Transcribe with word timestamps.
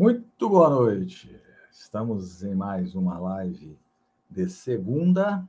Muito 0.00 0.48
boa 0.48 0.70
noite. 0.70 1.38
Estamos 1.70 2.42
em 2.42 2.54
mais 2.54 2.94
uma 2.94 3.18
live 3.18 3.78
de 4.30 4.48
segunda. 4.48 5.46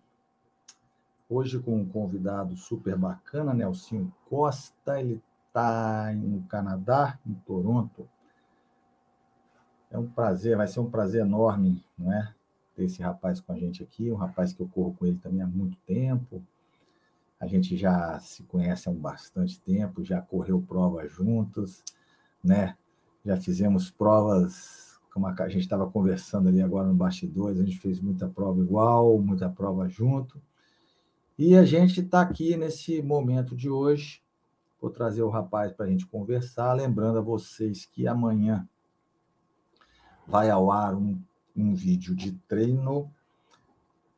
Hoje 1.29 1.57
com 1.57 1.77
um 1.77 1.88
convidado 1.88 2.57
super 2.57 2.98
bacana, 2.98 3.54
Nelson 3.54 4.11
Costa. 4.29 5.00
Ele 5.00 5.23
está 5.48 6.11
no 6.14 6.43
Canadá, 6.50 7.18
em 7.25 7.34
Toronto. 7.34 8.09
É 9.89 9.98
um 9.98 10.09
prazer, 10.09 10.57
vai 10.57 10.68
ser 10.68 10.81
um 10.81 10.91
prazer 10.91 11.21
enorme, 11.21 11.81
não 11.97 12.11
é? 12.11 12.36
Ter 12.75 12.83
esse 12.83 13.02
rapaz 13.02 13.39
com 13.39 13.54
a 13.54 13.57
gente 13.57 13.81
aqui, 13.81 14.11
um 14.11 14.18
rapaz 14.18 14.52
que 14.52 14.59
eu 14.59 14.68
corro 14.68 14.93
com 14.99 15.05
ele 15.05 15.18
também 15.20 15.41
há 15.41 15.47
muito 15.47 15.77
tempo. 15.88 16.43
A 17.39 17.47
gente 17.47 17.77
já 17.77 18.20
se 18.20 18.43
conhece 18.43 18.89
há 18.89 18.91
um 18.91 18.99
bastante 18.99 19.57
tempo, 19.61 20.04
já 20.04 20.21
correu 20.21 20.61
prova 20.61 21.07
juntos, 21.07 21.81
né? 22.43 22.75
Já 23.25 23.38
fizemos 23.38 23.89
provas, 23.89 24.99
como 25.13 25.27
a 25.27 25.49
gente 25.49 25.62
estava 25.62 25.89
conversando 25.89 26.49
ali 26.49 26.62
agora 26.62 26.88
no 26.88 26.93
bastidores, 26.93 27.59
a 27.59 27.63
gente 27.63 27.79
fez 27.79 27.99
muita 27.99 28.27
prova 28.27 28.62
igual, 28.62 29.20
muita 29.20 29.49
prova 29.49 29.88
junto. 29.88 30.41
E 31.38 31.55
a 31.55 31.65
gente 31.65 32.02
está 32.02 32.21
aqui 32.21 32.55
nesse 32.55 33.02
momento 33.02 33.55
de 33.55 33.70
hoje. 33.70 34.21
Vou 34.81 34.89
trazer 34.89 35.21
o 35.21 35.29
rapaz 35.29 35.71
para 35.71 35.85
a 35.85 35.89
gente 35.89 36.07
conversar, 36.07 36.73
lembrando 36.73 37.20
a 37.20 37.21
vocês 37.21 37.85
que 37.85 38.07
amanhã 38.07 38.67
vai 40.27 40.49
ao 40.49 40.71
ar 40.71 40.95
um, 40.95 41.20
um 41.55 41.73
vídeo 41.73 42.15
de 42.15 42.31
treino 42.48 43.12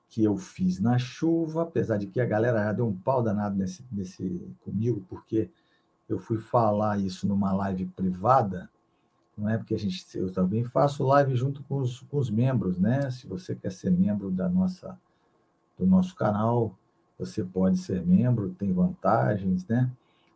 que 0.07 0.23
eu 0.23 0.37
fiz 0.37 0.79
na 0.79 0.99
chuva, 0.99 1.63
apesar 1.63 1.97
de 1.97 2.05
que 2.05 2.21
a 2.21 2.25
galera 2.25 2.63
já 2.65 2.71
deu 2.71 2.87
um 2.87 2.95
pau 2.95 3.23
danado 3.23 3.55
nesse, 3.57 3.83
nesse 3.91 4.55
comigo, 4.63 5.03
porque 5.09 5.49
eu 6.07 6.19
fui 6.19 6.37
falar 6.37 6.99
isso 6.99 7.27
numa 7.27 7.51
live 7.51 7.87
privada 7.87 8.69
não 9.37 9.49
é? 9.49 9.57
Porque 9.57 9.73
a 9.73 9.79
gente, 9.79 10.05
eu 10.17 10.31
também 10.31 10.63
faço 10.63 11.03
live 11.03 11.35
junto 11.35 11.63
com 11.63 11.77
os, 11.77 12.01
com 12.01 12.17
os 12.17 12.29
membros, 12.29 12.79
né? 12.79 13.09
Se 13.09 13.27
você 13.27 13.55
quer 13.55 13.71
ser 13.71 13.91
membro 13.91 14.29
da 14.29 14.47
nossa, 14.47 14.97
do 15.77 15.85
nosso 15.85 16.15
canal, 16.15 16.75
você 17.17 17.43
pode 17.43 17.77
ser 17.77 18.05
membro, 18.05 18.53
tem 18.53 18.71
vantagens, 18.71 19.65
né? 19.67 19.89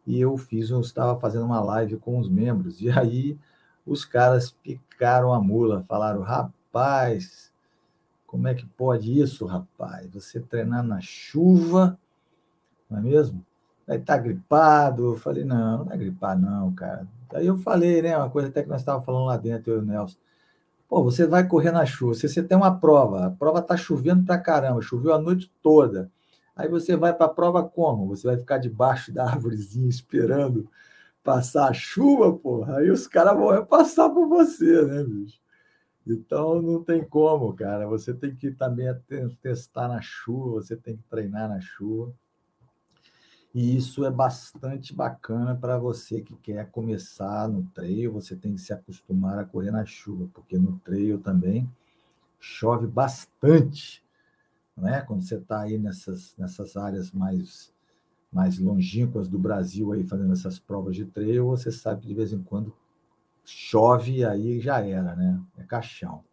E 0.06 0.20
eu 0.20 0.38
fiz, 0.38 0.70
eu 0.70 0.80
estava 0.80 1.20
fazendo 1.20 1.45
uma 1.45 1.59
live 1.59 1.98
com 1.98 2.17
os 2.17 2.30
membros, 2.30 2.80
e 2.81 2.89
aí 2.89 3.38
os 3.86 4.04
caras 4.04 4.52
picaram 4.52 5.34
a 5.34 5.42
mula, 5.42 5.84
falaram, 5.88 6.22
rapaz, 6.22 7.52
como 8.26 8.48
é 8.48 8.54
que 8.54 8.66
pode 8.66 9.20
isso, 9.20 9.45
rapaz? 9.45 10.08
Você 10.11 10.39
treinar 10.39 10.84
na 10.84 11.00
chuva, 11.00 11.98
não 12.89 13.00
é 13.00 13.02
mesmo? 13.02 13.45
Aí 13.88 14.00
tá 14.00 14.17
gripado. 14.17 15.14
Eu 15.14 15.16
falei, 15.16 15.45
não, 15.45 15.86
não 15.86 15.94
é 15.94 15.98
gripar, 15.98 16.38
não, 16.38 16.73
cara. 16.73 17.08
Aí 17.33 17.47
eu 17.47 17.58
falei, 17.58 18.02
né? 18.02 18.17
Uma 18.17 18.30
coisa 18.30 18.47
até 18.50 18.64
que 18.64 18.70
nós 18.70 18.81
estávamos 18.81 19.06
falando 19.06 19.25
lá 19.25 19.38
dentro, 19.38 19.72
eu 19.72 19.78
e 19.78 19.81
o 19.81 19.86
Nelson. 19.86 20.17
Pô, 20.88 21.03
você 21.03 21.28
vai 21.28 21.47
correr 21.47 21.72
na 21.72 21.86
chuva, 21.86 22.14
se 22.14 22.28
você 22.30 22.42
tem 22.42 22.58
uma 22.58 22.80
prova, 22.80 23.28
a 23.28 23.31
prova 23.31 23.59
está 23.59 23.75
chovendo 23.75 24.25
pra 24.25 24.38
caramba, 24.38 24.81
choveu 24.81 25.14
a 25.14 25.20
noite 25.20 25.52
toda. 25.61 26.09
Aí 26.55 26.67
você 26.70 26.95
vai 26.95 27.14
para 27.14 27.25
a 27.28 27.30
prova 27.30 27.64
como? 27.64 28.08
Você 28.08 28.25
vai 28.25 28.38
ficar 28.38 28.58
debaixo 28.58 29.14
da 29.14 29.25
árvorezinha 29.30 29.89
esperando 29.89 30.70
passar 31.23 31.70
a 31.70 31.73
chuva, 31.73 32.33
porra. 32.38 32.78
Aí 32.78 32.89
os 32.89 33.05
caras 33.05 33.38
vão 33.38 33.66
passar 33.66 34.09
por 34.09 34.28
você, 34.28 34.81
né, 34.86 35.03
bicho? 35.03 35.39
Então 36.08 36.61
não 36.61 36.83
tem 36.83 37.03
como, 37.03 37.53
cara. 37.53 37.86
Você 37.88 38.14
tem 38.14 38.33
que 38.33 38.50
também 38.52 38.88
testar 39.42 39.89
na 39.89 40.02
chuva, 40.02 40.61
você 40.61 40.78
tem 40.78 40.95
que 40.95 41.03
treinar 41.03 41.50
na 41.50 41.59
chuva. 41.59 42.14
E 43.58 43.75
isso 43.75 44.05
é 44.05 44.11
bastante 44.11 44.94
bacana 44.94 45.55
para 45.55 45.80
você 45.80 46.22
que 46.22 46.36
quer 46.36 46.69
começar 46.69 47.50
no 47.50 47.64
trail, 47.73 48.14
você 48.14 48.36
tem 48.36 48.53
que 48.53 48.61
se 48.61 48.72
acostumar 48.72 49.39
a 49.39 49.45
correr 49.45 49.72
na 49.72 49.83
chuva, 49.83 50.30
porque 50.31 50.59
no 50.59 50.77
trail 50.86 51.17
também 51.17 51.67
chove 52.39 52.86
bastante, 52.86 54.05
né? 54.77 55.02
Quando 55.02 55.23
você 55.23 55.37
está 55.37 55.61
aí 55.61 55.80
nessas, 55.80 56.36
nessas 56.37 56.77
áreas 56.77 57.11
mais 57.11 57.73
mais 58.32 58.59
longínquas 58.59 59.27
do 59.27 59.39
Brasil 59.39 59.92
aí 59.92 60.03
fazendo 60.03 60.33
essas 60.33 60.59
provas 60.59 60.95
de 60.95 61.05
trail, 61.05 61.48
você 61.48 61.71
sabe 61.71 62.02
que 62.02 62.08
de 62.09 62.14
vez 62.14 62.32
em 62.32 62.43
quando 62.43 62.71
chove 63.43 64.17
e 64.17 64.23
aí 64.23 64.59
já 64.59 64.82
era, 64.86 65.15
né? 65.15 65.42
É 65.58 65.64
caixão. 65.64 66.23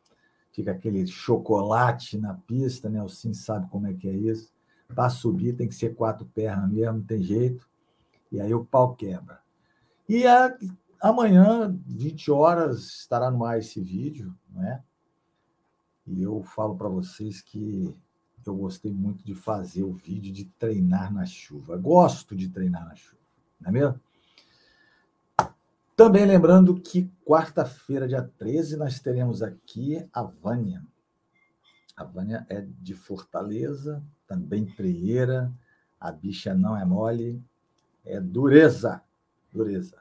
Fica 0.52 0.72
aquele 0.72 1.06
chocolate 1.06 2.18
na 2.18 2.34
pista, 2.34 2.90
né? 2.90 3.02
O 3.02 3.08
Sim 3.08 3.32
sabe 3.32 3.66
como 3.70 3.86
é 3.86 3.94
que 3.94 4.10
é 4.10 4.12
isso. 4.14 4.53
Para 4.88 5.10
subir 5.10 5.56
tem 5.56 5.68
que 5.68 5.74
ser 5.74 5.94
quatro 5.94 6.26
pernas 6.26 6.70
mesmo, 6.70 6.98
não 6.98 7.04
tem 7.04 7.22
jeito. 7.22 7.68
E 8.30 8.40
aí 8.40 8.52
o 8.54 8.64
pau 8.64 8.94
quebra. 8.94 9.40
E 10.08 10.26
a, 10.26 10.56
amanhã, 11.00 11.74
20 11.86 12.30
horas, 12.30 12.86
estará 12.86 13.30
no 13.30 13.44
ar 13.44 13.58
esse 13.58 13.80
vídeo, 13.80 14.34
né? 14.50 14.82
E 16.06 16.22
eu 16.22 16.42
falo 16.42 16.76
para 16.76 16.88
vocês 16.88 17.40
que 17.40 17.94
eu 18.44 18.54
gostei 18.54 18.92
muito 18.92 19.24
de 19.24 19.34
fazer 19.34 19.82
o 19.82 19.94
vídeo 19.94 20.32
de 20.32 20.44
treinar 20.44 21.12
na 21.12 21.24
chuva. 21.24 21.76
Gosto 21.76 22.36
de 22.36 22.48
treinar 22.48 22.84
na 22.86 22.94
chuva, 22.94 23.22
não 23.60 23.70
é 23.70 23.72
mesmo? 23.72 24.00
Também 25.96 26.26
lembrando 26.26 26.74
que 26.80 27.08
quarta-feira, 27.24 28.08
dia 28.08 28.22
13, 28.36 28.76
nós 28.76 28.98
teremos 28.98 29.42
aqui 29.42 30.06
a 30.12 30.22
Vânia. 30.22 30.84
A 31.96 32.02
Vânia 32.02 32.44
é 32.48 32.60
de 32.60 32.94
Fortaleza, 32.94 34.02
também 34.26 34.66
treieira, 34.66 35.52
a 36.00 36.12
bicha 36.12 36.54
não 36.54 36.76
é 36.76 36.84
mole, 36.84 37.42
é 38.04 38.20
dureza, 38.20 39.02
dureza, 39.52 39.98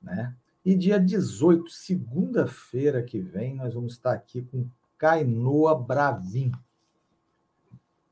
né? 0.00 0.34
E 0.64 0.74
dia 0.74 0.98
18, 0.98 1.70
segunda-feira 1.70 3.02
que 3.02 3.20
vem, 3.20 3.54
nós 3.54 3.74
vamos 3.74 3.92
estar 3.92 4.12
aqui 4.12 4.42
com 4.42 4.68
Cainoa 4.98 5.78
Bravin. 5.78 6.50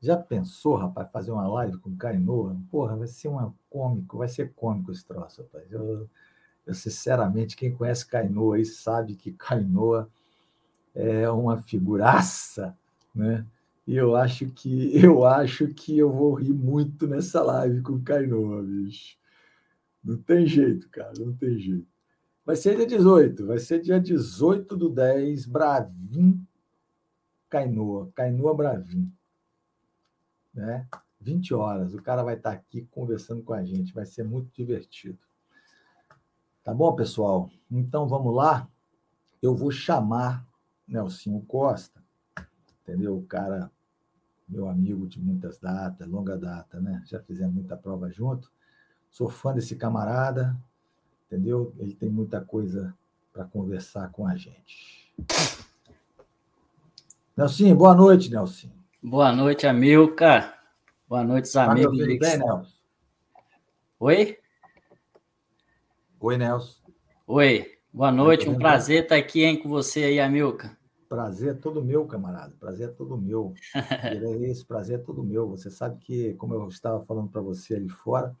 Já 0.01 0.15
pensou, 0.15 0.75
rapaz, 0.75 1.11
fazer 1.11 1.31
uma 1.31 1.47
live 1.47 1.77
com 1.79 1.95
Cainoa? 1.97 2.55
Porra, 2.71 2.95
vai 2.95 3.07
ser 3.07 3.27
um 3.27 3.53
cômico, 3.69 4.19
vai 4.19 4.29
ser 4.29 4.53
cômico 4.53 4.91
esse 4.91 5.03
troço, 5.03 5.41
rapaz. 5.41 5.69
Eu, 5.71 6.09
eu 6.65 6.73
sinceramente, 6.73 7.57
quem 7.57 7.75
conhece 7.75 8.05
Cainoa 8.07 8.55
aí 8.55 8.65
sabe 8.65 9.15
que 9.15 9.33
Cainoa 9.33 10.09
é 10.93 11.29
uma 11.29 11.61
figuraça, 11.61 12.77
né? 13.13 13.45
E 13.87 13.95
eu 13.95 14.15
acho 14.15 14.47
que 14.51 14.91
eu 14.97 15.25
acho 15.25 15.67
que 15.69 15.97
eu 15.97 16.11
vou 16.11 16.33
rir 16.33 16.53
muito 16.53 17.07
nessa 17.07 17.41
live 17.43 17.81
com 17.81 17.93
o 17.93 18.03
Cainoa, 18.03 18.63
bicho. 18.63 19.17
Não 20.03 20.17
tem 20.17 20.45
jeito, 20.45 20.89
cara, 20.89 21.13
não 21.17 21.33
tem 21.33 21.57
jeito. 21.57 21.87
Vai 22.45 22.55
ser 22.55 22.75
dia 22.75 22.85
18, 22.85 23.45
vai 23.45 23.57
ser 23.57 23.81
dia 23.81 23.99
18 23.99 24.77
do 24.77 24.89
10, 24.89 25.47
Bravim 25.47 26.45
Cainoa, 27.55 28.11
Cainoa 28.13 28.53
Bravim. 28.53 29.11
Né? 30.53 30.87
20 31.21 31.53
horas, 31.53 31.93
o 31.93 32.01
cara 32.01 32.21
vai 32.21 32.35
estar 32.35 32.51
aqui 32.51 32.85
conversando 32.91 33.41
com 33.43 33.53
a 33.53 33.63
gente, 33.63 33.93
vai 33.93 34.05
ser 34.05 34.23
muito 34.23 34.53
divertido. 34.53 35.17
Tá 36.63 36.73
bom, 36.73 36.93
pessoal? 36.95 37.49
Então 37.71 38.07
vamos 38.07 38.35
lá. 38.35 38.67
Eu 39.41 39.55
vou 39.55 39.71
chamar 39.71 40.45
Nelson 40.87 41.39
Costa, 41.41 42.03
entendeu? 42.81 43.17
O 43.17 43.25
cara 43.25 43.71
meu 44.47 44.69
amigo 44.69 45.07
de 45.07 45.19
muitas 45.19 45.59
datas, 45.59 46.07
longa 46.07 46.37
data, 46.37 46.79
né? 46.79 47.01
Já 47.05 47.19
fizemos 47.19 47.53
muita 47.55 47.75
prova 47.75 48.11
junto. 48.11 48.51
Sou 49.09 49.29
fã 49.29 49.53
desse 49.53 49.75
camarada, 49.75 50.55
entendeu? 51.25 51.73
Ele 51.79 51.93
tem 51.93 52.09
muita 52.09 52.41
coisa 52.41 52.93
para 53.33 53.45
conversar 53.45 54.11
com 54.11 54.27
a 54.27 54.35
gente. 54.35 55.13
Nelson, 57.35 57.75
boa 57.75 57.93
noite, 57.93 58.29
Nelson. 58.29 58.69
Boa 59.01 59.31
noite, 59.31 59.67
Amilca. 59.67 60.53
Boa 61.07 61.23
noite, 61.23 61.51
tá 61.51 61.71
amigos. 61.71 61.97
Tá 61.97 62.05
bem, 62.05 62.19
Nelson? 62.19 62.71
Oi? 63.99 64.39
Oi, 66.19 66.37
Nelson. 66.37 66.81
Oi, 67.27 67.77
boa 67.93 68.11
noite. 68.11 68.49
Um 68.49 68.57
prazer 68.57 69.03
estar 69.03 69.15
aqui 69.15 69.43
hein, 69.43 69.61
com 69.61 69.69
você 69.69 70.03
aí, 70.03 70.19
Amilca. 70.19 70.77
Prazer 71.07 71.51
é 71.51 71.53
todo 71.53 71.83
meu, 71.83 72.05
camarada. 72.05 72.53
Prazer 72.59 72.89
é 72.89 72.91
todo 72.91 73.17
meu. 73.17 73.53
Esse 74.43 74.65
prazer 74.65 74.99
é 74.99 75.01
todo 75.01 75.23
meu. 75.23 75.47
Você 75.49 75.69
sabe 75.69 75.97
que, 75.99 76.33
como 76.35 76.53
eu 76.53 76.67
estava 76.67 77.03
falando 77.05 77.29
para 77.29 77.41
você 77.41 77.75
ali 77.75 77.89
fora, 77.89 78.35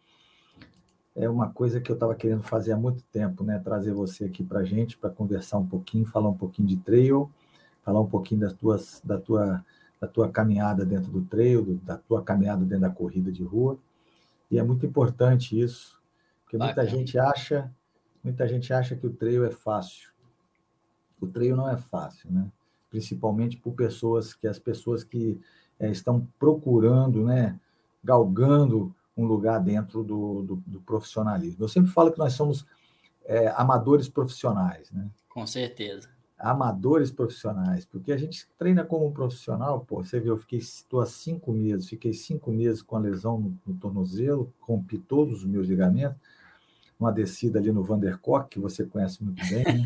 é 1.15 1.29
uma 1.29 1.49
coisa 1.49 1.79
que 1.79 1.89
eu 1.89 1.93
estava 1.93 2.13
querendo 2.13 2.43
fazer 2.43 2.73
há 2.73 2.77
muito 2.77 3.03
tempo, 3.05 3.43
né? 3.43 3.57
Trazer 3.59 3.93
você 3.93 4.25
aqui 4.25 4.43
para 4.43 4.59
a 4.59 4.63
gente, 4.65 4.97
para 4.97 5.09
conversar 5.09 5.57
um 5.57 5.65
pouquinho, 5.65 6.05
falar 6.05 6.29
um 6.29 6.37
pouquinho 6.37 6.67
de 6.67 6.77
trail, 6.77 7.31
falar 7.83 8.01
um 8.01 8.07
pouquinho 8.07 8.41
das 8.41 8.53
tuas, 8.53 9.01
da, 9.03 9.17
tua, 9.17 9.63
da 10.01 10.07
tua 10.07 10.29
caminhada 10.29 10.85
dentro 10.85 11.11
do 11.11 11.21
trail, 11.21 11.79
da 11.83 11.97
tua 11.97 12.21
caminhada 12.21 12.65
dentro 12.65 12.81
da 12.81 12.89
corrida 12.89 13.31
de 13.31 13.43
rua. 13.43 13.79
E 14.51 14.59
é 14.59 14.63
muito 14.63 14.85
importante 14.85 15.59
isso, 15.59 16.01
porque 16.43 16.57
muita 16.57 16.83
Bacana. 16.83 16.89
gente 16.89 17.17
acha, 17.17 17.71
muita 18.23 18.47
gente 18.47 18.73
acha 18.73 18.95
que 18.95 19.07
o 19.07 19.13
trail 19.13 19.45
é 19.45 19.51
fácil. 19.51 20.14
O 21.25 21.31
trail 21.31 21.55
não 21.55 21.69
é 21.69 21.77
fácil, 21.77 22.31
né? 22.31 22.47
Principalmente 22.89 23.57
por 23.57 23.73
pessoas 23.73 24.33
que 24.33 24.47
as 24.47 24.59
pessoas 24.59 25.03
que 25.03 25.39
é, 25.79 25.89
estão 25.89 26.27
procurando, 26.39 27.23
né, 27.23 27.59
galgando 28.03 28.95
um 29.17 29.25
lugar 29.25 29.59
dentro 29.59 30.03
do, 30.03 30.41
do, 30.43 30.55
do, 30.65 30.81
profissionalismo. 30.81 31.63
Eu 31.63 31.69
sempre 31.69 31.91
falo 31.91 32.11
que 32.11 32.19
nós 32.19 32.33
somos 32.33 32.65
é, 33.25 33.47
amadores 33.55 34.09
profissionais, 34.09 34.91
né? 34.91 35.09
Com 35.29 35.45
certeza. 35.47 36.09
amadores 36.37 37.11
profissionais, 37.11 37.85
porque 37.85 38.11
a 38.11 38.17
gente 38.17 38.47
treina 38.57 38.83
como 38.83 39.11
profissional, 39.11 39.81
pô, 39.81 40.03
você 40.03 40.19
viu, 40.19 40.33
eu 40.33 40.37
fiquei, 40.37 40.59
estou 40.59 40.99
há 40.99 41.05
cinco 41.05 41.51
meses, 41.51 41.89
fiquei 41.89 42.13
cinco 42.13 42.51
meses 42.51 42.81
com 42.81 42.95
a 42.97 42.99
lesão 42.99 43.39
no, 43.39 43.57
no 43.65 43.73
tornozelo, 43.79 44.53
rompi 44.59 44.97
todos 44.97 45.39
os 45.39 45.45
meus 45.45 45.67
ligamentos, 45.67 46.17
uma 46.99 47.11
descida 47.11 47.59
ali 47.59 47.71
no 47.71 47.83
Vandercock, 47.83 48.49
que 48.49 48.59
você 48.59 48.85
conhece 48.85 49.23
muito 49.23 49.41
bem, 49.47 49.63
né? 49.63 49.85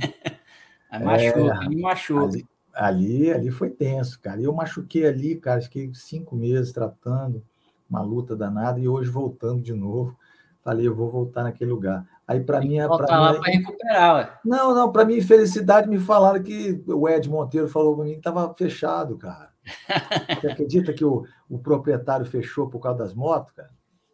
Machuca, 0.97 1.39
é, 1.39 1.67
me 1.67 1.81
machuca. 1.81 2.23
Ali, 2.23 2.47
ali, 2.73 3.31
ali 3.31 3.51
foi 3.51 3.69
tenso, 3.69 4.19
cara. 4.19 4.41
Eu 4.41 4.53
machuquei 4.53 5.05
ali, 5.05 5.35
cara, 5.35 5.61
fiquei 5.61 5.91
cinco 5.93 6.35
meses 6.35 6.71
tratando, 6.71 7.43
uma 7.87 8.01
luta 8.01 8.35
danada, 8.35 8.79
e 8.79 8.87
hoje 8.87 9.09
voltando 9.09 9.61
de 9.61 9.73
novo, 9.73 10.17
falei, 10.63 10.87
eu 10.87 10.95
vou 10.95 11.11
voltar 11.11 11.43
naquele 11.43 11.69
lugar. 11.71 12.05
Aí, 12.27 12.39
para 12.39 12.59
mim. 12.59 12.79
Lá 12.79 12.97
para 12.97 13.39
recuperar, 13.51 14.15
ué. 14.15 14.33
Não, 14.45 14.73
não, 14.73 14.91
para 14.91 15.03
mim, 15.05 15.19
felicidade, 15.21 15.89
me 15.89 15.99
falaram 15.99 16.41
que 16.41 16.83
o 16.87 17.09
Ed 17.09 17.29
Monteiro 17.29 17.67
falou 17.67 17.95
para 17.95 18.05
mim 18.05 18.11
que 18.11 18.17
estava 18.17 18.53
fechado, 18.53 19.17
cara. 19.17 19.49
Você 20.39 20.47
acredita 20.47 20.93
que 20.93 21.03
o, 21.03 21.25
o 21.49 21.59
proprietário 21.59 22.25
fechou 22.25 22.69
por 22.69 22.79
causa 22.79 22.99
das 22.99 23.13
motos, 23.13 23.51
cara? 23.53 23.69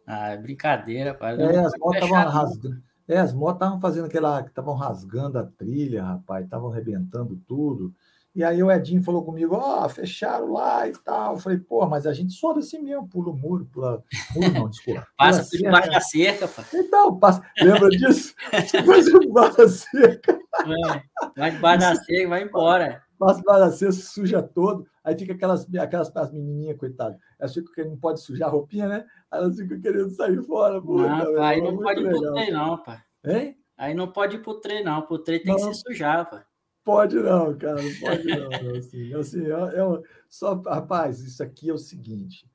Ah, 0.06 0.28
é 0.28 0.36
brincadeira, 0.36 1.12
pai. 1.12 1.36
É, 1.40 1.58
as 1.58 1.72
motos 1.78 2.02
estavam 2.02 2.30
rasgando. 2.30 2.85
É, 3.08 3.18
as 3.18 3.32
motos 3.32 3.56
estavam 3.56 3.80
fazendo 3.80 4.06
aquela. 4.06 4.40
estavam 4.40 4.74
rasgando 4.74 5.38
a 5.38 5.44
trilha, 5.44 6.04
rapaz, 6.04 6.44
estavam 6.44 6.70
arrebentando 6.70 7.36
tudo. 7.46 7.94
E 8.36 8.44
aí 8.44 8.62
o 8.62 8.70
Edinho 8.70 9.02
falou 9.02 9.24
comigo, 9.24 9.54
ó, 9.54 9.86
oh, 9.86 9.88
fecharam 9.88 10.52
lá 10.52 10.86
e 10.86 10.92
tal. 10.92 11.34
Eu 11.34 11.38
falei, 11.38 11.56
pô, 11.56 11.86
mas 11.86 12.06
a 12.06 12.12
gente 12.12 12.34
sobe 12.34 12.60
assim 12.60 12.82
mesmo, 12.82 13.08
pula 13.08 13.30
o 13.30 13.34
muro, 13.34 13.64
pula. 13.72 14.02
Muro 14.34 14.52
não, 14.52 14.68
desculpa. 14.68 15.06
passa 15.16 15.42
por 15.42 15.56
debaixo 15.56 15.90
da 15.90 16.00
cerca, 16.02 16.46
pá. 16.46 16.62
Então, 16.74 17.18
passa. 17.18 17.42
Lembra 17.58 17.88
disso? 17.88 18.34
Depois 18.70 19.06
debaixo 19.06 19.56
da 19.56 19.68
cerca. 19.70 20.38
É, 20.66 21.02
vai 21.34 21.50
debaixo 21.50 21.80
da 21.80 21.94
cerca, 21.94 22.28
vai 22.28 22.42
embora. 22.42 23.05
Debaixo 23.18 23.42
da 23.42 23.72
cerca, 23.72 23.92
suja 23.92 24.42
todo. 24.42 24.86
Aí 25.02 25.16
fica 25.16 25.32
aquelas, 25.32 25.66
aquelas 25.74 26.14
as 26.14 26.32
menininhas, 26.32 26.76
coitadas. 26.76 27.18
Elas 27.38 27.54
ficam 27.54 27.72
que 27.72 27.84
não 27.84 27.96
pode 27.96 28.20
sujar 28.20 28.48
a 28.48 28.52
roupinha, 28.52 28.88
né? 28.88 29.06
Elas 29.32 29.56
ficam 29.56 29.80
querendo 29.80 30.10
sair 30.10 30.42
fora. 30.42 30.80
Pô, 30.80 30.98
não, 30.98 31.42
aí 31.42 31.62
não 31.62 31.78
pode 31.78 32.02
ir 32.02 32.08
pro 32.08 32.32
trem, 32.32 32.52
não, 32.52 32.82
pá. 32.82 33.04
Hein? 33.24 33.56
Aí 33.76 33.94
não 33.94 34.12
pode 34.12 34.36
ir 34.36 34.42
pro 34.42 34.60
trem, 34.60 34.84
não. 34.84 35.02
Pro 35.02 35.18
trem 35.18 35.42
tem 35.42 35.54
não. 35.54 35.56
que 35.56 35.74
se 35.74 35.80
sujar, 35.80 36.28
pá. 36.28 36.44
Pode 36.84 37.16
não, 37.16 37.56
cara, 37.56 37.82
não 37.82 37.94
pode 37.98 38.26
não. 38.26 38.76
Assim, 38.78 39.14
assim 39.14 39.46
é, 39.46 39.50
é, 39.50 40.02
só, 40.28 40.54
rapaz, 40.54 41.20
isso 41.20 41.42
aqui 41.42 41.70
é 41.70 41.72
o 41.72 41.78
seguinte. 41.78 42.48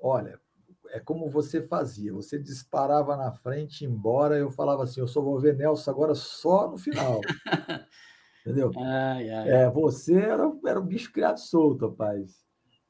Olha, 0.00 0.40
é 0.90 1.00
como 1.00 1.28
você 1.28 1.60
fazia. 1.60 2.12
Você 2.14 2.38
disparava 2.38 3.16
na 3.16 3.32
frente, 3.32 3.84
embora 3.84 4.36
eu 4.38 4.50
falava 4.50 4.84
assim, 4.84 5.00
eu 5.00 5.08
só 5.08 5.20
vou 5.20 5.38
ver 5.38 5.56
Nelson 5.56 5.90
agora 5.90 6.14
só 6.14 6.70
no 6.70 6.78
final. 6.78 7.20
Entendeu? 8.48 8.72
Ai, 8.78 9.28
ai. 9.28 9.48
É, 9.50 9.70
você 9.70 10.14
era, 10.14 10.50
era 10.64 10.80
um 10.80 10.86
bicho 10.86 11.12
criado 11.12 11.38
solto, 11.38 11.86
rapaz. 11.86 12.42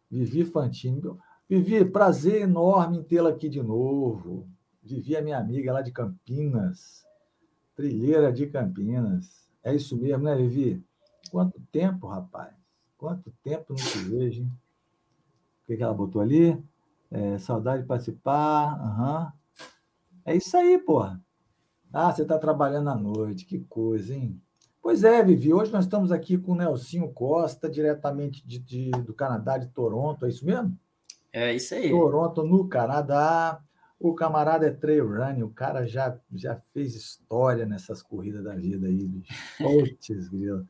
Vivi 0.08 0.44
Fantini. 0.44 1.02
Vivi, 1.48 1.84
prazer 1.84 2.42
enorme 2.42 2.98
em 2.98 3.02
tê-la 3.02 3.30
aqui 3.30 3.48
de 3.48 3.60
novo. 3.60 4.48
Vivi 4.80 5.16
a 5.16 5.22
minha 5.22 5.36
amiga 5.36 5.72
lá 5.72 5.82
de 5.82 5.90
Campinas, 5.90 7.04
trilheira 7.74 8.32
de 8.32 8.46
Campinas. 8.46 9.48
É 9.64 9.74
isso 9.74 9.96
mesmo, 9.96 10.22
né, 10.22 10.36
Vivi? 10.36 10.80
Quanto 11.28 11.60
tempo, 11.72 12.06
rapaz? 12.06 12.54
Quanto 12.96 13.32
tempo 13.42 13.66
não 13.70 13.76
te 13.76 13.98
vejo, 13.98 14.42
hein? 14.42 14.52
O 15.62 15.66
que, 15.66 15.76
que 15.76 15.82
ela 15.82 15.92
botou 15.92 16.22
ali? 16.22 16.56
É, 17.10 17.36
saudade 17.38 17.82
de 17.82 17.88
participar. 17.88 18.78
Uhum. 18.80 19.66
É 20.24 20.36
isso 20.36 20.56
aí, 20.56 20.78
porra. 20.78 21.20
Ah, 21.92 22.12
você 22.12 22.22
está 22.22 22.38
trabalhando 22.38 22.90
à 22.90 22.94
noite, 22.94 23.44
que 23.44 23.58
coisa, 23.60 24.14
hein? 24.14 24.40
Pois 24.82 25.04
é, 25.04 25.22
Vivi. 25.22 25.52
Hoje 25.52 25.72
nós 25.72 25.84
estamos 25.84 26.12
aqui 26.12 26.38
com 26.38 26.52
o 26.52 26.56
Nelsinho 26.56 27.12
Costa, 27.12 27.68
diretamente 27.68 28.46
de, 28.46 28.58
de, 28.58 28.90
do 28.90 29.12
Canadá, 29.12 29.58
de 29.58 29.68
Toronto, 29.68 30.24
é 30.24 30.28
isso 30.28 30.44
mesmo? 30.44 30.78
É 31.32 31.54
isso 31.54 31.74
aí. 31.74 31.90
Toronto, 31.90 32.42
no 32.42 32.68
Canadá. 32.68 33.60
O 34.00 34.14
camarada 34.14 34.64
é 34.64 34.70
trail 34.70 35.08
running, 35.08 35.42
o 35.42 35.50
cara 35.50 35.84
já, 35.84 36.16
já 36.32 36.54
fez 36.72 36.94
história 36.94 37.66
nessas 37.66 38.00
corridas 38.00 38.44
da 38.44 38.54
vida 38.54 38.86
aí, 38.86 39.04
bicho. 39.08 39.34
Putz, 39.58 40.28
grilo. 40.30 40.64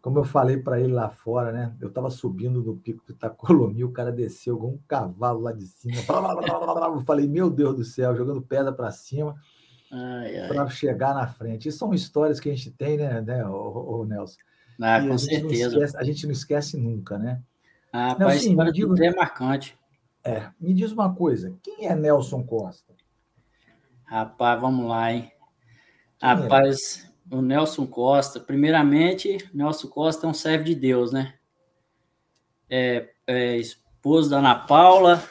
Como 0.00 0.18
eu 0.18 0.24
falei 0.24 0.56
para 0.56 0.80
ele 0.80 0.92
lá 0.92 1.10
fora, 1.10 1.52
né? 1.52 1.76
Eu 1.78 1.88
estava 1.88 2.08
subindo 2.08 2.62
no 2.62 2.76
pico 2.76 3.04
do 3.06 3.12
Itacolomi, 3.12 3.84
o 3.84 3.92
cara 3.92 4.10
desceu 4.10 4.56
com 4.56 4.68
um 4.68 4.78
cavalo 4.88 5.40
lá 5.40 5.52
de 5.52 5.66
cima. 5.66 5.94
Eu 6.94 7.00
falei, 7.00 7.28
meu 7.28 7.50
Deus 7.50 7.76
do 7.76 7.84
céu, 7.84 8.16
jogando 8.16 8.40
pedra 8.40 8.72
para 8.72 8.90
cima 8.90 9.34
para 10.48 10.68
chegar 10.68 11.14
na 11.14 11.26
frente. 11.26 11.68
Isso 11.68 11.78
são 11.78 11.94
histórias 11.94 12.40
que 12.40 12.50
a 12.50 12.54
gente 12.54 12.70
tem, 12.70 12.96
né, 12.96 13.20
né 13.20 13.46
o, 13.46 14.00
o 14.00 14.04
Nelson? 14.04 14.38
Ah, 14.80 15.00
com 15.00 15.12
a 15.12 15.18
certeza. 15.18 15.76
Esquece, 15.76 15.96
a 15.96 16.04
gente 16.04 16.26
não 16.26 16.32
esquece 16.32 16.76
nunca, 16.76 17.18
né? 17.18 17.40
Ah, 17.92 18.16
Nelson, 18.18 18.32
a 18.32 18.50
história 18.50 18.72
digo, 18.72 19.02
é 19.02 19.14
marcante. 19.14 19.78
É, 20.24 20.48
me 20.58 20.72
diz 20.72 20.90
uma 20.90 21.14
coisa, 21.14 21.54
quem 21.62 21.86
é 21.86 21.94
Nelson 21.94 22.42
Costa? 22.42 22.94
Rapaz, 24.04 24.60
vamos 24.60 24.88
lá, 24.88 25.12
hein? 25.12 25.30
Quem 26.18 26.28
é? 26.28 26.32
Rapaz, 26.32 27.08
é? 27.30 27.34
o 27.34 27.42
Nelson 27.42 27.86
Costa, 27.86 28.40
primeiramente, 28.40 29.38
Nelson 29.52 29.88
Costa 29.88 30.26
é 30.26 30.30
um 30.30 30.34
servo 30.34 30.64
de 30.64 30.74
Deus, 30.74 31.12
né? 31.12 31.34
É, 32.68 33.10
é 33.26 33.56
esposo 33.58 34.30
da 34.30 34.38
Ana 34.38 34.54
Paula, 34.54 35.22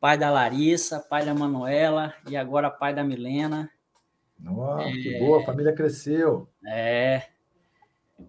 pai 0.00 0.16
da 0.16 0.30
Larissa, 0.30 1.00
pai 1.00 1.24
da 1.24 1.34
Manuela 1.34 2.14
e 2.28 2.36
agora 2.36 2.70
pai 2.70 2.94
da 2.94 3.02
Milena. 3.02 3.70
Nossa, 4.38 4.88
é, 4.88 4.92
que 4.92 5.18
boa, 5.18 5.42
a 5.42 5.44
família 5.44 5.72
cresceu. 5.72 6.48
É, 6.66 7.24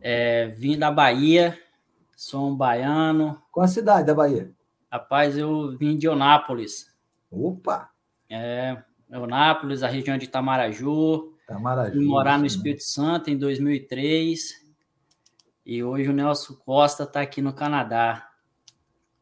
é, 0.01 0.47
vim 0.47 0.77
da 0.77 0.91
Bahia, 0.91 1.57
sou 2.15 2.49
um 2.49 2.55
baiano. 2.55 3.41
Qual 3.51 3.63
a 3.63 3.67
cidade 3.67 4.07
da 4.07 4.15
Bahia? 4.15 4.51
Rapaz, 4.91 5.37
eu 5.37 5.77
vim 5.77 5.95
de 5.95 6.07
Onápolis. 6.07 6.91
Opa! 7.31 7.91
É, 8.27 8.81
Onápolis, 9.11 9.83
a 9.83 9.87
região 9.87 10.17
de 10.17 10.25
Itamaraju. 10.25 11.35
Itamaraju. 11.43 11.93
Fui 11.93 12.05
morar 12.05 12.39
no 12.39 12.45
Espírito 12.45 12.83
Santo 12.83 13.29
em 13.29 13.37
2003. 13.37 14.67
E 15.63 15.83
hoje 15.83 16.09
o 16.09 16.13
Nelson 16.13 16.55
Costa 16.55 17.03
está 17.03 17.21
aqui 17.21 17.41
no 17.41 17.53
Canadá. 17.53 18.27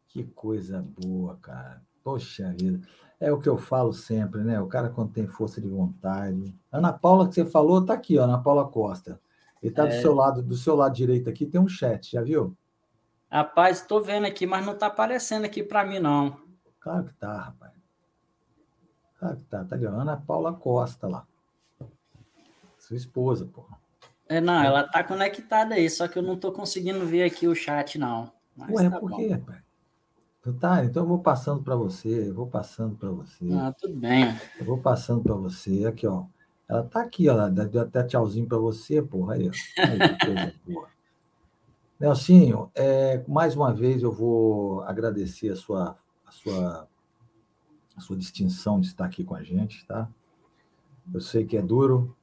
Que 0.08 0.24
coisa 0.24 0.82
boa, 0.82 1.38
cara. 1.42 1.87
Poxa 2.08 2.56
vida. 2.58 2.88
É 3.20 3.30
o 3.34 3.38
que 3.38 3.50
eu 3.50 3.58
falo 3.58 3.92
sempre, 3.92 4.42
né? 4.42 4.62
O 4.62 4.68
cara 4.68 4.88
quando 4.88 5.12
tem 5.12 5.28
força 5.28 5.60
de 5.60 5.68
vontade. 5.68 6.58
Ana 6.72 6.94
Paula, 6.94 7.28
que 7.28 7.36
você 7.36 7.46
falou, 7.46 7.86
tá 7.86 7.96
aqui, 7.96 8.18
ó, 8.18 8.24
Ana 8.24 8.42
Paula 8.42 8.66
Costa. 8.66 9.20
Ele 9.62 9.74
tá 9.74 9.84
é... 9.84 9.88
do 9.90 10.02
seu 10.02 10.14
lado, 10.14 10.42
do 10.42 10.56
seu 10.56 10.74
lado 10.74 10.96
direito 10.96 11.30
aqui, 11.30 11.46
tem 11.46 11.60
um 11.60 11.68
chat, 11.68 12.14
já 12.14 12.22
viu? 12.22 12.56
Rapaz, 13.30 13.82
estou 13.82 14.02
vendo 14.02 14.26
aqui, 14.26 14.48
mas 14.48 14.66
não 14.66 14.72
está 14.72 14.88
aparecendo 14.88 15.44
aqui 15.44 15.62
para 15.62 15.84
mim, 15.84 16.00
não. 16.00 16.38
Claro 16.80 17.04
que 17.04 17.14
tá, 17.16 17.38
rapaz. 17.38 17.74
Claro 19.20 19.36
que 19.36 19.44
tá. 19.44 19.66
Tá 19.66 19.76
ali, 19.76 19.86
Ana 19.86 20.16
Paula 20.16 20.54
Costa 20.54 21.10
lá. 21.10 21.28
Sua 22.80 22.96
esposa, 22.96 23.46
porra. 23.48 23.78
É, 24.30 24.40
não, 24.40 24.64
ela 24.64 24.84
tá 24.88 25.04
conectada 25.04 25.76
aí, 25.76 25.90
só 25.90 26.08
que 26.08 26.18
eu 26.18 26.24
não 26.24 26.36
estou 26.36 26.54
conseguindo 26.54 27.06
ver 27.06 27.24
aqui 27.24 27.50
o 27.50 27.56
chat, 27.56 27.98
não. 28.00 28.32
Mas 28.56 28.72
Ué, 28.72 28.90
tá 28.90 28.98
por 28.98 29.14
quê, 29.14 29.28
rapaz? 29.28 29.67
Tá, 30.54 30.84
então 30.84 31.04
eu 31.04 31.08
vou 31.08 31.20
passando 31.20 31.62
para 31.62 31.76
você, 31.76 32.30
eu 32.30 32.34
vou 32.34 32.48
passando 32.48 32.96
para 32.96 33.10
você. 33.10 33.46
Ah, 33.52 33.74
tudo 33.78 33.96
bem. 33.96 34.26
Eu 34.60 34.66
vou 34.66 34.78
passando 34.78 35.22
para 35.22 35.36
você. 35.36 35.86
Aqui, 35.86 36.08
ó. 36.08 36.26
Ela 36.68 36.84
tá 36.84 37.02
aqui, 37.02 37.28
ó. 37.30 37.50
Deu 37.50 37.82
até 37.82 38.04
tchauzinho 38.04 38.48
para 38.48 38.58
você, 38.58 39.02
porra. 39.02 39.36
Aí, 39.36 39.50
ó. 39.50 39.52
Aí, 39.82 40.18
coisa 40.20 40.54
boa. 40.66 40.88
Nelsinho, 42.00 42.70
é, 42.76 43.24
mais 43.28 43.56
uma 43.56 43.74
vez 43.74 44.04
eu 44.04 44.12
vou 44.12 44.84
agradecer 44.84 45.50
a 45.50 45.56
sua, 45.56 45.98
a 46.26 46.32
sua, 46.32 46.88
a 47.96 48.02
sua 48.02 48.16
distinção 48.16 48.80
de 48.80 48.88
estar 48.88 49.06
aqui 49.06 49.24
com 49.24 49.34
a 49.34 49.42
gente, 49.42 49.84
tá? 49.88 50.08
Eu 51.12 51.20
sei 51.20 51.44
que 51.44 51.58
é 51.58 51.62
duro, 51.62 52.16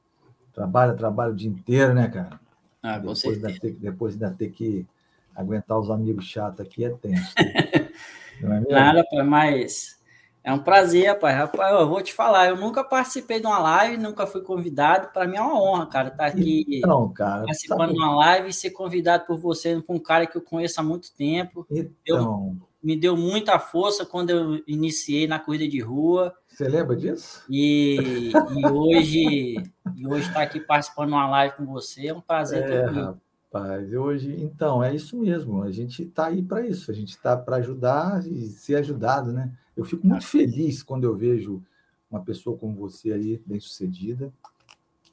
trabalha, 0.53 0.93
trabalha 0.93 1.33
o 1.33 1.35
dia 1.35 1.49
inteiro, 1.49 1.93
né, 1.93 2.07
cara? 2.07 2.39
Ah, 2.81 2.99
com 2.99 3.13
depois 3.13 3.43
Ainda 3.43 3.59
ter, 3.59 3.73
depois 3.73 4.13
ainda 4.13 4.31
ter 4.31 4.49
que 4.49 4.87
aguentar 5.35 5.77
os 5.77 5.91
amigos 5.91 6.23
chatos 6.23 6.61
aqui 6.61 6.85
é 6.85 6.89
tenso. 6.91 7.33
É 8.41 8.71
Nada, 8.71 9.05
pai, 9.09 9.23
mas 9.23 9.99
é 10.43 10.53
um 10.53 10.59
prazer, 10.59 11.17
pai. 11.19 11.33
Rapaz, 11.33 11.79
eu 11.79 11.87
vou 11.87 12.01
te 12.01 12.13
falar, 12.13 12.49
eu 12.49 12.57
nunca 12.57 12.83
participei 12.83 13.39
de 13.39 13.47
uma 13.47 13.59
live, 13.59 13.97
nunca 13.97 14.27
fui 14.27 14.41
convidado. 14.41 15.09
Para 15.11 15.27
mim 15.27 15.37
é 15.37 15.41
uma 15.41 15.61
honra, 15.61 15.87
cara, 15.87 16.07
estar 16.09 16.17
tá 16.17 16.25
aqui 16.25 16.65
então, 16.69 17.11
cara, 17.13 17.45
participando 17.45 17.79
sabe... 17.79 17.93
de 17.93 17.99
uma 17.99 18.15
live 18.15 18.49
e 18.49 18.53
ser 18.53 18.71
convidado 18.71 19.25
por 19.25 19.37
você, 19.37 19.81
por 19.81 19.95
um 19.95 19.99
cara 19.99 20.27
que 20.27 20.37
eu 20.37 20.41
conheço 20.41 20.79
há 20.79 20.83
muito 20.83 21.13
tempo. 21.13 21.65
Então... 21.69 22.57
Eu, 22.59 22.75
me 22.85 22.95
deu 22.95 23.17
muita 23.17 23.57
força 23.57 24.05
quando 24.05 24.29
eu 24.29 24.63
iniciei 24.67 25.25
na 25.25 25.39
corrida 25.39 25.67
de 25.67 25.79
rua. 25.79 26.31
Você 26.47 26.67
lembra 26.67 26.95
disso? 26.95 27.43
E, 27.49 28.31
e 28.31 28.67
hoje 28.67 29.55
e 29.95 30.07
hoje 30.07 30.27
estar 30.27 30.33
tá 30.35 30.41
aqui 30.43 30.59
participando 30.59 31.07
de 31.07 31.13
uma 31.15 31.27
live 31.27 31.55
com 31.55 31.65
você 31.65 32.09
é 32.09 32.13
um 32.13 32.21
prazer 32.21 32.63
é, 32.63 33.13
rapaz, 33.55 33.93
hoje, 33.93 34.35
então, 34.41 34.83
é 34.83 34.93
isso 34.93 35.17
mesmo. 35.17 35.63
A 35.63 35.71
gente 35.71 36.03
está 36.03 36.27
aí 36.27 36.43
para 36.43 36.65
isso. 36.65 36.91
A 36.91 36.93
gente 36.93 37.09
está 37.09 37.37
para 37.37 37.57
ajudar 37.57 38.25
e 38.27 38.47
ser 38.47 38.75
ajudado, 38.75 39.31
né? 39.31 39.51
Eu 39.75 39.85
fico 39.85 40.05
muito 40.05 40.25
feliz 40.25 40.83
quando 40.83 41.05
eu 41.05 41.15
vejo 41.15 41.63
uma 42.11 42.21
pessoa 42.21 42.57
como 42.57 42.75
você 42.75 43.11
aí, 43.13 43.41
bem-sucedida, 43.45 44.31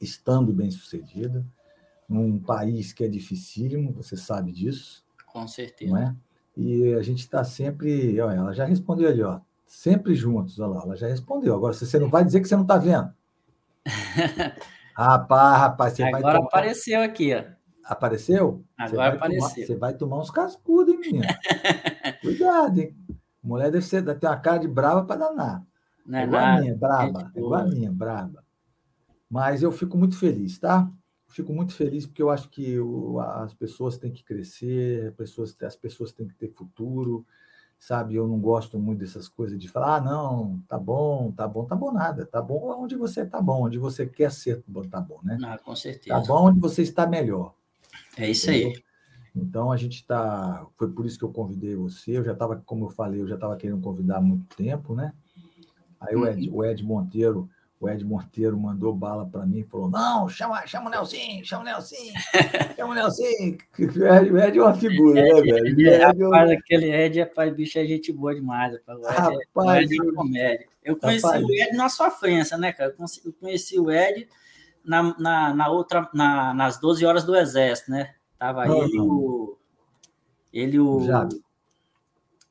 estando 0.00 0.52
bem-sucedida, 0.52 1.44
num 2.08 2.38
país 2.38 2.92
que 2.92 3.04
é 3.04 3.08
dificílimo, 3.08 3.92
você 3.92 4.16
sabe 4.16 4.52
disso. 4.52 5.04
Com 5.26 5.46
certeza. 5.46 5.90
Não 5.90 5.98
é? 5.98 6.14
E 6.56 6.94
a 6.94 7.02
gente 7.02 7.20
está 7.20 7.42
sempre. 7.44 8.20
Ó, 8.20 8.30
ela 8.30 8.52
já 8.52 8.64
respondeu 8.64 9.08
ali, 9.08 9.22
ó. 9.22 9.40
Sempre 9.64 10.14
juntos, 10.14 10.58
olha 10.60 10.74
lá, 10.74 10.82
ela 10.82 10.96
já 10.96 11.08
respondeu. 11.08 11.54
Agora, 11.54 11.72
você 11.72 11.98
não 11.98 12.10
vai 12.10 12.24
dizer 12.24 12.40
que 12.40 12.48
você 12.48 12.54
não 12.54 12.62
está 12.62 12.76
vendo. 12.76 13.10
rapaz, 14.94 15.60
rapaz, 15.60 15.92
você 15.94 16.02
Agora 16.02 16.22
vai. 16.22 16.30
Agora 16.30 16.46
apareceu 16.46 17.00
aqui, 17.00 17.34
ó. 17.34 17.61
Apareceu? 17.84 18.64
Agora 18.76 19.10
você 19.10 19.16
apareceu. 19.16 19.66
Você 19.66 19.76
vai 19.76 19.94
tomar 19.94 20.18
uns 20.18 20.30
cascudos, 20.30 20.94
hein, 20.94 21.00
menina? 21.00 21.26
Cuidado, 22.20 22.80
hein? 22.80 22.96
Mulher 23.42 23.70
deve 23.70 23.84
ser, 23.84 24.02
deve 24.02 24.20
ter 24.20 24.26
uma 24.26 24.38
cara 24.38 24.58
de 24.58 24.68
brava 24.68 25.04
para 25.04 25.16
danar. 25.16 25.66
Não 26.06 26.18
é, 26.18 26.22
é 26.22 26.26
igual 26.26 26.42
nada. 26.42 26.56
a 26.56 26.60
minha, 26.60 26.76
braba. 26.76 27.32
É 27.34 27.38
igual 27.38 27.60
a 27.60 27.64
minha, 27.64 27.92
braba. 27.92 28.44
Mas 29.28 29.62
eu 29.62 29.72
fico 29.72 29.96
muito 29.96 30.16
feliz, 30.18 30.58
tá? 30.58 30.90
Fico 31.26 31.52
muito 31.52 31.74
feliz 31.74 32.06
porque 32.06 32.22
eu 32.22 32.30
acho 32.30 32.50
que 32.50 32.78
o, 32.78 33.18
as 33.18 33.54
pessoas 33.54 33.96
têm 33.96 34.12
que 34.12 34.22
crescer, 34.22 35.08
as 35.08 35.14
pessoas, 35.14 35.62
as 35.62 35.76
pessoas 35.76 36.12
têm 36.12 36.28
que 36.28 36.34
ter 36.34 36.48
futuro, 36.48 37.26
sabe? 37.78 38.14
Eu 38.14 38.28
não 38.28 38.38
gosto 38.38 38.78
muito 38.78 38.98
dessas 39.00 39.28
coisas 39.28 39.58
de 39.58 39.68
falar, 39.68 39.96
ah, 39.96 40.00
não, 40.00 40.62
tá 40.68 40.78
bom, 40.78 41.32
tá 41.32 41.48
bom, 41.48 41.64
tá 41.64 41.74
bom 41.74 41.90
nada, 41.90 42.26
tá 42.26 42.40
bom 42.42 42.82
onde 42.82 42.94
você 42.94 43.24
tá 43.24 43.40
bom, 43.40 43.64
onde 43.64 43.78
você 43.78 44.06
quer 44.06 44.30
ser, 44.30 44.62
tá 44.90 45.00
bom, 45.00 45.20
né? 45.24 45.38
Ah, 45.42 45.58
com 45.58 45.74
certeza. 45.74 46.20
Tá 46.20 46.20
bom 46.20 46.48
onde 46.48 46.60
você 46.60 46.82
está 46.82 47.06
melhor. 47.06 47.54
É 48.16 48.30
isso 48.30 48.50
aí. 48.50 48.74
Então 49.34 49.72
a 49.72 49.76
gente 49.76 49.96
está. 49.96 50.66
Foi 50.76 50.90
por 50.90 51.06
isso 51.06 51.18
que 51.18 51.24
eu 51.24 51.32
convidei 51.32 51.74
você. 51.74 52.18
Eu 52.18 52.24
já 52.24 52.32
estava, 52.32 52.62
como 52.66 52.86
eu 52.86 52.90
falei, 52.90 53.20
eu 53.20 53.28
já 53.28 53.34
estava 53.34 53.56
querendo 53.56 53.80
convidar 53.80 54.18
há 54.18 54.20
muito 54.20 54.54
tempo, 54.54 54.94
né? 54.94 55.12
Aí 56.00 56.14
o 56.14 56.26
Ed, 56.26 56.48
uhum. 56.48 56.56
o 56.56 56.64
Ed 56.64 56.84
Monteiro, 56.84 57.48
o 57.80 57.88
Ed 57.88 58.04
Monteiro 58.04 58.58
mandou 58.58 58.94
bala 58.94 59.24
para 59.24 59.46
mim 59.46 59.60
e 59.60 59.64
falou: 59.64 59.88
não, 59.88 60.28
chama, 60.28 60.66
chama 60.66 60.88
o 60.88 60.90
Nelson, 60.90 61.44
chama 61.44 61.62
o 61.62 61.64
Nelson, 61.64 61.96
chama 62.76 62.92
o 62.92 62.94
Nelson. 62.94 63.22
O 63.22 63.82
Ed, 63.82 64.30
o 64.30 64.38
Ed 64.38 64.58
é 64.58 64.62
uma 64.62 64.74
figura, 64.74 65.22
né, 65.22 65.40
velho? 65.40 65.66
Ed, 65.68 65.88
é 65.88 66.04
rapaz, 66.04 66.50
aquele 66.50 66.92
Ed, 66.92 67.20
rapaz, 67.20 67.54
bicho, 67.54 67.78
é 67.78 67.86
gente 67.86 68.12
boa 68.12 68.34
demais. 68.34 68.74
Rapaz. 68.86 68.98
O 68.98 69.08
Ed, 69.08 69.16
rapaz, 69.54 69.90
é, 69.90 69.94
o 69.94 70.04
Ed 70.04 70.08
é 70.08 70.12
comédia. 70.12 70.66
Eu 70.84 70.96
conheci 70.96 71.24
rapaz, 71.24 71.44
o 71.44 71.52
Ed 71.52 71.76
na 71.76 71.88
sua 71.88 72.10
frente, 72.10 72.54
né, 72.56 72.72
cara? 72.72 72.94
Eu 72.98 73.32
conheci 73.40 73.78
o 73.78 73.90
Ed 73.90 74.28
na, 74.84 75.14
na, 75.18 75.54
na 75.54 75.68
outra, 75.68 76.08
na, 76.12 76.52
nas 76.54 76.78
12 76.78 77.04
horas 77.04 77.24
do 77.24 77.36
Exército, 77.36 77.90
né? 77.90 78.14
Tava 78.38 78.66
uhum. 78.66 78.82
ele 78.82 79.00
o. 79.00 79.58
Ele 80.52 80.78
o. 80.80 81.04
Jabes. 81.04 81.40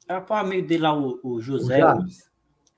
Era 0.08 0.22
para 0.22 0.42
amigo 0.42 0.68
dele 0.68 0.84
lá, 0.84 0.94
o, 0.94 1.20
o 1.24 1.42
José. 1.42 1.78
O 1.78 1.80
Jabes. 1.80 2.32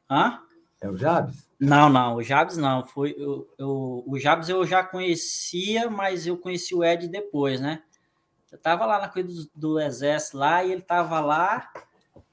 Hã? 0.09 0.39
É 0.81 0.89
o 0.89 0.97
Jabes? 0.97 1.49
Não, 1.59 1.89
não, 1.89 2.15
o 2.15 2.23
Jabes 2.23 2.57
não. 2.57 2.85
Foi, 2.85 3.15
eu, 3.17 3.47
eu, 3.57 4.03
o 4.05 4.19
Jabes 4.19 4.49
eu 4.49 4.65
já 4.65 4.83
conhecia, 4.83 5.89
mas 5.89 6.27
eu 6.27 6.37
conheci 6.37 6.75
o 6.75 6.83
Ed 6.83 7.07
depois, 7.07 7.61
né? 7.61 7.81
Eu 8.51 8.57
tava 8.57 8.85
lá 8.85 8.99
na 8.99 9.07
coisa 9.07 9.29
do, 9.29 9.49
do 9.55 9.79
exército 9.79 10.37
lá, 10.37 10.63
e 10.63 10.71
ele 10.71 10.81
tava 10.81 11.19
lá, 11.19 11.71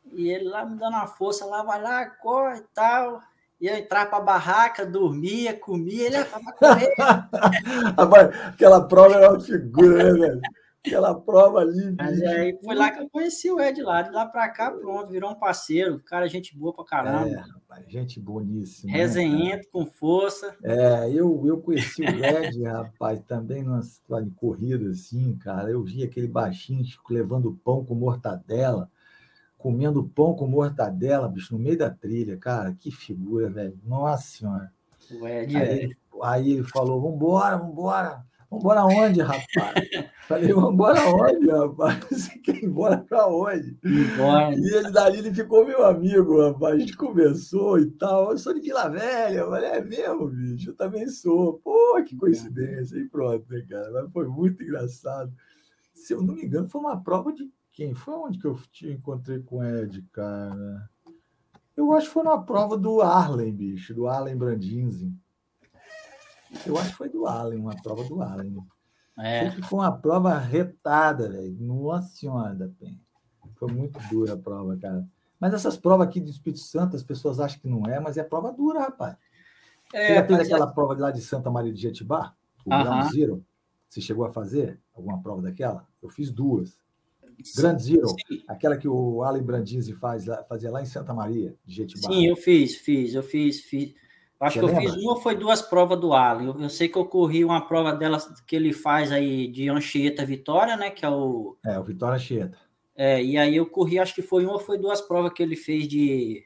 e 0.05 0.29
ele 0.29 0.49
lá 0.49 0.67
me 0.67 0.77
dando 0.77 0.95
uma 0.95 1.07
força, 1.07 1.47
lá, 1.47 1.63
vai 1.63 1.81
lá, 1.81 2.07
corre 2.07 2.59
e 2.59 2.67
tal 2.75 3.23
ia 3.61 3.79
entrar 3.79 4.07
para 4.07 4.19
a 4.19 4.23
barraca, 4.23 4.87
dormia, 4.87 5.55
comia, 5.55 6.07
ele 6.07 6.17
estava 6.17 6.53
correndo. 6.53 6.95
Aquela 8.49 8.89
prova 8.89 9.15
era 9.15 9.31
uma 9.31 9.41
figura, 9.41 10.13
né, 10.13 10.19
velho? 10.19 10.41
Aquela 10.87 11.15
prova 11.15 11.59
ali. 11.59 11.95
Mas 11.95 12.23
aí 12.23 12.59
foi 12.65 12.75
lá 12.75 12.91
que 12.91 13.03
eu 13.03 13.11
conheci 13.11 13.51
o 13.51 13.61
Ed 13.61 13.83
lá. 13.83 14.01
De 14.01 14.11
lá 14.11 14.25
para 14.25 14.49
cá, 14.49 14.71
pronto, 14.71 15.11
virou 15.11 15.31
um 15.31 15.35
parceiro. 15.35 16.01
Cara, 16.01 16.27
gente 16.27 16.57
boa 16.57 16.73
pra 16.73 16.85
caramba. 16.85 17.29
É, 17.29 17.35
rapaz, 17.35 17.85
gente 17.87 18.19
boníssima. 18.19 18.91
Né, 18.91 18.99
Resenhento, 18.99 19.65
né, 19.65 19.71
com 19.71 19.85
força. 19.85 20.57
É, 20.65 21.11
eu, 21.11 21.43
eu 21.47 21.61
conheci 21.61 22.03
o 22.03 22.25
Ed, 22.25 22.65
rapaz, 22.65 23.21
também 23.29 23.63
numa 23.63 23.83
situação 23.83 24.27
de 24.27 24.35
corrida, 24.35 24.89
assim, 24.89 25.37
cara. 25.37 25.71
Eu 25.71 25.85
vi 25.85 26.03
aquele 26.03 26.27
baixinho 26.27 26.83
tipo, 26.83 27.13
levando 27.13 27.61
pão 27.63 27.85
com 27.85 27.95
mortadela 27.95 28.91
comendo 29.61 30.03
pão 30.03 30.35
com 30.35 30.47
mortadela, 30.47 31.29
bicho, 31.29 31.55
no 31.55 31.63
meio 31.63 31.79
da 31.79 31.91
trilha, 31.91 32.37
cara, 32.37 32.75
que 32.75 32.91
figura, 32.91 33.49
velho. 33.51 33.79
Nossa 33.85 34.39
senhora. 34.39 34.73
Ué, 35.21 35.41
aí, 35.41 35.57
é. 35.57 35.91
aí 36.23 36.53
ele 36.53 36.65
falou: 36.65 37.01
vambora, 37.01 37.57
vambora. 37.59 38.25
Vambora 38.51 38.85
onde, 38.85 39.21
rapaz? 39.21 39.47
Falei, 40.27 40.53
vambora 40.53 41.01
onde, 41.09 41.49
rapaz? 41.49 42.05
Você 42.11 42.39
quer 42.39 42.57
ir 42.57 42.65
embora 42.65 42.99
pra 42.99 43.29
onde? 43.29 43.79
Embora. 43.85 44.55
E 44.57 44.75
ele 44.75 44.91
dali 44.91 45.19
ele 45.19 45.33
ficou 45.33 45.65
meu 45.65 45.85
amigo, 45.85 46.45
rapaz. 46.49 46.75
A 46.75 46.79
gente 46.79 46.97
conversou 46.97 47.79
e 47.79 47.91
tal. 47.93 48.33
Eu 48.33 48.39
sou 48.39 48.53
de 48.53 48.61
Vila 48.61 48.89
Velha. 48.89 49.39
Eu 49.39 49.51
falei, 49.51 49.71
é 49.71 49.85
mesmo, 49.85 50.29
bicho? 50.29 50.71
Eu 50.71 50.75
também 50.75 51.09
sou. 51.09 51.61
Pô, 51.63 52.03
que 52.05 52.17
coincidência. 52.17 52.97
E 52.97 53.09
pronto, 53.09 53.45
né, 53.51 53.65
cara? 53.69 53.91
Mas 53.93 54.13
foi 54.13 54.27
muito 54.27 54.63
engraçado. 54.63 55.33
Se 55.95 56.13
eu 56.13 56.23
não 56.23 56.35
me 56.35 56.45
engano, 56.45 56.69
foi 56.69 56.81
uma 56.81 57.01
prova 57.01 57.33
de 57.33 57.49
quem 57.73 57.95
foi 57.95 58.15
onde 58.15 58.39
que 58.39 58.47
eu 58.47 58.59
te 58.71 58.91
encontrei 58.91 59.41
com 59.41 59.59
o 59.59 59.65
Ed, 59.65 60.03
cara? 60.13 60.89
Eu 61.77 61.93
acho 61.93 62.09
que 62.09 62.13
foi 62.13 62.23
na 62.23 62.39
prova 62.39 62.77
do 62.77 63.01
Arlen, 63.01 63.53
bicho, 63.55 63.95
do 63.95 64.07
Arlen 64.07 64.37
Brandinzi. 64.37 65.13
Eu 66.67 66.77
acho 66.79 66.91
que 66.91 66.97
foi 66.97 67.09
do 67.09 67.27
Arlen, 67.27 67.61
uma 67.61 67.81
prova 67.81 68.05
do 68.05 68.21
Arlen. 68.21 68.57
É. 69.19 69.51
Foi 69.63 69.79
uma 69.79 69.93
prova 69.93 70.37
retada, 70.39 71.29
velho. 71.29 71.57
Nossa 71.61 72.09
Senhora 72.09 72.55
da 72.55 72.69
Penha. 72.69 73.01
Foi 73.57 73.71
muito 73.71 73.99
dura 74.09 74.35
a 74.35 74.39
prova, 74.39 74.77
cara. 74.77 75.07
Mas 75.39 75.55
essas 75.55 75.77
provas 75.77 76.09
aqui 76.09 76.21
do 76.21 76.31
Espírito 76.31 76.61
Santo, 76.61 76.97
as 76.97 77.03
pessoas 77.03 77.41
acham 77.41 77.61
que 77.61 77.69
não 77.69 77.87
é, 77.87 78.01
mas 78.01 78.17
é 78.17 78.23
prova 78.23 78.53
dura, 78.53 78.81
rapaz. 78.81 79.17
É, 79.93 80.07
Você 80.07 80.15
já 80.15 80.27
fez 80.27 80.41
aquela 80.41 80.71
é... 80.71 80.73
prova 80.73 80.95
lá 80.99 81.11
de 81.11 81.21
Santa 81.21 81.51
Maria 81.51 81.73
de 81.73 81.81
Jetibá? 81.81 82.35
O 82.65 82.71
uh 82.71 82.77
-huh. 82.77 82.83
Ground 82.83 83.13
Zero? 83.13 83.45
Você 83.89 84.01
chegou 84.01 84.25
a 84.25 84.31
fazer 84.31 84.81
alguma 84.95 85.21
prova 85.23 85.43
daquela? 85.43 85.87
Eu 86.03 86.09
fiz 86.09 86.31
duas. 86.31 86.79
Grand 87.57 87.79
Zero, 87.79 88.09
Sim. 88.09 88.43
aquela 88.49 88.77
que 88.77 88.89
o 88.89 89.23
Alan 89.23 89.43
Brandizzi 89.43 89.93
faz, 89.95 90.27
fazia 90.49 90.71
lá 90.71 90.83
em 90.83 90.87
Santa 90.87 91.15
Maria, 91.15 91.55
de 91.65 91.75
Jetibá. 91.75 92.09
Sim, 92.09 92.27
eu 92.27 92.37
fiz, 92.37 92.77
fiz, 92.77 93.15
eu 93.15 93.23
fiz, 93.23 93.61
fiz. 93.61 93.95
Acho 94.39 94.61
Você 94.61 94.67
que 94.67 94.73
lembra? 94.73 94.85
eu 94.85 94.93
fiz 94.95 95.03
uma 95.03 95.13
ou 95.13 95.21
foi 95.21 95.35
duas 95.37 95.61
provas 95.61 96.01
do 96.01 96.15
Alan. 96.15 96.45
Eu, 96.45 96.61
eu, 96.61 96.71
sei 96.71 96.89
que 96.89 96.97
eu 96.97 97.05
corri 97.05 97.45
uma 97.45 97.67
prova 97.67 97.93
dela 97.93 98.19
que 98.47 98.57
ele 98.57 98.73
faz 98.73 99.13
aí 99.13 99.47
de 99.49 99.69
Anchieta 99.69 100.25
Vitória, 100.25 100.77
né? 100.77 100.91
Que 100.91 101.05
é 101.05 101.11
o. 101.11 101.57
É, 101.65 101.79
o 101.79 101.85
Vitória 101.85 102.17
Anchieta. 102.17 102.59
É, 102.97 103.23
e 103.23 103.37
aí 103.39 103.57
eu 103.57 103.67
corri, 103.67 103.99
acho 103.99 104.15
que 104.15 104.23
foi 104.23 104.45
uma 104.45 104.55
ou 104.55 104.59
foi 104.59 104.79
duas 104.79 105.01
provas 105.01 105.33
que 105.33 105.43
ele 105.43 105.57
fez 105.57 105.87
de, 105.89 106.45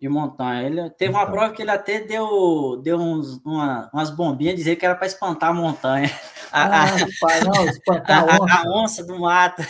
de 0.00 0.08
montanha. 0.08 0.62
Ele 0.62 0.90
teve 0.90 1.12
uma 1.12 1.22
então. 1.22 1.32
prova 1.32 1.52
que 1.52 1.62
ele 1.62 1.70
até 1.70 2.00
deu, 2.00 2.80
deu 2.82 2.98
uns, 2.98 3.40
uma, 3.44 3.90
umas 3.92 4.10
bombinhas 4.10 4.54
dizer 4.54 4.76
que 4.76 4.86
era 4.86 4.94
para 4.94 5.06
espantar 5.06 5.50
a 5.50 5.54
montanha. 5.54 6.08
A, 6.50 6.62
ah, 6.62 6.84
rapaz, 6.86 7.44
não, 7.44 7.66
espantar 7.66 8.24
a, 8.26 8.42
onça. 8.42 8.54
a 8.54 8.72
onça 8.74 9.04
do 9.04 9.20
mato. 9.20 9.60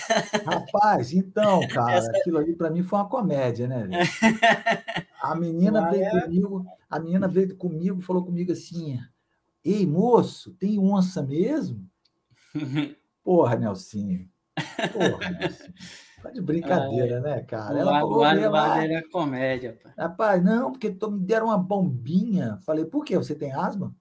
Rapaz, 0.47 1.12
então, 1.12 1.58
cara, 1.66 1.94
Essa... 1.94 2.11
aquilo 2.12 2.38
ali 2.38 2.54
para 2.54 2.70
mim 2.70 2.85
foi 2.85 3.00
uma 3.00 3.08
comédia, 3.08 3.66
né? 3.66 3.88
A 5.20 5.35
menina 5.35 5.80
Mas 5.80 5.90
veio 5.90 6.04
é... 6.04 6.20
comigo, 6.20 6.66
a 6.88 7.00
menina 7.00 7.26
veio 7.26 7.56
comigo, 7.56 8.00
falou 8.00 8.25
comigo 8.25 8.52
assim: 8.52 9.00
"Ei, 9.64 9.85
moço, 9.85 10.52
tem 10.52 10.78
onça 10.78 11.20
mesmo?" 11.20 11.85
Porra, 13.25 13.56
Nelsinho. 13.56 14.28
Porra, 14.92 15.30
Nelsinho. 15.30 15.75
Tá 16.23 16.31
de 16.31 16.41
brincadeira, 16.41 17.21
né, 17.21 17.41
cara? 17.43 17.79
Ela 17.79 18.01
falou 18.01 18.25
mesmo, 18.35 18.57
ah, 18.57 18.85
era 18.85 19.09
comédia, 19.09 19.79
pai. 19.81 19.93
Rapaz, 19.97 20.43
não, 20.43 20.73
porque 20.73 20.89
me 20.89 21.21
deram 21.21 21.47
uma 21.47 21.59
bombinha. 21.59 22.59
Falei, 22.65 22.85
por 22.85 23.05
quê? 23.05 23.17
Você 23.17 23.35
tem 23.35 23.53
asma? 23.53 23.95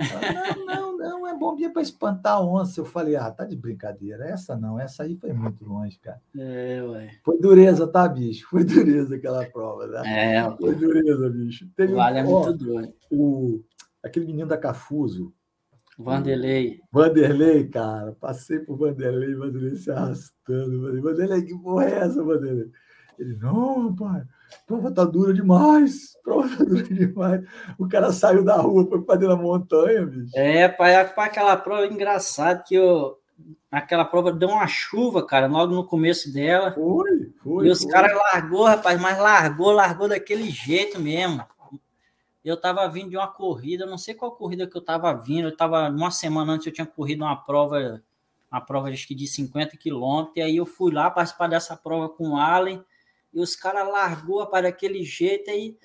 não, 0.00 0.66
não, 0.66 0.96
não, 0.96 1.26
é 1.26 1.36
bombinha 1.36 1.70
para 1.70 1.82
espantar 1.82 2.34
a 2.34 2.40
onça. 2.40 2.80
Eu 2.80 2.84
falei, 2.84 3.16
ah, 3.16 3.30
tá 3.30 3.44
de 3.44 3.56
brincadeira. 3.56 4.24
Essa 4.24 4.56
não, 4.56 4.80
essa 4.80 5.02
aí 5.02 5.16
foi 5.16 5.32
muito 5.32 5.64
longe, 5.64 5.98
cara. 5.98 6.20
É, 6.36 6.82
ué. 6.82 7.10
Foi 7.22 7.38
dureza, 7.38 7.86
tá, 7.86 8.08
bicho? 8.08 8.48
Foi 8.48 8.64
dureza 8.64 9.16
aquela 9.16 9.44
prova, 9.44 9.86
né? 9.86 10.36
É, 10.36 10.56
foi 10.56 10.74
dureza, 10.74 11.28
bicho. 11.28 11.68
Teve 11.76 11.94
vale 11.94 12.18
um, 12.18 12.20
é 12.20 12.24
muito 12.24 12.52
doido. 12.54 12.94
O, 13.10 13.62
aquele 14.02 14.26
menino 14.26 14.48
da 14.48 14.56
Cafuso, 14.56 15.32
Vanderlei. 15.98 16.80
Vanderlei, 16.90 17.68
cara. 17.68 18.16
Passei 18.20 18.58
por 18.58 18.76
Vanderlei, 18.76 19.34
Vanderlei 19.34 19.76
se 19.76 19.90
arrastando. 19.90 21.02
Vanderlei, 21.02 21.42
que 21.42 21.56
porra 21.58 21.84
é 21.84 21.98
essa, 21.98 22.24
Vanderlei? 22.24 22.70
Ele, 23.18 23.36
não, 23.36 23.94
pai, 23.94 24.22
prova 24.66 24.90
tá 24.90 25.04
dura 25.04 25.34
demais. 25.34 26.16
Prova 26.24 26.48
tá 26.56 26.64
dura 26.64 26.82
demais. 26.88 27.42
O 27.78 27.88
cara 27.88 28.12
saiu 28.12 28.44
da 28.44 28.56
rua, 28.56 28.86
foi 28.88 29.02
para 29.02 29.16
dentro 29.16 29.36
da 29.36 29.42
montanha, 29.42 30.06
bicho. 30.06 30.32
É, 30.34 30.68
pai, 30.68 30.96
aquela 30.96 31.56
prova 31.56 31.86
engraçada 31.86 32.62
que 32.66 32.74
eu. 32.74 33.18
Aquela 33.70 34.04
prova 34.04 34.30
deu 34.32 34.50
uma 34.50 34.66
chuva, 34.66 35.26
cara, 35.26 35.46
logo 35.46 35.74
no 35.74 35.86
começo 35.86 36.32
dela. 36.32 36.72
Foi, 36.72 37.32
foi. 37.42 37.66
E 37.66 37.70
os 37.70 37.84
caras 37.84 38.12
largou, 38.14 38.64
rapaz, 38.64 39.00
mas 39.00 39.18
largou, 39.18 39.72
largou 39.72 40.08
daquele 40.08 40.50
jeito 40.50 41.00
mesmo 41.00 41.42
eu 42.44 42.54
estava 42.54 42.88
vindo 42.88 43.10
de 43.10 43.16
uma 43.16 43.28
corrida, 43.28 43.86
não 43.86 43.98
sei 43.98 44.14
qual 44.14 44.32
corrida 44.32 44.66
que 44.66 44.76
eu 44.76 44.80
estava 44.80 45.12
vindo, 45.14 45.44
eu 45.44 45.52
estava 45.52 45.88
uma 45.88 46.10
semana 46.10 46.52
antes 46.52 46.66
eu 46.66 46.72
tinha 46.72 46.86
corrido 46.86 47.22
uma 47.22 47.36
prova, 47.36 48.02
uma 48.50 48.60
prova 48.60 48.88
acho 48.88 49.06
que 49.06 49.14
de 49.14 49.26
50 49.26 49.76
quilômetros, 49.76 50.36
e 50.36 50.42
aí 50.42 50.56
eu 50.56 50.66
fui 50.66 50.92
lá 50.92 51.10
participar 51.10 51.48
dessa 51.48 51.76
prova 51.76 52.08
com 52.08 52.30
o 52.30 52.36
Allen, 52.36 52.84
e 53.32 53.40
os 53.40 53.54
caras 53.54 53.86
largou 53.88 54.46
para 54.46 54.62
daquele 54.62 55.04
jeito 55.04 55.50
aí 55.50 55.76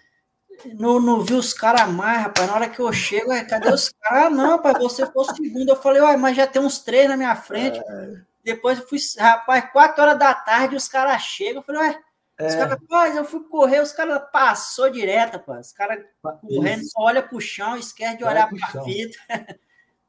não, 0.73 0.99
não 0.99 1.21
vi 1.21 1.33
os 1.33 1.53
caras 1.53 1.87
mais, 1.89 2.21
rapaz. 2.21 2.47
Na 2.47 2.55
hora 2.55 2.69
que 2.69 2.79
eu 2.79 2.91
chego, 2.91 3.29
cadê 3.47 3.69
os 3.69 3.89
caras? 3.89 4.31
Não, 4.35 4.51
rapaz, 4.51 4.77
você 4.79 5.05
foi 5.05 5.23
o 5.23 5.35
segundo. 5.35 5.69
Eu 5.69 5.75
falei, 5.75 6.01
uai, 6.01 6.17
mas 6.17 6.35
já 6.35 6.47
tem 6.47 6.61
uns 6.61 6.79
três 6.79 7.07
na 7.07 7.17
minha 7.17 7.35
frente. 7.35 7.79
É. 7.79 8.21
Depois 8.43 8.79
eu 8.79 8.87
fui, 8.87 8.97
rapaz, 9.19 9.71
quatro 9.71 10.01
horas 10.01 10.17
da 10.17 10.33
tarde, 10.33 10.75
os 10.75 10.87
caras 10.87 11.21
chegam. 11.21 11.61
Eu 11.61 11.63
falei, 11.63 11.97
ué, 12.39 12.45
é. 12.45 12.47
os 12.47 12.55
caras, 12.55 12.79
rapaz, 12.79 13.15
eu 13.15 13.25
fui 13.25 13.43
correr, 13.43 13.81
os 13.81 13.91
caras 13.91 14.21
passou 14.31 14.89
direto, 14.89 15.33
rapaz. 15.33 15.67
Os 15.67 15.73
caras 15.73 16.05
correndo, 16.21 16.83
só 16.83 17.01
olha 17.01 17.21
pro 17.21 17.39
chão, 17.39 17.77
esquece 17.77 18.17
de 18.17 18.23
olhar 18.23 18.49
pra 18.49 18.83
fita. 18.83 19.17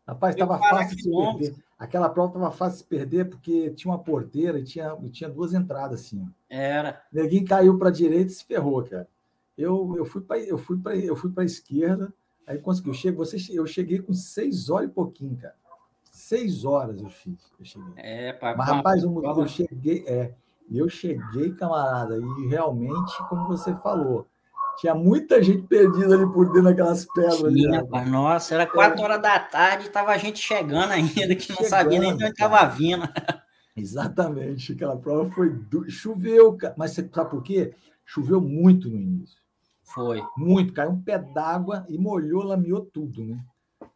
Rapaz, 0.09 0.35
estava 0.35 0.59
fácil 0.59 0.97
de 0.97 1.03
perder. 1.03 1.55
Aquela 1.79 2.09
prova 2.09 2.29
estava 2.31 2.51
fácil 2.51 2.79
de 2.79 2.85
perder 2.85 3.29
porque 3.29 3.71
tinha 3.73 3.93
uma 3.93 4.03
porteira 4.03 4.59
e 4.59 4.65
tinha, 4.65 4.97
e 5.03 5.11
tinha 5.11 5.29
duas 5.29 5.53
entradas 5.53 6.01
assim. 6.01 6.27
Era. 6.49 7.03
Ninguém 7.13 7.45
caiu 7.45 7.79
para 7.79 7.91
a 7.91 7.93
direita 7.93 8.33
e 8.33 8.35
se 8.35 8.43
ferrou, 8.43 8.83
cara. 8.83 9.07
Eu, 9.57 9.95
eu 9.99 10.07
fui 10.07 10.23
para 10.23 10.39
eu 10.39 10.57
fui 10.57 10.79
para 10.79 10.97
eu 10.97 11.15
fui 11.15 11.31
para 11.31 11.43
a 11.43 11.47
esquerda, 11.47 12.11
aí 12.47 12.59
consegui. 12.59 12.89
Eu 12.89 12.95
cheguei, 12.95 13.17
você, 13.17 13.37
eu 13.53 13.67
cheguei 13.67 13.99
com 14.01 14.15
seis 14.15 14.71
horas 14.71 14.89
e 14.89 14.93
pouquinho, 14.93 15.37
cara. 15.37 15.55
Seis 16.11 16.65
horas 16.65 17.03
eu 17.03 17.11
fiz. 17.11 17.53
Eu 17.59 17.65
cheguei. 17.67 17.93
É, 17.97 18.33
pai, 18.33 18.57
Mas, 18.57 18.67
rapaz, 18.67 19.03
eu, 19.03 19.23
eu 19.23 19.47
cheguei, 19.47 20.05
é, 20.07 20.33
eu 20.77 20.89
cheguei, 20.89 21.53
camarada, 21.53 22.17
e 22.17 22.47
realmente, 22.49 23.17
como 23.29 23.47
você 23.47 23.75
falou, 23.77 24.27
tinha 24.79 24.95
muita 24.95 25.43
gente 25.43 25.63
perdida 25.63 26.15
ali 26.15 26.31
por 26.33 26.47
dentro 26.47 26.65
daquelas 26.65 27.05
pedras. 27.07 27.53
Tinha, 27.53 27.87
ali, 27.93 28.11
nossa, 28.11 28.55
era 28.55 28.67
quatro 28.67 29.01
é. 29.01 29.05
horas 29.05 29.23
da 29.23 29.39
tarde, 29.39 29.89
tava 29.89 30.13
a 30.13 30.19
gente 30.19 30.39
chegando 30.39 30.93
ainda, 30.93 31.35
que 31.35 31.53
não 31.53 31.69
sabia 31.69 31.99
nem 31.99 32.17
de 32.17 32.25
onde 32.25 32.33
estava 32.33 32.65
vindo. 32.67 33.09
Exatamente, 33.77 34.73
aquela 34.73 34.97
prova 34.97 35.31
foi. 35.31 35.51
Do... 35.51 35.89
Choveu, 35.91 36.57
mas 36.77 36.93
você 36.93 37.09
sabe 37.13 37.31
por 37.31 37.43
quê? 37.43 37.75
Choveu 38.05 38.41
muito 38.41 38.89
no 38.89 38.97
início. 38.97 39.39
Foi. 39.83 40.23
Muito, 40.37 40.73
caiu 40.73 40.91
um 40.91 41.01
pé 41.01 41.19
d'água 41.19 41.87
e 41.89 41.97
molhou, 41.97 42.43
lameou 42.45 42.83
tudo, 42.83 43.25
né? 43.25 43.39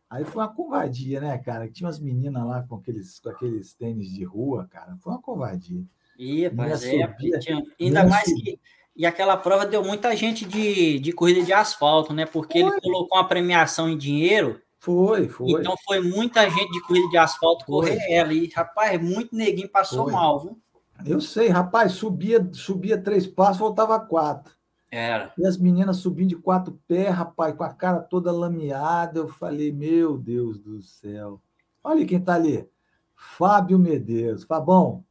Aí 0.09 0.25
foi 0.25 0.43
uma 0.43 0.53
covardia, 0.53 1.21
né, 1.21 1.39
cara? 1.39 1.69
Tinha 1.71 1.87
umas 1.87 1.99
meninas 1.99 2.45
lá 2.45 2.63
com 2.63 2.77
aqueles, 2.77 3.19
com 3.19 3.31
aqueles 3.31 3.73
tênis 3.75 4.09
de 4.11 4.25
rua, 4.25 4.67
cara. 4.71 4.97
Foi 5.01 5.13
uma 5.13 5.23
covardia. 5.23 5.85
Ia, 6.23 6.53
mas 6.55 6.85
é, 6.85 7.07
subia, 7.07 7.39
tinha... 7.39 7.63
ainda 7.81 8.07
mais 8.07 8.25
subia. 8.25 8.45
que 8.45 8.61
e 8.95 9.07
aquela 9.07 9.37
prova 9.37 9.65
deu 9.65 9.83
muita 9.83 10.15
gente 10.15 10.45
de, 10.45 10.99
de 10.99 11.13
corrida 11.13 11.43
de 11.43 11.53
asfalto, 11.53 12.13
né? 12.13 12.27
Porque 12.27 12.61
foi. 12.61 12.71
ele 12.71 12.81
colocou 12.81 13.19
uma 13.19 13.27
premiação 13.27 13.89
em 13.89 13.97
dinheiro. 13.97 14.61
Foi, 14.79 15.29
foi. 15.29 15.53
Então 15.53 15.75
foi 15.85 16.01
muita 16.01 16.49
gente 16.51 16.71
de 16.71 16.83
corrida 16.83 17.09
de 17.09 17.17
asfalto 17.17 17.65
correr 17.65 17.99
ela. 18.11 18.35
E, 18.35 18.49
rapaz, 18.55 19.01
muito 19.01 19.35
neguinho 19.35 19.69
passou 19.69 20.05
foi. 20.05 20.13
mal, 20.13 20.41
viu? 20.41 20.59
Eu 21.07 21.21
sei, 21.21 21.49
rapaz, 21.49 21.93
subia, 21.93 22.47
subia 22.53 22.99
três 22.99 23.27
passos, 23.27 23.59
voltava 23.59 23.99
quatro. 23.99 24.53
Era. 24.91 25.33
E 25.39 25.47
as 25.47 25.57
meninas 25.57 25.97
subindo 25.97 26.29
de 26.29 26.37
quatro 26.37 26.79
pés, 26.87 27.15
rapaz, 27.15 27.55
com 27.57 27.65
a 27.65 27.73
cara 27.73 28.01
toda 28.01 28.31
lameada. 28.31 29.21
Eu 29.21 29.29
falei, 29.29 29.73
meu 29.73 30.19
Deus 30.19 30.59
do 30.59 30.83
céu. 30.83 31.41
Olha 31.83 32.05
quem 32.05 32.21
tá 32.21 32.35
ali. 32.35 32.69
Fábio 33.17 33.79
Medeiros. 33.79 34.45
Fabão, 34.45 35.03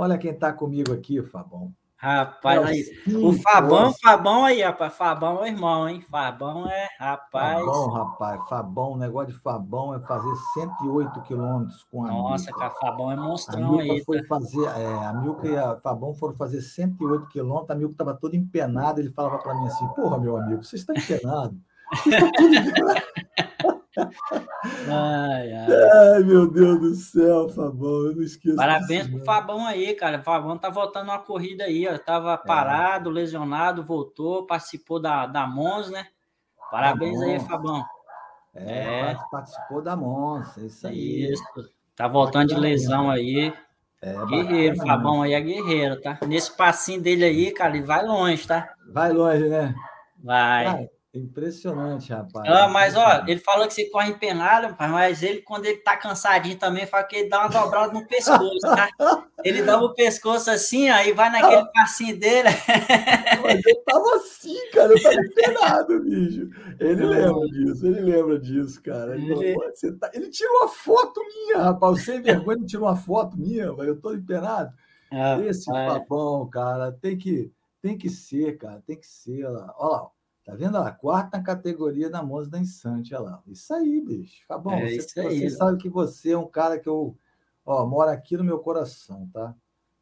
olha 0.00 0.18
quem 0.18 0.32
tá 0.32 0.52
comigo 0.52 0.92
aqui, 0.92 1.22
Fabão. 1.22 1.72
Rapaz, 2.02 2.66
aí, 2.66 3.14
o 3.14 3.34
Fabão, 3.34 3.92
Fabão 3.92 4.44
aí, 4.46 4.62
rapaz. 4.62 4.94
Fabão 4.94 5.44
é 5.44 5.48
irmão, 5.48 5.86
hein? 5.86 6.00
Fabão 6.00 6.66
é, 6.66 6.88
rapaz. 6.98 7.62
Fabão, 7.62 7.90
rapaz. 7.90 8.48
Fabão, 8.48 8.92
o 8.92 8.96
negócio 8.96 9.34
de 9.34 9.38
Fabão 9.38 9.94
é 9.94 10.00
fazer 10.00 10.34
108 10.54 11.20
quilômetros 11.24 11.84
com 11.90 12.06
a 12.06 12.08
Nossa, 12.08 12.50
cara, 12.52 12.70
Fabão 12.70 13.12
é 13.12 13.16
monstrão 13.16 13.78
a 13.78 13.82
aí. 13.82 14.02
Foi 14.02 14.22
tá? 14.22 14.28
fazer, 14.28 14.64
é, 14.64 15.04
a 15.04 15.12
Milka 15.12 15.46
e 15.46 15.58
a 15.58 15.76
Fabão 15.76 16.14
foram 16.14 16.34
fazer 16.34 16.62
108 16.62 17.26
quilômetros. 17.28 17.70
A 17.70 17.74
Milka 17.74 17.92
estava 17.92 18.14
toda 18.14 18.34
empenada. 18.34 18.98
Ele 18.98 19.10
falava 19.10 19.36
para 19.36 19.52
mim 19.52 19.66
assim: 19.66 19.86
Porra, 19.88 20.18
meu 20.18 20.38
amigo, 20.38 20.64
você 20.64 20.76
está 20.76 20.94
empenado. 20.94 21.60
Você 21.92 22.08
está 22.08 22.32
tudo 22.32 22.54
empenado. 22.54 23.00
Ai, 24.88 25.52
ai. 25.52 25.66
ai, 26.14 26.22
meu 26.22 26.50
Deus 26.50 26.80
do 26.80 26.94
céu, 26.94 27.48
Fabão, 27.48 28.06
eu 28.06 28.16
não 28.16 28.22
esqueço. 28.22 28.56
Parabéns 28.56 29.06
disso, 29.06 29.16
pro 29.16 29.24
Fabão 29.24 29.66
aí, 29.66 29.94
cara. 29.94 30.18
O 30.20 30.22
Fabão 30.22 30.56
tá 30.56 30.70
voltando 30.70 31.04
uma 31.04 31.18
corrida 31.18 31.64
aí, 31.64 31.88
ó. 31.88 31.98
Tava 31.98 32.34
é. 32.34 32.36
parado, 32.36 33.10
lesionado, 33.10 33.82
voltou, 33.82 34.46
participou 34.46 35.00
da, 35.00 35.26
da 35.26 35.46
Mons, 35.46 35.90
né? 35.90 36.06
Parabéns 36.70 37.20
aí, 37.20 37.40
Fabão. 37.40 37.84
É, 38.54 39.10
é, 39.10 39.18
participou 39.30 39.82
da 39.82 39.96
Mons, 39.96 40.56
é 40.58 40.62
isso 40.62 40.86
aí. 40.86 41.32
Isso. 41.32 41.44
Tá 41.96 42.06
voltando 42.06 42.48
de 42.48 42.54
lesão 42.54 43.10
aí. 43.10 43.52
É, 44.02 44.14
guerreiro, 44.26 44.76
bacana, 44.76 44.96
Fabão 44.96 45.22
aí 45.22 45.34
é 45.34 45.40
guerreiro, 45.40 46.00
tá? 46.00 46.18
Nesse 46.26 46.56
passinho 46.56 47.02
dele 47.02 47.24
aí, 47.24 47.52
cara, 47.52 47.76
ele 47.76 47.84
vai 47.84 48.04
longe, 48.04 48.46
tá? 48.46 48.72
Vai 48.92 49.12
longe, 49.12 49.46
né? 49.48 49.74
Vai. 50.22 50.64
Cara, 50.64 50.90
Impressionante, 51.12 52.12
rapaz. 52.12 52.48
Ah, 52.48 52.68
mas, 52.68 52.94
ó, 52.94 53.24
ele 53.26 53.40
falou 53.40 53.66
que 53.66 53.74
você 53.74 53.90
corre 53.90 54.10
empenado, 54.10 54.76
mas 54.78 55.24
ele, 55.24 55.42
quando 55.42 55.66
ele 55.66 55.78
tá 55.78 55.96
cansadinho 55.96 56.56
também, 56.56 56.86
fala 56.86 57.02
que 57.02 57.16
ele 57.16 57.28
dá 57.28 57.40
uma 57.40 57.48
dobrada 57.48 57.92
no 57.92 58.06
pescoço, 58.06 58.60
tá? 58.60 58.88
Ele 59.42 59.62
dá 59.62 59.80
o 59.80 59.94
pescoço 59.94 60.50
assim, 60.50 60.90
aí 60.90 61.14
vai 61.14 61.30
naquele 61.30 61.64
passinho 61.72 62.14
dele. 62.20 62.50
Mas 63.42 63.62
eu 63.64 63.82
tava 63.86 64.16
assim, 64.16 64.70
cara, 64.70 64.92
eu 64.92 65.02
tava 65.02 65.14
empenado, 65.14 66.00
bicho. 66.00 66.50
Ele 66.78 67.06
lembra 67.06 67.46
disso, 67.48 67.86
ele 67.86 68.00
lembra 68.02 68.38
disso, 68.38 68.82
cara. 68.82 69.16
Ele, 69.16 69.32
ele... 69.32 69.54
Falou, 69.54 69.98
tá... 69.98 70.10
ele 70.12 70.28
tirou 70.28 70.58
uma 70.58 70.68
foto 70.68 71.22
minha, 71.24 71.62
rapaz. 71.62 72.04
Sem 72.04 72.20
vergonha, 72.20 72.58
ele 72.58 72.66
tirou 72.66 72.86
uma 72.86 72.96
foto 72.96 73.34
minha, 73.38 73.72
mas 73.72 73.88
eu 73.88 73.98
tô 73.98 74.12
empenado. 74.12 74.70
Ah, 75.10 75.40
Esse 75.40 75.64
papão, 75.64 76.46
cara, 76.50 76.92
tem 76.92 77.16
que, 77.16 77.50
tem 77.80 77.96
que 77.96 78.10
ser, 78.10 78.58
cara, 78.58 78.82
tem 78.86 79.00
que 79.00 79.06
ser. 79.06 79.46
Olha 79.46 79.58
lá, 79.58 79.74
olha 79.78 79.92
lá. 80.02 80.10
Tá 80.50 80.56
vendo? 80.56 80.78
A 80.78 80.90
quarta 80.90 81.40
categoria 81.40 82.10
da 82.10 82.24
Monza 82.24 82.50
da 82.50 82.58
Insante, 82.58 83.14
olha 83.14 83.22
lá. 83.22 83.42
Isso 83.46 83.72
aí, 83.72 84.00
bicho. 84.00 84.44
Tá 84.48 84.58
bom. 84.58 84.72
É 84.72 84.96
você, 84.96 85.20
aí, 85.20 85.38
você 85.38 85.50
sabe 85.50 85.78
que 85.78 85.88
você 85.88 86.32
é 86.32 86.38
um 86.38 86.48
cara 86.48 86.76
que 86.76 86.88
eu. 86.88 87.16
Ó, 87.64 87.86
mora 87.86 88.10
aqui 88.10 88.36
no 88.36 88.42
meu 88.42 88.58
coração, 88.58 89.30
tá? 89.32 89.54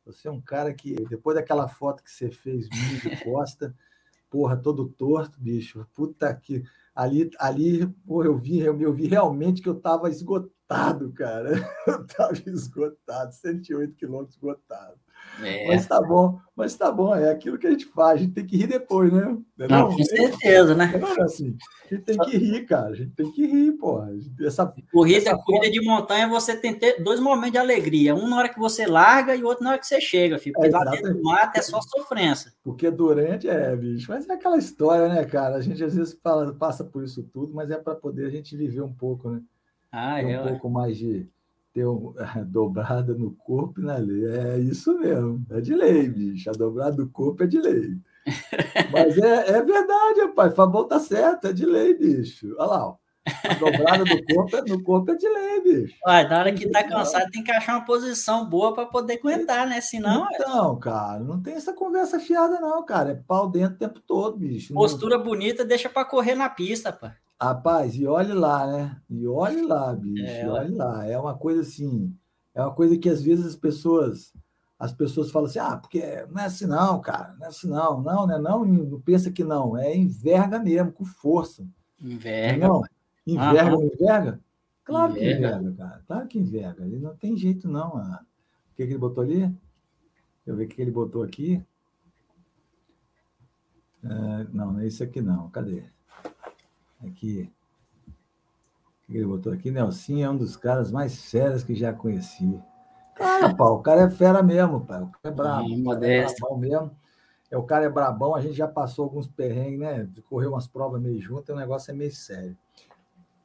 Você 0.07 0.27
é 0.27 0.31
um 0.31 0.41
cara 0.41 0.73
que, 0.73 0.95
depois 1.11 1.37
daquela 1.37 1.69
foto 1.69 2.03
que 2.03 2.11
você 2.11 2.31
fez, 2.31 2.67
de 2.67 3.25
costa, 3.25 3.77
porra, 4.31 4.57
todo 4.57 4.89
torto, 4.89 5.39
bicho. 5.39 5.87
Puta 5.93 6.35
que. 6.35 6.65
Ali, 6.95 7.31
ali 7.39 7.87
porra, 8.07 8.29
eu 8.29 8.39
vi, 8.39 8.61
eu, 8.61 8.81
eu 8.81 8.95
vi 8.95 9.07
realmente 9.07 9.61
que 9.61 9.69
eu 9.69 9.79
tava 9.79 10.09
esgotado, 10.09 11.13
cara. 11.13 11.51
Eu 11.87 12.07
tava 12.07 12.33
esgotado, 12.47 13.35
108 13.35 13.95
quilômetros 13.95 14.37
esgotado. 14.37 14.99
É. 15.43 15.69
Mas 15.69 15.87
tá 15.87 16.01
bom, 16.01 16.38
mas 16.57 16.75
tá 16.75 16.91
bom, 16.91 17.14
é 17.14 17.31
aquilo 17.31 17.57
que 17.59 17.67
a 17.67 17.71
gente 17.71 17.85
faz, 17.87 18.19
a 18.19 18.23
gente 18.25 18.33
tem 18.33 18.45
que 18.45 18.57
rir 18.57 18.67
depois, 18.67 19.12
né? 19.12 19.38
Não, 19.57 19.69
não 19.69 19.97
com 19.97 20.05
certeza, 20.05 20.75
né? 20.75 20.93
Não 21.01 21.09
é 21.09 21.23
assim. 21.23 21.57
A 21.85 21.95
gente 21.95 22.05
tem 22.05 22.19
que 22.19 22.37
rir, 22.37 22.67
cara, 22.67 22.88
a 22.88 22.95
gente 22.95 23.12
tem 23.12 23.31
que 23.31 23.47
rir, 23.47 23.73
pô. 23.73 24.03
Essa, 24.41 24.73
corrida, 24.93 25.19
essa 25.19 25.38
corrida 25.38 25.71
de 25.71 25.81
montanha, 25.81 26.29
você 26.29 26.57
tem 26.57 26.75
ter 26.75 27.03
dois 27.03 27.21
momentos 27.21 27.53
de 27.53 27.59
alegria, 27.59 28.14
um 28.14 28.29
na 28.29 28.37
hora 28.37 28.49
que 28.49 28.59
você 28.59 28.87
larga 28.87 29.37
e 29.37 29.45
outro 29.45 29.62
na 29.62 29.71
hora 29.71 29.79
que 29.79 29.87
você 29.87 30.01
chega, 30.01 30.38
filho. 30.38 30.55
Porque 30.55 30.69
é, 30.69 30.73
lá 30.73 30.85
dentro 30.85 31.14
do 31.14 31.23
mato 31.23 31.57
é 31.57 31.62
só 31.62 31.81
sofrência. 31.81 32.53
Porque 32.64 32.91
durante 32.91 33.49
é, 33.49 33.77
bicho, 33.77 34.11
mas 34.11 34.29
é 34.29 34.33
aquela 34.33 34.59
história, 34.59 35.09
né, 35.09 35.25
cara? 35.25 35.57
A 35.57 35.61
gente 35.61 35.83
às 35.85 35.95
vezes 35.95 36.19
fala, 36.23 36.53
passa 36.53 36.83
por 36.83 37.05
isso 37.05 37.23
tudo, 37.33 37.55
mas 37.55 37.71
é 37.71 37.77
para 37.77 37.95
poder 37.95 38.27
a 38.27 38.31
gente 38.31 38.57
viver 38.57 38.83
um 38.83 38.93
pouco, 38.93 39.31
né? 39.31 39.41
Ah, 39.93 40.21
é. 40.21 40.41
Um 40.41 40.49
pouco 40.49 40.69
mais 40.69 40.97
de 40.99 41.29
dobrada 42.47 43.14
no 43.14 43.33
corpo 43.33 43.81
e 43.81 43.85
na 43.85 43.97
lei. 43.97 44.27
É 44.27 44.59
isso 44.59 44.99
mesmo, 44.99 45.45
é 45.51 45.61
de 45.61 45.75
lei, 45.75 46.09
bicho. 46.09 46.51
A 46.51 46.53
dobrada 46.53 46.97
do 46.97 47.09
corpo 47.09 47.43
é 47.43 47.47
de 47.47 47.61
lei. 47.61 47.99
Mas 48.93 49.17
é, 49.19 49.51
é 49.51 49.62
verdade, 49.62 50.21
rapaz. 50.21 50.55
Fabão 50.55 50.87
tá 50.87 50.99
certo, 51.01 51.49
é 51.49 51.53
de 51.53 51.64
lei, 51.64 51.95
bicho. 51.95 52.55
Olha 52.59 52.69
lá, 52.69 52.87
ó. 52.88 52.97
A 53.45 53.55
dobrada 53.55 54.05
do 54.05 54.25
corpo 54.35 54.57
é, 54.57 54.62
no 54.62 54.83
corpo 54.83 55.11
é 55.11 55.14
de 55.17 55.29
lei, 55.29 55.61
bicho. 55.61 55.99
Na 56.05 56.38
hora 56.38 56.53
que 56.53 56.69
tá 56.69 56.83
cansado, 56.83 57.31
tem 57.31 57.45
que 57.45 57.51
achar 57.51 57.77
uma 57.77 57.85
posição 57.85 58.49
boa 58.49 58.75
para 58.75 58.87
poder 58.87 59.19
aguentar, 59.19 59.67
né? 59.67 59.81
Senão. 59.81 60.27
Então, 60.33 60.77
é... 60.77 60.81
cara, 60.81 61.21
não 61.21 61.41
tem 61.41 61.55
essa 61.55 61.73
conversa 61.73 62.19
fiada, 62.19 62.59
não, 62.61 62.85
cara. 62.85 63.11
É 63.11 63.14
pau 63.14 63.49
dentro 63.51 63.75
o 63.75 63.79
tempo 63.79 64.01
todo, 64.01 64.38
bicho. 64.38 64.73
Postura 64.73 65.19
não... 65.19 65.25
bonita, 65.25 65.64
deixa 65.64 65.88
para 65.88 66.05
correr 66.05 66.35
na 66.35 66.49
pista, 66.49 66.93
pá. 66.93 67.17
Rapaz, 67.40 67.94
e 67.94 68.05
olhe 68.05 68.33
lá, 68.33 68.66
né? 68.66 69.01
E 69.09 69.27
olhe 69.27 69.62
lá, 69.62 69.94
bicho, 69.94 70.24
é, 70.24 70.48
olhe 70.48 70.74
lá. 70.74 71.07
É 71.07 71.16
uma 71.16 71.37
coisa 71.37 71.61
assim, 71.61 72.12
é 72.53 72.61
uma 72.61 72.74
coisa 72.74 72.98
que 72.98 73.09
às 73.09 73.22
vezes 73.22 73.46
as 73.46 73.57
pessoas 73.57 74.33
as 74.77 74.92
pessoas 74.92 75.31
falam 75.31 75.48
assim: 75.48 75.61
"Ah, 75.61 75.77
porque 75.77 76.03
não 76.31 76.42
é 76.42 76.46
assim 76.46 76.66
não, 76.66 77.01
cara, 77.01 77.35
não 77.38 77.46
é 77.46 77.48
assim 77.48 77.68
não". 77.68 78.03
Não, 78.03 78.27
né? 78.27 78.38
Não, 78.38 78.64
não 78.64 79.01
pensa 79.01 79.31
que 79.31 79.44
não, 79.44 79.77
é 79.77 79.96
enverga 79.96 80.59
mesmo, 80.59 80.92
com 80.92 81.05
força. 81.05 81.64
Enverga. 82.01 82.66
Não, 82.66 82.83
enverga, 83.27 83.70
não 83.70 83.83
enverga? 83.85 84.40
Claro 84.85 85.12
enverga. 85.12 85.48
que 85.48 85.55
enverga, 85.59 85.77
cara. 85.77 86.05
Claro 86.07 86.29
que 86.29 86.38
enverga. 86.38 86.85
Ele 86.85 86.98
não 86.98 87.16
tem 87.16 87.37
jeito 87.37 87.68
não. 87.68 87.96
Ah. 87.98 88.24
O 88.72 88.77
que, 88.77 88.87
que 88.87 88.92
ele 88.92 88.98
botou 88.98 89.22
ali? 89.22 89.40
Deixa 89.40 89.57
eu 90.46 90.57
ver 90.57 90.64
o 90.64 90.68
que 90.68 90.81
ele 90.83 90.90
botou 90.90 91.22
aqui. 91.22 91.62
Ah, 94.03 94.46
não, 94.53 94.72
não 94.72 94.81
é 94.81 94.87
isso 94.87 95.05
aqui 95.05 95.20
não. 95.20 95.51
Cadê? 95.51 95.85
Aqui. 97.05 97.51
O 99.09 99.13
que 99.13 99.17
ele 99.17 99.27
botou 99.27 99.53
aqui? 99.53 99.71
Nelson 99.71 100.19
é 100.19 100.29
um 100.29 100.37
dos 100.37 100.57
caras 100.57 100.91
mais 100.91 101.31
feras 101.31 101.65
que 101.65 101.75
já 101.75 101.93
conheci. 101.93 102.61
Cara, 103.15 103.55
pá, 103.57 103.65
o 103.65 103.81
cara 103.81 104.03
é 104.03 104.11
fera 104.11 104.43
mesmo, 104.43 104.81
pai. 104.81 105.03
O 105.03 105.07
cara 105.09 105.21
é 105.25 105.31
brabo. 105.31 105.79
modesto. 105.79 106.47
É 106.47 106.57
mesmo. 106.57 106.91
é, 107.51 107.57
o 107.57 107.63
cara 107.63 107.87
é 107.87 107.91
brabão, 107.91 108.35
a 108.35 108.41
gente 108.41 108.55
já 108.55 108.69
passou 108.69 109.05
alguns 109.05 109.27
perrengues, 109.27 109.79
né? 109.79 110.09
Correu 110.29 110.51
umas 110.51 110.67
provas 110.67 111.01
meio 111.01 111.21
juntas, 111.21 111.55
o 111.55 111.59
negócio 111.59 111.91
é 111.91 111.95
meio 111.95 112.13
sério. 112.13 112.57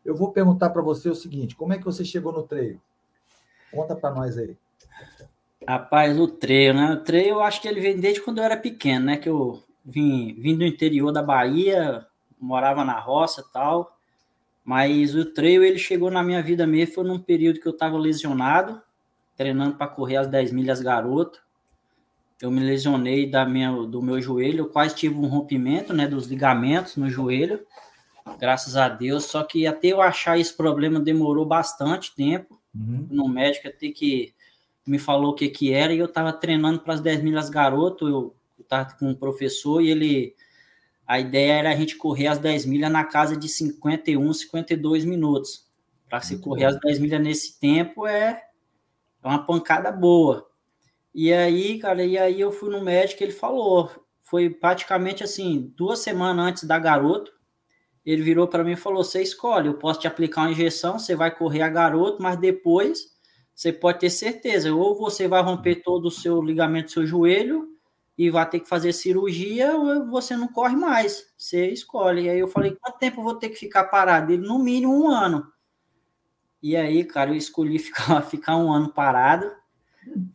Eu 0.03 0.15
vou 0.15 0.31
perguntar 0.31 0.69
para 0.69 0.81
você 0.81 1.09
o 1.09 1.15
seguinte: 1.15 1.55
como 1.55 1.73
é 1.73 1.77
que 1.77 1.85
você 1.85 2.03
chegou 2.03 2.33
no 2.33 2.43
treino? 2.43 2.81
Conta 3.71 3.95
para 3.95 4.13
nós 4.13 4.37
aí. 4.37 4.57
Rapaz, 5.67 6.19
o 6.19 6.27
treino, 6.27 6.79
né? 6.79 6.93
O 6.93 7.03
treino 7.03 7.37
eu 7.37 7.41
acho 7.41 7.61
que 7.61 7.67
ele 7.67 7.79
vem 7.79 7.99
desde 7.99 8.21
quando 8.21 8.39
eu 8.39 8.43
era 8.43 8.57
pequeno, 8.57 9.05
né? 9.05 9.17
Que 9.17 9.29
eu 9.29 9.63
vim, 9.83 10.33
vim 10.33 10.57
do 10.57 10.65
interior 10.65 11.11
da 11.11 11.23
Bahia, 11.23 12.05
morava 12.43 12.83
na 12.83 12.99
roça 12.99 13.43
e 13.47 13.53
tal. 13.53 13.97
Mas 14.63 15.15
o 15.15 15.25
treino 15.25 15.63
ele 15.63 15.77
chegou 15.77 16.09
na 16.09 16.23
minha 16.23 16.41
vida 16.41 16.65
mesmo, 16.65 16.95
foi 16.95 17.03
num 17.03 17.19
período 17.19 17.59
que 17.59 17.67
eu 17.67 17.73
estava 17.73 17.97
lesionado, 17.97 18.81
treinando 19.35 19.75
para 19.75 19.87
correr 19.87 20.17
as 20.17 20.27
10 20.27 20.51
milhas 20.51 20.81
garoto. 20.81 21.41
Eu 22.41 22.51
me 22.51 22.61
lesionei 22.61 23.29
da 23.29 23.45
minha, 23.45 23.71
do 23.71 24.01
meu 24.01 24.21
joelho, 24.21 24.59
eu 24.59 24.69
quase 24.69 24.95
tive 24.95 25.15
um 25.15 25.27
rompimento 25.27 25.93
né, 25.93 26.07
dos 26.07 26.27
ligamentos 26.27 26.97
no 26.97 27.09
joelho, 27.09 27.65
graças 28.39 28.75
a 28.75 28.89
Deus. 28.89 29.25
Só 29.25 29.43
que 29.43 29.65
até 29.67 29.87
eu 29.87 30.01
achar 30.01 30.37
esse 30.37 30.55
problema 30.55 30.99
demorou 30.99 31.45
bastante 31.45 32.13
tempo. 32.15 32.59
Uhum. 32.73 33.07
No 33.09 33.29
médico 33.29 33.67
até 33.67 33.89
que 33.89 34.33
me 34.85 34.99
falou 34.99 35.31
o 35.31 35.35
que, 35.35 35.47
que 35.49 35.71
era, 35.71 35.93
e 35.93 35.99
eu 35.99 36.05
estava 36.05 36.33
treinando 36.33 36.79
para 36.79 36.95
as 36.95 37.01
10 37.01 37.23
milhas 37.23 37.49
garoto, 37.49 38.07
eu 38.07 38.35
estava 38.59 38.93
com 38.95 39.09
um 39.09 39.15
professor 39.15 39.81
e 39.81 39.89
ele. 39.89 40.35
A 41.05 41.19
ideia 41.19 41.53
era 41.53 41.71
a 41.71 41.75
gente 41.75 41.97
correr 41.97 42.27
as 42.27 42.39
10 42.39 42.65
milhas 42.65 42.91
na 42.91 43.03
casa 43.03 43.35
de 43.35 43.49
51, 43.49 44.33
52 44.33 45.05
minutos. 45.05 45.67
Para 46.09 46.21
se 46.21 46.37
correr 46.39 46.65
as 46.65 46.79
10 46.79 46.99
milhas 46.99 47.21
nesse 47.21 47.59
tempo 47.59 48.07
é, 48.07 48.41
é 49.23 49.27
uma 49.27 49.45
pancada 49.45 49.91
boa. 49.91 50.47
E 51.13 51.31
aí, 51.31 51.79
cara, 51.79 52.03
e 52.03 52.17
aí 52.17 52.39
eu 52.39 52.51
fui 52.51 52.69
no 52.69 52.81
médico, 52.81 53.23
ele 53.23 53.31
falou, 53.31 53.91
foi 54.21 54.49
praticamente 54.49 55.23
assim, 55.23 55.71
duas 55.75 55.99
semanas 55.99 56.45
antes 56.45 56.63
da 56.63 56.79
garoto, 56.79 57.31
ele 58.05 58.21
virou 58.21 58.47
para 58.47 58.63
mim 58.63 58.71
e 58.71 58.75
falou: 58.77 59.03
"Você 59.03 59.21
escolhe, 59.21 59.67
eu 59.67 59.75
posso 59.75 59.99
te 59.99 60.07
aplicar 60.07 60.41
uma 60.41 60.51
injeção, 60.51 60.99
você 60.99 61.15
vai 61.15 61.35
correr 61.35 61.61
a 61.61 61.69
garoto, 61.69 62.21
mas 62.21 62.37
depois 62.37 63.13
você 63.55 63.71
pode 63.71 63.99
ter 63.99 64.09
certeza, 64.09 64.73
ou 64.73 64.95
você 64.95 65.27
vai 65.27 65.41
romper 65.41 65.75
todo 65.83 66.05
o 66.07 66.11
seu 66.11 66.41
ligamento 66.41 66.85
do 66.85 66.91
seu 66.91 67.05
joelho 67.05 67.72
e 68.17 68.29
vai 68.29 68.47
ter 68.49 68.59
que 68.59 68.69
fazer 68.69 68.93
cirurgia, 68.93 69.71
você 70.09 70.35
não 70.35 70.47
corre 70.47 70.75
mais. 70.75 71.31
Você 71.37 71.69
escolhe". 71.71 72.23
E 72.23 72.29
aí 72.29 72.39
eu 72.39 72.47
falei: 72.47 72.75
"Quanto 72.79 72.99
tempo 72.99 73.19
eu 73.19 73.23
vou 73.23 73.35
ter 73.35 73.49
que 73.49 73.55
ficar 73.55 73.85
parado?" 73.85 74.31
Ele: 74.31 74.45
"No 74.45 74.59
mínimo 74.59 75.05
um 75.05 75.09
ano". 75.09 75.51
E 76.61 76.77
aí, 76.77 77.03
cara, 77.03 77.31
eu 77.31 77.35
escolhi 77.35 77.77
ficar, 77.79 78.21
ficar 78.21 78.55
um 78.57 78.71
ano 78.71 78.89
parado 78.89 79.51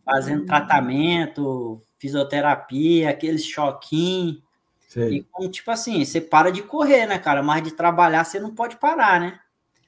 fazendo 0.05 0.47
tratamento, 0.47 1.81
fisioterapia, 1.99 3.11
aqueles 3.11 3.45
choquinhos. 3.45 4.43
E 4.97 5.23
como, 5.31 5.51
tipo 5.51 5.71
assim, 5.71 6.05
você 6.05 6.21
para 6.21 6.51
de 6.51 6.63
correr, 6.63 7.07
né, 7.07 7.19
cara? 7.19 7.43
Mas 7.43 7.63
de 7.63 7.73
trabalhar 7.73 8.25
você 8.25 8.41
não 8.41 8.55
pode 8.55 8.77
parar, 8.77 9.21
né? 9.21 9.39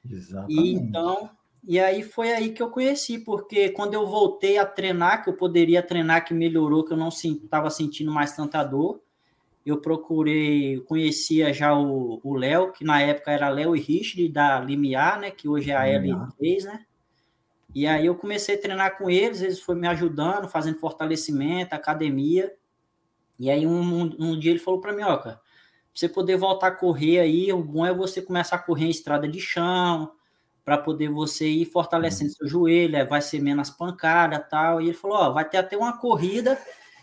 Exatamente. 0.09 0.61
E 0.61 0.75
então, 0.75 1.31
e 1.63 1.79
aí 1.79 2.03
foi 2.03 2.33
aí 2.33 2.53
que 2.53 2.63
eu 2.63 2.71
conheci, 2.71 3.19
porque 3.19 3.71
quando 3.71 3.95
eu 3.95 4.07
voltei 4.07 4.59
a 4.59 4.65
treinar, 4.65 5.23
que 5.23 5.31
eu 5.31 5.35
poderia 5.35 5.83
treinar, 5.83 6.25
que 6.25 6.33
melhorou, 6.33 6.85
que 6.85 6.93
eu 6.93 6.97
não 6.97 7.09
estava 7.09 7.69
sentindo 7.71 8.11
mais 8.11 8.35
tanta 8.35 8.63
dor, 8.65 9.01
eu 9.65 9.81
procurei, 9.81 10.81
conhecia 10.81 11.53
já 11.53 11.77
o 11.77 12.35
Léo, 12.35 12.73
que 12.73 12.83
na 12.83 13.01
época 13.03 13.31
era 13.31 13.49
Léo 13.51 13.77
e 13.77 13.81
Richard 13.81 14.29
da 14.29 14.59
Limiar, 14.59 15.21
né? 15.21 15.31
Que 15.31 15.49
hoje 15.49 15.71
é 15.71 15.77
a 15.77 15.85
L3, 15.85 16.65
né? 16.65 16.87
E 17.75 17.87
aí 17.87 18.07
eu 18.07 18.15
comecei 18.15 18.57
a 18.57 18.61
treinar 18.61 18.97
com 18.97 19.09
eles, 19.09 19.43
eles 19.43 19.61
foram 19.61 19.81
me 19.81 19.87
ajudando, 19.87 20.49
fazendo 20.49 20.79
fortalecimento, 20.79 21.75
academia. 21.75 22.53
E 23.39 23.51
aí 23.51 23.67
um, 23.67 23.81
um, 23.81 24.17
um 24.19 24.39
dia 24.39 24.51
ele 24.51 24.59
falou 24.59 24.81
para 24.81 24.93
mim, 24.93 25.03
ó, 25.03 25.17
cara, 25.19 25.37
pra 25.37 25.43
você 25.95 26.09
poder 26.09 26.37
voltar 26.37 26.69
a 26.69 26.75
correr 26.75 27.21
aí, 27.21 27.53
o 27.53 27.63
bom 27.63 27.87
é 27.87 27.95
você 27.95 28.21
começar 28.23 28.57
a 28.57 28.61
correr 28.61 28.87
em 28.87 28.91
estrada 28.91 29.29
de 29.29 29.41
chão, 29.41 30.11
para 30.65 30.79
poder 30.79 31.09
você 31.09 31.49
ir 31.49 31.65
fortalecendo 31.65 32.31
uhum. 32.31 32.37
seu 32.37 32.49
joelho, 32.49 33.09
vai 33.09 33.21
ser 33.21 33.41
menos 33.41 33.71
pancada 33.71 34.39
tal. 34.39 34.81
E 34.81 34.87
ele 34.89 34.97
falou, 34.97 35.19
ó, 35.19 35.31
vai 35.31 35.49
ter 35.49 35.59
até 35.59 35.77
uma 35.77 35.97
corrida 35.99 36.59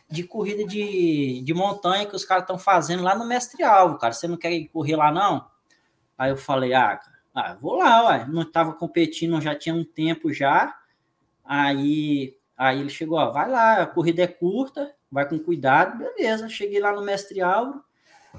de 0.10 0.24
corrida 0.24 0.66
de, 0.66 1.42
de 1.44 1.54
montanha 1.54 2.06
que 2.06 2.16
os 2.16 2.24
caras 2.24 2.44
estão 2.44 2.58
fazendo 2.58 3.04
lá 3.04 3.16
no 3.16 3.28
Mestre 3.28 3.64
Alvo, 3.64 3.98
cara. 3.98 4.14
Você 4.14 4.28
não 4.28 4.38
quer 4.38 4.58
correr 4.68 4.96
lá, 4.96 5.12
não? 5.12 5.46
Aí 6.18 6.32
eu 6.32 6.38
falei, 6.38 6.74
ah, 6.74 6.98
cara, 6.98 7.18
ah, 7.36 7.58
vou 7.60 7.76
lá, 7.76 8.06
ué. 8.08 8.26
Não 8.28 8.44
estava 8.44 8.74
competindo, 8.74 9.40
já 9.42 9.54
tinha 9.54 9.76
um 9.76 9.84
tempo 9.84 10.32
já. 10.32 10.76
Aí, 11.44 12.36
aí 12.58 12.80
ele 12.80 12.90
chegou, 12.90 13.18
ó, 13.18 13.32
vai 13.32 13.50
lá, 13.50 13.82
a 13.82 13.88
corrida 13.88 14.24
é 14.24 14.28
curta, 14.28 14.94
vai 15.12 15.28
com 15.28 15.38
cuidado, 15.40 15.98
beleza. 15.98 16.50
Cheguei 16.50 16.80
lá 16.80 16.94
no 16.94 17.02
Mestre 17.02 17.42
Álvaro. 17.42 17.84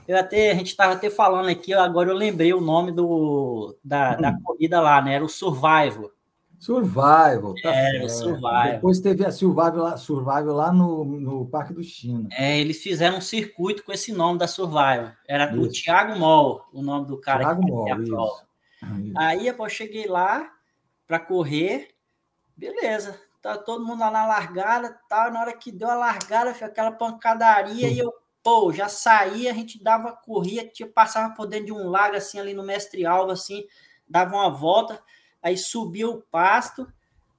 Eu 0.06 0.16
até, 0.16 0.50
a 0.50 0.54
gente 0.54 0.68
estava 0.68 0.94
até 0.94 1.10
falando 1.10 1.48
aqui, 1.48 1.74
agora 1.74 2.10
eu 2.10 2.14
lembrei 2.16 2.52
o 2.52 2.60
nome 2.60 2.92
do, 2.92 3.76
da, 3.84 4.16
hum. 4.16 4.22
da 4.22 4.38
corrida 4.42 4.80
lá, 4.80 5.02
né? 5.02 5.14
Era 5.14 5.24
o 5.24 5.28
Survival. 5.28 6.10
Survival, 6.58 7.54
tá 7.62 7.72
é, 7.72 8.02
o 8.02 8.08
Survival. 8.08 8.72
Depois 8.72 9.00
teve 9.00 9.24
a 9.24 9.30
Survival 9.30 9.76
lá, 9.76 9.96
Survival 9.96 10.54
lá 10.54 10.72
no, 10.72 11.04
no 11.04 11.46
Parque 11.46 11.72
do 11.72 11.82
China. 11.82 12.28
É, 12.32 12.58
eles 12.58 12.82
fizeram 12.82 13.18
um 13.18 13.20
circuito 13.20 13.84
com 13.84 13.92
esse 13.92 14.12
nome 14.12 14.38
da 14.38 14.48
Survival. 14.48 15.12
Era 15.26 15.52
isso. 15.52 15.60
o 15.60 15.68
Thiago 15.68 16.18
Moll, 16.18 16.62
o 16.72 16.82
nome 16.82 17.06
do 17.06 17.20
cara. 17.20 17.44
Thiago 17.44 17.62
Moll, 17.62 18.02
isso. 18.02 18.48
Aí, 19.16 19.46
eu 19.46 19.68
cheguei 19.68 20.06
lá 20.06 20.50
para 21.06 21.18
correr, 21.18 21.94
beleza, 22.56 23.18
tá 23.40 23.56
todo 23.56 23.84
mundo 23.84 24.00
lá 24.00 24.10
na 24.10 24.26
largada, 24.26 24.98
tal, 25.08 25.32
na 25.32 25.40
hora 25.40 25.52
que 25.52 25.72
deu 25.72 25.88
a 25.88 25.94
largada, 25.94 26.54
foi 26.54 26.66
aquela 26.66 26.92
pancadaria 26.92 27.88
e 27.88 27.98
eu, 27.98 28.12
pô, 28.48 28.72
já 28.72 28.88
saía, 28.88 29.50
a 29.50 29.54
gente 29.54 29.82
dava, 29.82 30.10
corria, 30.12 30.66
tinha, 30.66 30.88
passava 30.88 31.34
por 31.34 31.46
dentro 31.46 31.66
de 31.66 31.72
um 31.72 31.90
lago, 31.90 32.16
assim, 32.16 32.40
ali 32.40 32.54
no 32.54 32.62
Mestre 32.62 33.04
Alva, 33.04 33.34
assim, 33.34 33.66
dava 34.08 34.34
uma 34.34 34.48
volta, 34.48 35.02
aí 35.42 35.56
subia 35.56 36.08
o 36.08 36.22
pasto, 36.22 36.90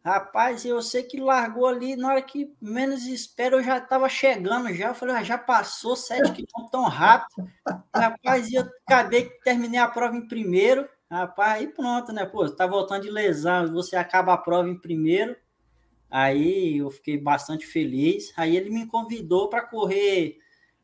Rapaz, 0.01 0.63
eu 0.63 0.81
sei 0.81 1.03
que 1.03 1.19
largou 1.19 1.67
ali, 1.67 1.97
na 1.97 2.07
hora 2.07 2.21
que 2.21 2.49
menos 2.61 3.05
espero, 3.05 3.57
eu 3.57 3.63
já 3.63 3.79
estava 3.79 4.07
chegando 4.07 4.73
já. 4.73 4.87
Eu 4.87 4.95
falei, 4.95 5.13
ah, 5.13 5.23
já 5.23 5.37
passou 5.37 5.93
sete 5.93 6.31
quilômetros 6.31 6.71
tão 6.71 6.83
rápido. 6.83 7.51
Rapaz, 7.93 8.51
eu 8.51 8.65
acabei 8.87 9.25
que 9.25 9.43
terminei 9.43 9.77
a 9.77 9.89
prova 9.89 10.15
em 10.15 10.25
primeiro. 10.25 10.87
Rapaz, 11.11 11.59
aí 11.59 11.67
pronto, 11.67 12.13
né? 12.13 12.25
Pô, 12.25 12.49
tá 12.49 12.65
voltando 12.65 13.03
de 13.03 13.11
lesão, 13.11 13.73
você 13.73 13.97
acaba 13.97 14.33
a 14.33 14.37
prova 14.37 14.69
em 14.69 14.79
primeiro. 14.79 15.35
Aí 16.09 16.77
eu 16.77 16.89
fiquei 16.89 17.17
bastante 17.17 17.67
feliz. 17.67 18.31
Aí 18.37 18.55
ele 18.55 18.69
me 18.69 18.87
convidou 18.87 19.49
para 19.49 19.63
correr 19.63 20.39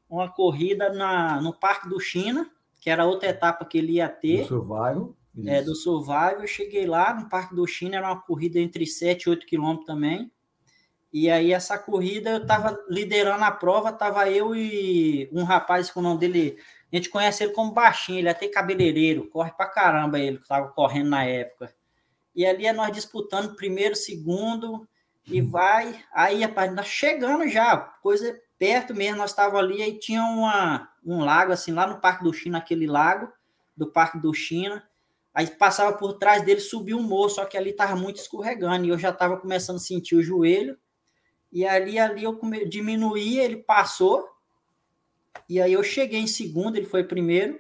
uma 0.09 0.31
corrida 0.31 0.91
na, 0.93 1.41
no 1.41 1.53
Parque 1.53 1.89
do 1.89 1.99
China, 1.99 2.49
que 2.79 2.89
era 2.89 3.05
outra 3.05 3.29
etapa 3.29 3.65
que 3.65 3.77
ele 3.77 3.93
ia 3.93 4.09
ter. 4.09 4.41
Do 4.41 4.47
Survival. 4.47 5.15
Isso. 5.35 5.49
É, 5.49 5.61
do 5.61 5.75
Survival. 5.75 6.41
Eu 6.41 6.47
cheguei 6.47 6.85
lá 6.85 7.13
no 7.13 7.29
Parque 7.29 7.55
do 7.55 7.65
China, 7.67 7.97
era 7.97 8.07
uma 8.07 8.21
corrida 8.21 8.59
entre 8.59 8.85
7 8.85 9.23
e 9.23 9.29
8 9.29 9.45
quilômetros 9.45 9.85
também. 9.85 10.31
E 11.11 11.29
aí 11.29 11.53
essa 11.53 11.77
corrida 11.77 12.31
eu 12.31 12.45
tava 12.45 12.77
liderando 12.89 13.43
a 13.43 13.51
prova, 13.51 13.91
tava 13.91 14.29
eu 14.29 14.53
e 14.53 15.29
um 15.31 15.43
rapaz 15.43 15.89
com 15.89 16.01
o 16.01 16.03
nome 16.03 16.19
dele 16.19 16.57
a 16.91 16.95
gente 16.97 17.09
conhece 17.09 17.43
ele 17.43 17.53
como 17.53 17.73
baixinho, 17.73 18.19
ele 18.19 18.27
é 18.27 18.31
até 18.31 18.47
cabeleireiro, 18.47 19.27
corre 19.27 19.51
pra 19.51 19.65
caramba 19.65 20.19
ele, 20.19 20.37
que 20.37 20.47
tava 20.47 20.69
correndo 20.69 21.09
na 21.09 21.25
época. 21.25 21.73
E 22.33 22.45
ali 22.45 22.65
é 22.65 22.73
nós 22.73 22.91
disputando 22.91 23.55
primeiro, 23.55 23.95
segundo, 23.95 24.87
e 25.25 25.41
uhum. 25.41 25.49
vai. 25.49 26.03
Aí, 26.13 26.41
rapaz, 26.41 26.73
nós 26.73 26.87
chegando 26.87 27.47
já, 27.49 27.77
coisa 27.77 28.39
perto 28.57 28.93
mesmo, 28.93 29.17
nós 29.17 29.31
estávamos 29.31 29.59
ali, 29.59 29.81
aí 29.81 29.99
tinha 29.99 30.23
uma, 30.23 30.89
um 31.05 31.23
lago, 31.23 31.51
assim, 31.51 31.71
lá 31.71 31.85
no 31.87 31.99
Parque 31.99 32.23
do 32.23 32.33
China, 32.33 32.57
aquele 32.57 32.87
lago 32.87 33.31
do 33.75 33.87
Parque 33.87 34.19
do 34.19 34.33
China. 34.33 34.83
Aí 35.33 35.47
passava 35.47 35.97
por 35.97 36.13
trás 36.13 36.43
dele, 36.45 36.61
subiu 36.61 36.97
um 36.97 37.03
morro, 37.03 37.29
só 37.29 37.45
que 37.45 37.57
ali 37.57 37.73
tava 37.73 37.95
muito 37.95 38.17
escorregando, 38.17 38.85
e 38.85 38.89
eu 38.89 38.97
já 38.97 39.11
tava 39.11 39.37
começando 39.37 39.77
a 39.77 39.79
sentir 39.79 40.15
o 40.15 40.23
joelho. 40.23 40.77
E 41.51 41.65
ali, 41.65 41.99
ali 41.99 42.23
eu 42.23 42.39
diminuí, 42.67 43.39
ele 43.39 43.57
passou, 43.57 44.27
e 45.47 45.61
aí 45.61 45.73
eu 45.73 45.83
cheguei 45.83 46.19
em 46.19 46.27
segundo, 46.27 46.77
ele 46.77 46.85
foi 46.85 47.03
primeiro. 47.03 47.59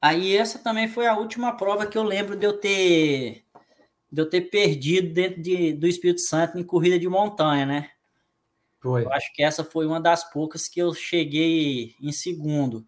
Aí 0.00 0.36
essa 0.36 0.58
também 0.58 0.88
foi 0.88 1.06
a 1.06 1.16
última 1.16 1.56
prova 1.56 1.86
que 1.86 1.96
eu 1.96 2.02
lembro 2.02 2.36
de 2.36 2.44
eu 2.44 2.58
ter 2.58 3.44
de 4.12 4.20
eu 4.20 4.30
ter 4.30 4.42
perdido 4.42 5.12
dentro 5.12 5.42
de, 5.42 5.72
do 5.72 5.88
Espírito 5.88 6.20
Santo 6.20 6.56
em 6.56 6.62
corrida 6.62 6.96
de 6.96 7.08
montanha, 7.08 7.66
né? 7.66 7.90
Foi. 8.84 9.02
Eu 9.02 9.12
acho 9.14 9.32
que 9.32 9.42
essa 9.42 9.64
foi 9.64 9.86
uma 9.86 9.98
das 9.98 10.30
poucas 10.30 10.68
que 10.68 10.78
eu 10.78 10.92
cheguei 10.92 11.94
em 11.98 12.12
segundo. 12.12 12.86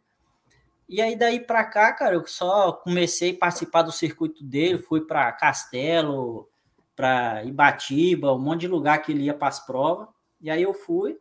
E 0.87 1.01
aí 1.01 1.17
daí 1.17 1.41
para 1.41 1.65
cá, 1.65 1.91
cara, 1.95 2.17
eu 2.17 2.27
só 2.27 2.71
comecei 2.71 3.31
a 3.31 3.39
participar 3.39 3.81
do 3.81 3.91
circuito 3.91 4.45
dele, 4.45 4.77
fui 4.77 5.01
para 5.01 5.33
Castelo, 5.33 6.51
para 6.95 7.43
Ibatiba, 7.45 8.35
um 8.35 8.39
monte 8.39 8.61
de 8.61 8.69
lugar 8.69 9.01
que 9.01 9.11
ele 9.11 9.23
ia 9.23 9.33
para 9.33 9.49
as 9.49 9.65
provas. 9.65 10.07
E 10.39 10.51
aí 10.51 10.63
eu 10.63 10.75
fui. 10.75 11.19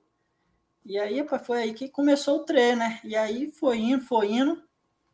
E 0.83 0.99
aí 0.99 1.25
foi 1.45 1.61
aí 1.61 1.73
que 1.73 1.87
começou 1.87 2.39
o 2.39 2.43
treino, 2.43 2.79
né? 2.79 2.99
E 3.01 3.15
aí 3.15 3.53
foi 3.53 3.77
indo, 3.77 4.03
foi 4.03 4.29
indo. 4.29 4.61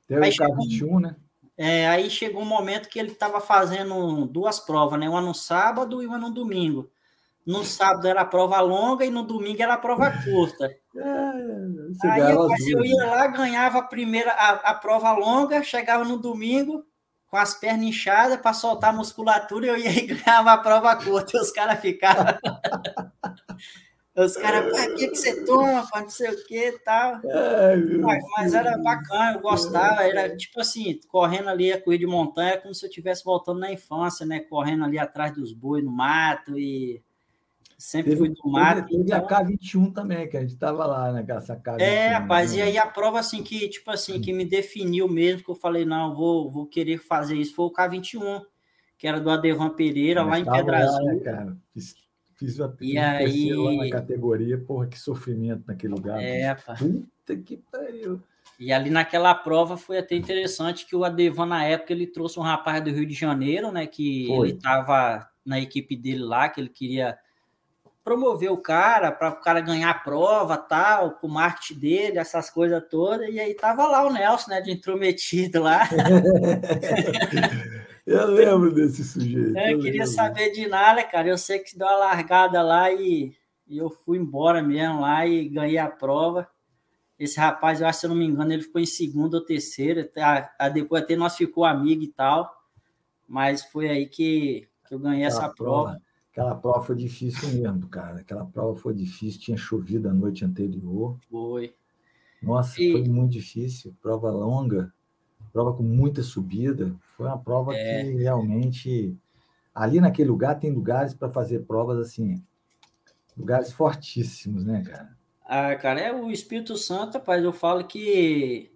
Deu 0.09 0.23
aí 0.23 0.31
chegou, 0.31 0.55
21, 0.55 0.99
né? 1.01 1.15
É, 1.55 1.87
aí 1.87 2.09
chegou 2.09 2.41
um 2.41 2.45
momento 2.45 2.89
que 2.89 2.97
ele 2.97 3.11
estava 3.11 3.39
fazendo 3.39 4.25
duas 4.25 4.59
provas, 4.59 4.99
né? 4.99 5.07
Uma 5.07 5.21
no 5.21 5.35
sábado 5.35 6.01
e 6.01 6.07
uma 6.07 6.17
no 6.17 6.31
domingo. 6.31 6.89
No 7.45 7.63
sábado 7.63 8.07
era 8.07 8.21
a 8.21 8.25
prova 8.25 8.59
longa 8.61 9.05
e 9.05 9.09
no 9.09 9.23
domingo 9.23 9.61
era 9.61 9.73
a 9.73 9.77
prova 9.77 10.11
curta. 10.23 10.65
É, 10.65 12.09
Aí 12.09 12.21
rapaz, 12.21 12.67
eu 12.67 12.85
ia 12.85 13.05
lá, 13.05 13.27
ganhava 13.27 13.79
a 13.79 13.83
primeira 13.83 14.31
a, 14.31 14.71
a 14.71 14.73
prova 14.75 15.11
longa, 15.13 15.63
chegava 15.63 16.03
no 16.03 16.17
domingo 16.17 16.85
com 17.27 17.37
as 17.37 17.53
pernas 17.53 17.85
inchadas 17.85 18.37
para 18.41 18.53
soltar 18.53 18.89
a 18.89 18.97
musculatura, 18.97 19.67
eu 19.67 19.77
ia 19.77 19.89
e 19.89 20.05
ganhava 20.05 20.51
a 20.51 20.57
prova 20.57 20.95
curta. 20.97 21.37
E 21.37 21.39
os 21.39 21.51
caras 21.51 21.79
ficavam. 21.79 22.25
Os 24.13 24.35
caras, 24.35 24.65
o 24.89 24.95
que, 24.95 25.07
que 25.07 25.15
você 25.15 25.45
toma, 25.45 25.87
não 25.95 26.09
sei 26.09 26.29
o 26.29 26.45
que 26.45 26.67
e 26.67 26.79
tal. 26.79 27.21
mas, 28.01 28.23
mas, 28.37 28.53
era 28.53 28.77
bacana, 28.77 29.35
eu 29.35 29.39
gostava. 29.39 30.03
Era 30.03 30.35
tipo 30.35 30.59
assim, 30.59 30.99
correndo 31.07 31.49
ali 31.49 31.71
a 31.71 31.81
corrida 31.81 32.05
de 32.05 32.11
montanha, 32.11 32.59
como 32.59 32.75
se 32.75 32.85
eu 32.85 32.89
estivesse 32.89 33.23
voltando 33.23 33.61
na 33.61 33.71
infância, 33.71 34.25
né? 34.25 34.41
Correndo 34.41 34.83
ali 34.83 34.99
atrás 34.99 35.33
dos 35.33 35.53
bois 35.53 35.81
no 35.81 35.91
mato 35.91 36.59
e 36.59 37.01
sempre 37.81 38.11
teve, 38.11 38.19
fui 38.19 38.29
do 38.29 38.51
mato. 38.51 38.87
Teve, 38.87 39.01
então... 39.01 39.25
a 39.25 39.27
K21 39.27 39.93
também, 39.93 40.29
que 40.29 40.37
a 40.37 40.41
gente 40.41 40.55
tava 40.55 40.85
lá, 40.85 41.11
né? 41.11 41.25
Essa 41.27 41.55
K21, 41.55 41.79
é, 41.79 42.07
rapaz, 42.09 42.51
né? 42.51 42.59
e 42.59 42.61
aí 42.61 42.77
a 42.77 42.85
prova 42.85 43.19
assim 43.19 43.41
que, 43.41 43.67
tipo 43.69 43.89
assim, 43.89 44.21
que 44.21 44.31
me 44.31 44.45
definiu 44.45 45.07
mesmo, 45.07 45.43
que 45.43 45.49
eu 45.49 45.55
falei, 45.55 45.83
não, 45.83 46.13
vou, 46.13 46.49
vou 46.51 46.67
querer 46.67 46.99
fazer 46.99 47.35
isso, 47.35 47.55
foi 47.55 47.65
o 47.65 47.73
K21, 47.73 48.41
que 48.99 49.07
era 49.07 49.19
do 49.19 49.31
Adevan 49.31 49.69
Pereira, 49.69 50.23
lá 50.23 50.39
em 50.39 50.45
Pedra 50.45 50.79
lá, 50.79 50.85
Azul. 50.85 51.05
Né, 51.05 51.19
cara? 51.21 51.57
Fiz 52.35 52.57
uma 52.59 52.75
e 52.81 52.97
aí... 52.97 53.53
lá 53.53 53.71
na 53.73 53.89
categoria, 53.89 54.57
porra, 54.59 54.87
que 54.87 54.99
sofrimento 54.99 55.63
naquele 55.67 55.93
lugar. 55.93 56.21
É, 56.21 56.53
pá. 56.53 56.75
Puta 56.75 57.35
que 57.35 57.57
pariu. 57.71 58.21
E 58.59 58.71
ali 58.71 58.91
naquela 58.91 59.33
prova 59.33 59.75
foi 59.75 59.97
até 59.97 60.15
interessante 60.15 60.85
que 60.85 60.95
o 60.95 61.03
Adevan, 61.03 61.47
na 61.47 61.63
época, 61.65 61.93
ele 61.93 62.05
trouxe 62.05 62.39
um 62.39 62.43
rapaz 62.43 62.83
do 62.83 62.91
Rio 62.91 63.07
de 63.07 63.15
Janeiro, 63.15 63.71
né? 63.71 63.87
Que 63.87 64.27
foi. 64.27 64.49
ele 64.49 64.57
estava 64.57 65.27
na 65.43 65.59
equipe 65.59 65.95
dele 65.95 66.23
lá, 66.23 66.47
que 66.47 66.61
ele 66.61 66.69
queria 66.69 67.17
promover 68.03 68.51
o 68.51 68.57
cara 68.57 69.11
para 69.11 69.29
o 69.29 69.41
cara 69.41 69.61
ganhar 69.61 69.91
a 69.91 69.99
prova, 69.99 70.57
tal, 70.57 71.11
com 71.11 71.27
o 71.27 71.31
marketing 71.31 71.79
dele, 71.79 72.17
essas 72.17 72.49
coisas 72.49 72.83
todas. 72.89 73.29
E 73.29 73.39
aí 73.39 73.53
tava 73.53 73.87
lá 73.87 74.05
o 74.05 74.11
Nelson, 74.11 74.51
né, 74.51 74.61
de 74.61 74.71
intrometido 74.71 75.61
lá. 75.61 75.87
Eu 78.05 78.27
lembro 78.27 78.73
desse 78.73 79.03
sujeito. 79.03 79.55
É, 79.55 79.71
eu, 79.71 79.77
eu 79.77 79.79
queria 79.79 80.07
saber 80.07 80.51
de 80.51 80.67
nada, 80.67 81.03
cara. 81.03 81.29
Eu 81.29 81.37
sei 81.37 81.59
que 81.59 81.77
deu 81.77 81.87
uma 81.87 81.97
largada 81.97 82.61
lá 82.61 82.91
e, 82.91 83.33
e, 83.67 83.77
eu 83.77 83.89
fui 83.89 84.17
embora 84.17 84.61
mesmo 84.61 85.01
lá 85.01 85.25
e 85.25 85.47
ganhei 85.47 85.77
a 85.77 85.87
prova. 85.87 86.49
Esse 87.17 87.39
rapaz, 87.39 87.79
eu 87.79 87.87
acho, 87.87 87.99
se 87.99 88.05
eu 88.07 88.09
não 88.09 88.17
me 88.17 88.25
engano, 88.25 88.51
ele 88.51 88.63
ficou 88.63 88.81
em 88.81 88.85
segundo 88.85 89.35
ou 89.35 89.45
terceiro. 89.45 90.09
A, 90.17 90.49
a, 90.57 90.69
depois 90.69 91.03
até 91.03 91.15
nós 91.15 91.37
ficou 91.37 91.63
amigo 91.63 92.03
e 92.03 92.07
tal. 92.07 92.51
Mas 93.27 93.63
foi 93.65 93.87
aí 93.87 94.07
que, 94.07 94.67
que 94.87 94.93
eu 94.93 94.99
ganhei 94.99 95.23
essa 95.23 95.47
prova. 95.47 95.91
prova. 95.91 96.01
Aquela 96.31 96.55
prova 96.55 96.81
foi 96.81 96.95
difícil 96.95 97.49
mesmo, 97.49 97.87
cara. 97.87 98.21
Aquela 98.21 98.45
prova 98.45 98.75
foi 98.75 98.93
difícil. 98.93 99.41
Tinha 99.41 99.57
chovido 99.57 100.09
a 100.09 100.13
noite 100.13 100.45
anterior. 100.45 101.17
Foi. 101.29 101.73
Nossa, 102.41 102.81
e... 102.81 102.91
foi 102.91 103.03
muito 103.03 103.31
difícil. 103.31 103.95
Prova 104.01 104.31
longa 104.31 104.93
prova 105.51 105.73
com 105.73 105.83
muita 105.83 106.23
subida. 106.23 106.95
Foi 107.15 107.27
uma 107.27 107.37
prova 107.37 107.75
é. 107.75 108.03
que 108.03 108.11
realmente. 108.17 109.17
Ali 109.73 110.01
naquele 110.01 110.29
lugar 110.29 110.59
tem 110.59 110.71
lugares 110.71 111.13
para 111.13 111.29
fazer 111.29 111.59
provas 111.59 111.97
assim, 111.97 112.43
lugares 113.37 113.71
fortíssimos, 113.71 114.65
né, 114.65 114.83
cara? 114.85 115.17
Ah, 115.45 115.75
cara, 115.75 115.99
é 116.01 116.13
o 116.13 116.29
Espírito 116.29 116.75
Santo, 116.75 117.13
rapaz. 117.13 117.41
Eu 117.41 117.53
falo 117.53 117.85
que 117.85 118.70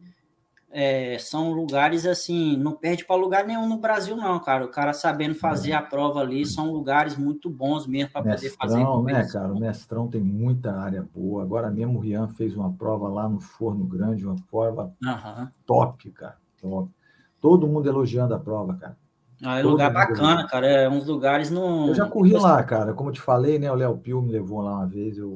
é, 0.72 1.18
são 1.20 1.52
lugares 1.54 2.06
assim, 2.06 2.58
não 2.58 2.74
perde 2.74 3.06
para 3.06 3.16
lugar 3.16 3.46
nenhum 3.46 3.68
no 3.68 3.78
Brasil, 3.78 4.16
não, 4.16 4.40
cara. 4.40 4.66
O 4.66 4.70
cara 4.70 4.94
sabendo 4.94 5.36
fazer 5.36 5.72
é. 5.72 5.76
a 5.76 5.82
prova 5.82 6.20
ali, 6.20 6.46
são 6.46 6.72
lugares 6.72 7.18
muito 7.18 7.50
bons 7.50 7.88
mesmo 7.88 8.12
para 8.12 8.24
poder 8.24 8.50
fazer. 8.50 8.78
né, 9.04 9.28
cara? 9.32 9.54
O 9.54 9.60
Mestrão 9.60 10.08
tem 10.08 10.22
muita 10.22 10.76
área 10.76 11.08
boa. 11.16 11.44
Agora 11.44 11.70
mesmo 11.70 11.98
o 11.98 12.02
Rian 12.02 12.28
fez 12.28 12.56
uma 12.56 12.72
prova 12.74 13.08
lá 13.08 13.30
no 13.30 13.40
Forno 13.40 13.86
Grande, 13.86 14.26
uma 14.26 14.36
prova 14.50 14.94
uhum. 15.02 15.48
top, 15.66 16.12
cara 16.12 16.38
top. 16.66 16.90
Todo 17.40 17.68
mundo 17.68 17.88
elogiando 17.88 18.34
a 18.34 18.40
prova, 18.40 18.76
cara. 18.76 18.98
Ah, 19.44 19.60
é 19.60 19.66
um 19.66 19.70
lugar 19.70 19.94
bacana, 19.94 20.48
cara. 20.48 20.68
É 20.68 20.90
uns 20.90 21.06
lugares 21.06 21.52
no. 21.52 21.90
Eu 21.90 21.96
já 21.96 22.08
corri 22.08 22.34
lá, 22.34 22.64
cara. 22.64 22.94
Como 22.94 23.10
eu 23.10 23.14
te 23.14 23.22
falei, 23.22 23.60
né? 23.60 23.72
O 23.72 23.76
Léo 23.76 23.98
Pio 23.98 24.22
me 24.22 24.32
levou 24.32 24.62
lá 24.62 24.78
uma 24.78 24.88
vez. 24.88 25.18
Eu, 25.18 25.36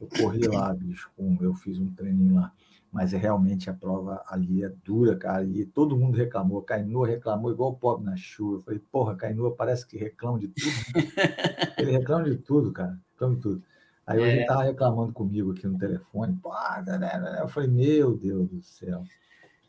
eu 0.00 0.08
corri 0.20 0.46
lá, 0.48 0.74
bicho. 0.74 1.10
eu 1.40 1.54
fiz 1.54 1.78
um 1.78 1.90
treininho 1.92 2.34
lá. 2.34 2.52
Mas 2.98 3.14
é 3.14 3.16
realmente 3.16 3.70
a 3.70 3.72
prova 3.72 4.24
ali 4.26 4.64
é 4.64 4.72
dura, 4.84 5.14
cara. 5.14 5.44
E 5.44 5.64
todo 5.64 5.96
mundo 5.96 6.18
reclamou. 6.18 6.62
Cainua 6.62 7.06
reclamou 7.06 7.52
igual 7.52 7.70
o 7.70 7.76
pobre 7.76 8.04
na 8.04 8.16
chuva. 8.16 8.56
Eu 8.56 8.60
falei, 8.62 8.80
porra, 8.90 9.14
Cainua 9.14 9.54
parece 9.54 9.86
que 9.86 9.96
reclama 9.96 10.36
de 10.36 10.48
tudo. 10.48 10.66
Né? 10.66 11.02
Ele 11.78 11.92
reclama 11.92 12.24
de 12.24 12.38
tudo, 12.38 12.72
cara. 12.72 12.98
Reclama 13.12 13.36
de 13.36 13.40
tudo. 13.40 13.62
Aí 14.04 14.20
é. 14.20 14.32
ele 14.32 14.46
tava 14.46 14.64
reclamando 14.64 15.12
comigo 15.12 15.52
aqui 15.52 15.64
no 15.68 15.78
telefone. 15.78 16.36
Pô, 16.42 16.52
né, 16.84 16.98
né, 16.98 17.38
eu 17.40 17.46
falei, 17.46 17.68
meu 17.68 18.16
Deus 18.16 18.48
do 18.48 18.62
céu. 18.62 19.04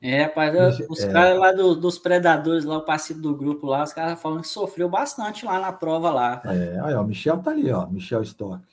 É, 0.01 0.23
rapaz, 0.23 0.79
os 0.89 1.01
é. 1.01 1.11
caras 1.11 1.37
lá 1.37 1.51
do, 1.51 1.75
dos 1.75 1.99
predadores, 1.99 2.65
lá, 2.65 2.77
o 2.77 2.85
parceiro 2.85 3.21
do 3.21 3.35
grupo 3.35 3.67
lá, 3.67 3.83
os 3.83 3.93
caras 3.93 4.19
falando 4.19 4.41
que 4.41 4.47
sofreu 4.47 4.89
bastante 4.89 5.45
lá 5.45 5.59
na 5.59 5.71
prova 5.71 6.09
lá. 6.09 6.41
É, 6.45 6.81
olha, 6.81 6.99
o 6.99 7.05
Michel 7.05 7.37
tá 7.43 7.51
ali, 7.51 7.69
ó, 7.69 7.85
Michel 7.85 8.23
Stock. 8.23 8.63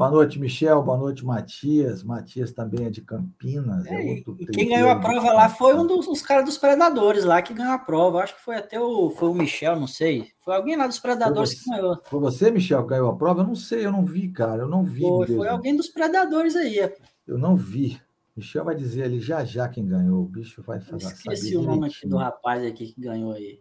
Boa 0.00 0.10
noite, 0.10 0.40
Michel. 0.40 0.82
Boa 0.82 0.96
noite, 0.96 1.26
Matias. 1.26 2.02
Matias 2.02 2.52
também 2.52 2.86
é 2.86 2.90
de 2.90 3.02
Campinas. 3.02 3.84
É, 3.84 4.14
é 4.14 4.22
quem 4.50 4.70
ganhou 4.70 4.88
a 4.88 4.98
prova 4.98 5.30
lá 5.30 5.46
foi 5.50 5.74
um 5.74 5.86
dos, 5.86 6.06
dos 6.06 6.22
caras 6.22 6.46
dos 6.46 6.56
predadores 6.56 7.22
lá 7.22 7.42
que 7.42 7.52
ganhou 7.52 7.74
a 7.74 7.78
prova. 7.78 8.22
Acho 8.22 8.34
que 8.34 8.40
foi 8.40 8.56
até 8.56 8.80
o, 8.80 9.10
foi 9.10 9.28
o 9.28 9.34
Michel, 9.34 9.78
não 9.78 9.86
sei. 9.86 10.32
Foi 10.38 10.54
alguém 10.54 10.74
lá 10.74 10.86
dos 10.86 10.98
predadores 10.98 11.52
que 11.52 11.68
ganhou. 11.68 12.00
Foi 12.04 12.18
você, 12.18 12.50
Michel, 12.50 12.82
que 12.84 12.88
ganhou 12.88 13.10
a 13.10 13.14
prova? 13.14 13.42
Eu 13.42 13.46
não 13.46 13.54
sei, 13.54 13.84
eu 13.84 13.92
não 13.92 14.02
vi, 14.06 14.28
cara. 14.28 14.62
Eu 14.62 14.68
não 14.68 14.84
vi. 14.84 15.02
Foi, 15.02 15.26
foi 15.26 15.48
alguém 15.48 15.76
dos 15.76 15.88
predadores 15.88 16.56
aí. 16.56 16.78
Eu 17.26 17.36
não 17.36 17.54
vi. 17.54 18.00
Michel 18.34 18.64
vai 18.64 18.74
dizer 18.74 19.02
ali 19.02 19.20
já 19.20 19.44
já 19.44 19.68
quem 19.68 19.86
ganhou. 19.86 20.22
O 20.22 20.28
bicho 20.28 20.62
vai 20.62 20.80
falar. 20.80 21.12
Esqueci 21.12 21.54
o 21.58 21.60
nome 21.60 21.88
aqui 21.88 22.08
do 22.08 22.16
rapaz 22.16 22.64
aqui 22.64 22.90
que 22.90 23.02
ganhou 23.02 23.32
aí. 23.32 23.60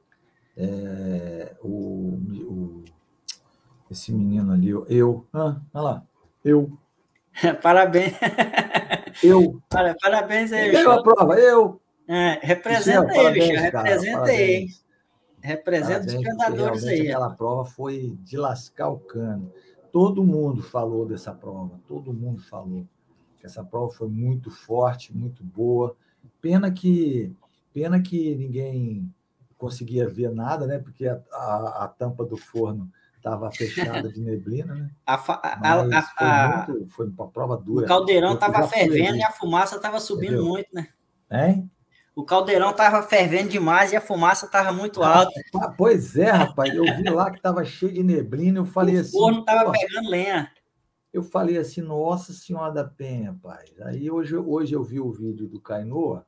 É, 0.55 1.53
o, 1.61 2.17
o, 2.47 2.83
esse 3.91 4.13
menino 4.13 4.53
ali, 4.53 4.69
eu. 4.69 5.27
Ah, 5.33 5.59
olha 5.73 5.83
lá. 5.83 6.08
Eu. 6.43 6.77
Parabéns. 7.61 8.13
Eu. 9.23 9.61
Parabéns 9.69 10.51
aí, 10.51 10.71
Ganhou 10.71 10.93
a 10.93 11.03
prova, 11.03 11.39
eu. 11.39 11.81
É, 12.07 12.39
representa 12.41 13.05
Michel, 13.07 13.27
aí, 13.27 13.33
Michel. 13.33 13.61
Representa 13.61 14.23
aí. 14.23 14.67
Representa 15.41 16.07
os 16.07 16.15
predadores 16.15 16.83
aí. 16.85 17.01
Aquela 17.01 17.29
prova 17.29 17.65
foi 17.65 18.17
de 18.23 18.37
lascar 18.37 18.89
o 18.89 18.99
cano. 18.99 19.51
Todo 19.91 20.23
mundo 20.23 20.61
falou 20.61 21.05
dessa 21.05 21.33
prova, 21.33 21.79
todo 21.87 22.13
mundo 22.13 22.41
falou 22.41 22.85
que 23.39 23.45
essa 23.45 23.63
prova 23.63 23.91
foi 23.91 24.07
muito 24.07 24.51
forte, 24.51 25.15
muito 25.15 25.43
boa. 25.43 25.95
Pena 26.41 26.71
que 26.71 27.33
pena 27.73 28.01
que 28.01 28.35
ninguém 28.35 29.13
conseguia 29.57 30.07
ver 30.07 30.31
nada, 30.31 30.67
né? 30.67 30.79
Porque 30.79 31.07
a, 31.07 31.21
a, 31.31 31.83
a 31.85 31.87
tampa 31.87 32.25
do 32.25 32.37
forno 32.37 32.91
estava 33.19 33.51
fechada 33.51 34.11
de 34.11 34.21
neblina, 34.21 34.73
né? 34.73 34.89
A, 35.05 35.13
a, 35.13 35.17
a, 35.17 36.65
foi, 36.65 36.77
muito, 36.77 36.93
foi 36.93 37.07
uma 37.07 37.27
prova 37.27 37.57
dura. 37.57 37.85
O 37.85 37.87
caldeirão 37.87 38.33
estava 38.33 38.67
fervendo 38.67 39.17
e 39.17 39.23
a 39.23 39.31
fumaça 39.31 39.75
estava 39.75 39.99
subindo 39.99 40.33
Entendeu? 40.33 40.45
muito, 40.45 40.69
né? 40.73 40.87
Hein? 41.31 41.71
O 42.15 42.25
caldeirão 42.25 42.71
estava 42.71 43.01
fervendo 43.03 43.49
demais 43.49 43.91
e 43.91 43.95
a 43.95 44.01
fumaça 44.01 44.45
estava 44.45 44.71
muito 44.71 45.03
alta. 45.03 45.31
Ah, 45.55 45.73
pois 45.77 46.17
é, 46.17 46.31
rapaz. 46.31 46.73
Eu 46.73 46.83
vi 46.83 47.09
lá 47.09 47.29
que 47.29 47.37
estava 47.37 47.63
cheio 47.63 47.93
de 47.93 48.03
neblina. 48.03 48.59
Eu 48.59 48.65
falei 48.65 48.97
o 48.97 49.01
assim. 49.01 49.17
O 49.17 49.19
forno 49.19 49.39
estava 49.39 49.71
pegando 49.71 50.09
lenha 50.09 50.51
eu 51.11 51.23
falei 51.23 51.57
assim, 51.57 51.81
Nossa 51.81 52.33
Senhora 52.33 52.71
da 52.71 52.83
Penha, 52.83 53.37
pai. 53.41 53.65
Aí 53.81 54.09
hoje, 54.09 54.35
hoje 54.35 54.73
eu 54.73 54.83
vi 54.83 54.99
o 54.99 55.11
vídeo 55.11 55.47
do 55.47 55.59
Cainoa, 55.59 56.25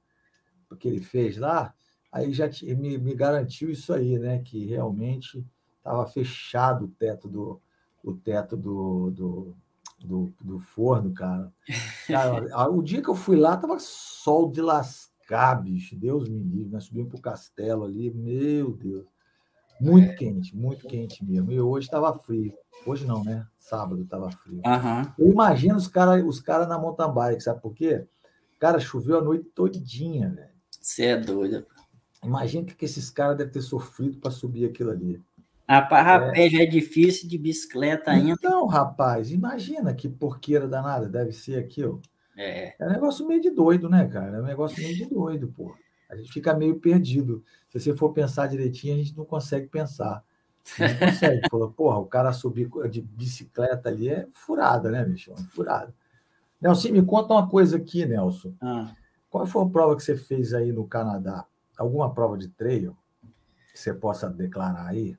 que 0.80 0.88
ele 0.88 1.01
fez 1.01 1.38
lá, 1.38 1.73
aí 2.12 2.34
já 2.34 2.49
me, 2.77 2.97
me 2.97 3.13
garantiu 3.13 3.69
isso 3.69 3.93
aí, 3.93 4.17
né? 4.17 4.39
Que 4.39 4.65
realmente 4.65 5.45
estava 5.82 6.06
fechado 6.06 6.86
o 6.86 6.88
teto 6.88 7.28
do 7.28 7.62
o 8.04 8.13
teto 8.13 8.58
do, 8.58 9.12
do, 9.12 9.56
do, 10.00 10.34
do 10.41 10.60
forno, 10.60 11.13
cara. 11.13 11.52
cara. 12.08 12.67
O 12.72 12.82
dia 12.82 13.02
que 13.02 13.10
eu 13.10 13.15
fui 13.15 13.38
lá, 13.38 13.58
tava 13.58 13.78
sol 13.80 14.50
de 14.52 14.62
lascar, 14.62 15.56
bicho. 15.62 15.96
Deus 15.96 16.28
me 16.28 16.41
livre. 16.41 16.72
Nós 16.72 16.86
subimos 16.86 17.10
para 17.10 17.20
o 17.20 17.22
castelo 17.22 17.84
ali, 17.84 18.12
meu 18.12 18.72
Deus. 18.72 19.06
Muito 19.80 20.12
é. 20.12 20.15
quente, 20.15 20.56
muito 20.56 20.88
quente 20.88 21.26
mesmo. 21.26 21.52
E 21.52 21.60
hoje 21.60 21.88
estava 21.88 22.13
frio. 22.17 22.54
Hoje 22.86 23.06
não, 23.06 23.24
né? 23.24 23.48
Sábado 23.58 24.02
estava 24.02 24.30
frio. 24.32 24.62
Uhum. 24.65 25.13
Eu 25.17 25.32
imagino 25.32 25.76
os 25.76 25.88
caras 25.88 26.24
os 26.24 26.39
cara 26.39 26.67
na 26.67 26.78
mountain 26.78 27.12
bike, 27.12 27.41
sabe 27.41 27.62
por 27.62 27.74
quê? 27.74 28.06
Cara, 28.60 28.80
choveu 28.80 29.17
a 29.17 29.24
noite 29.24 29.46
todinha, 29.56 30.30
velho. 30.30 30.52
Você 30.80 31.06
é 31.06 31.17
doido. 31.17 31.65
Imagina 32.24 32.65
que, 32.65 32.76
que 32.76 32.86
esses 32.86 33.10
caras 33.10 33.38
devem 33.38 33.52
ter 33.52 33.62
sofrido 33.62 34.20
para 34.20 34.30
subir 34.30 34.65
aquilo 34.65 34.91
ali. 34.91 35.20
Rapaz, 35.71 36.38
é. 36.38 36.49
já 36.49 36.63
é 36.63 36.65
difícil 36.65 37.29
de 37.29 37.38
bicicleta 37.38 38.12
ainda. 38.12 38.31
Então, 38.31 38.67
rapaz, 38.67 39.31
imagina 39.31 39.93
que 39.93 40.10
porqueira 40.10 40.67
danada 40.67 41.07
deve 41.07 41.31
ser 41.31 41.57
aquilo. 41.57 42.01
É. 42.38 42.75
É 42.77 42.86
um 42.86 42.89
negócio 42.89 43.25
meio 43.25 43.39
de 43.39 43.49
doido, 43.49 43.89
né, 43.89 44.05
cara? 44.05 44.36
É 44.38 44.41
um 44.41 44.45
negócio 44.45 44.84
meio 44.84 44.93
de 44.93 45.05
doido, 45.05 45.47
pô. 45.47 45.73
A 46.10 46.15
gente 46.17 46.29
fica 46.29 46.53
meio 46.53 46.77
perdido. 46.77 47.41
Se 47.69 47.79
você 47.79 47.95
for 47.95 48.12
pensar 48.12 48.47
direitinho, 48.47 48.95
a 48.95 48.97
gente 48.97 49.15
não 49.15 49.23
consegue 49.23 49.67
pensar. 49.67 50.21
Não 50.77 51.07
consegue. 51.07 51.47
Falou, 51.49 51.71
porra, 51.71 51.99
o 51.99 52.05
cara 52.05 52.34
subir 52.34 52.69
de 52.89 53.01
bicicleta 53.01 53.88
ali 53.88 54.10
é 54.10 54.27
furada, 54.34 54.91
né, 54.91 55.05
bicho? 55.05 55.31
É 55.31 55.38
furada. 55.55 55.95
Nelson, 56.62 56.89
me 56.89 57.01
conta 57.01 57.34
uma 57.34 57.47
coisa 57.47 57.77
aqui, 57.77 58.05
Nelson. 58.05 58.53
Ah. 58.62 58.93
Qual 59.29 59.45
foi 59.45 59.63
a 59.63 59.69
prova 59.69 59.95
que 59.95 60.03
você 60.03 60.17
fez 60.17 60.53
aí 60.53 60.73
no 60.73 60.86
Canadá? 60.86 61.45
Alguma 61.77 62.13
prova 62.13 62.38
de 62.38 62.49
trail 62.49 62.93
que 63.71 63.79
você 63.79 63.93
possa 63.93 64.29
declarar 64.29 64.88
aí? 64.88 65.17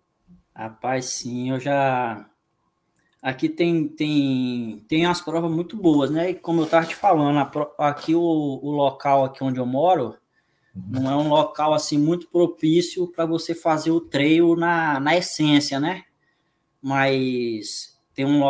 Rapaz, 0.54 1.06
sim, 1.06 1.50
eu 1.50 1.58
já. 1.58 2.26
Aqui 3.22 3.48
tem, 3.48 3.88
tem, 3.88 4.84
tem 4.88 5.06
umas 5.06 5.20
provas 5.20 5.50
muito 5.50 5.76
boas, 5.76 6.10
né? 6.10 6.30
E 6.30 6.34
como 6.34 6.60
eu 6.60 6.64
estava 6.64 6.86
te 6.86 6.94
falando, 6.96 7.38
aqui 7.78 8.14
o, 8.14 8.20
o 8.20 8.70
local 8.70 9.24
aqui 9.24 9.44
onde 9.44 9.60
eu 9.60 9.66
moro 9.66 10.16
uhum. 10.74 10.82
não 10.88 11.10
é 11.10 11.16
um 11.16 11.28
local 11.28 11.72
assim 11.72 11.96
muito 11.98 12.28
propício 12.28 13.06
para 13.06 13.24
você 13.24 13.54
fazer 13.54 13.92
o 13.92 14.00
trail 14.00 14.56
na, 14.56 14.98
na 14.98 15.16
essência, 15.16 15.78
né? 15.78 16.04
Mas 16.82 17.96
tem 18.12 18.26
um 18.26 18.42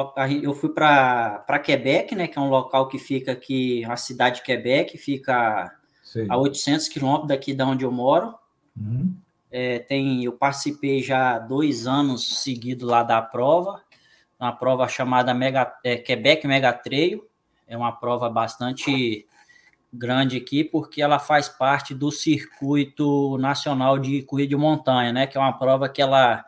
eu 0.42 0.54
fui 0.54 0.70
para 0.70 1.58
Quebec, 1.62 2.14
né? 2.14 2.26
Que 2.26 2.38
é 2.38 2.42
um 2.42 2.48
local 2.48 2.88
que 2.88 2.98
fica 2.98 3.32
aqui, 3.32 3.84
a 3.84 3.96
cidade 3.96 4.36
de 4.36 4.42
Quebec, 4.42 4.96
fica 4.96 5.70
a 6.28 6.36
800 6.36 6.88
quilômetros 6.88 7.28
daqui 7.28 7.54
da 7.54 7.66
onde 7.66 7.84
eu 7.84 7.92
moro. 7.92 8.34
Uhum. 8.76 9.14
É, 9.52 9.80
tem, 9.80 10.24
eu 10.24 10.32
participei 10.32 11.02
já 11.02 11.38
dois 11.38 11.86
anos 11.86 12.42
seguidos 12.42 12.88
lá 12.88 13.02
da 13.02 13.20
prova, 13.20 13.82
uma 14.40 14.50
prova 14.50 14.88
chamada 14.88 15.34
Mega, 15.34 15.72
é, 15.84 15.96
Quebec 15.96 16.46
Mega 16.48 16.72
Trail. 16.72 17.28
É 17.68 17.76
uma 17.76 17.92
prova 17.92 18.28
bastante 18.28 19.26
grande 19.92 20.38
aqui, 20.38 20.64
porque 20.64 21.02
ela 21.02 21.18
faz 21.18 21.48
parte 21.48 21.94
do 21.94 22.10
circuito 22.10 23.36
nacional 23.38 23.98
de 23.98 24.22
corrida 24.22 24.48
de 24.48 24.56
montanha, 24.56 25.12
né? 25.12 25.26
Que 25.26 25.36
é 25.36 25.40
uma 25.40 25.52
prova 25.52 25.88
que 25.88 26.00
ela 26.00 26.44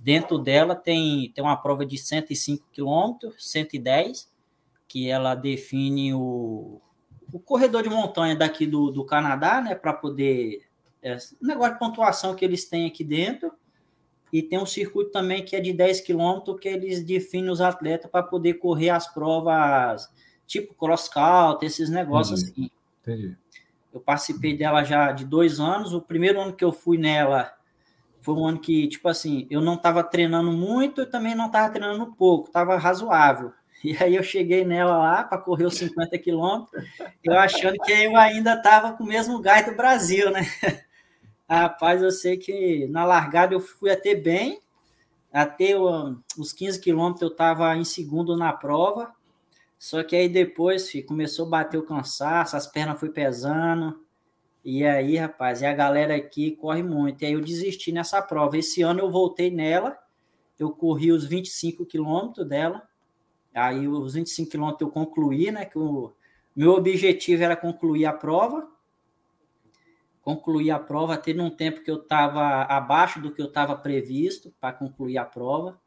dentro 0.00 0.38
dela 0.38 0.74
tem, 0.74 1.30
tem 1.34 1.44
uma 1.44 1.56
prova 1.56 1.84
de 1.84 1.98
105 1.98 2.68
quilômetros, 2.72 3.50
110, 3.50 4.30
que 4.86 5.10
ela 5.10 5.34
define 5.34 6.14
o, 6.14 6.80
o 7.32 7.38
corredor 7.40 7.82
de 7.82 7.90
montanha 7.90 8.36
daqui 8.36 8.66
do, 8.66 8.90
do 8.90 9.04
Canadá, 9.04 9.60
né? 9.60 9.74
Para 9.74 9.92
poder 9.92 10.62
é, 11.04 11.18
negócio 11.40 11.74
de 11.74 11.78
pontuação 11.78 12.34
que 12.34 12.44
eles 12.44 12.64
têm 12.64 12.86
aqui 12.86 13.04
dentro. 13.04 13.52
E 14.32 14.42
tem 14.42 14.58
um 14.58 14.66
circuito 14.66 15.12
também 15.12 15.44
que 15.44 15.54
é 15.54 15.60
de 15.60 15.72
10 15.72 16.00
quilômetros 16.00 16.58
que 16.58 16.68
eles 16.68 17.04
definem 17.04 17.50
os 17.50 17.60
atletas 17.60 18.10
para 18.10 18.22
poder 18.22 18.54
correr 18.54 18.90
as 18.90 19.06
provas 19.12 20.10
tipo 20.46 20.74
cross 20.74 21.08
country, 21.08 21.66
esses 21.66 21.88
negócios 21.88 22.42
Entendi. 22.42 22.52
assim. 22.52 22.70
Entendi. 23.02 23.36
Eu 23.92 24.00
participei 24.00 24.56
dela 24.56 24.82
já 24.82 25.12
de 25.12 25.24
dois 25.24 25.60
anos. 25.60 25.92
O 25.92 26.00
primeiro 26.00 26.40
ano 26.40 26.52
que 26.52 26.64
eu 26.64 26.72
fui 26.72 26.98
nela 26.98 27.52
foi 28.20 28.34
um 28.34 28.46
ano 28.46 28.58
que, 28.58 28.88
tipo 28.88 29.06
assim, 29.06 29.46
eu 29.50 29.60
não 29.60 29.74
estava 29.74 30.02
treinando 30.02 30.50
muito 30.50 31.02
e 31.02 31.06
também 31.06 31.34
não 31.34 31.46
estava 31.46 31.70
treinando 31.70 32.12
pouco, 32.14 32.48
estava 32.48 32.76
razoável. 32.76 33.52
E 33.84 33.94
aí 34.02 34.16
eu 34.16 34.22
cheguei 34.22 34.64
nela 34.64 34.96
lá 34.96 35.22
para 35.22 35.36
correr 35.36 35.66
os 35.66 35.76
50 35.76 36.16
quilômetros, 36.16 36.82
eu 37.22 37.38
achando 37.38 37.76
que 37.84 37.92
eu 37.92 38.16
ainda 38.16 38.54
estava 38.54 38.94
com 38.94 39.04
o 39.04 39.06
mesmo 39.06 39.38
gás 39.42 39.66
do 39.66 39.76
Brasil, 39.76 40.30
né? 40.30 40.40
Rapaz, 41.48 42.02
eu 42.02 42.10
sei 42.10 42.38
que 42.38 42.86
na 42.88 43.04
largada 43.04 43.54
eu 43.54 43.60
fui 43.60 43.90
até 43.90 44.14
bem, 44.14 44.60
até 45.32 45.74
os 46.38 46.52
15 46.54 46.80
quilômetros 46.80 47.22
eu 47.22 47.28
estava 47.28 47.76
em 47.76 47.84
segundo 47.84 48.36
na 48.36 48.52
prova, 48.52 49.12
só 49.78 50.02
que 50.02 50.16
aí 50.16 50.28
depois 50.28 50.88
filho, 50.88 51.06
começou 51.06 51.46
a 51.46 51.50
bater 51.50 51.76
o 51.76 51.82
cansaço, 51.82 52.56
as 52.56 52.66
pernas 52.66 52.98
foi 52.98 53.10
pesando, 53.10 54.00
e 54.64 54.84
aí, 54.86 55.18
rapaz, 55.18 55.60
e 55.60 55.66
a 55.66 55.74
galera 55.74 56.16
aqui 56.16 56.52
corre 56.52 56.82
muito, 56.82 57.22
e 57.22 57.26
aí 57.26 57.34
eu 57.34 57.40
desisti 57.42 57.92
nessa 57.92 58.22
prova. 58.22 58.56
Esse 58.56 58.80
ano 58.80 59.00
eu 59.00 59.10
voltei 59.10 59.50
nela, 59.50 59.98
eu 60.58 60.70
corri 60.70 61.12
os 61.12 61.26
25 61.26 61.84
quilômetros 61.84 62.48
dela, 62.48 62.82
aí 63.54 63.86
os 63.86 64.14
25 64.14 64.50
quilômetros 64.50 64.80
eu 64.88 64.90
concluí, 64.90 65.50
né, 65.50 65.66
que 65.66 65.78
o 65.78 66.12
meu 66.56 66.72
objetivo 66.72 67.42
era 67.42 67.54
concluir 67.56 68.06
a 68.06 68.12
prova, 68.14 68.66
concluir 70.24 70.70
a 70.70 70.78
prova, 70.78 71.18
teve 71.18 71.40
um 71.40 71.50
tempo 71.50 71.82
que 71.82 71.90
eu 71.90 71.98
estava 71.98 72.62
abaixo 72.62 73.20
do 73.20 73.30
que 73.30 73.42
eu 73.42 73.46
estava 73.46 73.76
previsto 73.76 74.52
para 74.58 74.72
concluir 74.72 75.18
a 75.18 75.24
prova. 75.24 75.78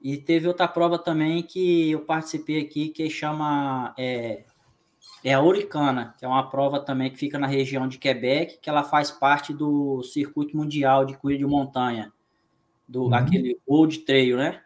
E 0.00 0.16
teve 0.16 0.48
outra 0.48 0.66
prova 0.66 0.98
também 0.98 1.44
que 1.44 1.92
eu 1.92 2.00
participei 2.00 2.60
aqui, 2.60 2.88
que 2.88 3.08
chama 3.08 3.94
é, 3.96 4.44
é 5.22 5.32
a 5.32 5.40
Oricana, 5.40 6.12
que 6.18 6.24
é 6.24 6.28
uma 6.28 6.50
prova 6.50 6.80
também 6.80 7.08
que 7.08 7.16
fica 7.16 7.38
na 7.38 7.46
região 7.46 7.86
de 7.86 7.98
Quebec, 7.98 8.58
que 8.60 8.68
ela 8.68 8.82
faz 8.82 9.12
parte 9.12 9.54
do 9.54 10.02
circuito 10.02 10.56
mundial 10.56 11.04
de 11.04 11.16
corrida 11.16 11.38
de 11.38 11.46
montanha, 11.46 12.12
do 12.88 13.04
uhum. 13.04 13.14
aquele 13.14 13.60
Old 13.64 14.00
Trail, 14.00 14.38
né? 14.38 14.60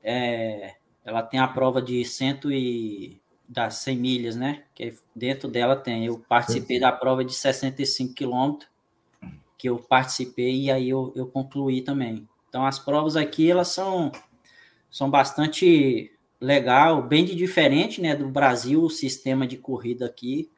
É, 0.00 0.76
ela 1.04 1.24
tem 1.24 1.40
a 1.40 1.48
prova 1.48 1.82
de 1.82 2.04
cento 2.04 2.52
e 2.52 3.20
das 3.48 3.76
100 3.76 3.98
milhas, 3.98 4.36
né? 4.36 4.64
Que 4.74 4.94
dentro 5.14 5.48
dela 5.48 5.76
tem. 5.76 6.06
Eu 6.06 6.18
participei 6.18 6.80
da 6.80 6.92
prova 6.92 7.24
de 7.24 7.34
65 7.34 8.14
quilômetros, 8.14 8.68
que 9.56 9.68
eu 9.68 9.78
participei 9.78 10.62
e 10.62 10.70
aí 10.70 10.88
eu, 10.88 11.12
eu 11.14 11.26
concluí 11.26 11.82
também. 11.82 12.28
Então, 12.48 12.66
as 12.66 12.78
provas 12.78 13.16
aqui, 13.16 13.50
elas 13.50 13.68
são, 13.68 14.10
são 14.90 15.10
bastante 15.10 16.12
legal, 16.40 17.02
bem 17.02 17.24
de 17.24 17.34
diferente, 17.34 18.00
né, 18.00 18.14
do 18.14 18.28
Brasil, 18.28 18.82
o 18.82 18.90
sistema 18.90 19.46
de 19.46 19.56
corrida 19.56 20.06
aqui. 20.06 20.50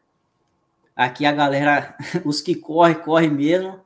Aqui 0.94 1.24
a 1.24 1.32
galera, 1.32 1.96
os 2.24 2.40
que 2.40 2.54
correm, 2.54 2.96
correm 2.96 3.30
mesmo. 3.30 3.80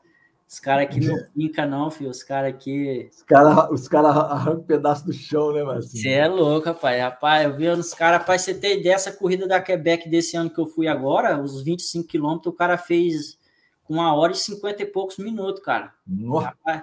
Os 0.52 0.60
caras 0.60 0.84
aqui 0.84 1.00
não 1.00 1.16
fica 1.34 1.64
não, 1.64 1.90
filho. 1.90 2.10
Os 2.10 2.22
caras 2.22 2.50
aqui. 2.50 3.08
Os 3.10 3.22
caras 3.22 3.70
os 3.70 3.88
cara 3.88 4.08
arrancam 4.08 4.60
um 4.60 4.64
pedaço 4.64 5.06
do 5.06 5.12
chão, 5.12 5.50
né, 5.50 5.64
Marcinho? 5.64 6.02
Você 6.02 6.10
é 6.10 6.28
louco, 6.28 6.66
rapaz. 6.66 7.00
Rapaz, 7.00 7.44
eu 7.44 7.56
vi 7.56 7.68
os 7.68 7.94
caras, 7.94 8.20
rapaz, 8.20 8.42
você 8.42 8.52
tem 8.52 8.78
ideia, 8.78 8.94
essa 8.94 9.10
corrida 9.10 9.48
da 9.48 9.62
Quebec 9.62 10.10
desse 10.10 10.36
ano 10.36 10.50
que 10.50 10.60
eu 10.60 10.66
fui 10.66 10.86
agora, 10.86 11.40
os 11.40 11.62
25 11.62 12.06
quilômetros, 12.06 12.52
o 12.52 12.56
cara 12.56 12.76
fez 12.76 13.38
com 13.84 13.94
uma 13.94 14.14
hora 14.14 14.32
e 14.32 14.34
cinquenta 14.34 14.82
e 14.82 14.86
poucos 14.86 15.16
minutos, 15.16 15.62
cara. 15.62 15.94
Rapaz, 16.42 16.82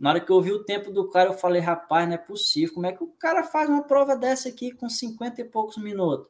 na 0.00 0.10
hora 0.10 0.20
que 0.20 0.32
eu 0.32 0.40
vi 0.40 0.50
o 0.50 0.64
tempo 0.64 0.90
do 0.90 1.08
cara, 1.08 1.30
eu 1.30 1.34
falei, 1.34 1.62
rapaz, 1.62 2.08
não 2.08 2.16
é 2.16 2.18
possível. 2.18 2.74
Como 2.74 2.86
é 2.86 2.92
que 2.92 3.04
o 3.04 3.12
cara 3.20 3.44
faz 3.44 3.68
uma 3.68 3.84
prova 3.84 4.16
dessa 4.16 4.48
aqui 4.48 4.72
com 4.72 4.88
cinquenta 4.88 5.40
e 5.40 5.44
poucos 5.44 5.76
minutos? 5.76 6.26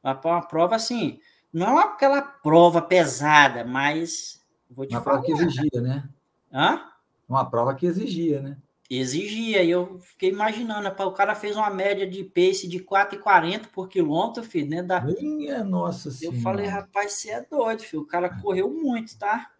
Uma 0.00 0.14
prova 0.42 0.76
assim, 0.76 1.18
não 1.52 1.80
é 1.80 1.84
aquela 1.84 2.22
prova 2.22 2.80
pesada, 2.80 3.64
mas 3.64 4.43
Vou 4.70 4.86
te 4.86 4.94
Uma 4.94 5.02
falar. 5.02 5.20
prova 5.20 5.26
que 5.26 5.32
exigia, 5.32 5.80
né? 5.80 6.08
Hã? 6.52 6.82
Uma 7.28 7.48
prova 7.48 7.74
que 7.74 7.86
exigia, 7.86 8.40
né? 8.40 8.58
Exigia, 8.90 9.62
e 9.62 9.70
eu 9.70 9.98
fiquei 9.98 10.28
imaginando, 10.30 10.88
o 10.88 11.12
cara 11.12 11.34
fez 11.34 11.56
uma 11.56 11.70
média 11.70 12.06
de 12.06 12.22
pace 12.22 12.68
de 12.68 12.78
4,40 12.80 13.68
por 13.72 13.88
quilômetro, 13.88 14.42
filho, 14.44 14.68
né? 14.68 14.82
Da... 14.82 15.00
Minha 15.00 15.64
nossa 15.64 16.08
Eu 16.08 16.12
senhora. 16.12 16.40
falei, 16.40 16.66
rapaz, 16.66 17.12
você 17.12 17.30
é 17.30 17.40
doido, 17.40 17.80
filho. 17.82 18.02
O 18.02 18.06
cara 18.06 18.28
correu 18.42 18.70
muito, 18.70 19.16
tá? 19.18 19.50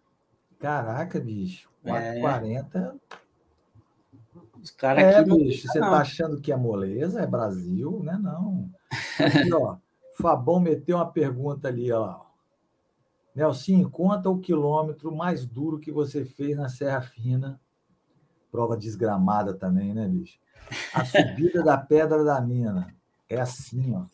Caraca, 0.61 1.19
bicho. 1.19 1.71
4,40. 1.85 2.75
É... 2.75 2.93
Os 4.63 4.71
caras 4.71 5.05
é, 5.05 5.19
aqui. 5.19 5.31
bicho, 5.31 5.69
você 5.69 5.79
não. 5.79 5.91
tá 5.91 5.99
achando 5.99 6.41
que 6.41 6.53
é 6.53 6.57
moleza? 6.57 7.21
É 7.21 7.27
Brasil, 7.27 8.03
né? 8.03 8.19
Não. 8.23 8.71
Aqui, 9.19 9.53
ó. 9.53 9.77
Fabão 10.17 10.61
meteu 10.61 10.97
uma 10.97 11.11
pergunta 11.11 11.69
ali, 11.69 11.91
ó. 11.93 12.24
Nelson, 13.35 13.89
conta 13.91 14.31
o 14.31 14.39
quilômetro 14.39 15.15
mais 15.15 15.45
duro 15.45 15.79
que 15.79 15.91
você 15.91 16.25
fez 16.25 16.57
na 16.57 16.69
Serra 16.69 17.01
Fina. 17.03 17.61
Prova 18.51 18.77
desgramada 18.77 19.53
também, 19.53 19.93
né, 19.93 20.07
bicho? 20.07 20.39
A 20.95 21.05
subida 21.05 21.63
da 21.63 21.77
Pedra 21.77 22.23
da 22.23 22.41
Mina. 22.41 22.95
É 23.29 23.41
assim, 23.41 23.95
ó. 23.97 24.05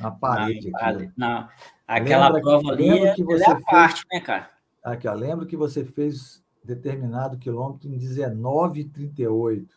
Na 0.00 0.10
parede 0.10 0.70
não, 0.70 0.80
aqui. 0.80 1.12
Não, 1.16 1.48
aquela 1.86 2.26
lembra 2.26 2.40
prova 2.40 2.76
que, 2.76 2.90
ali 2.90 3.14
que 3.14 3.22
você 3.22 3.44
é 3.44 3.52
a 3.52 3.54
fez, 3.54 3.64
parte, 3.64 4.04
né, 4.12 4.20
cara? 4.20 4.50
Aqui, 4.82 5.06
ó. 5.06 5.14
Lembro 5.14 5.46
que 5.46 5.56
você 5.56 5.84
fez 5.84 6.42
determinado 6.64 7.38
quilômetro 7.38 7.88
em 7.88 7.96
19,38. 7.96 9.68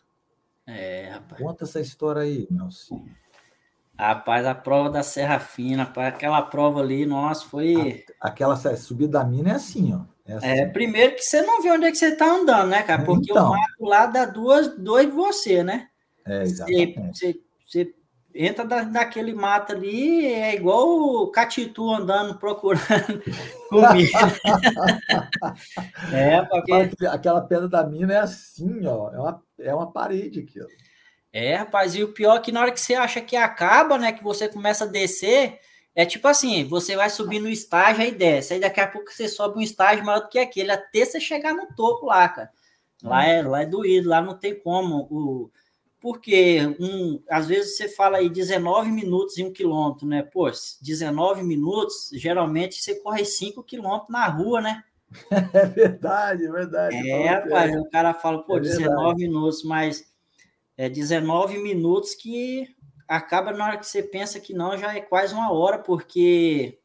É, 0.66 1.10
rapaz. 1.10 1.40
Conta 1.40 1.64
essa 1.64 1.80
história 1.80 2.22
aí, 2.22 2.48
Nelson. 2.50 3.06
Rapaz, 4.00 4.46
a 4.46 4.54
prova 4.54 4.88
da 4.88 5.02
Serra 5.02 5.38
Fina, 5.38 5.92
aquela 5.94 6.40
prova 6.40 6.80
ali, 6.80 7.04
nossa, 7.04 7.46
foi. 7.46 8.02
aquela 8.18 8.56
subida 8.56 9.18
da 9.18 9.24
mina 9.24 9.50
é 9.50 9.54
assim, 9.54 9.92
ó. 9.92 10.00
É, 10.26 10.34
assim. 10.36 10.46
é, 10.46 10.66
primeiro 10.66 11.16
que 11.16 11.22
você 11.22 11.42
não 11.42 11.60
vê 11.60 11.70
onde 11.70 11.84
é 11.84 11.90
que 11.90 11.98
você 11.98 12.16
tá 12.16 12.24
andando, 12.24 12.68
né, 12.70 12.82
cara? 12.82 13.04
Porque 13.04 13.30
então, 13.30 13.48
o 13.48 13.50
mato 13.50 13.84
lá 13.84 14.06
dá 14.06 14.24
duas, 14.24 14.68
dois 14.78 15.06
de 15.06 15.12
você, 15.12 15.62
né? 15.62 15.88
É, 16.26 16.42
exatamente. 16.42 17.18
Você, 17.18 17.40
você, 17.66 17.84
você 17.84 17.94
entra 18.34 18.64
da, 18.64 18.84
daquele 18.84 19.34
mato 19.34 19.72
ali, 19.72 20.24
é 20.24 20.54
igual 20.54 20.88
o 20.88 21.30
Catitu 21.30 21.90
andando 21.90 22.38
procurando 22.38 23.22
comida. 23.68 24.18
é, 26.10 26.40
porque... 26.42 27.06
Aquela 27.06 27.42
pedra 27.42 27.68
da 27.68 27.84
mina 27.84 28.14
é 28.14 28.20
assim, 28.20 28.86
ó. 28.86 29.12
É 29.12 29.18
uma, 29.18 29.42
é 29.58 29.74
uma 29.74 29.92
parede 29.92 30.40
aqui, 30.40 30.58
ó. 30.58 30.89
É, 31.32 31.54
rapaz, 31.54 31.94
e 31.94 32.02
o 32.02 32.12
pior 32.12 32.36
é 32.36 32.40
que 32.40 32.50
na 32.50 32.60
hora 32.60 32.72
que 32.72 32.80
você 32.80 32.94
acha 32.94 33.20
que 33.20 33.36
acaba, 33.36 33.96
né, 33.96 34.12
que 34.12 34.22
você 34.22 34.48
começa 34.48 34.84
a 34.84 34.88
descer, 34.88 35.60
é 35.94 36.04
tipo 36.04 36.26
assim, 36.26 36.64
você 36.64 36.96
vai 36.96 37.08
subir 37.08 37.38
no 37.38 37.48
estágio 37.48 38.02
aí 38.02 38.10
desce, 38.10 38.54
aí 38.54 38.60
daqui 38.60 38.80
a 38.80 38.88
pouco 38.88 39.12
você 39.12 39.28
sobe 39.28 39.58
um 39.58 39.62
estágio 39.62 40.04
maior 40.04 40.20
do 40.20 40.28
que 40.28 40.38
aquele, 40.38 40.72
até 40.72 41.04
você 41.04 41.20
chegar 41.20 41.54
no 41.54 41.66
topo 41.74 42.06
lá, 42.06 42.28
cara. 42.28 42.50
Lá 43.02 43.24
é, 43.24 43.42
lá 43.42 43.62
é 43.62 43.66
doído, 43.66 44.10
lá 44.10 44.20
não 44.20 44.36
tem 44.38 44.58
como. 44.60 45.08
O, 45.10 45.50
porque 46.00 46.60
um, 46.78 47.22
às 47.30 47.46
vezes 47.46 47.76
você 47.76 47.88
fala 47.88 48.18
aí 48.18 48.28
19 48.28 48.90
minutos 48.90 49.38
em 49.38 49.44
um 49.44 49.52
quilômetro, 49.52 50.06
né? 50.06 50.22
Pô, 50.22 50.50
19 50.80 51.42
minutos, 51.42 52.10
geralmente 52.12 52.80
você 52.80 52.94
corre 52.96 53.24
5 53.24 53.62
quilômetros 53.62 54.10
na 54.10 54.26
rua, 54.26 54.60
né? 54.60 54.84
É 55.52 55.66
verdade, 55.66 56.46
é 56.46 56.50
verdade. 56.50 57.10
É, 57.10 57.26
rapaz, 57.26 57.76
o 57.76 57.90
cara 57.90 58.14
fala, 58.14 58.42
pô, 58.44 58.58
é 58.58 58.60
19 58.60 59.16
minutos, 59.16 59.64
mas 59.64 60.09
é 60.80 60.88
19 60.88 61.58
minutos 61.58 62.14
que 62.14 62.74
acaba 63.06 63.52
na 63.52 63.66
hora 63.66 63.76
que 63.76 63.86
você 63.86 64.02
pensa 64.02 64.40
que 64.40 64.54
não, 64.54 64.78
já 64.78 64.96
é 64.96 65.02
quase 65.02 65.34
uma 65.34 65.52
hora, 65.52 65.78
porque 65.78 66.78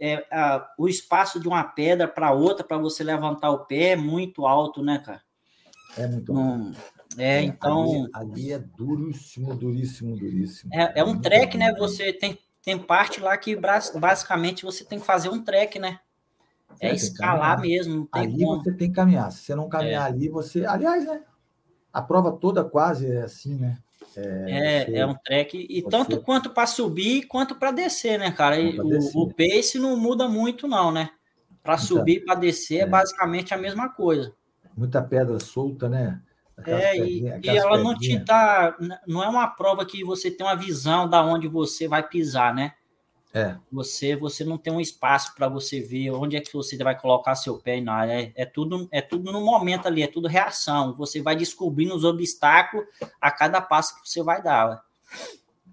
é, 0.00 0.26
a, 0.30 0.66
o 0.78 0.88
espaço 0.88 1.38
de 1.38 1.46
uma 1.46 1.62
pedra 1.62 2.08
para 2.08 2.32
outra, 2.32 2.64
para 2.64 2.78
você 2.78 3.04
levantar 3.04 3.50
o 3.50 3.66
pé, 3.66 3.90
é 3.90 3.96
muito 3.96 4.46
alto, 4.46 4.82
né, 4.82 5.02
cara? 5.04 5.20
É 5.98 6.06
muito 6.06 6.32
alto. 6.34 6.78
É, 7.18 7.42
então. 7.42 8.08
Ali, 8.14 8.30
ali, 8.30 8.52
é 8.52 8.58
duríssimo, 8.58 9.54
duríssimo, 9.54 10.16
duríssimo. 10.16 10.70
É, 10.72 11.00
é 11.00 11.04
um 11.04 11.20
trek, 11.20 11.58
né? 11.58 11.74
Você 11.74 12.10
tem, 12.10 12.38
tem 12.62 12.78
parte 12.78 13.20
lá 13.20 13.36
que 13.36 13.54
basicamente 13.54 14.64
você 14.64 14.82
tem 14.82 14.98
que 14.98 15.04
fazer 15.04 15.28
um 15.28 15.44
trek, 15.44 15.78
né? 15.78 16.00
É, 16.80 16.88
é 16.88 16.94
escalar 16.94 17.60
mesmo. 17.60 18.08
ali 18.10 18.42
como. 18.42 18.62
você 18.62 18.72
tem 18.72 18.88
que 18.88 18.96
caminhar. 18.96 19.30
Se 19.30 19.44
você 19.44 19.54
não 19.54 19.68
caminhar 19.68 20.04
é. 20.04 20.06
ali, 20.06 20.30
você. 20.30 20.64
Aliás, 20.64 21.04
né? 21.04 21.22
A 21.94 22.02
prova 22.02 22.32
toda 22.32 22.64
quase 22.64 23.10
é 23.10 23.22
assim, 23.22 23.54
né? 23.54 23.78
É, 24.16 24.90
é, 24.90 24.96
é 24.98 25.06
um 25.06 25.14
trek, 25.14 25.66
e 25.70 25.80
tanto 25.82 26.20
quanto 26.20 26.50
para 26.50 26.66
subir 26.66 27.26
quanto 27.26 27.54
para 27.54 27.70
descer, 27.70 28.18
né, 28.18 28.32
cara? 28.32 28.58
E 28.58 28.78
o, 28.78 28.88
descer. 28.88 29.16
o 29.16 29.32
pace 29.32 29.78
não 29.78 29.96
muda 29.96 30.28
muito, 30.28 30.66
não, 30.66 30.90
né? 30.92 31.10
Para 31.62 31.78
subir 31.78 32.16
e 32.16 32.20
para 32.20 32.34
descer 32.34 32.78
é. 32.78 32.80
é 32.80 32.86
basicamente 32.86 33.54
a 33.54 33.56
mesma 33.56 33.88
coisa. 33.88 34.34
Muita 34.76 35.00
pedra 35.00 35.38
solta, 35.38 35.88
né? 35.88 36.20
Aquelas 36.56 36.82
é, 36.82 36.96
e, 36.98 37.22
e 37.42 37.48
ela 37.48 37.78
não 37.78 37.96
te 37.96 38.18
dá. 38.18 38.76
Não 39.06 39.22
é 39.22 39.28
uma 39.28 39.48
prova 39.48 39.84
que 39.86 40.04
você 40.04 40.30
tem 40.30 40.44
uma 40.44 40.56
visão 40.56 41.08
da 41.08 41.24
onde 41.24 41.48
você 41.48 41.88
vai 41.88 42.06
pisar, 42.06 42.54
né? 42.54 42.74
É. 43.34 43.56
Você, 43.72 44.14
você 44.14 44.44
não 44.44 44.56
tem 44.56 44.72
um 44.72 44.80
espaço 44.80 45.34
para 45.34 45.48
você 45.48 45.80
ver 45.80 46.12
onde 46.12 46.36
é 46.36 46.40
que 46.40 46.52
você 46.52 46.76
vai 46.76 46.96
colocar 46.96 47.34
seu 47.34 47.58
pé 47.58 47.80
na 47.80 47.92
área. 47.92 48.12
É, 48.12 48.32
é, 48.36 48.46
tudo, 48.46 48.88
é 48.92 49.02
tudo 49.02 49.32
no 49.32 49.44
momento 49.44 49.88
ali, 49.88 50.04
é 50.04 50.06
tudo 50.06 50.28
reação. 50.28 50.94
Você 50.94 51.20
vai 51.20 51.34
descobrindo 51.34 51.96
os 51.96 52.04
obstáculos 52.04 52.86
a 53.20 53.32
cada 53.32 53.60
passo 53.60 54.00
que 54.00 54.08
você 54.08 54.22
vai 54.22 54.40
dar. 54.40 54.84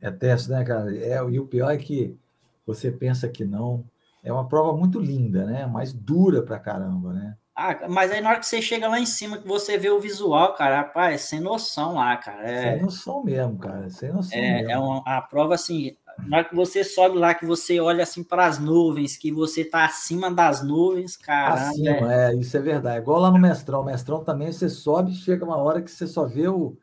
É 0.01 0.09
tenso, 0.09 0.49
né, 0.49 0.63
cara? 0.63 0.91
É, 0.97 1.17
e 1.29 1.39
o 1.39 1.45
pior 1.45 1.69
é 1.69 1.77
que 1.77 2.17
você 2.65 2.91
pensa 2.91 3.29
que 3.29 3.45
não. 3.45 3.85
É 4.23 4.33
uma 4.33 4.47
prova 4.47 4.75
muito 4.75 4.99
linda, 4.99 5.45
né? 5.45 5.67
Mas 5.67 5.93
dura 5.93 6.41
pra 6.41 6.59
caramba, 6.59 7.13
né? 7.13 7.37
Ah, 7.55 7.87
mas 7.89 8.09
aí 8.11 8.21
na 8.21 8.29
hora 8.29 8.39
que 8.39 8.45
você 8.47 8.61
chega 8.61 8.87
lá 8.87 8.99
em 8.99 9.05
cima, 9.05 9.37
que 9.37 9.47
você 9.47 9.77
vê 9.77 9.89
o 9.89 9.99
visual, 9.99 10.53
cara, 10.53 10.77
rapaz, 10.77 11.21
sem 11.21 11.39
noção 11.39 11.95
lá, 11.95 12.15
cara. 12.17 12.49
É, 12.49 12.73
sem 12.73 12.81
noção 12.81 13.23
mesmo, 13.23 13.57
cara. 13.59 13.89
Sem 13.89 14.11
noção 14.11 14.37
é, 14.37 14.53
mesmo. 14.53 14.71
É 14.71 14.79
uma 14.79 15.03
a 15.05 15.21
prova 15.21 15.55
assim, 15.55 15.95
na 16.19 16.37
hora 16.37 16.49
que 16.49 16.55
você 16.55 16.83
sobe 16.83 17.17
lá, 17.17 17.33
que 17.33 17.45
você 17.45 17.79
olha 17.79 18.03
assim 18.03 18.23
para 18.23 18.45
as 18.45 18.59
nuvens, 18.59 19.17
que 19.17 19.31
você 19.31 19.63
tá 19.63 19.85
acima 19.85 20.31
das 20.31 20.63
nuvens, 20.63 21.17
cara. 21.17 21.69
Acima, 21.69 22.13
é. 22.13 22.31
é, 22.31 22.35
isso 22.35 22.55
é 22.55 22.59
verdade. 22.59 22.99
Igual 22.99 23.19
lá 23.19 23.31
no 23.31 23.39
mestrão. 23.39 23.81
O 23.81 23.85
mestrão 23.85 24.23
também 24.23 24.51
você 24.51 24.69
sobe, 24.69 25.13
chega 25.13 25.45
uma 25.45 25.57
hora 25.57 25.81
que 25.81 25.91
você 25.91 26.07
só 26.07 26.25
vê 26.25 26.47
o. 26.47 26.77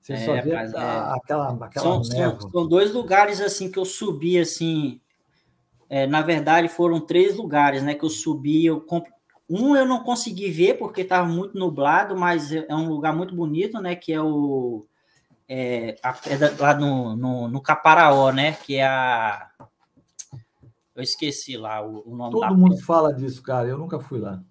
Você 0.00 0.14
é, 0.14 0.18
só 0.18 0.32
vê 0.40 0.54
a, 0.54 0.62
é. 0.62 0.66
aquela, 1.16 1.52
aquela 1.52 1.70
são, 1.72 2.04
são, 2.04 2.50
são, 2.50 2.68
dois 2.68 2.92
lugares 2.92 3.40
assim 3.40 3.70
que 3.70 3.78
eu 3.78 3.84
subi 3.84 4.38
assim. 4.38 5.00
É, 5.88 6.06
na 6.06 6.22
verdade, 6.22 6.68
foram 6.68 7.00
três 7.00 7.36
lugares, 7.36 7.82
né? 7.82 7.94
Que 7.94 8.04
eu 8.04 8.10
subi, 8.10 8.66
eu 8.66 8.80
comp... 8.80 9.06
Um 9.48 9.76
eu 9.76 9.86
não 9.86 10.02
consegui 10.02 10.50
ver 10.50 10.78
porque 10.78 11.02
estava 11.02 11.28
muito 11.28 11.56
nublado, 11.56 12.16
mas 12.16 12.50
é 12.50 12.74
um 12.74 12.88
lugar 12.88 13.14
muito 13.14 13.34
bonito, 13.34 13.78
né? 13.80 13.94
Que 13.94 14.12
é 14.12 14.20
o 14.20 14.86
é, 15.48 15.96
a 16.02 16.12
pedra 16.12 16.54
lá 16.58 16.74
no, 16.74 17.16
no, 17.16 17.48
no, 17.48 17.60
Caparaó, 17.60 18.32
né? 18.32 18.52
Que 18.52 18.76
é 18.76 18.86
a. 18.86 19.50
Eu 20.94 21.02
esqueci 21.02 21.56
lá 21.56 21.84
o, 21.84 22.02
o 22.06 22.16
nome 22.16 22.32
Todo 22.32 22.56
mundo 22.56 22.70
pedra. 22.70 22.84
fala 22.84 23.12
disso, 23.12 23.42
cara. 23.42 23.68
Eu 23.68 23.78
nunca 23.78 23.98
fui 23.98 24.20
lá. 24.20 24.42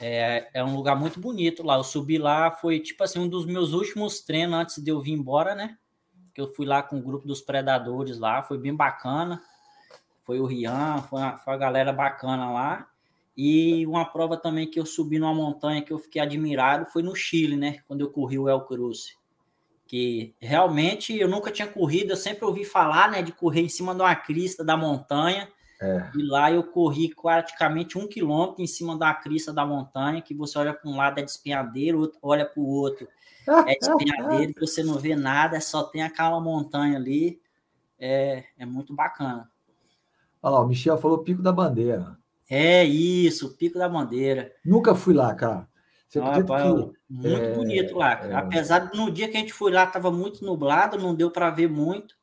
É, 0.00 0.48
é 0.54 0.64
um 0.64 0.76
lugar 0.76 0.96
muito 0.96 1.18
bonito 1.18 1.62
lá. 1.62 1.76
Eu 1.76 1.84
subi 1.84 2.18
lá, 2.18 2.50
foi 2.50 2.78
tipo 2.80 3.02
assim, 3.02 3.18
um 3.18 3.28
dos 3.28 3.46
meus 3.46 3.72
últimos 3.72 4.20
treinos 4.20 4.58
antes 4.58 4.78
de 4.82 4.90
eu 4.90 5.00
vir 5.00 5.12
embora, 5.12 5.54
né? 5.54 5.76
Que 6.34 6.40
eu 6.40 6.52
fui 6.54 6.66
lá 6.66 6.82
com 6.82 6.98
o 6.98 7.02
grupo 7.02 7.26
dos 7.26 7.40
predadores 7.40 8.18
lá, 8.18 8.42
foi 8.42 8.58
bem 8.58 8.74
bacana. 8.74 9.40
Foi 10.22 10.40
o 10.40 10.46
Rian, 10.46 10.98
foi 11.08 11.20
uma, 11.20 11.38
foi 11.38 11.52
uma 11.54 11.58
galera 11.58 11.92
bacana 11.92 12.50
lá. 12.50 12.86
E 13.36 13.86
uma 13.86 14.04
prova 14.04 14.36
também 14.36 14.68
que 14.68 14.78
eu 14.78 14.84
subi 14.84 15.18
numa 15.18 15.32
montanha 15.32 15.80
que 15.80 15.92
eu 15.92 15.98
fiquei 15.98 16.20
admirado 16.20 16.86
foi 16.86 17.02
no 17.02 17.14
Chile, 17.14 17.56
né? 17.56 17.78
Quando 17.86 18.02
eu 18.02 18.10
corri 18.10 18.38
o 18.38 18.48
El 18.48 18.60
Cruce. 18.62 19.16
Que 19.88 20.36
realmente 20.38 21.18
eu 21.18 21.26
nunca 21.26 21.50
tinha 21.50 21.66
corrido, 21.66 22.10
eu 22.10 22.16
sempre 22.16 22.44
ouvi 22.44 22.64
falar, 22.64 23.10
né? 23.10 23.22
De 23.22 23.32
correr 23.32 23.62
em 23.62 23.68
cima 23.68 23.92
de 23.92 24.00
uma 24.02 24.14
crista 24.14 24.62
da 24.64 24.76
montanha. 24.76 25.48
É. 25.80 26.10
E 26.14 26.22
lá 26.22 26.52
eu 26.52 26.62
corri 26.62 27.12
praticamente 27.14 27.98
um 27.98 28.06
quilômetro 28.06 28.62
em 28.62 28.66
cima 28.66 28.96
da 28.96 29.12
crista 29.14 29.52
da 29.52 29.64
montanha, 29.66 30.22
que 30.22 30.34
você 30.34 30.58
olha 30.58 30.72
para 30.74 30.90
um 30.90 30.96
lado 30.96 31.18
é 31.18 31.22
despenhadeiro, 31.22 32.12
olha 32.22 32.44
para 32.44 32.60
o 32.60 32.66
outro 32.66 33.08
é 33.66 33.78
despenhadeiro, 33.78 34.54
você 34.60 34.82
não 34.82 34.98
vê 34.98 35.16
nada, 35.16 35.60
só 35.60 35.84
tem 35.84 36.02
aquela 36.02 36.40
montanha 36.40 36.96
ali. 36.96 37.40
É, 37.98 38.44
é 38.56 38.66
muito 38.66 38.94
bacana. 38.94 39.50
Olha 40.42 40.52
lá, 40.54 40.60
o 40.60 40.68
Michel 40.68 40.98
falou 40.98 41.18
Pico 41.18 41.42
da 41.42 41.50
Bandeira. 41.50 42.16
É 42.48 42.84
isso, 42.84 43.56
Pico 43.56 43.78
da 43.78 43.88
Bandeira. 43.88 44.52
Nunca 44.64 44.94
fui 44.94 45.12
lá, 45.12 45.34
cara. 45.34 45.68
Você 46.08 46.20
ah, 46.20 46.42
pai, 46.42 46.62
que, 46.62 46.92
muito 47.10 47.42
é, 47.42 47.54
bonito 47.54 47.96
lá. 47.96 48.12
É, 48.12 48.34
Apesar 48.34 48.78
de 48.78 48.96
no 48.96 49.10
dia 49.10 49.28
que 49.28 49.36
a 49.36 49.40
gente 49.40 49.52
foi 49.52 49.70
lá 49.70 49.84
estava 49.84 50.10
muito 50.10 50.42
nublado, 50.42 50.96
não 50.96 51.14
deu 51.14 51.30
para 51.30 51.50
ver 51.50 51.68
muito, 51.68 52.16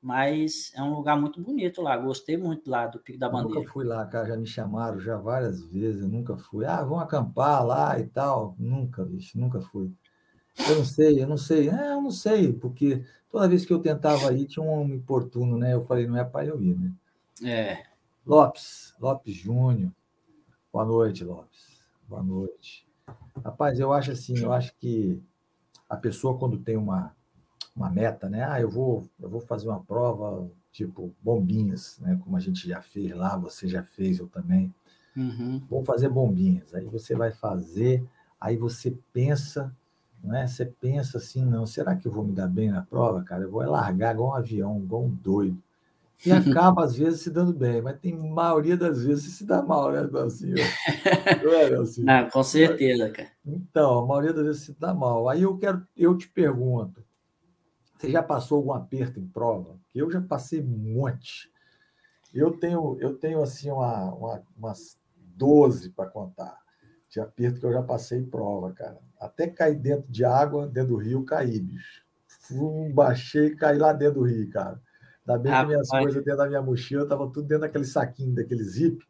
mas 0.00 0.72
é 0.74 0.82
um 0.82 0.92
lugar 0.92 1.16
muito 1.16 1.40
bonito 1.40 1.80
lá. 1.80 1.96
Gostei 1.96 2.36
muito 2.36 2.68
lá 2.68 2.88
do 2.88 2.98
Pico 2.98 3.20
da 3.20 3.28
Bandeira. 3.28 3.60
nunca 3.60 3.72
fui 3.72 3.84
lá, 3.84 4.04
cara. 4.06 4.26
Já 4.26 4.36
me 4.36 4.46
chamaram 4.46 4.98
já 4.98 5.16
várias 5.16 5.62
vezes. 5.62 6.02
Eu 6.02 6.08
nunca 6.08 6.36
fui. 6.36 6.64
Ah, 6.64 6.82
vamos 6.82 7.04
acampar 7.04 7.64
lá 7.64 7.96
e 8.00 8.06
tal. 8.08 8.56
Nunca, 8.58 9.04
bicho, 9.04 9.38
nunca 9.38 9.60
fui. 9.60 9.92
Eu 10.68 10.78
não 10.78 10.84
sei, 10.84 11.22
eu 11.22 11.26
não 11.28 11.36
sei. 11.36 11.70
É, 11.70 11.92
eu 11.92 12.02
não 12.02 12.10
sei, 12.10 12.52
porque 12.52 13.04
toda 13.30 13.48
vez 13.48 13.64
que 13.64 13.72
eu 13.72 13.78
tentava 13.78 14.32
ir 14.32 14.46
tinha 14.46 14.64
um 14.64 14.92
importuno, 14.92 15.56
né? 15.56 15.72
Eu 15.72 15.84
falei, 15.84 16.08
não 16.08 16.18
é 16.18 16.24
para 16.24 16.46
eu 16.46 16.60
ir, 16.60 16.76
né? 16.76 16.92
É. 17.44 17.84
Lopes, 18.26 18.94
Lopes 19.00 19.34
Júnior. 19.34 19.92
Boa 20.72 20.84
noite, 20.84 21.22
Lopes. 21.22 21.80
Boa 22.08 22.22
noite. 22.22 22.91
Rapaz, 23.44 23.78
eu 23.78 23.92
acho 23.92 24.12
assim, 24.12 24.38
eu 24.38 24.52
acho 24.52 24.74
que 24.76 25.20
a 25.88 25.96
pessoa 25.96 26.38
quando 26.38 26.58
tem 26.58 26.76
uma, 26.76 27.14
uma 27.74 27.90
meta, 27.90 28.28
né? 28.28 28.44
Ah, 28.44 28.60
eu 28.60 28.70
vou, 28.70 29.08
eu 29.20 29.28
vou 29.28 29.40
fazer 29.40 29.68
uma 29.68 29.82
prova 29.82 30.50
tipo 30.70 31.14
bombinhas, 31.22 31.98
né? 32.00 32.18
Como 32.22 32.36
a 32.36 32.40
gente 32.40 32.68
já 32.68 32.80
fez 32.80 33.14
lá, 33.14 33.36
você 33.36 33.68
já 33.68 33.82
fez, 33.82 34.18
eu 34.18 34.28
também. 34.28 34.74
Uhum. 35.16 35.62
Vou 35.68 35.84
fazer 35.84 36.08
bombinhas. 36.08 36.74
Aí 36.74 36.86
você 36.86 37.14
vai 37.14 37.30
fazer, 37.30 38.04
aí 38.40 38.56
você 38.56 38.96
pensa, 39.12 39.74
não 40.22 40.34
é? 40.36 40.46
Você 40.46 40.64
pensa 40.64 41.18
assim, 41.18 41.44
não, 41.44 41.66
será 41.66 41.94
que 41.94 42.06
eu 42.06 42.12
vou 42.12 42.24
me 42.24 42.32
dar 42.32 42.48
bem 42.48 42.70
na 42.70 42.82
prova, 42.82 43.22
cara? 43.22 43.42
Eu 43.42 43.50
vou 43.50 43.62
largar 43.62 44.14
igual 44.14 44.30
um 44.30 44.34
avião, 44.34 44.78
igual 44.78 45.04
um 45.04 45.10
doido 45.10 45.62
e 46.24 46.30
acaba, 46.32 46.84
às 46.84 46.96
vezes, 46.96 47.22
se 47.22 47.30
dando 47.30 47.52
bem, 47.52 47.82
mas 47.82 47.98
tem 47.98 48.16
maioria 48.16 48.76
das 48.76 49.04
vezes 49.04 49.34
se 49.34 49.44
dá 49.44 49.62
mal, 49.62 49.92
né, 49.92 50.08
Nelson? 50.10 50.46
Não 51.44 51.52
é, 51.52 51.70
Nelson? 51.70 52.02
Não, 52.02 52.30
com 52.30 52.42
certeza, 52.42 53.10
cara. 53.10 53.30
Então, 53.44 53.98
a 53.98 54.06
maioria 54.06 54.32
das 54.32 54.44
vezes 54.44 54.62
se 54.62 54.76
dá 54.78 54.94
mal. 54.94 55.28
Aí 55.28 55.42
eu 55.42 55.56
quero, 55.58 55.86
eu 55.96 56.16
te 56.16 56.28
pergunto, 56.28 57.04
você 57.96 58.10
já 58.10 58.22
passou 58.22 58.58
algum 58.58 58.72
aperto 58.72 59.20
em 59.20 59.26
prova? 59.26 59.78
Eu 59.94 60.10
já 60.10 60.20
passei 60.20 60.60
um 60.60 60.94
monte. 60.94 61.50
Eu 62.34 62.52
tenho, 62.52 62.96
eu 63.00 63.14
tenho 63.14 63.42
assim, 63.42 63.70
uma, 63.70 64.12
uma 64.14 64.42
umas 64.56 64.98
12 65.36 65.90
para 65.90 66.08
contar 66.08 66.58
de 67.08 67.20
aperto 67.20 67.60
que 67.60 67.66
eu 67.66 67.72
já 67.72 67.82
passei 67.82 68.18
em 68.18 68.24
prova, 68.24 68.72
cara. 68.72 68.98
Até 69.20 69.46
cair 69.46 69.78
dentro 69.78 70.10
de 70.10 70.24
água, 70.24 70.66
dentro 70.66 70.94
do 70.94 70.96
rio, 70.96 71.24
caí, 71.24 71.60
bicho. 71.60 72.02
Fui, 72.26 72.90
baixei 72.92 73.48
e 73.48 73.56
caí 73.56 73.76
lá 73.76 73.92
dentro 73.92 74.20
do 74.20 74.26
rio, 74.26 74.48
cara. 74.50 74.80
Ainda 75.26 75.38
bem 75.38 75.52
que 75.52 75.66
minhas 75.66 75.88
coisas 75.88 76.24
dentro 76.24 76.36
da 76.36 76.48
minha 76.48 76.62
mochila 76.62 77.04
estavam 77.04 77.30
tudo 77.30 77.46
dentro 77.46 77.62
daquele 77.62 77.84
saquinho, 77.84 78.34
daquele 78.34 78.64
zip. 78.64 79.04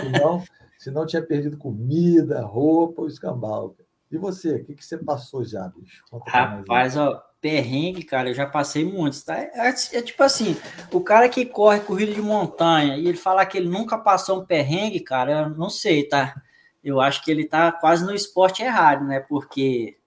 Senão, 0.00 0.44
senão 0.78 1.06
tinha 1.06 1.22
perdido 1.22 1.56
comida, 1.56 2.40
roupa, 2.42 3.02
o 3.02 3.08
escambau. 3.08 3.76
E 4.10 4.16
você, 4.16 4.56
o 4.56 4.64
que, 4.64 4.74
que 4.74 4.84
você 4.84 4.96
passou 4.96 5.44
já, 5.44 5.68
bicho? 5.68 6.02
Conta 6.10 6.30
Rapaz, 6.30 6.96
ó, 6.96 7.22
perrengue, 7.40 8.02
cara, 8.04 8.30
eu 8.30 8.34
já 8.34 8.46
passei 8.46 8.84
muitos, 8.84 9.22
tá? 9.22 9.36
É, 9.38 9.50
é, 9.54 9.68
é, 9.68 10.02
tipo 10.02 10.22
assim, 10.22 10.56
o 10.92 11.00
cara 11.00 11.28
que 11.28 11.44
corre 11.44 11.80
corrida 11.80 12.14
de 12.14 12.22
montanha 12.22 12.96
e 12.96 13.06
ele 13.06 13.18
falar 13.18 13.44
que 13.46 13.58
ele 13.58 13.68
nunca 13.68 13.98
passou 13.98 14.40
um 14.40 14.46
perrengue, 14.46 15.00
cara, 15.00 15.42
eu 15.42 15.50
não 15.50 15.68
sei, 15.68 16.04
tá? 16.04 16.40
Eu 16.82 17.00
acho 17.00 17.22
que 17.22 17.30
ele 17.30 17.44
tá 17.44 17.70
quase 17.70 18.04
no 18.04 18.14
esporte 18.14 18.62
errado, 18.62 19.04
né? 19.04 19.20
Porque 19.20 19.98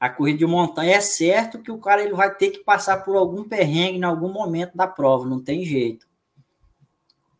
a 0.00 0.08
corrida 0.08 0.38
de 0.38 0.46
montanha 0.46 0.96
é 0.96 1.00
certo 1.00 1.60
que 1.60 1.70
o 1.70 1.78
cara 1.78 2.02
ele 2.02 2.14
vai 2.14 2.34
ter 2.34 2.50
que 2.50 2.64
passar 2.64 3.04
por 3.04 3.14
algum 3.16 3.44
perrengue 3.44 3.98
em 3.98 4.04
algum 4.04 4.32
momento 4.32 4.74
da 4.74 4.86
prova, 4.86 5.28
não 5.28 5.44
tem 5.44 5.62
jeito. 5.62 6.08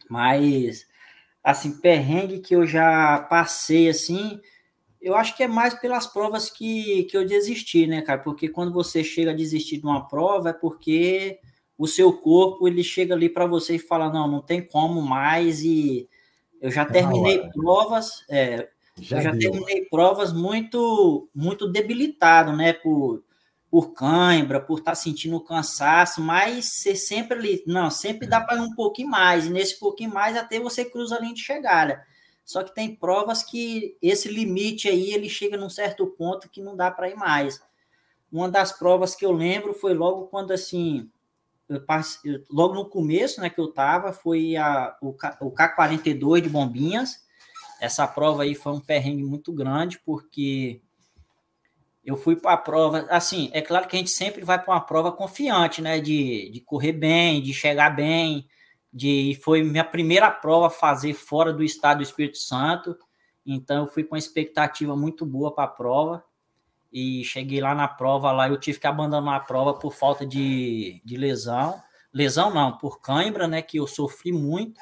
Mas 0.08 0.86
assim, 1.42 1.80
perrengue 1.80 2.40
que 2.40 2.54
eu 2.54 2.66
já 2.66 3.18
passei 3.30 3.88
assim, 3.88 4.40
Eu 5.00 5.16
acho 5.16 5.36
que 5.36 5.42
é 5.42 5.48
mais 5.48 5.74
pelas 5.74 6.06
provas 6.06 6.50
que, 6.50 7.04
que 7.04 7.16
eu 7.16 7.26
desisti, 7.26 7.86
né, 7.86 8.02
cara? 8.02 8.20
Porque 8.20 8.48
quando 8.48 8.72
você 8.72 9.02
chega 9.02 9.30
a 9.30 9.34
desistir 9.34 9.78
de 9.78 9.86
uma 9.86 10.06
prova 10.08 10.50
é 10.50 10.52
porque 10.52 11.40
o 11.78 11.86
seu 11.86 12.12
corpo 12.12 12.68
ele 12.68 12.84
chega 12.84 13.14
ali 13.14 13.30
para 13.30 13.46
você 13.46 13.76
e 13.76 13.78
fala: 13.78 14.12
não, 14.12 14.28
não 14.28 14.42
tem 14.42 14.62
como 14.62 15.00
mais. 15.02 15.62
E 15.62 16.08
eu 16.60 16.70
já 16.70 16.82
é 16.82 16.86
terminei 16.86 17.48
provas, 17.52 18.24
é, 18.28 18.68
já 19.00 19.18
eu 19.18 19.22
já 19.22 19.36
terminei 19.36 19.86
provas 19.86 20.32
muito, 20.32 21.28
muito 21.34 21.70
debilitado, 21.70 22.56
né? 22.56 22.72
Por, 22.72 23.24
por 23.70 23.92
cãibra, 23.92 24.60
por 24.60 24.78
estar 24.78 24.92
tá 24.92 24.94
sentindo 24.96 25.40
cansaço, 25.40 26.20
mas 26.20 26.66
você 26.66 26.96
sempre 26.96 27.38
ali, 27.38 27.64
não, 27.66 27.90
sempre 27.90 28.26
dá 28.26 28.40
para 28.40 28.56
ir 28.56 28.60
um 28.60 28.74
pouquinho 28.74 29.08
mais, 29.08 29.46
e 29.46 29.50
nesse 29.50 29.78
pouquinho 29.78 30.12
mais 30.12 30.36
até 30.36 30.58
você 30.58 30.84
cruza 30.84 31.16
a 31.16 31.20
linha 31.20 31.34
de 31.34 31.40
chegada. 31.40 32.04
Só 32.44 32.64
que 32.64 32.74
tem 32.74 32.96
provas 32.96 33.44
que 33.44 33.96
esse 34.02 34.28
limite 34.28 34.88
aí 34.88 35.12
ele 35.12 35.28
chega 35.28 35.56
num 35.56 35.70
certo 35.70 36.04
ponto 36.06 36.48
que 36.48 36.60
não 36.60 36.74
dá 36.74 36.90
para 36.90 37.08
ir 37.08 37.14
mais. 37.14 37.62
Uma 38.32 38.48
das 38.48 38.72
provas 38.72 39.14
que 39.14 39.24
eu 39.24 39.30
lembro 39.30 39.72
foi 39.72 39.94
logo 39.94 40.26
quando 40.26 40.52
assim, 40.52 41.08
eu 41.68 41.80
passei, 41.80 42.44
logo 42.50 42.74
no 42.74 42.84
começo, 42.86 43.40
né, 43.40 43.48
que 43.48 43.60
eu 43.60 43.72
tava, 43.72 44.12
foi 44.12 44.56
a, 44.56 44.96
o, 45.00 45.12
K, 45.12 45.38
o 45.40 45.52
K42 45.52 46.40
de 46.40 46.48
Bombinhas. 46.48 47.24
Essa 47.80 48.06
prova 48.06 48.42
aí 48.42 48.54
foi 48.54 48.72
um 48.72 48.80
perrengue 48.80 49.24
muito 49.24 49.52
grande, 49.52 49.98
porque 50.04 50.80
eu 52.04 52.16
fui 52.16 52.36
para 52.36 52.52
a 52.52 52.56
prova, 52.56 53.06
assim, 53.10 53.50
é 53.52 53.62
claro 53.62 53.88
que 53.88 53.96
a 53.96 53.98
gente 53.98 54.10
sempre 54.10 54.44
vai 54.44 54.62
para 54.62 54.74
uma 54.74 54.80
prova 54.80 55.10
confiante, 55.10 55.80
né, 55.80 56.00
de, 56.00 56.50
de 56.50 56.60
correr 56.60 56.92
bem, 56.92 57.42
de 57.42 57.52
chegar 57.54 57.90
bem, 57.90 58.46
de 58.92 59.38
foi 59.42 59.62
minha 59.62 59.84
primeira 59.84 60.30
prova 60.30 60.66
a 60.66 60.70
fazer 60.70 61.14
fora 61.14 61.52
do 61.52 61.62
estado 61.62 61.98
do 61.98 62.02
Espírito 62.02 62.38
Santo, 62.38 62.96
então 63.46 63.84
eu 63.84 63.90
fui 63.90 64.04
com 64.04 64.14
uma 64.14 64.18
expectativa 64.18 64.96
muito 64.96 65.24
boa 65.24 65.54
para 65.54 65.64
a 65.64 65.68
prova 65.68 66.24
e 66.92 67.22
cheguei 67.24 67.60
lá 67.60 67.74
na 67.74 67.86
prova 67.86 68.32
lá 68.32 68.48
eu 68.48 68.58
tive 68.58 68.80
que 68.80 68.86
abandonar 68.86 69.36
a 69.36 69.44
prova 69.44 69.74
por 69.74 69.94
falta 69.94 70.26
de, 70.26 71.00
de 71.04 71.16
lesão, 71.16 71.80
lesão 72.12 72.52
não, 72.52 72.76
por 72.76 73.00
cãibra, 73.00 73.46
né, 73.46 73.62
que 73.62 73.78
eu 73.78 73.86
sofri 73.86 74.32
muito. 74.32 74.80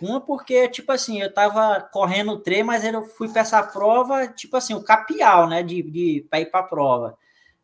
Uma 0.00 0.20
porque, 0.20 0.68
tipo 0.68 0.90
assim, 0.92 1.20
eu 1.22 1.32
tava 1.32 1.80
correndo 1.92 2.32
o 2.32 2.38
trem, 2.38 2.62
mas 2.62 2.84
eu 2.84 3.04
fui 3.04 3.28
para 3.28 3.42
essa 3.42 3.62
prova, 3.62 4.26
tipo 4.26 4.56
assim, 4.56 4.74
o 4.74 4.82
capial, 4.82 5.48
né, 5.48 5.62
de, 5.62 5.82
de 5.82 6.26
para 6.28 6.40
ir 6.40 6.46
para 6.46 6.60
a 6.60 6.64
prova 6.64 7.16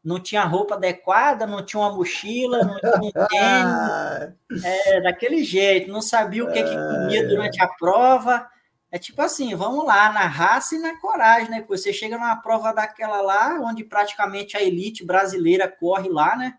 não 0.03 0.18
tinha 0.18 0.43
roupa 0.45 0.74
adequada, 0.74 1.47
não 1.47 1.64
tinha 1.64 1.81
uma 1.81 1.93
mochila, 1.93 2.64
não 2.64 2.76
tinha 2.78 3.01
um 3.03 3.12
tênis, 4.49 4.64
é, 4.64 5.01
daquele 5.03 5.45
jeito, 5.45 5.93
não 5.93 6.01
sabia 6.01 6.45
o 6.45 6.51
que, 6.51 6.62
que 6.62 6.74
comia 6.74 7.28
durante 7.28 7.62
a 7.62 7.68
prova. 7.68 8.49
É 8.91 8.99
tipo 8.99 9.22
assim, 9.22 9.55
vamos 9.55 9.87
lá, 9.87 10.11
na 10.12 10.26
raça 10.26 10.74
e 10.74 10.78
na 10.78 10.99
coragem, 10.99 11.51
né? 11.51 11.64
Você 11.68 11.93
chega 11.93 12.16
numa 12.16 12.37
prova 12.37 12.72
daquela 12.72 13.20
lá, 13.20 13.61
onde 13.61 13.85
praticamente 13.85 14.57
a 14.57 14.62
elite 14.62 15.05
brasileira 15.05 15.68
corre 15.68 16.09
lá, 16.09 16.35
né? 16.35 16.55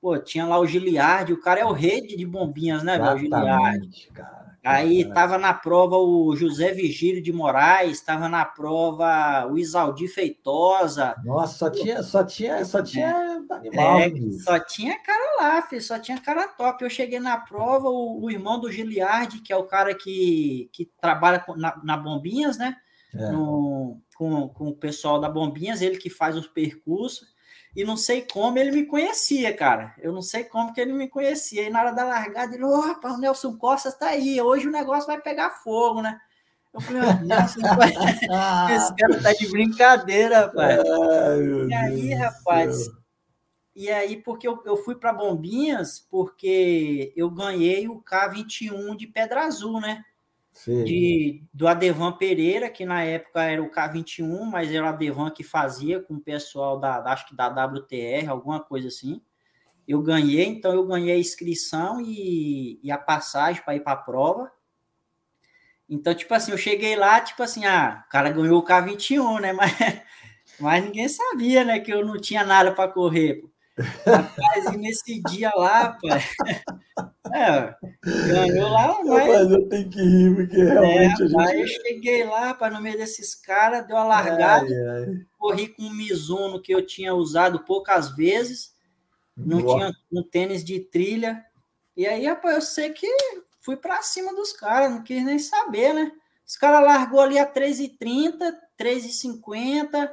Pô, 0.00 0.16
tinha 0.16 0.46
lá 0.46 0.58
o 0.58 0.66
Giliardi, 0.66 1.32
o 1.32 1.40
cara 1.40 1.60
é 1.60 1.64
o 1.64 1.72
rei 1.72 2.00
de 2.00 2.24
bombinhas, 2.24 2.82
né, 2.82 2.96
velho? 2.96 3.16
O 3.16 3.18
Giliardi. 3.18 4.08
Cara. 4.14 4.47
Aí 4.64 5.02
estava 5.02 5.38
na 5.38 5.54
prova 5.54 5.96
o 5.96 6.34
José 6.34 6.72
Vigílio 6.72 7.22
de 7.22 7.32
Moraes, 7.32 7.92
estava 7.92 8.28
na 8.28 8.44
prova 8.44 9.46
o 9.46 9.56
Isaldi 9.56 10.08
Feitosa. 10.08 11.14
Nossa, 11.24 11.56
só 11.56 11.70
tinha, 11.70 12.02
só 12.02 12.24
tinha, 12.24 12.64
só 12.64 12.82
tinha 12.82 13.08
é, 13.08 13.54
animal. 13.54 14.00
É, 14.00 14.10
só 14.42 14.58
tinha 14.58 14.98
cara 14.98 15.36
lá, 15.40 15.62
filho, 15.62 15.82
só 15.82 15.98
tinha 15.98 16.20
cara 16.20 16.48
top. 16.48 16.82
Eu 16.82 16.90
cheguei 16.90 17.20
na 17.20 17.36
prova, 17.36 17.88
o, 17.88 18.24
o 18.24 18.30
irmão 18.30 18.60
do 18.60 18.70
Giliardi, 18.70 19.40
que 19.40 19.52
é 19.52 19.56
o 19.56 19.66
cara 19.66 19.94
que, 19.94 20.68
que 20.72 20.90
trabalha 21.00 21.44
na, 21.56 21.80
na 21.82 21.96
Bombinhas, 21.96 22.58
né? 22.58 22.76
É. 23.14 23.30
No, 23.30 24.00
com, 24.16 24.48
com 24.48 24.68
o 24.68 24.76
pessoal 24.76 25.18
da 25.18 25.30
Bombinhas, 25.30 25.80
ele 25.80 25.96
que 25.96 26.10
faz 26.10 26.36
os 26.36 26.46
percursos 26.46 27.37
e 27.74 27.84
não 27.84 27.96
sei 27.96 28.22
como 28.22 28.58
ele 28.58 28.72
me 28.72 28.86
conhecia, 28.86 29.54
cara. 29.54 29.94
Eu 29.98 30.12
não 30.12 30.22
sei 30.22 30.44
como 30.44 30.72
que 30.72 30.80
ele 30.80 30.92
me 30.92 31.08
conhecia. 31.08 31.62
E 31.62 31.70
na 31.70 31.80
hora 31.80 31.92
da 31.92 32.04
largada, 32.04 32.54
ele, 32.54 32.64
opa, 32.64 33.12
o 33.12 33.18
Nelson 33.18 33.56
Costa 33.56 33.88
está 33.88 34.08
aí, 34.08 34.40
hoje 34.40 34.66
o 34.66 34.72
negócio 34.72 35.06
vai 35.06 35.20
pegar 35.20 35.50
fogo, 35.50 36.02
né? 36.02 36.20
Eu 36.72 36.80
falei, 36.80 37.02
oh, 37.02 37.24
Nelson, 37.24 37.60
esse 38.74 38.94
cara 38.94 39.22
tá 39.22 39.32
de 39.32 39.48
brincadeira, 39.48 40.40
rapaz. 40.40 40.78
Ai, 40.78 41.66
e 41.68 41.74
aí, 41.74 42.08
Deus 42.08 42.20
rapaz, 42.20 42.76
Deus. 42.76 42.96
e 43.74 43.90
aí, 43.90 44.16
porque 44.16 44.46
eu, 44.46 44.62
eu 44.64 44.76
fui 44.76 44.94
para 44.94 45.12
Bombinhas, 45.12 45.98
porque 46.10 47.12
eu 47.16 47.30
ganhei 47.30 47.88
o 47.88 48.02
K21 48.02 48.96
de 48.96 49.06
Pedra 49.06 49.44
Azul, 49.44 49.80
né? 49.80 50.04
De, 50.66 51.44
do 51.52 51.68
Adevan 51.68 52.12
Pereira, 52.12 52.68
que 52.68 52.84
na 52.84 53.02
época 53.02 53.42
era 53.42 53.62
o 53.62 53.70
K21, 53.70 54.44
mas 54.44 54.72
era 54.72 54.84
o 54.84 54.88
Adevan 54.88 55.30
que 55.30 55.42
fazia 55.42 56.00
com 56.00 56.14
o 56.14 56.20
pessoal 56.20 56.78
da, 56.78 57.02
acho 57.12 57.28
que 57.28 57.36
da 57.36 57.48
WTR, 57.48 58.28
alguma 58.28 58.60
coisa 58.60 58.88
assim. 58.88 59.20
Eu 59.86 60.02
ganhei, 60.02 60.44
então 60.46 60.72
eu 60.72 60.86
ganhei 60.86 61.14
a 61.14 61.18
inscrição 61.18 62.00
e, 62.00 62.78
e 62.82 62.90
a 62.90 62.98
passagem 62.98 63.62
para 63.62 63.76
ir 63.76 63.80
para 63.80 63.92
a 63.92 63.96
prova. 63.96 64.52
Então, 65.88 66.14
tipo 66.14 66.34
assim, 66.34 66.52
eu 66.52 66.58
cheguei 66.58 66.96
lá, 66.96 67.20
tipo 67.20 67.42
assim, 67.42 67.64
ah, 67.64 68.04
o 68.06 68.10
cara 68.10 68.30
ganhou 68.30 68.58
o 68.58 68.64
K21, 68.64 69.40
né? 69.40 69.52
Mas, 69.54 69.72
mas 70.60 70.84
ninguém 70.84 71.08
sabia, 71.08 71.64
né, 71.64 71.78
que 71.78 71.92
eu 71.92 72.04
não 72.04 72.20
tinha 72.20 72.44
nada 72.44 72.72
para 72.72 72.90
correr. 72.90 73.44
Rapaz, 74.04 74.74
e 74.74 74.76
nesse 74.76 75.22
dia 75.22 75.50
lá, 75.54 75.96
pai. 76.02 76.20
É, 77.30 77.74
ganhou 78.02 78.70
lá, 78.70 78.98
mas. 79.04 79.28
Rapaz, 79.28 79.50
eu 79.50 79.68
tenho 79.68 79.90
que 79.90 80.00
rir, 80.00 80.34
porque 80.34 80.60
é, 80.60 80.64
realmente. 80.64 81.22
É, 81.22 81.24
a 81.24 81.28
gente... 81.28 81.40
Aí 81.40 81.60
eu 81.60 81.66
cheguei 81.66 82.24
lá, 82.24 82.54
para 82.54 82.72
no 82.74 82.80
meio 82.80 82.96
desses 82.96 83.34
caras, 83.34 83.86
deu 83.86 83.98
a 83.98 84.04
largada, 84.04 84.66
ai, 84.66 85.04
ai. 85.04 85.26
corri 85.36 85.68
com 85.68 85.82
um 85.82 85.92
Mizuno 85.92 86.60
que 86.60 86.74
eu 86.74 86.84
tinha 86.84 87.14
usado 87.14 87.64
poucas 87.64 88.16
vezes, 88.16 88.74
não 89.36 89.60
Boa. 89.60 89.76
tinha 89.76 89.92
um 90.10 90.22
tênis 90.22 90.64
de 90.64 90.80
trilha. 90.80 91.44
E 91.94 92.06
aí, 92.06 92.26
rapaz, 92.26 92.54
eu 92.54 92.62
sei 92.62 92.90
que 92.90 93.06
fui 93.60 93.76
para 93.76 94.00
cima 94.00 94.34
dos 94.34 94.52
caras, 94.54 94.90
não 94.90 95.02
quis 95.02 95.22
nem 95.22 95.38
saber, 95.38 95.92
né? 95.92 96.10
Os 96.46 96.56
caras 96.56 96.82
largou 96.82 97.20
ali 97.20 97.38
a 97.38 97.46
3,30, 97.46 98.38
3,50. 98.80 100.10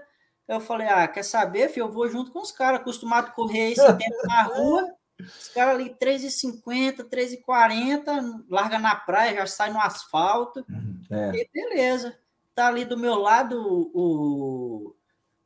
Eu 0.48 0.60
falei, 0.60 0.88
ah, 0.88 1.08
quer 1.08 1.24
saber, 1.24 1.70
filho? 1.70 1.88
Eu 1.88 1.92
vou 1.92 2.08
junto 2.08 2.32
com 2.32 2.40
os 2.40 2.52
caras, 2.52 2.80
acostumado 2.80 3.28
a 3.28 3.32
correr 3.32 3.72
esse 3.72 3.94
tempo 3.98 4.28
na 4.28 4.44
rua. 4.44 4.96
Os 5.20 5.48
caras 5.50 5.76
ali 5.76 5.96
3,50, 6.00 7.10
3,40, 7.10 8.46
larga 8.50 8.78
na 8.78 8.96
praia, 8.96 9.36
já 9.38 9.48
sai 9.48 9.72
no 9.72 9.80
asfalto. 9.80 10.64
Uhum, 10.70 11.02
é. 11.10 11.32
E 11.36 11.50
beleza. 11.52 12.18
Tá 12.54 12.68
ali 12.68 12.86
do 12.86 12.98
meu 12.98 13.16
lado 13.16 13.60
o, 13.94 14.96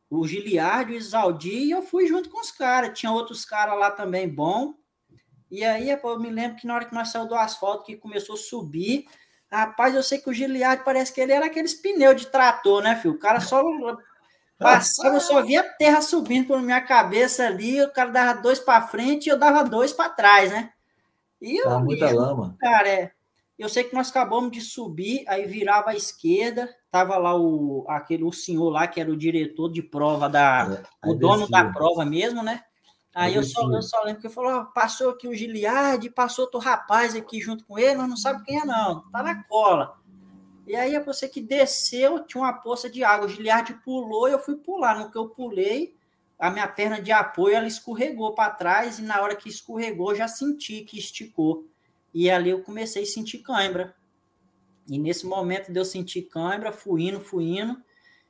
o 0.09 0.27
Giliardi, 0.27 0.93
o 0.93 0.97
Isaldi, 0.97 1.49
e 1.49 1.71
eu 1.71 1.81
fui 1.81 2.07
junto 2.07 2.29
com 2.29 2.41
os 2.41 2.51
caras. 2.51 2.97
Tinha 2.97 3.11
outros 3.11 3.45
caras 3.45 3.79
lá 3.79 3.91
também 3.91 4.27
bom. 4.27 4.73
E 5.49 5.63
aí, 5.63 5.89
eu 5.89 6.19
me 6.19 6.29
lembro 6.29 6.57
que 6.57 6.67
na 6.67 6.75
hora 6.75 6.85
que 6.85 6.93
nós 6.93 7.09
saímos 7.09 7.29
do 7.29 7.35
asfalto, 7.35 7.83
que 7.83 7.95
começou 7.95 8.35
a 8.35 8.37
subir, 8.37 9.07
rapaz, 9.51 9.95
eu 9.95 10.03
sei 10.03 10.19
que 10.19 10.29
o 10.29 10.33
Giliardi 10.33 10.83
parece 10.83 11.11
que 11.11 11.21
ele 11.21 11.31
era 11.31 11.47
aqueles 11.47 11.73
pneus 11.73 12.21
de 12.21 12.27
trator, 12.27 12.83
né, 12.83 12.95
filho? 12.97 13.15
O 13.15 13.19
cara 13.19 13.39
só 13.39 13.63
Passava, 14.59 15.15
eu 15.15 15.21
só 15.21 15.41
via 15.41 15.61
a 15.61 15.63
terra 15.63 16.01
subindo 16.01 16.47
por 16.47 16.61
minha 16.61 16.81
cabeça 16.81 17.45
ali, 17.45 17.81
o 17.81 17.91
cara 17.91 18.11
dava 18.11 18.41
dois 18.41 18.59
para 18.59 18.85
frente 18.87 19.27
e 19.27 19.29
eu 19.29 19.39
dava 19.39 19.63
dois 19.63 19.93
para 19.93 20.09
trás, 20.09 20.51
né? 20.51 20.73
E 21.41 21.57
eu, 21.57 21.79
muita 21.79 22.11
lama. 22.11 22.57
Cara, 22.59 22.89
é, 22.89 23.11
eu 23.57 23.69
sei 23.69 23.85
que 23.85 23.95
nós 23.95 24.09
acabamos 24.09 24.51
de 24.51 24.59
subir, 24.59 25.23
aí 25.29 25.45
virava 25.45 25.91
à 25.91 25.95
esquerda, 25.95 26.69
tava 26.91 27.17
lá 27.17 27.39
o 27.39 27.85
aquele 27.87 28.25
o 28.25 28.33
senhor 28.33 28.69
lá 28.69 28.85
que 28.85 28.99
era 28.99 29.09
o 29.09 29.15
diretor 29.15 29.71
de 29.71 29.81
prova 29.81 30.27
da 30.27 30.83
é, 31.05 31.09
o 31.09 31.13
dono 31.15 31.47
descia. 31.47 31.63
da 31.63 31.71
prova 31.71 32.03
mesmo, 32.03 32.43
né? 32.43 32.61
Aí, 33.15 33.35
eu 33.35 33.43
só, 33.43 33.69
eu 33.71 33.81
só 33.81 34.03
lembro 34.03 34.21
que 34.21 34.27
ele 34.27 34.33
falou: 34.33 34.65
passou 34.65 35.09
aqui 35.09 35.27
o 35.27 35.33
Giliardi, 35.33 36.09
passou 36.09 36.45
outro 36.45 36.59
rapaz 36.59 37.15
aqui 37.15 37.41
junto 37.41 37.65
com 37.65 37.79
ele, 37.79 37.95
nós 37.95 38.09
não 38.09 38.17
sabe 38.17 38.43
quem 38.43 38.59
é, 38.59 38.65
não, 38.65 39.09
tá 39.09 39.23
na 39.23 39.43
cola. 39.45 39.97
E 40.69 40.75
aí 40.75 40.93
é 40.93 41.03
você 41.03 41.27
que 41.27 41.41
desceu, 41.41 42.23
tinha 42.27 42.43
uma 42.43 42.53
poça 42.53 42.87
de 42.87 43.03
água. 43.03 43.25
O 43.25 43.29
Giliardi 43.29 43.73
pulou 43.83 44.29
e 44.29 44.33
eu 44.33 44.37
fui 44.37 44.55
pular. 44.55 44.99
No 44.99 45.09
que 45.09 45.17
eu 45.17 45.27
pulei, 45.27 45.95
a 46.37 46.51
minha 46.51 46.67
perna 46.67 47.01
de 47.01 47.11
apoio 47.11 47.55
ela 47.55 47.65
escorregou 47.65 48.35
para 48.35 48.51
trás 48.51 48.99
e 48.99 49.01
na 49.01 49.19
hora 49.19 49.35
que 49.35 49.49
escorregou 49.49 50.13
já 50.13 50.27
senti 50.27 50.81
que 50.81 50.99
esticou. 50.99 51.67
E 52.13 52.29
ali 52.29 52.51
eu 52.51 52.61
comecei 52.61 53.01
a 53.01 53.05
sentir 53.07 53.39
cãibra. 53.39 53.95
E 54.87 54.99
nesse 54.99 55.25
momento 55.25 55.73
de 55.73 55.79
eu 55.79 55.83
sentir 55.83 56.29
cãibra, 56.29 56.71
fui 56.71 57.07
indo, 57.07 57.19
fui 57.19 57.45
indo. 57.45 57.75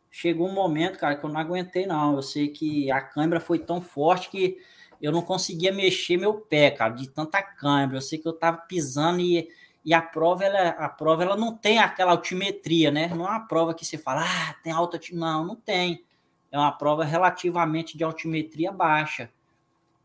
Chegou 0.09 0.47
um 0.47 0.53
momento, 0.53 0.97
cara, 0.97 1.17
que 1.17 1.25
eu 1.25 1.29
não 1.29 1.41
aguentei, 1.41 1.85
não. 1.85 2.15
Eu 2.15 2.21
sei 2.21 2.47
que 2.47 2.89
a 2.89 3.01
cãibra 3.01 3.41
foi 3.41 3.59
tão 3.59 3.81
forte 3.81 4.29
que 4.29 4.57
eu 5.01 5.11
não 5.11 5.21
conseguia 5.21 5.73
mexer 5.73 6.15
meu 6.15 6.35
pé, 6.35 6.71
cara, 6.71 6.93
de 6.93 7.09
tanta 7.09 7.43
cãibra. 7.43 7.97
Eu 7.97 8.01
sei 8.01 8.17
que 8.17 8.27
eu 8.29 8.33
tava 8.33 8.59
pisando 8.59 9.19
e 9.19 9.49
e 9.83 9.93
a 9.93 10.01
prova 10.01 10.43
ela, 10.43 10.69
a 10.69 10.89
prova 10.89 11.23
ela 11.23 11.35
não 11.35 11.55
tem 11.55 11.79
aquela 11.79 12.11
altimetria, 12.11 12.91
né? 12.91 13.07
Não 13.07 13.25
é 13.25 13.29
uma 13.29 13.47
prova 13.47 13.73
que 13.73 13.85
você 13.85 13.97
fala, 13.97 14.23
ah, 14.23 14.53
tem 14.61 14.71
alta, 14.71 14.99
não, 15.13 15.45
não 15.45 15.55
tem. 15.55 16.05
É 16.51 16.57
uma 16.57 16.71
prova 16.71 17.03
relativamente 17.03 17.97
de 17.97 18.03
altimetria 18.03 18.71
baixa. 18.71 19.29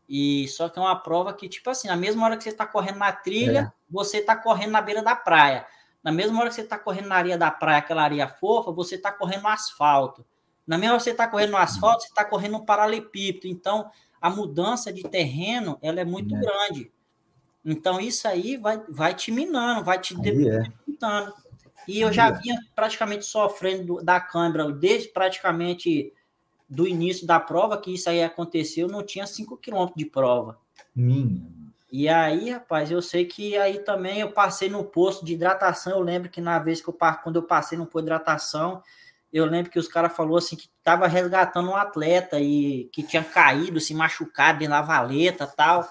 E 0.07 0.47
só 0.49 0.69
que 0.69 0.77
é 0.77 0.81
uma 0.81 0.95
prova 0.95 1.33
que, 1.33 1.49
tipo 1.49 1.69
assim, 1.69 1.87
na 1.87 1.95
mesma 1.95 2.25
hora 2.25 2.37
que 2.37 2.43
você 2.43 2.49
está 2.49 2.65
correndo 2.65 2.99
na 2.99 3.11
trilha, 3.11 3.59
é. 3.59 3.71
você 3.89 4.17
está 4.17 4.35
correndo 4.35 4.71
na 4.71 4.81
beira 4.81 5.01
da 5.01 5.15
praia. 5.15 5.65
Na 6.03 6.11
mesma 6.11 6.39
hora 6.39 6.49
que 6.49 6.55
você 6.55 6.61
está 6.61 6.77
correndo 6.77 7.07
na 7.07 7.15
areia 7.15 7.37
da 7.37 7.49
praia, 7.49 7.79
aquela 7.79 8.03
areia 8.03 8.27
fofa, 8.27 8.71
você 8.71 8.95
está 8.95 9.11
correndo 9.11 9.41
no 9.41 9.49
asfalto. 9.49 10.23
Na 10.65 10.77
mesma 10.77 10.99
você 10.99 11.11
está 11.11 11.27
correndo 11.27 11.51
no 11.51 11.57
asfalto, 11.57 12.03
você 12.03 12.09
está 12.09 12.23
correndo 12.23 12.53
no 12.53 12.65
paralelepípedo. 12.65 13.47
Então, 13.47 13.89
a 14.21 14.29
mudança 14.29 14.93
de 14.93 15.03
terreno 15.03 15.79
ela 15.81 15.99
é 15.99 16.05
muito 16.05 16.35
é. 16.35 16.39
grande. 16.39 16.91
Então, 17.65 17.99
isso 17.99 18.27
aí 18.27 18.57
vai, 18.57 18.81
vai 18.87 19.15
te 19.15 19.31
minando, 19.31 19.83
vai 19.83 19.99
te 19.99 20.15
debilitando. 20.15 21.31
É. 21.31 21.45
E 21.87 22.01
eu 22.01 22.13
já 22.13 22.27
é. 22.27 22.31
vinha 22.31 22.59
praticamente 22.75 23.25
sofrendo 23.25 24.03
da 24.03 24.19
câimbra 24.19 24.71
desde 24.71 25.09
praticamente 25.09 26.13
do 26.69 26.87
início 26.87 27.27
da 27.27 27.39
prova, 27.39 27.77
que 27.77 27.93
isso 27.93 28.09
aí 28.09 28.23
aconteceu, 28.23 28.87
não 28.87 29.03
tinha 29.03 29.27
5 29.27 29.57
quilômetros 29.57 29.97
de 29.97 30.05
prova. 30.05 30.57
Minha. 30.95 31.41
E 31.91 32.09
aí, 32.09 32.49
rapaz, 32.49 32.91
eu 32.91 33.01
sei 33.01 33.25
que 33.25 33.55
aí 33.55 33.79
também 33.79 34.19
eu 34.19 34.31
passei 34.31 34.69
no 34.69 34.83
posto 34.83 35.23
de 35.23 35.33
hidratação. 35.33 35.93
Eu 35.93 36.01
lembro 36.01 36.29
que 36.29 36.41
na 36.41 36.59
vez 36.59 36.81
que 36.81 36.89
eu 36.89 36.97
quando 37.23 37.37
eu 37.37 37.43
passei 37.43 37.77
no 37.77 37.85
posto 37.85 38.03
de 38.03 38.07
hidratação, 38.07 38.83
eu 39.31 39.45
lembro 39.45 39.71
que 39.71 39.79
os 39.79 39.87
caras 39.87 40.15
falou 40.15 40.37
assim 40.37 40.55
que 40.55 40.67
tava 40.83 41.07
resgatando 41.07 41.69
um 41.69 41.75
atleta 41.75 42.39
e 42.39 42.89
que 42.91 43.03
tinha 43.03 43.23
caído, 43.23 43.79
se 43.79 43.93
machucado 43.93 44.63
em 44.63 44.67
lavaleta 44.67 45.47
tal. 45.47 45.87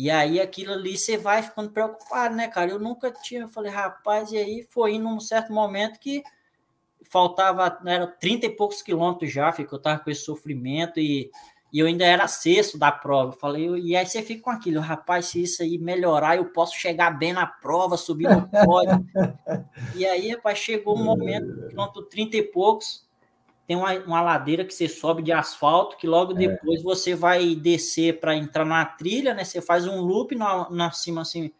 E 0.00 0.12
aí 0.12 0.40
aquilo 0.40 0.74
ali 0.74 0.96
você 0.96 1.18
vai 1.18 1.42
ficando 1.42 1.70
preocupado, 1.70 2.32
né, 2.36 2.46
cara? 2.46 2.70
Eu 2.70 2.78
nunca 2.78 3.10
tinha, 3.10 3.40
eu 3.40 3.48
falei, 3.48 3.72
rapaz, 3.72 4.30
e 4.30 4.36
aí 4.36 4.64
foi 4.70 4.94
indo 4.94 5.08
num 5.08 5.18
certo 5.18 5.52
momento 5.52 5.98
que 5.98 6.22
faltava, 7.10 7.80
era 7.84 8.06
30 8.06 8.46
e 8.46 8.50
poucos 8.50 8.80
quilômetros 8.80 9.32
já, 9.32 9.50
que 9.50 9.64
eu 9.64 9.78
tava 9.80 9.98
com 9.98 10.08
esse 10.08 10.20
sofrimento 10.20 11.00
e, 11.00 11.32
e 11.72 11.80
eu 11.80 11.88
ainda 11.88 12.04
era 12.04 12.28
sexto 12.28 12.78
da 12.78 12.92
prova. 12.92 13.32
Eu 13.32 13.38
falei, 13.40 13.68
e 13.70 13.96
aí 13.96 14.06
você 14.06 14.22
fica 14.22 14.40
com 14.40 14.50
aquilo, 14.50 14.80
rapaz, 14.80 15.26
se 15.26 15.42
isso 15.42 15.64
aí 15.64 15.76
melhorar, 15.78 16.36
eu 16.36 16.44
posso 16.44 16.76
chegar 16.76 17.10
bem 17.10 17.32
na 17.32 17.48
prova, 17.48 17.96
subir 17.96 18.28
no 18.28 18.48
pódio. 18.48 19.04
e 19.96 20.06
aí, 20.06 20.30
rapaz, 20.30 20.58
chegou 20.58 20.96
um 20.96 21.02
momento, 21.02 21.66
quilômetro 21.70 22.04
30 22.04 22.36
e 22.36 22.42
poucos, 22.44 23.04
tem 23.68 23.76
uma, 23.76 23.92
uma 23.98 24.22
ladeira 24.22 24.64
que 24.64 24.72
você 24.72 24.88
sobe 24.88 25.22
de 25.22 25.30
asfalto, 25.30 25.98
que 25.98 26.06
logo 26.06 26.32
é. 26.32 26.36
depois 26.36 26.82
você 26.82 27.14
vai 27.14 27.54
descer 27.54 28.18
para 28.18 28.34
entrar 28.34 28.64
na 28.64 28.82
trilha, 28.86 29.34
né? 29.34 29.44
Você 29.44 29.60
faz 29.60 29.86
um 29.86 30.00
loop 30.00 30.34
na, 30.34 30.70
na 30.70 30.90
cima, 30.90 31.20
assim, 31.20 31.48
de 31.48 31.52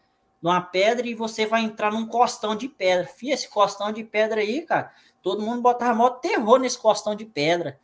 uma 0.48 0.62
pedra 0.62 1.06
e 1.06 1.14
você 1.14 1.44
vai 1.44 1.60
entrar 1.60 1.92
num 1.92 2.06
costão 2.06 2.56
de 2.56 2.66
pedra. 2.66 3.06
Fih, 3.06 3.30
esse 3.30 3.46
costão 3.46 3.92
de 3.92 4.02
pedra 4.02 4.40
aí, 4.40 4.62
cara, 4.62 4.90
todo 5.22 5.42
mundo 5.42 5.60
botava 5.60 5.94
mó 5.94 6.08
terror 6.08 6.58
nesse 6.58 6.78
costão 6.78 7.14
de 7.14 7.26
pedra. 7.26 7.78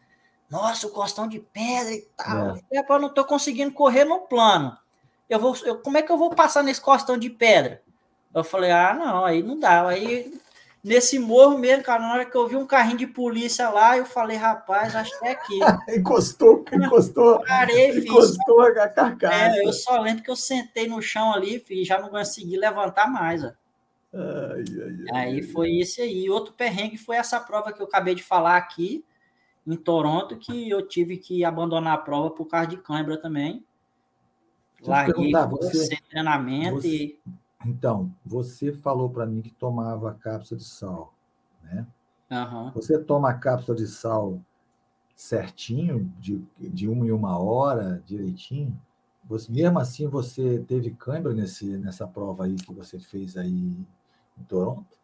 Nossa, 0.49 0.87
o 0.87 0.91
costão 0.91 1.29
de 1.29 1.39
pedra 1.39 1.93
e 1.93 2.09
tal. 2.17 2.57
É. 2.57 2.85
Eu 2.89 2.99
não 2.99 3.13
tô 3.13 3.27
conseguindo 3.27 3.75
correr 3.75 4.07
no 4.07 4.21
plano. 4.21 4.75
Eu 5.29 5.39
vou, 5.39 5.55
eu, 5.65 5.79
como 5.81 5.99
é 5.99 6.03
que 6.03 6.11
eu 6.11 6.17
vou 6.17 6.31
passar 6.31 6.63
nesse 6.63 6.81
costão 6.81 7.19
de 7.19 7.29
pedra? 7.29 7.83
Eu 8.35 8.43
falei, 8.43 8.71
ah, 8.71 8.95
não, 8.95 9.23
aí 9.23 9.43
não 9.43 9.59
dá. 9.59 9.87
Aí 9.87 10.33
nesse 10.85 11.19
morro 11.19 11.57
mesmo, 11.57 11.83
cara, 11.83 12.03
na 12.03 12.13
hora 12.13 12.25
que 12.27 12.37
eu 12.37 12.47
vi 12.47 12.57
um 12.57 12.67
carrinho 12.67 12.99
de 12.99 13.07
polícia 13.07 13.71
lá, 13.71 13.97
eu 13.97 14.05
falei, 14.05 14.37
rapaz, 14.37 14.95
acho 14.95 15.19
que 15.19 15.27
é 15.27 15.31
aqui. 15.31 15.59
encostou, 15.97 16.63
encostou. 16.71 17.41
Parei, 17.41 17.99
encostou 17.99 18.67
fiz, 18.67 18.77
a 18.77 18.89
carcaça. 18.91 19.57
É, 19.57 19.67
eu 19.67 19.73
só 19.73 19.99
lembro 19.99 20.23
que 20.23 20.31
eu 20.31 20.37
sentei 20.37 20.87
no 20.87 21.01
chão 21.01 21.33
ali, 21.33 21.65
e 21.71 21.85
já 21.85 21.99
não 21.99 22.11
consegui 22.11 22.59
levantar 22.59 23.11
mais, 23.11 23.43
ó. 23.43 23.51
Ai, 24.17 24.65
ai, 25.13 25.27
aí 25.27 25.43
foi 25.43 25.71
isso 25.71 26.01
aí. 26.03 26.29
Outro 26.29 26.53
perrengue 26.53 26.99
foi 26.99 27.17
essa 27.17 27.41
prova 27.41 27.73
que 27.73 27.81
eu 27.81 27.87
acabei 27.87 28.15
de 28.15 28.23
falar 28.23 28.57
aqui 28.57 29.05
em 29.67 29.75
Toronto, 29.75 30.37
que 30.37 30.69
eu 30.69 30.87
tive 30.87 31.17
que 31.17 31.45
abandonar 31.45 31.95
a 31.95 31.99
prova 31.99 32.31
por 32.31 32.45
causa 32.45 32.69
de 32.69 32.77
cãibra 32.77 33.17
também. 33.17 33.65
Larguei 34.83 35.33
você, 35.33 35.87
sem 35.87 35.99
treinamento 36.11 36.83
você, 36.83 36.89
e 36.89 37.19
então, 37.67 38.13
você 38.25 38.73
falou 38.73 39.09
para 39.09 39.27
mim 39.27 39.43
que 39.43 39.51
tomava 39.51 40.15
cápsula 40.15 40.59
de 40.59 40.65
sal, 40.65 41.15
né? 41.63 41.87
Uhum. 42.31 42.71
Você 42.73 42.99
toma 42.99 43.31
a 43.31 43.35
cápsula 43.35 43.77
de 43.77 43.87
sal 43.87 44.41
certinho, 45.15 46.13
de, 46.19 46.43
de 46.59 46.89
uma 46.89 47.07
em 47.07 47.11
uma 47.11 47.39
hora, 47.39 48.03
direitinho? 48.07 48.79
Você, 49.25 49.51
mesmo 49.51 49.79
assim, 49.79 50.09
você 50.09 50.63
teve 50.67 50.91
câimbra 50.91 51.33
nesse, 51.33 51.77
nessa 51.79 52.07
prova 52.07 52.45
aí 52.45 52.57
que 52.57 52.73
você 52.73 52.99
fez 52.99 53.37
aí 53.37 53.49
em 53.49 54.43
Toronto? 54.49 54.99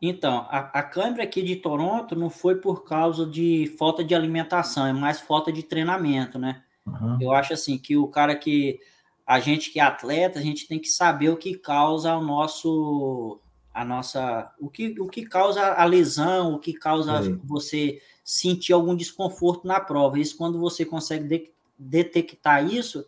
Então, 0.00 0.46
a, 0.50 0.58
a 0.78 0.82
câimbra 0.82 1.22
aqui 1.22 1.42
de 1.42 1.56
Toronto 1.56 2.14
não 2.14 2.28
foi 2.28 2.56
por 2.56 2.84
causa 2.84 3.26
de 3.26 3.74
falta 3.78 4.04
de 4.04 4.14
alimentação, 4.14 4.86
é 4.86 4.92
mais 4.92 5.20
falta 5.20 5.50
de 5.50 5.62
treinamento, 5.62 6.38
né? 6.38 6.62
Uhum. 6.86 7.18
Eu 7.20 7.32
acho 7.32 7.54
assim 7.54 7.78
que 7.78 7.96
o 7.96 8.06
cara 8.06 8.36
que 8.36 8.78
a 9.26 9.40
gente 9.40 9.70
que 9.70 9.80
é 9.80 9.82
atleta, 9.82 10.38
a 10.38 10.42
gente 10.42 10.68
tem 10.68 10.78
que 10.78 10.88
saber 10.88 11.30
o 11.30 11.36
que 11.36 11.56
causa 11.56 12.14
o 12.14 12.22
nosso 12.22 13.40
a 13.74 13.84
nossa 13.84 14.54
o 14.58 14.70
que, 14.70 14.98
o 15.00 15.08
que 15.08 15.26
causa 15.26 15.74
a 15.74 15.84
lesão, 15.84 16.54
o 16.54 16.58
que 16.58 16.72
causa 16.72 17.20
você 17.44 18.00
sentir 18.24 18.72
algum 18.72 18.94
desconforto 18.94 19.66
na 19.66 19.80
prova. 19.80 20.18
Isso 20.18 20.36
quando 20.36 20.58
você 20.58 20.84
consegue 20.84 21.24
de, 21.24 21.52
detectar 21.78 22.64
isso, 22.64 23.04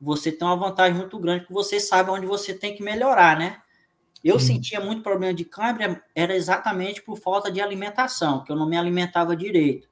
você 0.00 0.32
tem 0.32 0.46
uma 0.46 0.56
vantagem 0.56 0.98
muito 0.98 1.18
grande 1.18 1.46
que 1.46 1.52
você 1.52 1.78
sabe 1.78 2.10
onde 2.10 2.26
você 2.26 2.52
tem 2.52 2.74
que 2.74 2.82
melhorar, 2.82 3.38
né? 3.38 3.62
Eu 4.22 4.38
sentia 4.38 4.80
muito 4.80 5.02
problema 5.02 5.32
de 5.32 5.46
câimbra, 5.46 6.02
era 6.14 6.36
exatamente 6.36 7.00
por 7.00 7.16
falta 7.16 7.50
de 7.50 7.60
alimentação, 7.60 8.44
que 8.44 8.52
eu 8.52 8.56
não 8.56 8.68
me 8.68 8.76
alimentava 8.76 9.34
direito. 9.34 9.88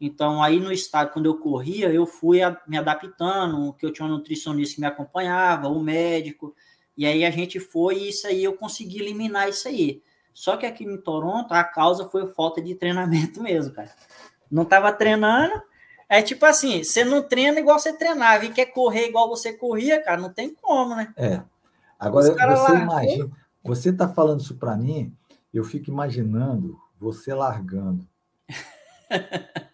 Então, 0.00 0.42
aí 0.42 0.58
no 0.58 0.72
estádio, 0.72 1.12
quando 1.12 1.26
eu 1.26 1.38
corria, 1.38 1.92
eu 1.92 2.06
fui 2.06 2.38
me 2.66 2.78
adaptando, 2.78 3.74
que 3.74 3.84
eu 3.84 3.92
tinha 3.92 4.06
um 4.06 4.10
nutricionista 4.10 4.76
que 4.76 4.80
me 4.80 4.86
acompanhava, 4.86 5.68
o 5.68 5.76
um 5.78 5.82
médico, 5.82 6.54
e 6.96 7.04
aí 7.04 7.24
a 7.24 7.30
gente 7.30 7.60
foi 7.60 7.96
e 7.98 8.08
isso 8.08 8.26
aí 8.26 8.42
eu 8.42 8.54
consegui 8.54 9.00
eliminar 9.00 9.48
isso 9.48 9.68
aí. 9.68 10.02
Só 10.32 10.56
que 10.56 10.64
aqui 10.64 10.84
em 10.84 10.96
Toronto, 10.96 11.52
a 11.52 11.62
causa 11.62 12.08
foi 12.08 12.26
falta 12.32 12.62
de 12.62 12.74
treinamento 12.74 13.42
mesmo, 13.44 13.74
cara. 13.74 13.90
Não 14.50 14.62
estava 14.62 14.90
treinando, 14.90 15.62
é 16.08 16.22
tipo 16.22 16.46
assim, 16.46 16.82
você 16.82 17.04
não 17.04 17.22
treina 17.22 17.60
igual 17.60 17.78
você 17.78 17.92
treinava 17.92 18.46
e 18.46 18.52
quer 18.52 18.66
correr 18.66 19.08
igual 19.08 19.28
você 19.28 19.52
corria, 19.52 20.02
cara, 20.02 20.20
não 20.20 20.32
tem 20.32 20.54
como, 20.54 20.96
né? 20.96 21.12
É. 21.16 21.42
Agora, 21.98 22.32
você 22.32 22.72
imagina, 22.74 23.30
você 23.62 23.90
está 23.90 24.08
falando 24.08 24.40
isso 24.40 24.56
para 24.56 24.76
mim, 24.76 25.14
eu 25.52 25.62
fico 25.62 25.90
imaginando 25.90 26.80
você 26.98 27.34
largando 27.34 28.09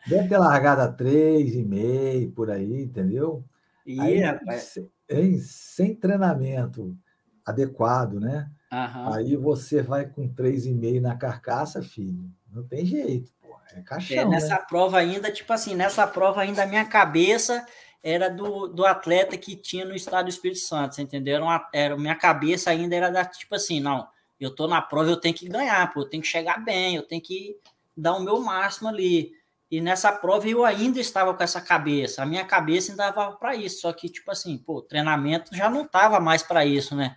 Deve 0.07 0.29
ter 0.29 0.39
largado 0.39 0.83
a 0.83 0.89
três 0.89 1.55
e 1.55 1.63
meio 1.63 2.31
por 2.31 2.51
aí, 2.51 2.83
entendeu? 2.83 3.45
E, 3.85 4.01
aí, 4.01 4.19
rapaz. 4.21 4.79
Sem, 5.09 5.39
sem 5.39 5.95
treinamento 5.95 6.97
adequado, 7.45 8.19
né? 8.19 8.51
Aí 8.71 9.37
você 9.37 9.83
vai 9.83 10.07
com 10.07 10.29
três 10.29 10.67
e 10.67 10.73
meio 10.73 11.01
na 11.01 11.17
carcaça, 11.17 11.83
filho. 11.83 12.31
Não 12.53 12.65
tem 12.65 12.85
jeito, 12.85 13.33
pô. 13.41 13.57
É 13.75 13.81
caixão, 13.81 14.19
é, 14.19 14.25
nessa 14.25 14.57
né? 14.57 14.65
prova 14.69 14.99
ainda, 14.99 15.31
tipo 15.31 15.53
assim, 15.53 15.75
nessa 15.75 16.07
prova 16.07 16.41
ainda 16.41 16.63
a 16.63 16.67
minha 16.67 16.85
cabeça 16.85 17.65
era 18.03 18.29
do, 18.29 18.69
do 18.69 18.85
atleta 18.85 19.37
que 19.37 19.57
tinha 19.57 19.85
no 19.85 19.95
estado 19.95 20.27
do 20.27 20.31
Espírito 20.31 20.61
Santo, 20.61 20.95
você 20.95 21.03
entendeu? 21.03 21.37
Era, 21.37 21.45
uma, 21.45 21.69
era 21.73 21.97
minha 21.97 22.15
cabeça 22.15 22.71
ainda 22.71 22.95
era 22.95 23.11
da 23.11 23.25
tipo 23.25 23.55
assim, 23.55 23.81
não, 23.81 24.07
eu 24.39 24.55
tô 24.55 24.69
na 24.69 24.81
prova, 24.81 25.11
eu 25.11 25.17
tenho 25.17 25.35
que 25.35 25.49
ganhar, 25.49 25.93
pô, 25.93 26.01
eu 26.01 26.09
tenho 26.09 26.23
que 26.23 26.29
chegar 26.29 26.65
bem, 26.65 26.97
eu 26.97 27.03
tenho 27.03 27.21
que 27.21 27.57
dar 27.97 28.15
o 28.15 28.23
meu 28.23 28.41
máximo 28.41 28.89
ali. 28.89 29.33
E 29.71 29.81
nessa 29.81 30.13
prova 30.13 30.49
eu 30.49 30.65
ainda 30.65 31.01
estava 31.01 31.35
com 31.35 31.43
essa 31.43 31.61
cabeça, 31.61 32.23
a 32.23 32.27
minha 32.27 32.45
cabeça 32.45 32.93
ainda 32.93 33.11
dava 33.11 33.37
para 33.37 33.57
isso, 33.57 33.81
só 33.81 33.93
que, 33.93 34.09
tipo 34.09 34.31
assim, 34.31 34.57
pô, 34.57 34.81
treinamento 34.81 35.55
já 35.57 35.69
não 35.69 35.83
estava 35.83 36.21
mais 36.21 36.43
para 36.43 36.65
isso, 36.65 36.95
né? 36.95 37.17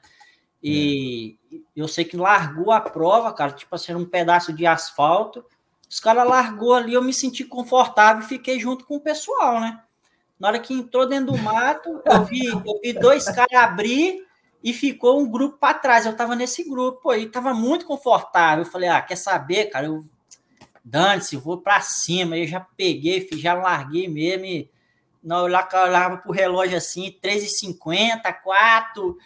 E 0.61 1.37
é. 1.53 1.57
eu 1.75 1.87
sei 1.87 2.03
que 2.03 2.17
largou 2.17 2.71
a 2.71 2.81
prova, 2.81 3.31
cara, 3.31 3.51
tipo 3.51 3.75
assim, 3.75 3.93
um 3.93 4.05
pedaço 4.05 4.51
de 4.51 4.65
asfalto, 4.65 5.45
os 5.87 5.99
caras 5.99 6.27
largou 6.27 6.73
ali, 6.73 6.93
eu 6.93 7.03
me 7.03 7.13
senti 7.13 7.43
confortável 7.43 8.23
e 8.23 8.27
fiquei 8.27 8.59
junto 8.59 8.85
com 8.85 8.95
o 8.95 9.01
pessoal, 9.01 9.59
né? 9.59 9.81
Na 10.39 10.47
hora 10.47 10.59
que 10.59 10.73
entrou 10.73 11.07
dentro 11.07 11.33
do 11.33 11.37
mato, 11.37 12.01
eu 12.05 12.23
vi, 12.23 12.45
eu 12.45 12.79
vi 12.81 12.93
dois 12.93 13.25
caras 13.25 13.53
abrir 13.53 14.25
e 14.63 14.71
ficou 14.71 15.19
um 15.19 15.29
grupo 15.29 15.57
para 15.57 15.73
trás. 15.73 16.05
Eu 16.05 16.15
tava 16.15 16.35
nesse 16.35 16.67
grupo 16.67 17.09
aí, 17.09 17.27
tava 17.27 17.53
muito 17.53 17.85
confortável. 17.85 18.63
Eu 18.63 18.71
falei, 18.71 18.87
ah, 18.87 19.01
quer 19.01 19.17
saber, 19.17 19.65
cara? 19.65 19.87
Eu 19.87 20.05
dane-se, 20.83 21.35
vou 21.37 21.61
para 21.61 21.81
cima. 21.81 22.37
Eu 22.37 22.47
já 22.47 22.59
peguei, 22.59 23.27
já 23.33 23.53
larguei 23.53 24.07
mesmo. 24.07 24.45
E, 24.45 24.71
não, 25.23 25.39
eu 25.39 25.43
olhava 25.43 26.17
pro 26.17 26.31
relógio 26.31 26.77
assim, 26.77 27.17
3h50, 27.21 28.33
4, 28.41 29.17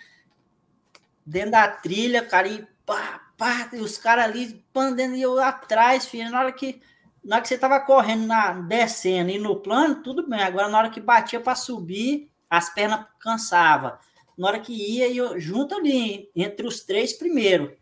dentro 1.26 1.52
da 1.52 1.68
trilha, 1.68 2.26
cara, 2.26 2.48
e 2.48 2.68
pá, 2.86 3.22
pá, 3.38 3.70
e 3.74 3.78
os 3.78 3.98
caras 3.98 4.26
ali 4.26 4.64
pandendo 4.74 5.16
e 5.16 5.22
eu 5.22 5.40
atrás, 5.40 6.06
filho. 6.06 6.32
Na 6.32 6.40
hora 6.40 6.52
que, 6.52 6.82
na 7.24 7.36
hora 7.36 7.42
que 7.42 7.48
você 7.48 7.58
tava 7.58 7.80
correndo, 7.80 8.26
na, 8.26 8.54
descendo 8.54 9.30
e 9.30 9.40
no 9.40 9.58
plano, 9.58 10.02
tudo 10.02 10.28
bem. 10.28 10.42
Agora, 10.42 10.68
na 10.68 10.78
hora 10.78 10.90
que 10.90 11.00
batia 11.00 11.40
para 11.40 11.56
subir, 11.56 12.30
as 12.50 12.74
pernas 12.74 13.06
cansava. 13.20 14.00
Na 14.38 14.48
hora 14.48 14.60
que 14.60 14.74
ia, 14.74 15.14
eu 15.14 15.40
junto 15.40 15.76
ali, 15.76 16.30
entre 16.36 16.68
os 16.68 16.84
três 16.84 17.14
primeiro. 17.14 17.76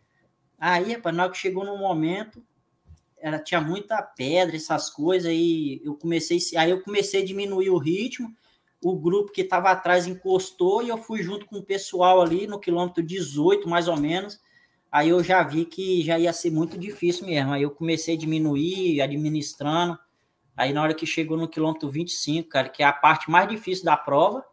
Aí, 0.59 0.93
rapaz, 0.93 1.15
na 1.15 1.23
hora 1.23 1.31
que 1.31 1.37
chegou 1.37 1.65
no 1.65 1.77
momento, 1.77 2.43
era, 3.21 3.39
tinha 3.39 3.61
muita 3.61 4.01
pedra, 4.01 4.55
essas 4.55 4.89
coisas, 4.89 5.31
e 5.31 5.81
eu 5.83 5.95
comecei, 5.95 6.39
aí 6.57 6.71
eu 6.71 6.81
comecei 6.81 7.21
a 7.21 7.25
diminuir 7.25 7.69
o 7.69 7.77
ritmo, 7.77 8.33
o 8.83 8.97
grupo 8.97 9.31
que 9.31 9.41
estava 9.41 9.69
atrás 9.69 10.07
encostou 10.07 10.81
e 10.81 10.89
eu 10.89 10.97
fui 10.97 11.21
junto 11.21 11.45
com 11.45 11.57
o 11.57 11.63
pessoal 11.63 12.19
ali 12.19 12.47
no 12.47 12.59
quilômetro 12.59 13.03
18, 13.03 13.69
mais 13.69 13.87
ou 13.87 13.95
menos. 13.95 14.39
Aí 14.91 15.09
eu 15.09 15.23
já 15.23 15.43
vi 15.43 15.65
que 15.65 16.01
já 16.01 16.17
ia 16.17 16.33
ser 16.33 16.51
muito 16.51 16.77
difícil 16.77 17.27
mesmo. 17.27 17.53
Aí 17.53 17.61
eu 17.61 17.69
comecei 17.69 18.15
a 18.15 18.17
diminuir, 18.17 18.99
administrando. 18.99 19.97
Aí 20.57 20.73
na 20.73 20.81
hora 20.81 20.95
que 20.95 21.05
chegou 21.05 21.37
no 21.37 21.47
quilômetro 21.47 21.89
25, 21.89 22.49
cara, 22.49 22.69
que 22.69 22.81
é 22.81 22.85
a 22.85 22.91
parte 22.91 23.29
mais 23.29 23.47
difícil 23.47 23.85
da 23.85 23.95
prova, 23.95 24.43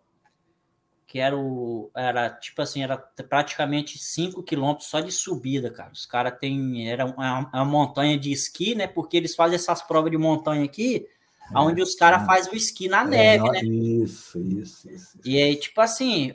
que 1.08 1.18
era 1.18 1.34
o. 1.34 1.90
Era 1.96 2.28
tipo 2.28 2.60
assim, 2.60 2.82
era 2.82 2.98
praticamente 2.98 3.98
5 3.98 4.42
quilômetros 4.42 4.88
só 4.88 5.00
de 5.00 5.10
subida, 5.10 5.70
cara. 5.70 5.90
Os 5.90 6.04
caras 6.04 6.38
têm. 6.38 6.86
Era 6.88 7.06
uma, 7.06 7.48
uma, 7.50 7.64
montanha 7.64 8.18
de 8.18 8.30
esqui, 8.30 8.74
né? 8.74 8.86
Porque 8.86 9.16
eles 9.16 9.34
fazem 9.34 9.56
essas 9.56 9.80
provas 9.80 10.10
de 10.10 10.18
montanha 10.18 10.62
aqui, 10.62 11.06
é, 11.50 11.58
onde 11.58 11.80
os 11.80 11.94
caras 11.94 12.22
é. 12.22 12.26
fazem 12.26 12.52
o 12.52 12.56
esqui 12.56 12.88
na 12.88 13.04
é, 13.04 13.06
neve, 13.06 13.50
né? 13.50 13.60
Isso, 13.62 14.38
isso, 14.38 14.90
isso. 14.90 15.18
E 15.24 15.42
aí, 15.42 15.56
tipo 15.56 15.80
assim, 15.80 16.34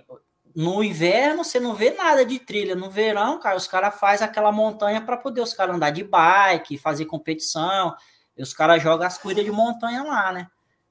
no 0.55 0.83
inverno 0.83 1.43
você 1.43 1.59
não 1.59 1.75
vê 1.75 1.91
nada 1.91 2.25
de 2.25 2.39
trilha. 2.39 2.75
No 2.75 2.89
verão, 2.89 3.39
cara, 3.39 3.55
os 3.55 3.67
caras 3.67 3.99
fazem 3.99 4.25
aquela 4.25 4.51
montanha 4.51 5.01
para 5.01 5.17
poder 5.17 5.41
os 5.41 5.53
caras 5.53 5.75
andar 5.75 5.91
de 5.91 6.03
bike, 6.03 6.79
fazer 6.79 7.05
competição. 7.05 7.95
E 8.35 8.41
os 8.41 8.55
caras 8.55 8.81
jogam 8.81 9.05
as 9.05 9.19
corridas 9.19 9.45
de 9.45 9.51
montanha 9.51 10.01
lá, 10.01 10.31
né? 10.31 10.47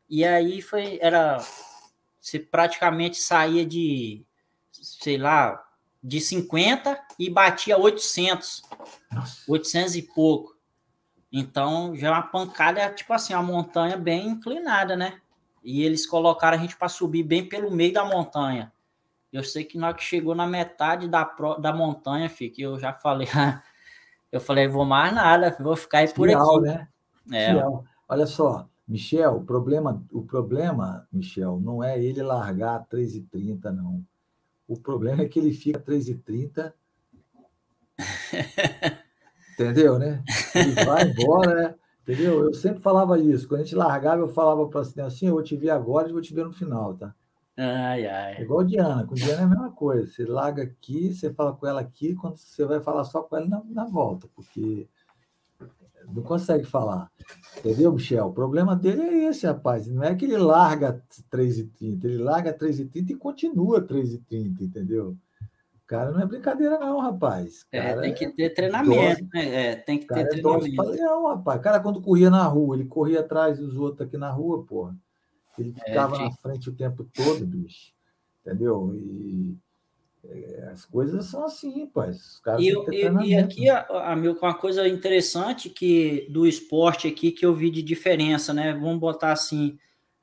E 0.09 0.25
aí 0.25 0.63
foi, 0.63 1.01
era, 1.03 1.43
você 2.23 2.39
praticamente 2.39 3.17
saía 3.17 3.67
de, 3.67 4.25
sei 4.71 5.19
lá, 5.19 5.61
de 6.01 6.21
50 6.21 6.99
e 7.19 7.29
batia 7.29 7.77
800, 7.77 8.63
Nossa. 9.11 9.43
800 9.49 9.97
e 9.97 10.03
pouco. 10.03 10.57
Então 11.33 11.97
já 11.97 12.09
é 12.09 12.11
uma 12.13 12.23
pancada, 12.23 12.89
tipo 12.91 13.13
assim, 13.13 13.35
uma 13.35 13.43
montanha 13.43 13.97
bem 13.97 14.29
inclinada, 14.29 14.95
né? 14.95 15.21
E 15.65 15.83
eles 15.83 16.07
colocaram 16.07 16.57
a 16.57 16.61
gente 16.61 16.77
para 16.77 16.89
subir 16.89 17.25
bem 17.25 17.49
pelo 17.49 17.73
meio 17.73 17.93
da 17.93 18.05
montanha. 18.05 18.73
Eu 19.33 19.43
sei 19.43 19.65
que 19.65 19.77
na 19.77 19.89
hora 19.89 19.97
que 19.97 20.05
chegou 20.05 20.35
na 20.35 20.47
metade 20.47 21.09
da, 21.09 21.25
da 21.59 21.73
montanha, 21.73 22.31
fica, 22.31 22.63
eu 22.63 22.79
já 22.79 22.93
falei, 22.93 23.27
eu 24.31 24.41
falei, 24.41 24.69
vou 24.69 24.85
mais 24.85 25.13
nada, 25.13 25.57
vou 25.59 25.75
ficar 25.75 25.99
aí 25.99 26.13
por 26.13 26.29
Fial, 26.29 26.57
aqui. 26.59 26.67
Né? 26.67 26.89
É. 27.33 27.65
Olha 28.09 28.27
só, 28.27 28.69
Michel, 28.93 29.37
o 29.37 29.43
problema, 29.43 30.05
o 30.13 30.23
problema, 30.23 31.09
Michel, 31.11 31.59
não 31.59 31.83
é 31.83 31.99
ele 31.99 32.23
largar 32.23 32.87
3h30, 32.89 33.71
não. 33.71 34.05
O 34.69 34.79
problema 34.79 35.23
é 35.23 35.29
que 35.29 35.39
ele 35.39 35.55
fica 35.55 35.81
3h30. 35.81 36.75
entendeu, 39.55 39.99
né? 39.99 40.23
Ele 40.55 40.73
vai 40.85 41.05
embora, 41.09 41.55
né? 41.55 41.75
entendeu? 42.03 42.45
Eu 42.45 42.53
sempre 42.53 42.83
falava 42.83 43.19
isso. 43.19 43.49
Quando 43.49 43.63
a 43.63 43.65
gente 43.65 43.75
largava, 43.75 44.21
eu 44.21 44.29
falava 44.29 44.69
para 44.69 44.83
assim, 44.83 45.01
assim, 45.01 45.27
eu 45.29 45.33
vou 45.33 45.43
te 45.43 45.57
ver 45.57 45.71
agora 45.71 46.11
e 46.11 46.13
vou 46.13 46.21
te 46.21 46.35
ver 46.35 46.45
no 46.45 46.53
final, 46.53 46.95
tá? 46.95 47.15
Ai, 47.57 48.07
ai. 48.07 48.35
É 48.37 48.43
igual 48.43 48.63
Diana. 48.63 49.07
Com 49.07 49.15
Diana 49.15 49.41
é 49.41 49.45
a 49.45 49.49
mesma 49.49 49.71
coisa. 49.73 50.07
Você 50.07 50.27
larga 50.27 50.65
aqui, 50.65 51.15
você 51.15 51.33
fala 51.33 51.55
com 51.55 51.67
ela 51.67 51.81
aqui, 51.81 52.15
quando 52.15 52.37
você 52.37 52.67
vai 52.67 52.83
falar 52.83 53.05
só 53.05 53.23
com 53.23 53.39
ela 53.39 53.49
na, 53.49 53.63
na 53.65 53.87
volta, 53.87 54.29
porque 54.35 54.87
não 56.09 56.23
consegue 56.23 56.65
falar. 56.65 57.11
Entendeu, 57.59 57.93
Michel? 57.93 58.27
O 58.27 58.33
problema 58.33 58.75
dele 58.75 59.03
é 59.03 59.29
esse, 59.29 59.47
rapaz. 59.47 59.87
Não 59.87 60.03
é 60.03 60.15
que 60.15 60.25
ele 60.25 60.37
larga 60.37 61.03
3,30, 61.31 62.05
ele 62.05 62.19
larga 62.19 62.57
3,30 62.57 63.11
e 63.11 63.15
continua 63.15 63.81
3,30, 63.81 64.63
entendeu? 64.63 65.17
O 65.75 65.87
cara 65.87 66.11
não 66.11 66.21
é 66.21 66.27
brincadeira, 66.27 66.79
não, 66.79 67.01
rapaz. 67.01 67.67
É, 67.71 67.95
tem 68.01 68.15
que 68.15 68.29
ter 68.31 68.51
treinamento, 68.51 69.27
né? 69.35 69.71
É, 69.71 69.77
tem 69.77 69.99
que 69.99 70.07
ter 70.07 70.21
é 70.21 70.25
treinamento. 70.25 70.95
É 70.95 70.97
não, 70.97 71.29
rapaz. 71.29 71.61
Cara, 71.61 71.81
quando 71.81 72.01
corria 72.01 72.31
na 72.31 72.45
rua, 72.47 72.77
ele 72.77 72.87
corria 72.87 73.21
atrás 73.21 73.59
dos 73.59 73.77
outros 73.77 74.07
aqui 74.07 74.17
na 74.17 74.31
rua, 74.31 74.65
porra. 74.65 74.97
Ele 75.59 75.75
é, 75.85 75.91
ficava 75.91 76.17
é, 76.17 76.19
na 76.21 76.31
frente 76.33 76.71
o 76.71 76.75
tempo 76.75 77.05
todo, 77.05 77.47
bicho. 77.47 77.93
Entendeu? 78.41 78.95
E 78.95 79.55
é, 79.55 79.72
as 80.73 80.85
coisas 80.85 81.27
são 81.27 81.45
assim, 81.45 81.91
caras 82.45 82.63
e, 82.63 82.69
e, 82.69 83.31
e 83.31 83.37
aqui, 83.37 83.69
a, 83.69 83.85
a, 83.89 84.15
uma 84.15 84.55
coisa 84.55 84.87
interessante 84.87 85.69
que 85.69 86.29
do 86.31 86.47
esporte 86.47 87.09
aqui 87.09 87.33
que 87.33 87.45
eu 87.45 87.53
vi 87.53 87.71
de 87.71 87.83
diferença, 87.83 88.55
né? 88.55 88.73
Vamos 88.73 89.01
botar 89.01 89.33
assim, 89.33 89.77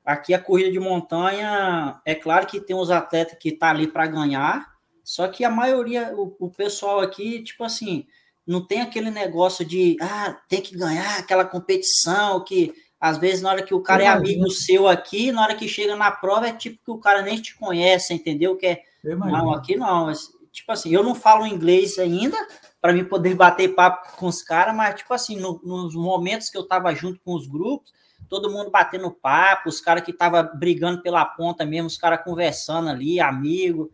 aqui 0.04 0.32
a 0.32 0.38
corrida 0.38 0.72
de 0.72 0.80
montanha, 0.80 2.00
é 2.06 2.14
claro 2.14 2.46
que 2.46 2.60
tem 2.60 2.74
os 2.74 2.90
atletas 2.90 3.38
que 3.38 3.52
tá 3.52 3.70
ali 3.70 3.86
para 3.86 4.06
ganhar, 4.06 4.74
só 5.04 5.28
que 5.28 5.44
a 5.44 5.50
maioria, 5.50 6.14
o, 6.16 6.34
o, 6.38 6.50
pessoal 6.50 7.00
aqui, 7.00 7.42
tipo 7.42 7.62
assim, 7.62 8.06
não 8.46 8.66
tem 8.66 8.80
aquele 8.80 9.10
negócio 9.10 9.64
de, 9.64 9.96
ah, 10.00 10.40
tem 10.48 10.62
que 10.62 10.76
ganhar 10.76 11.18
aquela 11.18 11.44
competição 11.44 12.42
que 12.42 12.72
às 13.00 13.16
vezes, 13.16 13.40
na 13.40 13.50
hora 13.50 13.62
que 13.62 13.74
o 13.74 13.80
cara 13.80 14.02
é 14.02 14.06
amigo 14.06 14.50
seu 14.50 14.86
aqui, 14.86 15.32
na 15.32 15.42
hora 15.42 15.54
que 15.54 15.66
chega 15.66 15.96
na 15.96 16.10
prova, 16.10 16.48
é 16.48 16.52
tipo 16.52 16.78
que 16.84 16.90
o 16.90 16.98
cara 16.98 17.22
nem 17.22 17.40
te 17.40 17.56
conhece, 17.56 18.12
entendeu? 18.12 18.56
Que 18.58 18.66
é, 18.66 18.82
não, 19.04 19.52
aqui 19.52 19.76
não. 19.76 20.06
Mas, 20.06 20.28
tipo 20.52 20.70
assim, 20.72 20.90
eu 20.90 21.02
não 21.02 21.14
falo 21.14 21.46
inglês 21.46 21.98
ainda 21.98 22.36
para 22.80 22.92
mim 22.92 23.04
poder 23.04 23.34
bater 23.34 23.74
papo 23.74 24.16
com 24.16 24.26
os 24.26 24.42
caras, 24.42 24.74
mas, 24.74 24.94
tipo 24.94 25.12
assim, 25.12 25.36
no, 25.36 25.60
nos 25.62 25.94
momentos 25.94 26.48
que 26.48 26.56
eu 26.56 26.66
tava 26.66 26.94
junto 26.94 27.20
com 27.20 27.34
os 27.34 27.46
grupos, 27.46 27.92
todo 28.28 28.50
mundo 28.50 28.70
batendo 28.70 29.10
papo, 29.10 29.68
os 29.68 29.80
caras 29.80 30.02
que 30.02 30.12
tava 30.12 30.42
brigando 30.42 31.02
pela 31.02 31.24
ponta 31.24 31.64
mesmo, 31.66 31.88
os 31.88 31.98
caras 31.98 32.24
conversando 32.24 32.88
ali, 32.88 33.20
amigo. 33.20 33.92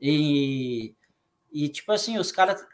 E, 0.00 0.94
e 1.52 1.68
tipo 1.68 1.92
assim, 1.92 2.18
os 2.18 2.30
caras, 2.30 2.64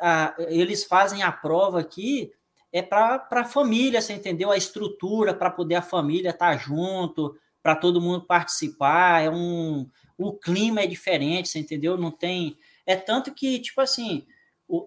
eles 0.49 0.85
fazem 0.85 1.23
a 1.23 1.31
prova 1.31 1.81
aqui 1.81 2.33
é 2.73 2.81
para 2.81 3.29
a 3.31 3.45
família, 3.45 4.01
você 4.01 4.15
entendeu? 4.15 4.51
A 4.51 4.57
estrutura 4.57 5.35
para 5.35 5.51
poder 5.51 5.75
a 5.75 5.83
família 5.83 6.31
estar 6.31 6.53
tá 6.53 6.57
junto, 6.57 7.37
para 7.63 7.77
todo 7.77 8.01
mundo 8.01 8.27
participar, 8.27 9.23
é 9.23 9.31
um 9.31 9.87
o 10.23 10.35
clima 10.35 10.81
é 10.81 10.87
diferente, 10.87 11.49
você 11.49 11.59
entendeu? 11.59 11.97
Não 11.97 12.11
tem 12.11 12.57
é 12.85 12.97
tanto 12.97 13.33
que 13.33 13.59
tipo 13.61 13.81
assim, 13.81 14.27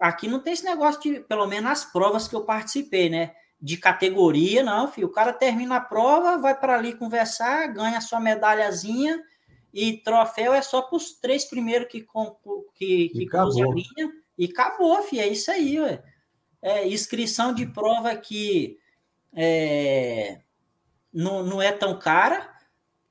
aqui 0.02 0.28
não 0.28 0.40
tem 0.40 0.54
esse 0.54 0.66
negócio 0.66 1.02
de, 1.02 1.20
pelo 1.22 1.48
menos 1.48 1.64
nas 1.64 1.86
provas 1.86 2.28
que 2.28 2.36
eu 2.36 2.44
participei, 2.44 3.10
né? 3.10 3.34
De 3.62 3.78
categoria, 3.78 4.64
não, 4.64 4.92
filho. 4.92 5.08
O 5.08 5.12
cara 5.12 5.32
termina 5.32 5.78
a 5.78 5.82
prova, 5.82 6.38
vai 6.38 6.60
para 6.60 6.76
ali 6.76 6.94
conversar, 6.94 7.68
ganha 7.68 8.02
sua 8.02 8.20
medalhazinha 8.20 9.22
e 9.74 9.98
troféu 9.98 10.54
é 10.54 10.62
só 10.62 10.82
para 10.82 10.98
os 10.98 11.14
três 11.14 11.46
primeiros 11.46 11.88
que, 11.88 12.06
que, 12.76 13.10
que 13.10 13.26
cruzam 13.26 13.72
a 13.72 13.74
linha 13.74 14.12
e 14.38 14.46
acabou, 14.46 15.02
filho. 15.04 15.22
É 15.22 15.28
isso 15.28 15.50
aí, 15.52 15.80
ué 15.80 16.04
é, 16.66 16.88
inscrição 16.88 17.54
de 17.54 17.68
prova 17.68 18.16
que 18.16 18.80
é, 19.32 20.40
não, 21.14 21.44
não 21.44 21.62
é 21.62 21.72
tão 21.72 22.00
cara, 22.00 22.55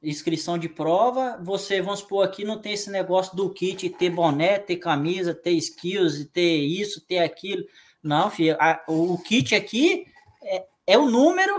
inscrição 0.05 0.59
de 0.59 0.69
prova, 0.69 1.39
você, 1.43 1.81
vamos 1.81 2.01
supor, 2.01 2.25
aqui 2.25 2.45
não 2.45 2.59
tem 2.59 2.73
esse 2.73 2.91
negócio 2.91 3.37
do 3.37 3.51
kit 3.51 3.89
ter 3.91 4.11
boné, 4.11 4.59
ter 4.59 4.77
camisa, 4.77 5.35
ter 5.35 5.53
skills, 5.53 6.27
ter 6.33 6.57
isso, 6.57 7.01
ter 7.07 7.19
aquilo. 7.19 7.65
Não, 8.03 8.31
filho, 8.31 8.57
a, 8.61 8.83
o, 8.87 9.19
kit 9.19 9.55
aqui 9.55 10.07
é, 10.43 10.67
é, 10.87 10.99
o 10.99 11.11
número 11.11 11.55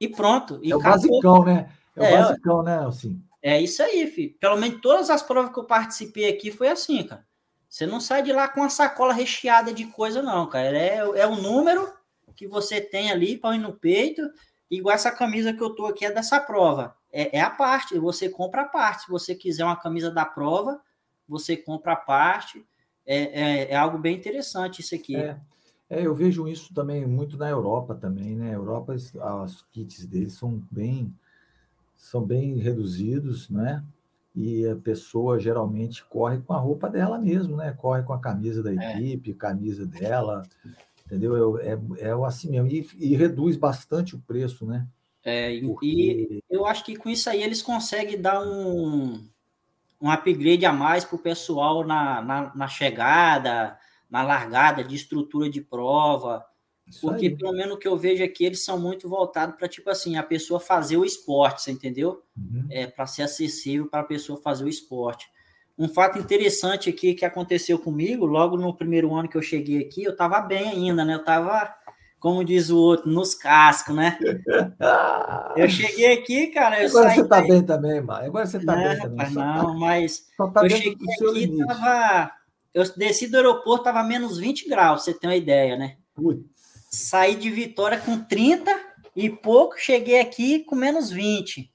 e 0.00 0.08
pronto. 0.08 0.58
E 0.62 0.72
é 0.72 0.76
o 0.76 0.80
basicão, 0.80 1.44
né? 1.44 1.70
É, 1.96 2.04
é 2.04 2.14
o 2.14 2.22
basicão, 2.22 2.62
né, 2.62 2.86
assim. 2.86 3.22
É 3.42 3.60
isso 3.60 3.82
aí, 3.82 4.06
filho. 4.06 4.34
Pelo 4.40 4.56
menos 4.56 4.80
todas 4.80 5.10
as 5.10 5.22
provas 5.22 5.52
que 5.52 5.58
eu 5.58 5.64
participei 5.64 6.28
aqui 6.28 6.50
foi 6.50 6.68
assim, 6.68 7.02
cara. 7.02 7.26
Você 7.68 7.86
não 7.86 8.00
sai 8.00 8.22
de 8.22 8.32
lá 8.32 8.48
com 8.48 8.60
uma 8.60 8.68
sacola 8.68 9.12
recheada 9.12 9.72
de 9.72 9.86
coisa, 9.86 10.22
não, 10.22 10.46
cara. 10.46 10.76
É, 10.76 10.96
é 10.96 11.26
o 11.26 11.36
número 11.36 11.92
que 12.36 12.46
você 12.46 12.80
tem 12.80 13.10
ali, 13.10 13.36
põe 13.36 13.58
no 13.58 13.72
peito, 13.72 14.22
igual 14.70 14.94
essa 14.94 15.10
camisa 15.10 15.52
que 15.52 15.62
eu 15.62 15.70
tô 15.70 15.86
aqui 15.86 16.04
é 16.04 16.10
dessa 16.10 16.40
prova. 16.40 16.94
É, 17.12 17.38
é 17.38 17.40
a 17.40 17.50
parte, 17.50 17.98
você 17.98 18.28
compra 18.28 18.62
a 18.62 18.68
parte. 18.68 19.04
Se 19.04 19.10
você 19.10 19.34
quiser 19.34 19.64
uma 19.64 19.76
camisa 19.76 20.10
da 20.10 20.24
prova, 20.24 20.80
você 21.28 21.56
compra 21.56 21.92
a 21.92 21.96
parte. 21.96 22.64
É, 23.04 23.16
é, 23.16 23.70
é 23.72 23.76
algo 23.76 23.98
bem 23.98 24.16
interessante 24.16 24.80
isso 24.80 24.94
aqui. 24.94 25.16
É, 25.16 25.38
é, 25.90 26.06
eu 26.06 26.14
vejo 26.14 26.48
isso 26.48 26.72
também 26.72 27.06
muito 27.06 27.36
na 27.36 27.48
Europa 27.48 27.94
também, 27.94 28.34
né? 28.34 28.54
Europa, 28.54 28.94
os 28.94 29.66
kits 29.72 30.06
deles 30.06 30.34
são 30.34 30.62
bem, 30.70 31.14
são 31.94 32.22
bem 32.22 32.56
reduzidos, 32.56 33.50
né? 33.50 33.84
e 34.34 34.66
a 34.66 34.74
pessoa 34.76 35.38
geralmente 35.38 36.04
corre 36.04 36.38
com 36.40 36.54
a 36.54 36.58
roupa 36.58 36.88
dela 36.88 37.18
mesmo, 37.18 37.56
né? 37.56 37.72
Corre 37.72 38.02
com 38.02 38.12
a 38.12 38.18
camisa 38.18 38.62
da 38.62 38.72
é. 38.72 38.96
equipe, 38.96 39.30
é. 39.30 39.34
camisa 39.34 39.86
dela, 39.86 40.42
entendeu? 41.06 41.58
É, 41.58 41.72
é, 41.72 42.08
é 42.08 42.26
assim 42.26 42.50
mesmo. 42.50 42.66
E, 42.68 42.86
e, 42.98 43.14
reduz 43.14 43.56
bastante 43.56 44.16
o 44.16 44.20
preço, 44.20 44.64
né? 44.64 44.86
É, 45.24 45.54
e 45.54 46.42
eu 46.50 46.66
acho 46.66 46.84
que 46.84 46.96
com 46.96 47.08
isso 47.08 47.30
aí 47.30 47.42
eles 47.42 47.62
conseguem 47.62 48.20
dar 48.20 48.42
um, 48.42 49.24
um 50.00 50.10
upgrade 50.10 50.66
a 50.66 50.72
mais 50.72 51.04
para 51.04 51.16
o 51.16 51.20
pessoal 51.20 51.84
na, 51.84 52.20
na, 52.20 52.54
na, 52.54 52.68
chegada, 52.68 53.78
na 54.10 54.22
largada 54.22 54.82
de 54.82 54.96
estrutura 54.96 55.48
de 55.48 55.60
prova. 55.60 56.44
Isso 56.86 57.00
porque, 57.00 57.28
aí. 57.28 57.36
pelo 57.36 57.52
menos 57.52 57.76
o 57.76 57.78
que 57.78 57.86
eu 57.86 57.96
vejo 57.96 58.24
aqui, 58.24 58.44
eles 58.44 58.64
são 58.64 58.78
muito 58.78 59.08
voltados 59.08 59.56
para, 59.56 59.68
tipo 59.68 59.88
assim, 59.88 60.16
a 60.16 60.22
pessoa 60.24 60.58
fazer 60.58 60.96
o 60.96 61.04
esporte, 61.04 61.62
você 61.62 61.70
entendeu? 61.70 62.22
Uhum. 62.36 62.66
É, 62.68 62.88
para 62.88 63.06
ser 63.06 63.22
acessível 63.22 63.88
para 63.88 64.00
a 64.00 64.04
pessoa 64.04 64.40
fazer 64.40 64.64
o 64.64 64.68
esporte. 64.68 65.30
Um 65.78 65.88
fato 65.88 66.18
interessante 66.18 66.90
aqui 66.90 67.14
que 67.14 67.24
aconteceu 67.24 67.78
comigo, 67.78 68.26
logo 68.26 68.56
no 68.56 68.74
primeiro 68.74 69.14
ano 69.14 69.28
que 69.28 69.36
eu 69.36 69.42
cheguei 69.42 69.80
aqui, 69.80 70.02
eu 70.02 70.12
estava 70.12 70.40
bem 70.40 70.68
ainda, 70.68 71.04
né? 71.04 71.14
Eu 71.14 71.20
estava, 71.20 71.74
como 72.22 72.44
diz 72.44 72.70
o 72.70 72.78
outro, 72.78 73.10
nos 73.10 73.34
cascos, 73.34 73.96
né? 73.96 74.16
eu 75.56 75.68
cheguei 75.68 76.12
aqui, 76.12 76.46
cara. 76.46 76.76
Agora 76.76 77.10
você 77.10 77.20
está 77.20 77.42
bem 77.42 77.64
também, 77.64 78.00
mano. 78.00 78.24
Agora 78.24 78.46
você 78.46 78.58
está 78.58 78.76
bem 78.76 78.96
também. 78.96 79.18
Rapaz, 79.18 79.34
não, 79.34 79.66
tá, 79.66 79.74
mas 79.74 80.26
tá 80.38 80.62
eu 80.62 80.70
cheguei 80.70 80.92
aqui, 80.92 81.66
tava, 81.66 82.30
eu 82.72 82.84
desci 82.96 83.26
do 83.26 83.38
aeroporto, 83.38 83.82
tava 83.82 84.04
menos 84.04 84.38
20 84.38 84.68
graus, 84.68 85.02
você 85.02 85.12
tem 85.12 85.28
uma 85.28 85.34
ideia, 85.34 85.76
né? 85.76 85.96
Saí 86.92 87.34
de 87.34 87.50
Vitória 87.50 87.98
com 87.98 88.16
30 88.16 88.70
e 89.16 89.28
pouco, 89.28 89.74
cheguei 89.76 90.20
aqui 90.20 90.60
com 90.60 90.76
menos 90.76 91.10
20. 91.10 91.68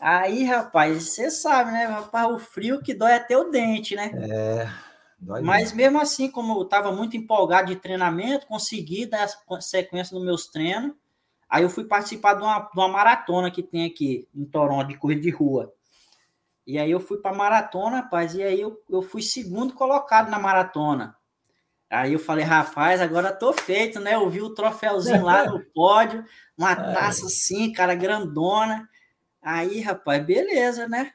Aí, 0.00 0.44
rapaz, 0.44 1.02
você 1.02 1.32
sabe, 1.32 1.72
né? 1.72 1.86
Rapaz, 1.86 2.30
o 2.30 2.38
frio 2.38 2.80
que 2.80 2.94
dói 2.94 3.14
até 3.14 3.36
o 3.36 3.50
dente, 3.50 3.96
né? 3.96 4.12
É. 4.30 4.89
Dói 5.20 5.42
Mas 5.42 5.72
mesmo 5.72 6.00
assim, 6.00 6.30
como 6.30 6.58
eu 6.58 6.62
estava 6.62 6.90
muito 6.90 7.16
empolgado 7.16 7.68
de 7.68 7.76
treinamento, 7.76 8.46
consegui 8.46 9.04
dar 9.04 9.28
sequência 9.60 10.14
nos 10.14 10.24
meus 10.24 10.46
treinos. 10.48 10.92
Aí 11.48 11.62
eu 11.62 11.68
fui 11.70 11.84
participar 11.84 12.34
de 12.34 12.42
uma, 12.42 12.60
de 12.60 12.78
uma 12.78 12.88
maratona 12.88 13.50
que 13.50 13.62
tem 13.62 13.84
aqui 13.84 14.26
em 14.34 14.44
Toronto, 14.44 14.88
de 14.88 14.96
corrida 14.96 15.20
de 15.20 15.30
rua. 15.30 15.72
E 16.66 16.78
aí 16.78 16.90
eu 16.90 17.00
fui 17.00 17.18
para 17.18 17.36
maratona, 17.36 17.96
rapaz, 17.96 18.34
e 18.34 18.42
aí 18.42 18.60
eu, 18.60 18.80
eu 18.88 19.02
fui 19.02 19.20
segundo 19.20 19.74
colocado 19.74 20.30
na 20.30 20.38
maratona. 20.38 21.16
Aí 21.90 22.12
eu 22.12 22.20
falei, 22.20 22.44
rapaz, 22.44 23.00
agora 23.00 23.32
tô 23.32 23.52
feito, 23.52 23.98
né? 23.98 24.14
Eu 24.14 24.30
vi 24.30 24.40
o 24.40 24.54
troféuzinho 24.54 25.24
lá 25.24 25.44
no 25.44 25.60
pódio, 25.74 26.24
uma 26.56 26.76
taça 26.76 27.26
assim, 27.26 27.72
cara, 27.72 27.96
grandona. 27.96 28.88
Aí, 29.42 29.80
rapaz, 29.80 30.24
beleza, 30.24 30.86
né? 30.86 31.12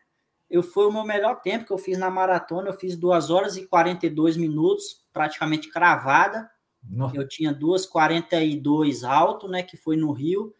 Eu 0.49 0.61
fui 0.61 0.85
o 0.85 0.91
meu 0.91 1.03
melhor 1.03 1.41
tempo 1.41 1.65
que 1.65 1.71
eu 1.71 1.77
fiz 1.77 1.97
na 1.97 2.09
maratona, 2.09 2.69
eu 2.69 2.73
fiz 2.73 2.95
2 2.95 3.29
horas 3.29 3.57
e 3.57 3.67
42 3.67 4.37
minutos, 4.37 5.03
praticamente 5.11 5.69
cravada. 5.69 6.49
Nossa. 6.83 7.15
Eu 7.15 7.27
tinha 7.27 7.53
2,42 7.53 9.03
alto, 9.03 9.47
né? 9.47 9.63
Que 9.63 9.75
foi 9.75 9.97
no 9.97 10.11
Rio. 10.11 10.53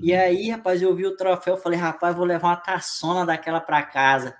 E 0.00 0.12
uhum. 0.12 0.20
aí, 0.20 0.50
rapaz, 0.50 0.82
eu 0.82 0.94
vi 0.94 1.06
o 1.06 1.16
troféu, 1.16 1.56
falei, 1.56 1.78
rapaz, 1.78 2.16
vou 2.16 2.24
levar 2.24 2.48
uma 2.48 2.56
taçona 2.56 3.24
daquela 3.24 3.60
para 3.60 3.82
casa. 3.82 4.36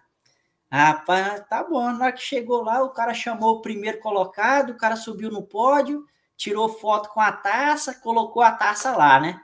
Rapaz, 0.71 1.45
tá 1.49 1.65
bom. 1.65 1.91
Na 1.93 2.07
hora 2.07 2.13
que 2.13 2.23
chegou 2.23 2.63
lá, 2.63 2.83
o 2.83 2.91
cara 2.91 3.13
chamou 3.13 3.57
o 3.57 3.61
primeiro 3.61 3.99
colocado, 3.99 4.71
o 4.71 4.77
cara 4.77 4.95
subiu 4.97 5.31
no 5.31 5.43
pódio, 5.43 6.05
tirou 6.37 6.69
foto 6.69 7.09
com 7.11 7.21
a 7.21 7.33
taça, 7.33 7.95
colocou 7.95 8.43
a 8.43 8.53
taça 8.53 8.97
lá, 8.97 9.19
né? 9.19 9.41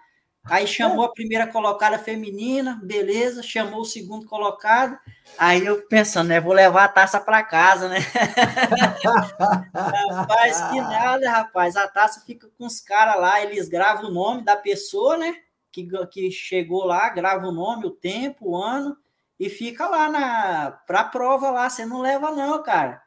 Aí 0.49 0.67
chamou 0.67 1.05
a 1.05 1.13
primeira 1.13 1.47
colocada 1.47 1.99
feminina, 1.99 2.81
beleza, 2.83 3.43
chamou 3.43 3.81
o 3.81 3.85
segundo 3.85 4.27
colocado. 4.27 4.99
Aí 5.39 5.65
eu 5.65 5.87
pensando, 5.89 6.29
né, 6.29 6.41
vou 6.41 6.53
levar 6.53 6.85
a 6.85 6.89
taça 6.89 7.21
para 7.21 7.43
casa, 7.43 7.89
né? 7.89 7.99
rapaz, 9.75 10.61
que 10.71 10.81
nada, 10.81 11.31
rapaz. 11.31 11.77
A 11.77 11.89
taça 11.89 12.23
fica 12.25 12.49
com 12.57 12.67
os 12.67 12.81
caras 12.81 13.21
lá, 13.21 13.43
eles 13.43 13.69
gravam 13.69 14.11
o 14.11 14.15
nome 14.15 14.45
da 14.45 14.57
pessoa, 14.57 15.17
né? 15.17 15.35
Que, 15.73 15.87
que 16.11 16.31
chegou 16.31 16.85
lá, 16.85 17.09
grava 17.11 17.47
o 17.47 17.53
nome, 17.53 17.87
o 17.87 17.91
tempo, 17.91 18.51
o 18.51 18.57
ano 18.57 18.97
e 19.39 19.51
fica 19.51 19.87
lá 19.87 20.09
na 20.09 20.71
pra 20.87 21.05
prova 21.05 21.51
lá, 21.51 21.69
você 21.69 21.85
não 21.85 22.01
leva 22.01 22.31
não, 22.31 22.63
cara. 22.63 23.03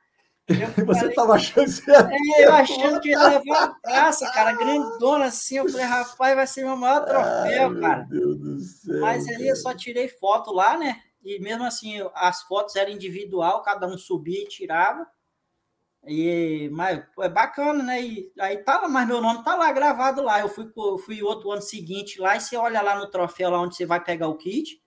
Eu 0.49 0.67
você 0.85 0.99
falei, 0.99 1.15
tava 1.15 1.33
achando 1.33 1.81
que 1.81 1.91
É, 1.91 2.45
eu 2.45 2.53
achando 2.53 2.99
que 2.99 3.09
ia 3.09 3.27
levar 3.27 3.63
a 3.63 3.73
taça, 3.81 4.31
cara, 4.31 4.53
grandona 4.53 5.25
assim. 5.25 5.57
Eu 5.57 5.69
falei, 5.69 5.85
rapaz, 5.85 6.35
vai 6.35 6.47
ser 6.47 6.65
meu 6.65 6.75
maior 6.75 7.05
troféu, 7.05 7.69
Ai, 7.69 7.79
cara. 7.79 8.07
Meu 8.09 8.35
Deus 8.35 8.39
do 8.39 8.59
céu. 8.59 9.01
Mas 9.01 9.27
aí 9.27 9.47
eu 9.47 9.55
só 9.55 9.73
tirei 9.73 10.07
foto 10.07 10.51
lá, 10.51 10.77
né? 10.77 10.99
E 11.23 11.39
mesmo 11.39 11.63
assim, 11.65 12.01
as 12.15 12.41
fotos 12.43 12.75
eram 12.75 12.91
individual, 12.91 13.61
cada 13.61 13.87
um 13.87 13.97
subia 13.97 14.41
e 14.41 14.47
tirava. 14.47 15.05
E, 16.07 16.69
mas 16.71 17.03
é 17.19 17.29
bacana, 17.29 17.83
né? 17.83 18.01
E 18.01 18.31
aí 18.39 18.57
tá 18.57 18.81
lá, 18.81 18.87
mas 18.87 19.07
meu 19.07 19.21
nome 19.21 19.43
tá 19.43 19.55
lá 19.55 19.71
gravado 19.71 20.21
lá. 20.23 20.39
Eu 20.39 20.49
fui, 20.49 20.71
fui 21.05 21.21
outro 21.21 21.51
ano 21.51 21.61
seguinte 21.61 22.19
lá, 22.19 22.35
e 22.35 22.41
você 22.41 22.55
olha 22.55 22.81
lá 22.81 22.97
no 22.97 23.09
troféu 23.09 23.49
lá 23.51 23.61
onde 23.61 23.75
você 23.75 23.85
vai 23.85 24.03
pegar 24.03 24.27
o 24.27 24.37
kit 24.37 24.81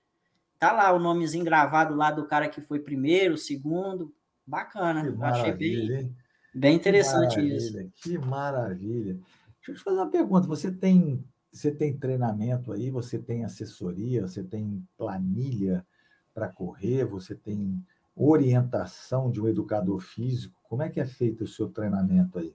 Tá 0.62 0.70
lá 0.70 0.92
o 0.92 0.98
nomezinho 1.00 1.44
gravado 1.44 1.92
lá 1.92 2.12
do 2.12 2.24
cara 2.24 2.48
que 2.48 2.60
foi 2.60 2.78
primeiro, 2.78 3.36
segundo. 3.36 4.14
Bacana. 4.46 5.16
Achei 5.22 5.52
bem, 5.52 6.14
bem 6.54 6.76
interessante 6.76 7.36
que 7.36 7.42
isso. 7.42 7.90
Que 7.96 8.18
maravilha. 8.18 9.14
Deixa 9.14 9.70
eu 9.70 9.74
te 9.74 9.82
fazer 9.82 9.96
uma 9.96 10.10
pergunta. 10.10 10.46
Você 10.46 10.70
tem, 10.70 11.24
você 11.52 11.70
tem 11.70 11.96
treinamento 11.96 12.72
aí, 12.72 12.90
você 12.90 13.18
tem 13.18 13.44
assessoria, 13.44 14.22
você 14.22 14.42
tem 14.42 14.84
planilha 14.96 15.86
para 16.34 16.48
correr, 16.48 17.04
você 17.04 17.34
tem 17.34 17.82
orientação 18.16 19.30
de 19.30 19.40
um 19.40 19.48
educador 19.48 20.00
físico. 20.00 20.58
Como 20.68 20.82
é 20.82 20.88
que 20.88 21.00
é 21.00 21.04
feito 21.04 21.44
o 21.44 21.48
seu 21.48 21.68
treinamento 21.68 22.38
aí? 22.38 22.54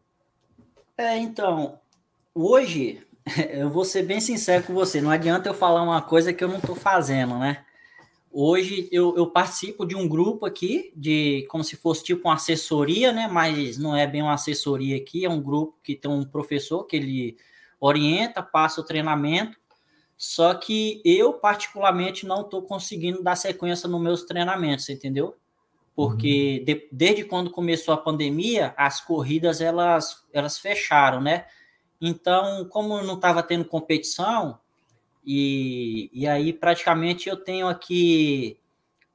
É, 0.97 1.17
então, 1.17 1.79
hoje, 2.33 3.05
eu 3.51 3.69
vou 3.69 3.85
ser 3.85 4.03
bem 4.03 4.19
sincero 4.19 4.63
com 4.63 4.73
você, 4.73 5.01
não 5.01 5.11
adianta 5.11 5.49
eu 5.49 5.53
falar 5.53 5.83
uma 5.83 6.01
coisa 6.01 6.33
que 6.33 6.43
eu 6.43 6.47
não 6.47 6.57
estou 6.57 6.75
fazendo, 6.75 7.37
né? 7.37 7.63
Hoje 8.39 8.87
eu, 8.91 9.17
eu, 9.17 9.25
participo 9.25 9.83
de 9.83 9.95
um 9.95 10.07
grupo 10.07 10.45
aqui, 10.45 10.93
de 10.95 11.47
como 11.49 11.63
se 11.63 11.75
fosse 11.75 12.03
tipo 12.03 12.27
uma 12.27 12.35
assessoria, 12.35 13.11
né? 13.11 13.27
Mas 13.27 13.79
não 13.79 13.95
é 13.95 14.05
bem 14.05 14.21
uma 14.21 14.35
assessoria 14.35 14.95
aqui, 14.95 15.25
é 15.25 15.29
um 15.29 15.41
grupo 15.41 15.79
que 15.81 15.95
tem 15.95 16.11
um 16.11 16.23
professor 16.23 16.83
que 16.83 16.97
ele 16.97 17.37
orienta, 17.79 18.43
passa 18.43 18.79
o 18.79 18.83
treinamento. 18.83 19.57
Só 20.15 20.53
que 20.53 21.01
eu, 21.03 21.33
particularmente, 21.33 22.27
não 22.27 22.41
estou 22.41 22.61
conseguindo 22.61 23.23
dar 23.23 23.35
sequência 23.35 23.89
nos 23.89 23.99
meus 23.99 24.21
treinamentos, 24.21 24.87
entendeu? 24.87 25.35
Porque 25.95 26.59
uhum. 26.59 26.65
de, 26.65 26.87
desde 26.91 27.23
quando 27.23 27.49
começou 27.49 27.91
a 27.91 27.97
pandemia, 27.97 28.71
as 28.77 29.01
corridas 29.01 29.61
elas, 29.61 30.23
elas 30.31 30.59
fecharam, 30.59 31.19
né? 31.19 31.47
Então, 31.99 32.65
como 32.69 33.01
não 33.01 33.15
estava 33.15 33.41
tendo 33.41 33.65
competição, 33.65 34.59
e, 35.29 36.09
e 36.13 36.25
aí, 36.25 36.53
praticamente, 36.53 37.27
eu 37.27 37.35
tenho 37.35 37.67
aqui 37.67 38.57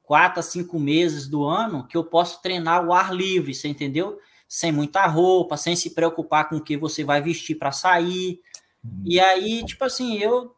quatro 0.03 0.41
a 0.41 0.43
cinco 0.43 0.79
meses 0.79 1.27
do 1.27 1.43
ano 1.43 1.87
que 1.87 1.97
eu 1.97 2.03
posso 2.03 2.39
treinar 2.39 2.85
o 2.85 2.93
ar 2.93 3.11
livre, 3.11 3.51
você 3.51 3.67
entendeu? 3.67 4.19
Sem 4.47 4.71
muita 4.71 5.07
roupa, 5.07 5.57
sem 5.57 5.75
se 5.75 5.89
preocupar 5.89 6.47
com 6.47 6.57
o 6.57 6.61
que 6.61 6.77
você 6.77 7.03
vai 7.03 7.19
vestir 7.19 7.55
para 7.55 7.71
sair. 7.71 8.39
Uhum. 8.83 9.01
E 9.03 9.19
aí, 9.19 9.65
tipo 9.65 9.83
assim, 9.85 10.19
eu, 10.19 10.55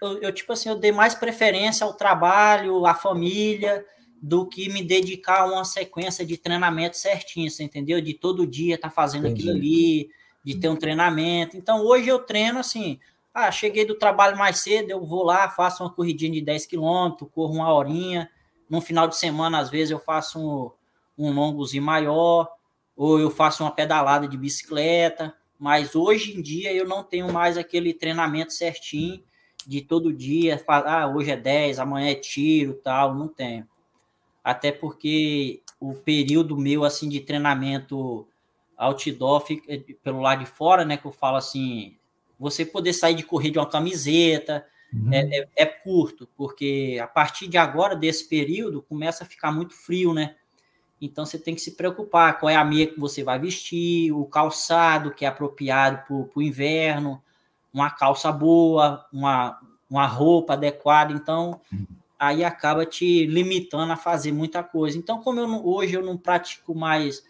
eu, 0.00 0.22
eu, 0.22 0.32
tipo 0.32 0.54
assim, 0.54 0.70
eu 0.70 0.76
dei 0.76 0.90
mais 0.90 1.14
preferência 1.14 1.84
ao 1.84 1.92
trabalho, 1.92 2.86
à 2.86 2.94
família, 2.94 3.84
do 4.22 4.46
que 4.46 4.70
me 4.70 4.82
dedicar 4.82 5.40
a 5.40 5.52
uma 5.52 5.66
sequência 5.66 6.24
de 6.24 6.38
treinamento 6.38 6.96
certinho, 6.96 7.50
você 7.50 7.62
entendeu? 7.62 8.00
De 8.00 8.14
todo 8.14 8.46
dia 8.46 8.76
estar 8.76 8.88
tá 8.88 8.94
fazendo 8.94 9.26
Entendi. 9.26 9.42
aquilo 9.42 9.58
ali, 9.58 10.10
de 10.42 10.56
ter 10.56 10.70
um 10.70 10.76
treinamento. 10.76 11.58
Então, 11.58 11.84
hoje 11.84 12.08
eu 12.08 12.20
treino 12.20 12.58
assim, 12.58 12.98
ah, 13.34 13.50
cheguei 13.50 13.84
do 13.84 13.96
trabalho 13.96 14.38
mais 14.38 14.60
cedo, 14.60 14.90
eu 14.90 15.04
vou 15.04 15.24
lá, 15.24 15.50
faço 15.50 15.82
uma 15.82 15.92
corridinha 15.92 16.30
de 16.30 16.40
10 16.40 16.66
quilômetros, 16.66 17.28
corro 17.34 17.54
uma 17.54 17.72
horinha. 17.72 18.30
No 18.70 18.80
final 18.80 19.08
de 19.08 19.16
semana, 19.16 19.58
às 19.58 19.68
vezes, 19.68 19.90
eu 19.90 19.98
faço 19.98 20.38
um, 20.38 20.70
um 21.26 21.32
longozinho 21.32 21.82
maior, 21.82 22.48
ou 22.96 23.18
eu 23.18 23.30
faço 23.30 23.64
uma 23.64 23.72
pedalada 23.72 24.28
de 24.28 24.36
bicicleta. 24.36 25.34
Mas 25.58 25.94
hoje 25.94 26.36
em 26.36 26.42
dia 26.42 26.72
eu 26.72 26.86
não 26.86 27.02
tenho 27.02 27.32
mais 27.32 27.56
aquele 27.56 27.92
treinamento 27.92 28.52
certinho 28.52 29.22
de 29.66 29.80
todo 29.80 30.12
dia, 30.12 30.62
ah, 30.68 31.08
hoje 31.08 31.30
é 31.30 31.36
10, 31.36 31.78
amanhã 31.78 32.10
é 32.10 32.14
tiro, 32.14 32.74
tal, 32.74 33.14
não 33.14 33.28
tenho. 33.28 33.66
Até 34.42 34.70
porque 34.70 35.62
o 35.80 35.94
período 35.94 36.56
meu 36.56 36.84
assim 36.84 37.08
de 37.08 37.20
treinamento 37.20 38.28
outdoor 38.76 39.44
pelo 40.02 40.20
lado 40.20 40.40
de 40.40 40.46
fora, 40.46 40.84
né, 40.84 40.96
que 40.96 41.06
eu 41.06 41.12
falo 41.12 41.36
assim, 41.36 41.96
você 42.44 42.62
poder 42.62 42.92
sair 42.92 43.14
de 43.14 43.22
correr 43.22 43.50
de 43.50 43.58
uma 43.58 43.68
camiseta, 43.68 44.66
uhum. 44.92 45.10
é, 45.10 45.38
é, 45.38 45.48
é, 45.56 45.64
curto, 45.64 46.28
porque 46.36 47.00
a 47.02 47.06
partir 47.06 47.48
de 47.48 47.56
agora, 47.56 47.96
desse 47.96 48.28
período, 48.28 48.82
começa 48.82 49.24
a 49.24 49.26
ficar 49.26 49.50
muito 49.50 49.72
frio, 49.72 50.12
né? 50.12 50.34
Então 51.00 51.24
você 51.24 51.38
tem 51.38 51.54
que 51.54 51.62
se 51.62 51.70
preocupar 51.70 52.38
qual 52.38 52.50
é 52.50 52.54
a 52.54 52.64
meia 52.64 52.86
que 52.86 53.00
você 53.00 53.24
vai 53.24 53.38
vestir, 53.38 54.12
o 54.12 54.26
calçado 54.26 55.10
que 55.10 55.24
é 55.24 55.28
apropriado 55.28 56.02
para 56.06 56.38
o 56.38 56.42
inverno, 56.42 57.22
uma 57.72 57.90
calça 57.90 58.30
boa, 58.30 59.06
uma, 59.10 59.58
uma 59.88 60.06
roupa 60.06 60.52
adequada. 60.52 61.14
Então, 61.14 61.62
uhum. 61.72 61.86
aí 62.18 62.44
acaba 62.44 62.84
te 62.84 63.24
limitando 63.24 63.90
a 63.90 63.96
fazer 63.96 64.32
muita 64.32 64.62
coisa. 64.62 64.98
Então, 64.98 65.22
como 65.22 65.40
eu 65.40 65.48
não, 65.48 65.66
hoje 65.66 65.94
eu 65.94 66.04
não 66.04 66.18
pratico 66.18 66.74
mais 66.74 67.24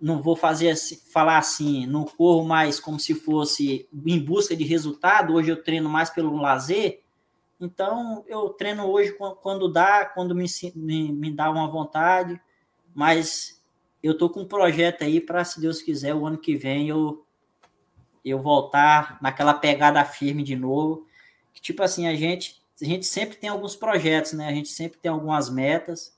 não 0.00 0.22
vou 0.22 0.36
fazer 0.36 0.70
assim, 0.70 0.96
falar 1.12 1.38
assim, 1.38 1.86
não 1.86 2.04
corro 2.04 2.46
mais 2.46 2.78
como 2.78 3.00
se 3.00 3.14
fosse 3.14 3.88
em 4.06 4.18
busca 4.18 4.54
de 4.54 4.64
resultado, 4.64 5.34
hoje 5.34 5.50
eu 5.50 5.62
treino 5.62 5.88
mais 5.88 6.10
pelo 6.10 6.36
lazer, 6.36 7.02
então 7.60 8.24
eu 8.28 8.50
treino 8.50 8.86
hoje 8.86 9.16
quando 9.42 9.70
dá, 9.70 10.04
quando 10.04 10.34
me, 10.34 10.46
me, 10.74 11.12
me 11.12 11.30
dá 11.32 11.50
uma 11.50 11.68
vontade, 11.68 12.40
mas 12.94 13.60
eu 14.02 14.16
tô 14.16 14.30
com 14.30 14.42
um 14.42 14.48
projeto 14.48 15.02
aí 15.02 15.20
para, 15.20 15.44
se 15.44 15.60
Deus 15.60 15.82
quiser, 15.82 16.14
o 16.14 16.24
ano 16.26 16.38
que 16.38 16.54
vem 16.54 16.88
eu, 16.88 17.24
eu 18.24 18.40
voltar 18.40 19.18
naquela 19.20 19.54
pegada 19.54 20.04
firme 20.04 20.44
de 20.44 20.54
novo, 20.54 21.06
que 21.52 21.60
tipo 21.60 21.82
assim, 21.82 22.06
a 22.06 22.14
gente, 22.14 22.62
a 22.80 22.84
gente 22.84 23.06
sempre 23.06 23.36
tem 23.36 23.50
alguns 23.50 23.74
projetos, 23.74 24.32
né, 24.32 24.46
a 24.46 24.52
gente 24.52 24.68
sempre 24.68 24.98
tem 25.00 25.10
algumas 25.10 25.50
metas, 25.50 26.16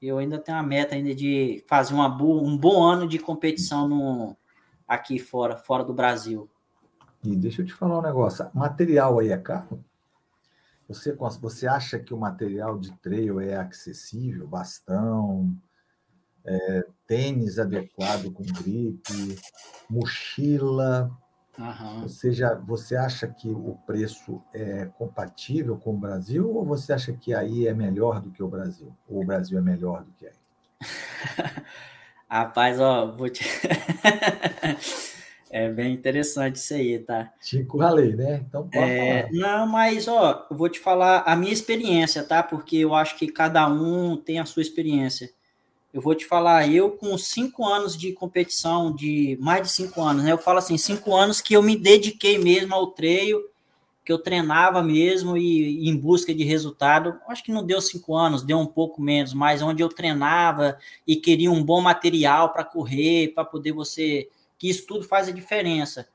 eu 0.00 0.18
ainda 0.18 0.38
tenho 0.38 0.58
a 0.58 0.62
meta 0.62 0.94
ainda 0.94 1.14
de 1.14 1.64
fazer 1.66 1.94
uma 1.94 2.08
um 2.22 2.56
bom 2.56 2.82
ano 2.82 3.06
de 3.08 3.18
competição 3.18 3.88
no, 3.88 4.36
aqui 4.86 5.18
fora, 5.18 5.56
fora 5.56 5.84
do 5.84 5.92
Brasil. 5.92 6.48
E 7.22 7.34
deixa 7.34 7.62
eu 7.62 7.66
te 7.66 7.74
falar 7.74 7.98
um 7.98 8.02
negócio. 8.02 8.48
Material 8.54 9.18
aí 9.18 9.30
é 9.30 9.38
caro? 9.38 9.84
Você, 10.88 11.12
você 11.12 11.66
acha 11.66 11.98
que 11.98 12.14
o 12.14 12.18
material 12.18 12.78
de 12.78 12.96
trail 12.98 13.40
é 13.40 13.56
acessível? 13.56 14.46
Bastão, 14.46 15.54
é, 16.44 16.86
tênis 17.06 17.58
adequado 17.58 18.32
com 18.32 18.42
gripe, 18.42 19.38
mochila, 19.90 21.10
Uhum. 21.58 22.02
Você, 22.02 22.32
já, 22.32 22.54
você 22.54 22.96
acha 22.96 23.26
que 23.26 23.50
o 23.50 23.76
preço 23.84 24.40
é 24.54 24.86
compatível 24.96 25.76
com 25.76 25.90
o 25.90 25.98
Brasil 25.98 26.54
ou 26.54 26.64
você 26.64 26.92
acha 26.92 27.12
que 27.12 27.34
aí 27.34 27.66
é 27.66 27.74
melhor 27.74 28.20
do 28.20 28.30
que 28.30 28.42
o 28.42 28.48
Brasil? 28.48 28.94
Ou 29.08 29.22
o 29.22 29.26
Brasil 29.26 29.58
é 29.58 29.60
melhor 29.60 30.04
do 30.04 30.12
que 30.12 30.26
aí? 30.26 30.32
Rapaz, 32.30 32.78
ó, 32.78 33.10
vou 33.10 33.28
te... 33.28 33.42
é 35.50 35.68
bem 35.70 35.94
interessante 35.94 36.56
isso 36.56 36.74
aí, 36.74 36.98
tá? 37.00 37.32
Te 37.40 37.58
encurralei, 37.58 38.14
né? 38.14 38.44
Então 38.46 38.68
pode 38.68 38.84
é, 38.84 39.22
falar. 39.22 39.32
Não, 39.32 39.66
mas, 39.66 40.06
ó, 40.06 40.46
vou 40.50 40.68
te 40.68 40.78
falar 40.78 41.24
a 41.26 41.34
minha 41.34 41.52
experiência, 41.52 42.22
tá? 42.22 42.42
Porque 42.42 42.76
eu 42.76 42.94
acho 42.94 43.16
que 43.16 43.26
cada 43.26 43.66
um 43.66 44.16
tem 44.16 44.38
a 44.38 44.44
sua 44.44 44.62
experiência. 44.62 45.30
Eu 45.98 46.02
vou 46.02 46.14
te 46.14 46.24
falar, 46.24 46.72
eu 46.72 46.92
com 46.92 47.18
cinco 47.18 47.66
anos 47.66 47.98
de 47.98 48.12
competição, 48.12 48.94
de 48.94 49.36
mais 49.40 49.62
de 49.62 49.68
cinco 49.68 50.00
anos, 50.00 50.22
né? 50.22 50.30
Eu 50.30 50.38
falo 50.38 50.58
assim, 50.58 50.78
cinco 50.78 51.12
anos 51.12 51.40
que 51.40 51.54
eu 51.54 51.60
me 51.60 51.74
dediquei 51.74 52.38
mesmo 52.38 52.72
ao 52.72 52.92
treino, 52.92 53.42
que 54.04 54.12
eu 54.12 54.18
treinava 54.18 54.80
mesmo 54.80 55.36
e, 55.36 55.86
e 55.86 55.88
em 55.88 55.96
busca 55.96 56.32
de 56.32 56.44
resultado. 56.44 57.18
Acho 57.26 57.42
que 57.42 57.50
não 57.50 57.66
deu 57.66 57.80
cinco 57.80 58.14
anos, 58.14 58.44
deu 58.44 58.60
um 58.60 58.66
pouco 58.66 59.02
menos, 59.02 59.34
mas 59.34 59.60
onde 59.60 59.82
eu 59.82 59.88
treinava 59.88 60.78
e 61.04 61.16
queria 61.16 61.50
um 61.50 61.64
bom 61.64 61.80
material 61.80 62.52
para 62.52 62.62
correr, 62.62 63.32
para 63.34 63.44
poder 63.44 63.72
você. 63.72 64.28
Que 64.56 64.70
isso 64.70 64.86
tudo 64.86 65.02
faz 65.02 65.26
a 65.26 65.32
diferença. 65.32 66.08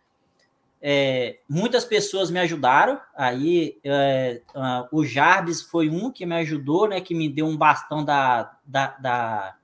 É, 0.81 1.39
muitas 1.49 1.83
pessoas 1.83 2.31
me 2.31 2.39
ajudaram. 2.39 3.01
Aí 3.13 3.77
é, 3.83 4.39
uh, 4.55 4.97
o 4.97 5.03
Jarbes 5.03 5.61
foi 5.61 5.89
um 5.89 6.09
que 6.09 6.25
me 6.25 6.35
ajudou, 6.35 6.87
né? 6.87 7.01
Que 7.01 7.13
me 7.13 7.27
deu 7.27 7.45
um 7.45 7.57
bastão 7.57 8.01
da, 8.01 8.57
da, 8.65 8.87
da 8.97 9.55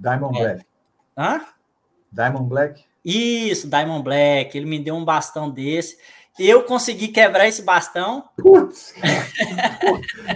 Diamond 0.00 0.38
é. 0.38 0.42
Black. 0.42 0.66
Hã? 1.16 1.40
Diamond 2.10 2.48
Black? 2.48 2.84
Isso, 3.04 3.68
Diamond 3.68 4.02
Black. 4.02 4.56
Ele 4.56 4.66
me 4.66 4.78
deu 4.78 4.94
um 4.94 5.04
bastão 5.04 5.50
desse. 5.50 5.98
Eu 6.38 6.62
consegui 6.64 7.08
quebrar 7.08 7.46
esse 7.46 7.62
bastão. 7.62 8.24
Putz! 8.36 8.94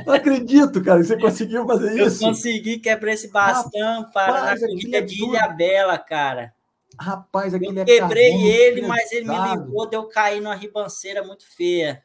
não 0.07 0.15
acredito, 0.15 0.83
cara, 0.83 1.03
você 1.03 1.19
conseguiu 1.19 1.67
fazer 1.67 1.95
isso. 1.95 2.23
Eu 2.23 2.29
consegui 2.29 2.79
quebrar 2.79 3.13
esse 3.13 3.29
bastão 3.29 4.03
Rapaz, 4.03 4.13
para 4.13 4.53
a 4.53 4.59
corrida 4.59 4.99
é 4.99 5.01
de 5.01 5.25
Ilha 5.25 5.49
Bela, 5.49 5.97
cara. 5.97 6.53
Rapaz, 6.99 7.55
aquele 7.55 7.79
eu 7.79 7.83
é 7.83 7.87
quebrei 7.87 8.35
ele, 8.43 8.83
mas 8.83 9.11
ele 9.13 9.29
me 9.29 9.57
ligou 9.57 9.89
de 9.89 9.97
eu 9.97 10.05
cair 10.09 10.41
numa 10.41 10.55
ribanceira 10.55 11.25
muito 11.25 11.45
feia. 11.57 12.03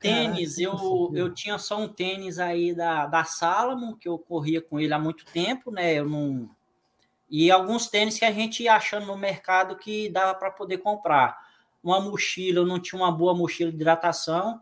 Tênis, 0.00 0.56
Caraca, 0.56 0.82
eu, 0.82 1.12
eu 1.14 1.34
tinha 1.34 1.58
só 1.58 1.78
um 1.78 1.86
tênis 1.86 2.38
aí 2.38 2.74
da, 2.74 3.06
da 3.06 3.22
Salomon, 3.22 3.94
que 3.94 4.08
eu 4.08 4.18
corria 4.18 4.62
com 4.62 4.80
ele 4.80 4.94
há 4.94 4.98
muito 4.98 5.26
tempo, 5.26 5.70
né? 5.70 5.92
Eu 5.92 6.08
não. 6.08 6.48
E 7.28 7.50
alguns 7.50 7.86
tênis 7.86 8.18
que 8.18 8.24
a 8.24 8.32
gente 8.32 8.62
ia 8.62 8.74
achando 8.74 9.06
no 9.06 9.16
mercado 9.16 9.76
que 9.76 10.08
dava 10.08 10.34
para 10.34 10.50
poder 10.50 10.78
comprar. 10.78 11.38
Uma 11.82 12.00
mochila, 12.00 12.60
eu 12.60 12.66
não 12.66 12.80
tinha 12.80 13.00
uma 13.00 13.12
boa 13.12 13.34
mochila 13.34 13.70
de 13.70 13.76
hidratação, 13.76 14.60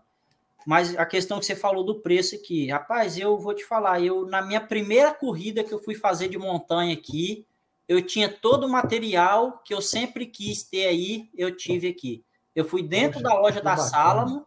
mas 0.66 0.96
a 0.96 1.06
questão 1.06 1.38
que 1.38 1.46
você 1.46 1.56
falou 1.56 1.82
do 1.82 2.00
preço 2.00 2.34
aqui, 2.34 2.68
rapaz, 2.68 3.16
eu 3.16 3.38
vou 3.38 3.54
te 3.54 3.64
falar, 3.64 4.02
eu 4.02 4.26
na 4.26 4.42
minha 4.42 4.60
primeira 4.60 5.14
corrida 5.14 5.64
que 5.64 5.72
eu 5.72 5.82
fui 5.82 5.94
fazer 5.94 6.28
de 6.28 6.36
montanha 6.36 6.92
aqui, 6.92 7.46
eu 7.88 8.02
tinha 8.02 8.28
todo 8.28 8.66
o 8.66 8.68
material 8.68 9.62
que 9.64 9.72
eu 9.72 9.80
sempre 9.80 10.26
quis 10.26 10.62
ter 10.64 10.86
aí, 10.86 11.30
eu 11.34 11.56
tive 11.56 11.88
aqui. 11.88 12.22
Eu 12.54 12.64
fui 12.64 12.82
dentro 12.82 13.22
Poxa, 13.22 13.22
da 13.22 13.40
loja 13.40 13.62
da 13.62 13.76
Salomon, 13.76 14.42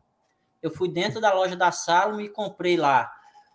eu 0.62 0.72
fui 0.72 0.90
dentro 0.90 1.20
da 1.20 1.34
loja 1.34 1.56
da 1.56 1.72
Salomon 1.72 2.22
e 2.22 2.30
comprei 2.30 2.78
lá 2.78 3.12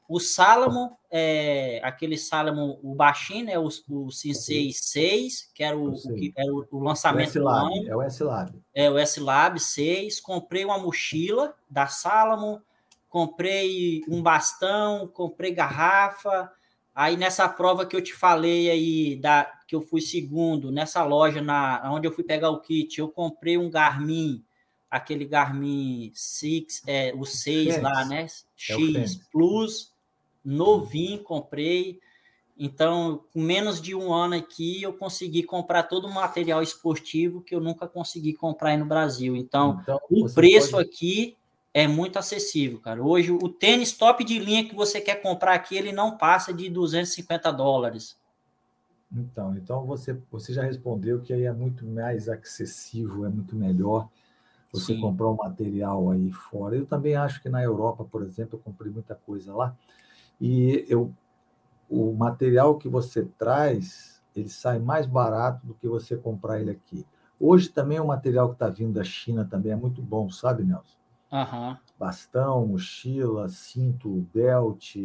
o 0.08 0.20
Salomon, 0.20 0.90
é, 1.10 1.80
aquele 1.82 2.16
Salomon, 2.16 2.78
o 2.82 2.94
baixinho, 2.94 3.46
né, 3.46 3.58
o, 3.58 3.68
o 3.88 4.10
Sensei 4.10 4.70
6, 4.72 5.50
que 5.52 5.64
era 5.64 5.76
o, 5.76 5.92
o, 5.92 6.14
que, 6.14 6.32
era 6.36 6.52
o, 6.52 6.66
o 6.70 6.78
lançamento 6.78 7.36
o 7.36 7.40
do 7.40 7.48
ano. 7.48 7.88
É 7.88 7.96
o 7.96 8.02
S-Lab. 8.02 8.62
É 8.72 8.90
o 8.90 8.98
S-Lab 8.98 9.58
6. 9.58 10.20
Comprei 10.20 10.64
uma 10.64 10.78
mochila 10.78 11.54
da 11.68 11.88
Salomon, 11.88 12.60
comprei 13.08 14.02
um 14.08 14.22
bastão, 14.22 15.08
comprei 15.08 15.52
garrafa. 15.52 16.52
Aí 16.94 17.16
nessa 17.16 17.48
prova 17.48 17.84
que 17.84 17.96
eu 17.96 18.02
te 18.02 18.14
falei 18.14 18.70
aí, 18.70 19.16
da, 19.16 19.44
que 19.66 19.74
eu 19.74 19.82
fui 19.82 20.00
segundo, 20.00 20.70
nessa 20.70 21.02
loja 21.02 21.42
na, 21.42 21.82
onde 21.92 22.06
eu 22.06 22.12
fui 22.12 22.22
pegar 22.22 22.50
o 22.50 22.60
kit, 22.60 22.98
eu 22.98 23.08
comprei 23.08 23.58
um 23.58 23.68
Garmin 23.68 24.44
aquele 24.90 25.24
Garmin 25.24 26.10
6, 26.14 26.82
é, 26.86 27.12
o 27.14 27.24
6 27.24 27.82
lá, 27.82 28.04
né? 28.04 28.26
X 28.56 28.96
é 28.96 29.30
Plus, 29.30 29.92
novinho, 30.44 31.22
comprei. 31.22 32.00
Então, 32.58 33.22
com 33.32 33.40
menos 33.40 33.82
de 33.82 33.94
um 33.94 34.14
ano 34.14 34.34
aqui, 34.34 34.82
eu 34.82 34.94
consegui 34.94 35.42
comprar 35.42 35.82
todo 35.82 36.06
o 36.06 36.14
material 36.14 36.62
esportivo 36.62 37.42
que 37.42 37.54
eu 37.54 37.60
nunca 37.60 37.86
consegui 37.86 38.32
comprar 38.32 38.70
aí 38.70 38.76
no 38.78 38.86
Brasil. 38.86 39.36
Então, 39.36 39.78
então 39.82 40.00
o 40.10 40.32
preço 40.32 40.70
pode... 40.70 40.88
aqui 40.88 41.36
é 41.74 41.86
muito 41.86 42.18
acessível, 42.18 42.80
cara. 42.80 43.02
Hoje, 43.02 43.30
o 43.30 43.48
tênis 43.50 43.92
top 43.92 44.24
de 44.24 44.38
linha 44.38 44.66
que 44.66 44.74
você 44.74 44.98
quer 44.98 45.16
comprar 45.16 45.52
aqui, 45.52 45.76
ele 45.76 45.92
não 45.92 46.16
passa 46.16 46.54
de 46.54 46.70
250 46.70 47.52
dólares. 47.52 48.16
Então, 49.12 49.54
então 49.56 49.84
você, 49.84 50.16
você 50.30 50.54
já 50.54 50.62
respondeu 50.62 51.20
que 51.20 51.34
aí 51.34 51.44
é 51.44 51.52
muito 51.52 51.84
mais 51.84 52.28
acessível, 52.28 53.26
é 53.26 53.28
muito 53.28 53.54
melhor 53.54 54.08
você 54.72 54.94
Sim. 54.94 55.00
comprar 55.00 55.28
um 55.28 55.36
material 55.36 56.10
aí 56.10 56.30
fora. 56.30 56.76
Eu 56.76 56.86
também 56.86 57.16
acho 57.16 57.40
que 57.42 57.48
na 57.48 57.62
Europa, 57.62 58.04
por 58.04 58.22
exemplo, 58.22 58.58
eu 58.58 58.62
comprei 58.62 58.90
muita 58.90 59.14
coisa 59.14 59.54
lá 59.54 59.74
e 60.40 60.84
eu, 60.88 61.12
o 61.88 62.12
material 62.12 62.76
que 62.76 62.88
você 62.88 63.24
traz, 63.38 64.22
ele 64.34 64.48
sai 64.48 64.78
mais 64.78 65.06
barato 65.06 65.66
do 65.66 65.74
que 65.74 65.88
você 65.88 66.16
comprar 66.16 66.60
ele 66.60 66.70
aqui. 66.70 67.06
Hoje 67.38 67.68
também 67.68 68.00
o 68.00 68.06
material 68.06 68.48
que 68.48 68.54
está 68.54 68.68
vindo 68.68 68.94
da 68.94 69.04
China 69.04 69.44
também 69.44 69.72
é 69.72 69.76
muito 69.76 70.02
bom, 70.02 70.30
sabe, 70.30 70.64
Nelson? 70.64 70.96
Uhum. 71.32 71.76
Bastão, 71.98 72.66
mochila, 72.66 73.48
cinto, 73.48 74.26
belt, 74.32 74.96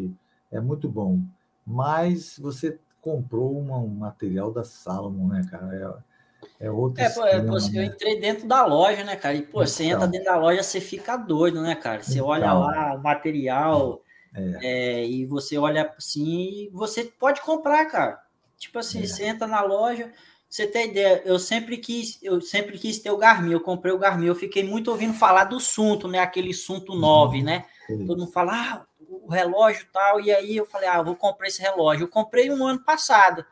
é 0.50 0.60
muito 0.60 0.90
bom. 0.90 1.22
Mas 1.66 2.38
você 2.38 2.80
comprou 3.00 3.58
uma, 3.58 3.78
um 3.78 3.88
material 3.88 4.52
da 4.52 4.64
Salomon, 4.64 5.28
né, 5.28 5.46
cara? 5.50 5.76
É, 5.76 6.11
é 6.60 6.70
outro. 6.70 7.02
É, 7.02 7.10
pô, 7.10 7.26
é, 7.26 7.40
pô, 7.40 7.58
eu 7.58 7.72
né? 7.72 7.86
entrei 7.86 8.20
dentro 8.20 8.48
da 8.48 8.66
loja, 8.66 9.04
né, 9.04 9.16
cara? 9.16 9.36
E, 9.36 9.42
pô, 9.42 9.62
então. 9.62 9.68
você 9.68 9.84
entra 9.86 10.08
dentro 10.08 10.26
da 10.26 10.38
loja, 10.38 10.64
você 10.64 10.82
fica 10.82 11.18
doido, 11.18 11.62
né, 11.62 11.76
cara? 11.76 12.04
Você 12.04 12.16
então. 12.16 12.28
olha 12.28 12.54
lá 12.54 12.96
o 12.96 13.02
material 13.02 14.02
é. 14.34 14.60
É, 14.62 15.06
e 15.06 15.26
você 15.26 15.58
olha 15.58 15.94
assim, 15.98 16.70
você 16.72 17.04
pode 17.04 17.42
comprar, 17.42 17.86
cara. 17.86 18.20
Tipo 18.58 18.80
assim, 18.80 19.04
é. 19.04 19.08
você 19.08 19.26
entra 19.26 19.48
na 19.48 19.62
loja, 19.62 20.12
você 20.50 20.68
tem 20.68 20.90
ideia, 20.90 21.22
eu 21.26 21.40
sempre 21.40 21.78
quis, 21.78 22.18
eu 22.22 22.40
sempre 22.40 22.78
quis 22.78 23.00
ter 23.00 23.12
o 23.12 23.18
Garmin, 23.18 23.52
eu 23.52 23.60
comprei 23.60 23.94
o 23.94 23.98
Garmin, 23.98 24.28
eu 24.28 24.36
fiquei 24.36 24.64
muito 24.64 24.90
ouvindo 24.92 25.14
falar 25.14 25.46
do 25.46 25.60
Sunto, 25.60 26.08
né? 26.08 26.20
Aquele 26.20 26.54
Sunto 26.54 26.96
9, 26.96 27.40
uhum. 27.40 27.44
né? 27.44 27.66
Todo 27.88 28.20
mundo 28.20 28.32
fala, 28.32 28.54
ah, 28.54 28.86
o 29.10 29.30
relógio 29.30 29.86
tal, 29.92 30.22
e 30.22 30.32
aí 30.32 30.56
eu 30.56 30.66
falei, 30.66 30.88
ah, 30.88 31.02
vou 31.02 31.16
comprar 31.16 31.48
esse 31.48 31.62
relógio. 31.62 32.06
Eu 32.06 32.10
comprei 32.10 32.50
um 32.50 32.66
ano 32.66 32.80
passado. 32.84 33.46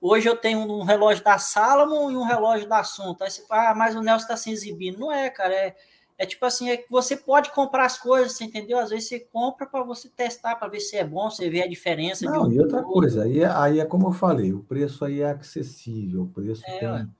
Hoje 0.00 0.28
eu 0.28 0.36
tenho 0.36 0.60
um 0.60 0.82
relógio 0.82 1.24
da 1.24 1.38
Salomon 1.38 2.10
e 2.10 2.16
um 2.16 2.24
relógio 2.24 2.68
da 2.68 2.84
Sunto. 2.84 3.24
Aí 3.24 3.30
você 3.30 3.46
fala, 3.46 3.70
ah, 3.70 3.74
mas 3.74 3.94
o 3.94 4.02
Nelson 4.02 4.24
está 4.24 4.36
se 4.36 4.50
exibindo. 4.50 4.98
Não 4.98 5.12
é, 5.12 5.30
cara. 5.30 5.54
É, 5.54 5.76
é 6.18 6.26
tipo 6.26 6.44
assim, 6.46 6.70
é 6.70 6.76
que 6.76 6.90
você 6.90 7.16
pode 7.16 7.50
comprar 7.52 7.84
as 7.84 7.98
coisas, 7.98 8.32
você 8.32 8.44
entendeu? 8.44 8.78
Às 8.78 8.90
vezes 8.90 9.08
você 9.08 9.20
compra 9.20 9.66
para 9.66 9.82
você 9.82 10.08
testar, 10.08 10.56
para 10.56 10.68
ver 10.68 10.80
se 10.80 10.96
é 10.96 11.04
bom, 11.04 11.30
você 11.30 11.50
vê 11.50 11.62
a 11.62 11.68
diferença. 11.68 12.24
Não, 12.24 12.44
um 12.44 12.52
e 12.52 12.58
outra 12.58 12.82
coisa, 12.82 13.24
aí, 13.24 13.40
é, 13.40 13.46
aí 13.46 13.80
é 13.80 13.84
como 13.84 14.08
eu 14.08 14.12
falei, 14.12 14.52
o 14.52 14.62
preço 14.62 15.04
aí 15.04 15.20
é 15.20 15.30
acessível, 15.30 16.22
o 16.22 16.28
preço 16.28 16.62
é, 16.66 16.78
tem... 16.78 17.14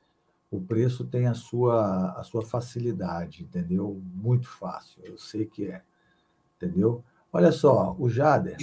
O 0.49 0.61
preço 0.61 1.05
tem 1.05 1.27
a 1.27 1.35
sua, 1.35 2.13
a 2.13 2.23
sua 2.23 2.41
facilidade, 2.41 3.43
entendeu? 3.43 4.01
Muito 4.15 4.49
fácil, 4.49 5.03
eu 5.05 5.19
sei 5.19 5.45
que 5.45 5.67
é, 5.67 5.83
entendeu? 6.57 7.05
Olha 7.33 7.51
só, 7.51 7.97
o 7.99 8.09
Jader 8.09 8.57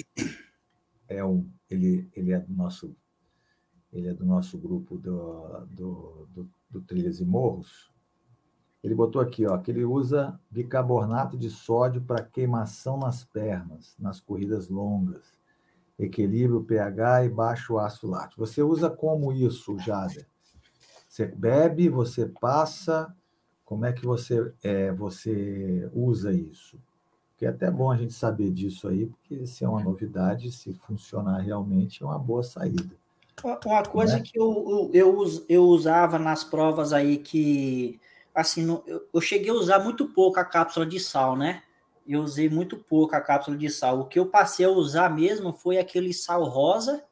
é 1.10 1.24
um, 1.24 1.46
ele, 1.70 2.10
ele 2.16 2.32
é 2.32 2.40
do 2.40 2.54
nosso 2.54 2.96
ele 3.94 4.08
é 4.08 4.14
do 4.14 4.26
nosso 4.26 4.58
grupo 4.58 4.98
do, 4.98 5.66
do, 5.68 6.28
do, 6.34 6.50
do 6.70 6.82
Trilhas 6.82 7.20
e 7.20 7.26
Morros, 7.26 7.92
ele 8.84 8.96
botou 8.96 9.22
aqui, 9.22 9.46
ó, 9.46 9.58
que 9.58 9.72
ele 9.72 9.86
usa 9.86 10.38
bicarbonato 10.52 11.38
de 11.38 11.50
sódio 11.50 12.02
para 12.02 12.24
queimação 12.24 12.98
nas 12.98 13.24
pernas, 13.24 13.96
nas 13.98 14.20
corridas 14.20 14.68
longas, 14.68 15.24
equilíbrio 15.98 16.64
pH 16.64 17.26
e 17.26 17.30
baixo 17.30 17.78
ácido 17.78 18.12
lático. 18.12 18.46
Você 18.46 18.62
usa 18.62 18.90
como 18.90 19.32
isso, 19.32 19.78
Jader? 19.80 20.28
Você 21.08 21.26
bebe, 21.28 21.88
você 21.88 22.26
passa, 22.26 23.16
como 23.64 23.86
é 23.86 23.94
que 23.94 24.04
você, 24.06 24.52
é, 24.62 24.92
você 24.92 25.90
usa 25.94 26.34
isso? 26.34 26.78
Porque 27.30 27.46
é 27.46 27.50
até 27.50 27.72
bom 27.72 27.90
a 27.90 27.96
gente 27.96 28.14
saber 28.14 28.52
disso 28.52 28.88
aí, 28.88 29.06
porque 29.06 29.46
se 29.46 29.64
é 29.64 29.70
uma 29.70 29.84
novidade, 29.84 30.52
se 30.52 30.74
funcionar 30.74 31.40
realmente, 31.40 32.04
é 32.04 32.06
uma 32.06 32.20
boa 32.20 32.44
saída. 32.44 33.03
Uma 33.66 33.84
coisa 33.84 34.18
né? 34.18 34.24
que 34.24 34.40
eu, 34.40 34.90
eu, 34.94 35.46
eu 35.50 35.64
usava 35.64 36.20
nas 36.20 36.44
provas 36.44 36.94
aí 36.94 37.18
que, 37.18 38.00
assim, 38.34 38.66
eu, 39.14 39.22
cheguei 39.22 39.50
a 39.50 39.54
usar 39.54 39.80
muito 39.80 40.08
pouco 40.08 40.40
a 40.40 40.46
cápsula 40.46 40.86
de 40.86 41.00
sal, 41.00 41.36
né? 41.36 41.64
Eu 42.08 42.22
usei 42.22 42.50
muito 42.50 42.78
pouco 42.78 43.16
a 43.16 43.22
cápsula 43.22 43.58
de 43.58 43.70
sal. 43.70 44.00
O 44.02 44.06
que 44.06 44.20
eu 44.20 44.26
passei 44.26 44.66
a 44.66 44.70
usar 44.70 45.10
mesmo 45.10 45.54
foi 45.54 45.78
aquele 45.78 46.14
sal 46.14 46.44
rosa, 46.44 47.04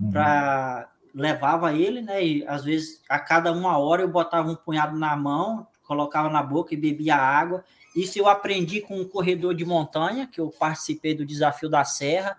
uhum. 0.00 0.10
para 0.10 0.90
levava 1.14 1.72
ele, 1.72 2.02
né? 2.02 2.22
E 2.22 2.46
às 2.46 2.62
vezes 2.62 3.00
a 3.08 3.18
cada 3.18 3.50
uma 3.50 3.78
hora 3.78 4.02
eu 4.02 4.08
botava 4.08 4.50
um 4.50 4.54
punhado 4.54 4.98
na 4.98 5.16
mão, 5.16 5.66
colocava 5.86 6.28
na 6.28 6.42
boca 6.42 6.74
e 6.74 6.76
bebia 6.76 7.16
água. 7.16 7.64
Isso 7.94 8.18
eu 8.18 8.28
aprendi 8.28 8.82
com 8.82 9.00
um 9.00 9.08
corredor 9.08 9.54
de 9.54 9.64
montanha, 9.64 10.26
que 10.26 10.38
eu 10.38 10.50
participei 10.50 11.14
do 11.14 11.24
desafio 11.24 11.70
da 11.70 11.84
Serra 11.84 12.36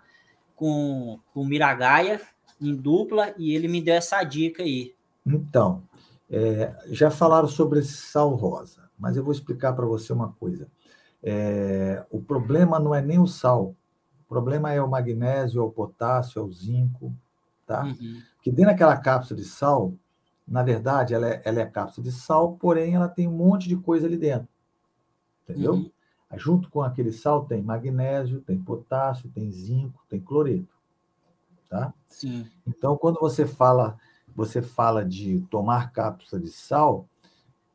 com 0.54 1.18
o 1.34 1.44
Miragaia 1.44 2.20
em 2.60 2.74
dupla, 2.74 3.34
e 3.38 3.54
ele 3.54 3.68
me 3.68 3.80
deu 3.80 3.94
essa 3.94 4.22
dica 4.24 4.62
aí. 4.62 4.94
Então, 5.26 5.82
é, 6.30 6.74
já 6.90 7.10
falaram 7.10 7.48
sobre 7.48 7.82
sal 7.82 8.34
rosa, 8.34 8.90
mas 8.98 9.16
eu 9.16 9.24
vou 9.24 9.32
explicar 9.32 9.72
para 9.72 9.86
você 9.86 10.12
uma 10.12 10.32
coisa. 10.32 10.68
É, 11.22 12.04
o 12.10 12.20
problema 12.20 12.78
não 12.78 12.94
é 12.94 13.02
nem 13.02 13.18
o 13.18 13.26
sal, 13.26 13.74
o 14.20 14.28
problema 14.28 14.72
é 14.72 14.80
o 14.80 14.88
magnésio, 14.88 15.60
é 15.60 15.64
o 15.64 15.70
potássio, 15.70 16.40
é 16.40 16.42
o 16.42 16.52
zinco, 16.52 17.14
tá? 17.66 17.84
Uhum. 17.84 18.20
Que 18.42 18.50
dentro 18.50 18.72
daquela 18.72 18.96
cápsula 18.96 19.40
de 19.40 19.46
sal, 19.46 19.94
na 20.46 20.62
verdade, 20.62 21.14
ela 21.14 21.28
é, 21.28 21.42
ela 21.44 21.60
é 21.60 21.66
cápsula 21.66 22.04
de 22.04 22.12
sal, 22.12 22.52
porém 22.56 22.94
ela 22.94 23.08
tem 23.08 23.26
um 23.26 23.32
monte 23.32 23.68
de 23.68 23.76
coisa 23.76 24.06
ali 24.06 24.16
dentro, 24.16 24.48
entendeu? 25.42 25.74
Uhum. 25.74 25.90
Junto 26.36 26.70
com 26.70 26.82
aquele 26.82 27.10
sal 27.10 27.46
tem 27.46 27.62
magnésio, 27.62 28.40
tem 28.42 28.58
potássio, 28.58 29.30
tem 29.30 29.50
zinco, 29.50 30.04
tem 30.08 30.20
cloreto, 30.20 30.77
tá? 31.68 31.92
Sim. 32.08 32.46
Então, 32.66 32.96
quando 32.96 33.20
você 33.20 33.46
fala, 33.46 33.98
você 34.34 34.62
fala 34.62 35.04
de 35.04 35.40
tomar 35.50 35.92
cápsula 35.92 36.40
de 36.40 36.50
sal, 36.50 37.08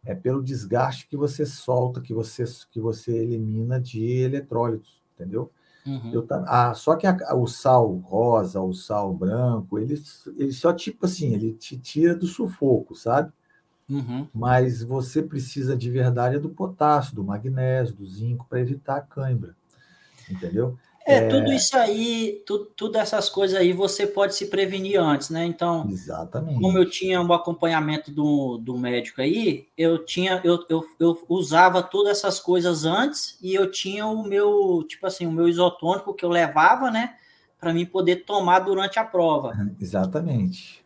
é 0.05 0.13
pelo 0.13 0.43
desgaste 0.43 1.07
que 1.07 1.15
você 1.15 1.45
solta, 1.45 2.01
que 2.01 2.13
você, 2.13 2.43
que 2.69 2.79
você 2.79 3.15
elimina 3.15 3.79
de 3.79 4.03
eletrólitos, 4.03 5.01
entendeu? 5.13 5.51
Uhum. 5.85 6.13
Eu, 6.13 6.27
ah, 6.47 6.73
só 6.73 6.95
que 6.95 7.05
a, 7.05 7.35
o 7.35 7.45
sal 7.47 7.93
rosa, 7.97 8.61
o 8.61 8.73
sal 8.73 9.13
branco, 9.13 9.77
ele, 9.77 10.01
ele 10.37 10.53
só 10.53 10.73
tipo 10.73 11.05
assim, 11.05 11.33
ele 11.33 11.53
te 11.53 11.77
tira 11.77 12.15
do 12.15 12.25
sufoco, 12.25 12.95
sabe? 12.95 13.31
Uhum. 13.89 14.27
Mas 14.33 14.81
você 14.81 15.21
precisa 15.21 15.75
de 15.75 15.89
verdade 15.91 16.39
do 16.39 16.49
potássio, 16.49 17.15
do 17.15 17.23
magnésio, 17.23 17.95
do 17.95 18.05
zinco 18.05 18.45
para 18.49 18.61
evitar 18.61 18.97
a 18.97 19.01
cãibra, 19.01 19.55
entendeu? 20.29 20.77
É, 21.05 21.15
é, 21.15 21.27
tudo 21.27 21.51
isso 21.51 21.75
aí, 21.75 22.41
tudo, 22.45 22.65
tudo 22.77 22.97
essas 22.97 23.29
coisas 23.29 23.57
aí 23.57 23.73
você 23.73 24.07
pode 24.07 24.35
se 24.35 24.47
prevenir 24.47 24.99
antes, 24.99 25.29
né? 25.29 25.45
Então, 25.45 25.87
Exatamente. 25.89 26.61
como 26.61 26.77
eu 26.77 26.89
tinha 26.89 27.21
um 27.21 27.33
acompanhamento 27.33 28.09
do, 28.09 28.57
do 28.57 28.77
médico 28.77 29.21
aí, 29.21 29.67
eu 29.77 30.05
tinha, 30.05 30.39
eu, 30.43 30.65
eu, 30.69 30.83
eu 30.99 31.25
usava 31.27 31.83
todas 31.83 32.17
essas 32.17 32.39
coisas 32.39 32.85
antes 32.85 33.37
e 33.41 33.53
eu 33.53 33.69
tinha 33.69 34.05
o 34.05 34.23
meu, 34.23 34.83
tipo 34.87 35.05
assim, 35.05 35.25
o 35.25 35.31
meu 35.31 35.47
isotônico 35.47 36.13
que 36.13 36.23
eu 36.23 36.29
levava, 36.29 36.89
né? 36.89 37.15
Para 37.59 37.73
mim 37.73 37.85
poder 37.85 38.17
tomar 38.25 38.59
durante 38.59 38.97
a 38.97 39.03
prova. 39.03 39.51
Exatamente. 39.79 40.82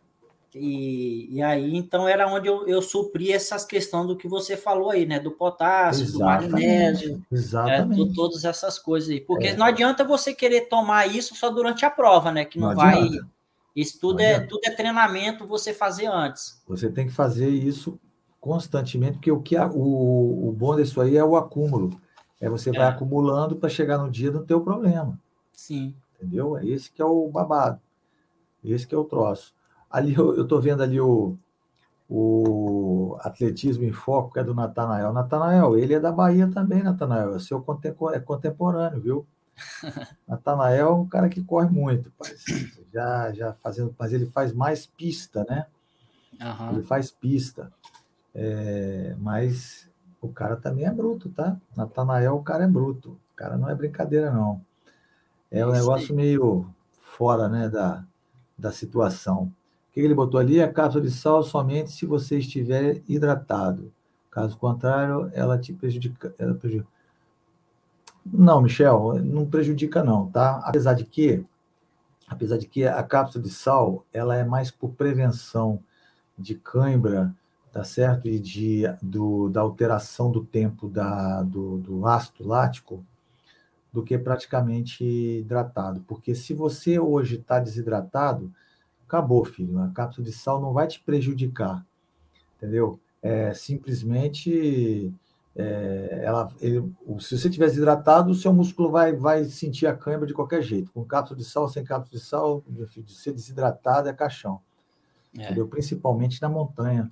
E, 0.58 1.34
e 1.34 1.42
aí, 1.42 1.76
então, 1.76 2.08
era 2.08 2.26
onde 2.26 2.48
eu, 2.48 2.66
eu 2.66 2.82
supri 2.82 3.32
essas 3.32 3.64
questões 3.64 4.06
do 4.06 4.16
que 4.16 4.26
você 4.26 4.56
falou 4.56 4.90
aí, 4.90 5.06
né? 5.06 5.20
Do 5.20 5.30
potássio, 5.30 6.04
Exatamente. 6.04 6.46
do 6.46 6.52
magnésio, 6.52 7.22
Exatamente. 7.30 8.10
É, 8.10 8.14
todas 8.14 8.44
essas 8.44 8.78
coisas 8.78 9.10
aí. 9.10 9.20
Porque 9.20 9.48
é. 9.48 9.56
não 9.56 9.66
adianta 9.66 10.04
você 10.04 10.34
querer 10.34 10.62
tomar 10.62 11.06
isso 11.06 11.34
só 11.34 11.50
durante 11.50 11.84
a 11.84 11.90
prova, 11.90 12.32
né? 12.32 12.44
Que 12.44 12.58
não, 12.58 12.68
não 12.68 12.76
vai. 12.76 12.98
Adianta. 12.98 13.28
Isso 13.74 14.00
tudo 14.00 14.20
é, 14.20 14.40
tudo 14.40 14.60
é 14.64 14.70
treinamento 14.70 15.46
você 15.46 15.72
fazer 15.72 16.06
antes. 16.06 16.60
Você 16.66 16.90
tem 16.90 17.06
que 17.06 17.12
fazer 17.12 17.48
isso 17.48 17.98
constantemente, 18.40 19.12
porque 19.14 19.30
o 19.30 19.40
que 19.40 19.56
a, 19.56 19.68
o, 19.68 20.48
o 20.48 20.52
bom 20.52 20.74
disso 20.74 21.00
aí 21.00 21.16
é 21.16 21.24
o 21.24 21.36
acúmulo. 21.36 22.00
É 22.40 22.48
você 22.48 22.70
vai 22.70 22.86
é. 22.86 22.88
acumulando 22.88 23.56
para 23.56 23.68
chegar 23.68 23.98
no 23.98 24.10
dia 24.10 24.30
não 24.30 24.44
ter 24.44 24.54
o 24.54 24.60
problema. 24.60 25.18
Sim. 25.52 25.94
Entendeu? 26.16 26.56
É 26.56 26.66
esse 26.66 26.90
que 26.90 27.00
é 27.00 27.04
o 27.04 27.28
babado. 27.28 27.80
Esse 28.64 28.86
que 28.86 28.94
é 28.94 28.98
o 28.98 29.04
troço. 29.04 29.54
Ali 29.90 30.14
eu 30.14 30.42
estou 30.42 30.60
vendo 30.60 30.82
ali 30.82 31.00
o, 31.00 31.36
o 32.08 33.16
Atletismo 33.20 33.84
em 33.84 33.92
Foco, 33.92 34.32
que 34.32 34.38
é 34.38 34.44
do 34.44 34.54
Natanael. 34.54 35.12
Natanael, 35.12 35.78
ele 35.78 35.94
é 35.94 36.00
da 36.00 36.12
Bahia 36.12 36.48
também, 36.48 36.82
Natanael. 36.82 37.34
É 37.34 37.38
seu 37.38 37.64
é 38.12 38.20
contemporâneo, 38.20 39.00
viu? 39.00 39.26
Natanael 40.28 40.88
é 40.88 40.92
um 40.92 41.06
cara 41.06 41.28
que 41.28 41.42
corre 41.42 41.68
muito. 41.68 42.12
Já, 42.92 43.32
já 43.32 43.52
fazendo, 43.54 43.94
mas 43.98 44.12
ele 44.12 44.26
faz 44.26 44.52
mais 44.52 44.86
pista, 44.86 45.44
né? 45.48 45.66
Uhum. 46.40 46.70
Ele 46.72 46.82
faz 46.82 47.10
pista. 47.10 47.72
É, 48.34 49.16
mas 49.18 49.90
o 50.20 50.28
cara 50.28 50.56
também 50.56 50.84
é 50.84 50.90
bruto, 50.90 51.30
tá? 51.30 51.56
Natanael, 51.76 52.36
o 52.36 52.42
cara 52.42 52.64
é 52.64 52.68
bruto. 52.68 53.18
O 53.32 53.36
cara 53.36 53.56
não 53.56 53.68
é 53.68 53.74
brincadeira, 53.74 54.30
não. 54.30 54.60
É 55.50 55.66
um 55.66 55.72
negócio 55.72 56.14
meio 56.14 56.68
fora, 57.00 57.48
né, 57.48 57.68
da, 57.68 58.04
da 58.56 58.70
situação 58.70 59.52
que 60.00 60.06
ele 60.06 60.14
botou 60.14 60.38
ali? 60.38 60.62
A 60.62 60.72
cápsula 60.72 61.02
de 61.02 61.10
sal 61.10 61.42
somente 61.42 61.90
se 61.90 62.06
você 62.06 62.38
estiver 62.38 63.02
hidratado. 63.08 63.92
Caso 64.30 64.56
contrário, 64.56 65.30
ela 65.32 65.58
te 65.58 65.72
prejudica. 65.72 66.34
Ela 66.38 66.54
prejudica. 66.54 66.88
Não, 68.24 68.62
Michel, 68.62 69.14
não 69.24 69.46
prejudica 69.46 70.04
não, 70.04 70.30
tá? 70.30 70.60
Apesar 70.64 70.94
de 70.94 71.04
que, 71.04 71.44
apesar 72.28 72.58
de 72.58 72.66
que 72.66 72.86
a 72.86 73.02
cápsula 73.02 73.42
de 73.42 73.50
sal, 73.50 74.04
ela 74.12 74.36
é 74.36 74.44
mais 74.44 74.70
por 74.70 74.90
prevenção 74.90 75.80
de 76.38 76.54
cãibra, 76.54 77.34
tá 77.72 77.82
certo? 77.82 78.28
E 78.28 78.38
de, 78.38 78.84
do, 79.02 79.48
da 79.48 79.62
alteração 79.62 80.30
do 80.30 80.44
tempo 80.44 80.88
da, 80.88 81.42
do, 81.42 81.78
do 81.78 82.06
ácido 82.06 82.46
lático, 82.46 83.04
do 83.92 84.02
que 84.02 84.18
praticamente 84.18 85.04
hidratado. 85.04 86.04
Porque 86.06 86.34
se 86.34 86.52
você 86.52 86.98
hoje 86.98 87.36
está 87.36 87.58
desidratado, 87.58 88.52
acabou, 89.08 89.44
filho. 89.44 89.80
A 89.80 89.88
cápsula 89.88 90.26
de 90.26 90.32
sal 90.32 90.60
não 90.60 90.72
vai 90.72 90.86
te 90.86 91.00
prejudicar, 91.00 91.84
entendeu? 92.56 93.00
É, 93.22 93.52
simplesmente, 93.54 95.12
é, 95.56 96.20
ela, 96.22 96.52
ele, 96.60 96.80
se 97.18 97.36
você 97.36 97.48
estiver 97.48 97.66
desidratado, 97.66 98.30
o 98.30 98.34
seu 98.34 98.52
músculo 98.52 98.90
vai, 98.90 99.16
vai 99.16 99.44
sentir 99.46 99.86
a 99.86 99.96
cãibra 99.96 100.26
de 100.26 100.34
qualquer 100.34 100.62
jeito. 100.62 100.92
Com 100.92 101.04
cápsula 101.04 101.38
de 101.38 101.44
sal, 101.44 101.68
sem 101.68 101.82
cápsula 101.82 102.20
de 102.20 102.24
sal, 102.24 102.62
de 102.68 103.12
ser 103.12 103.32
desidratado 103.32 104.08
é 104.08 104.12
caixão. 104.12 104.60
É. 105.36 105.44
Entendeu? 105.44 105.66
Principalmente 105.66 106.40
na 106.40 106.48
montanha. 106.48 107.10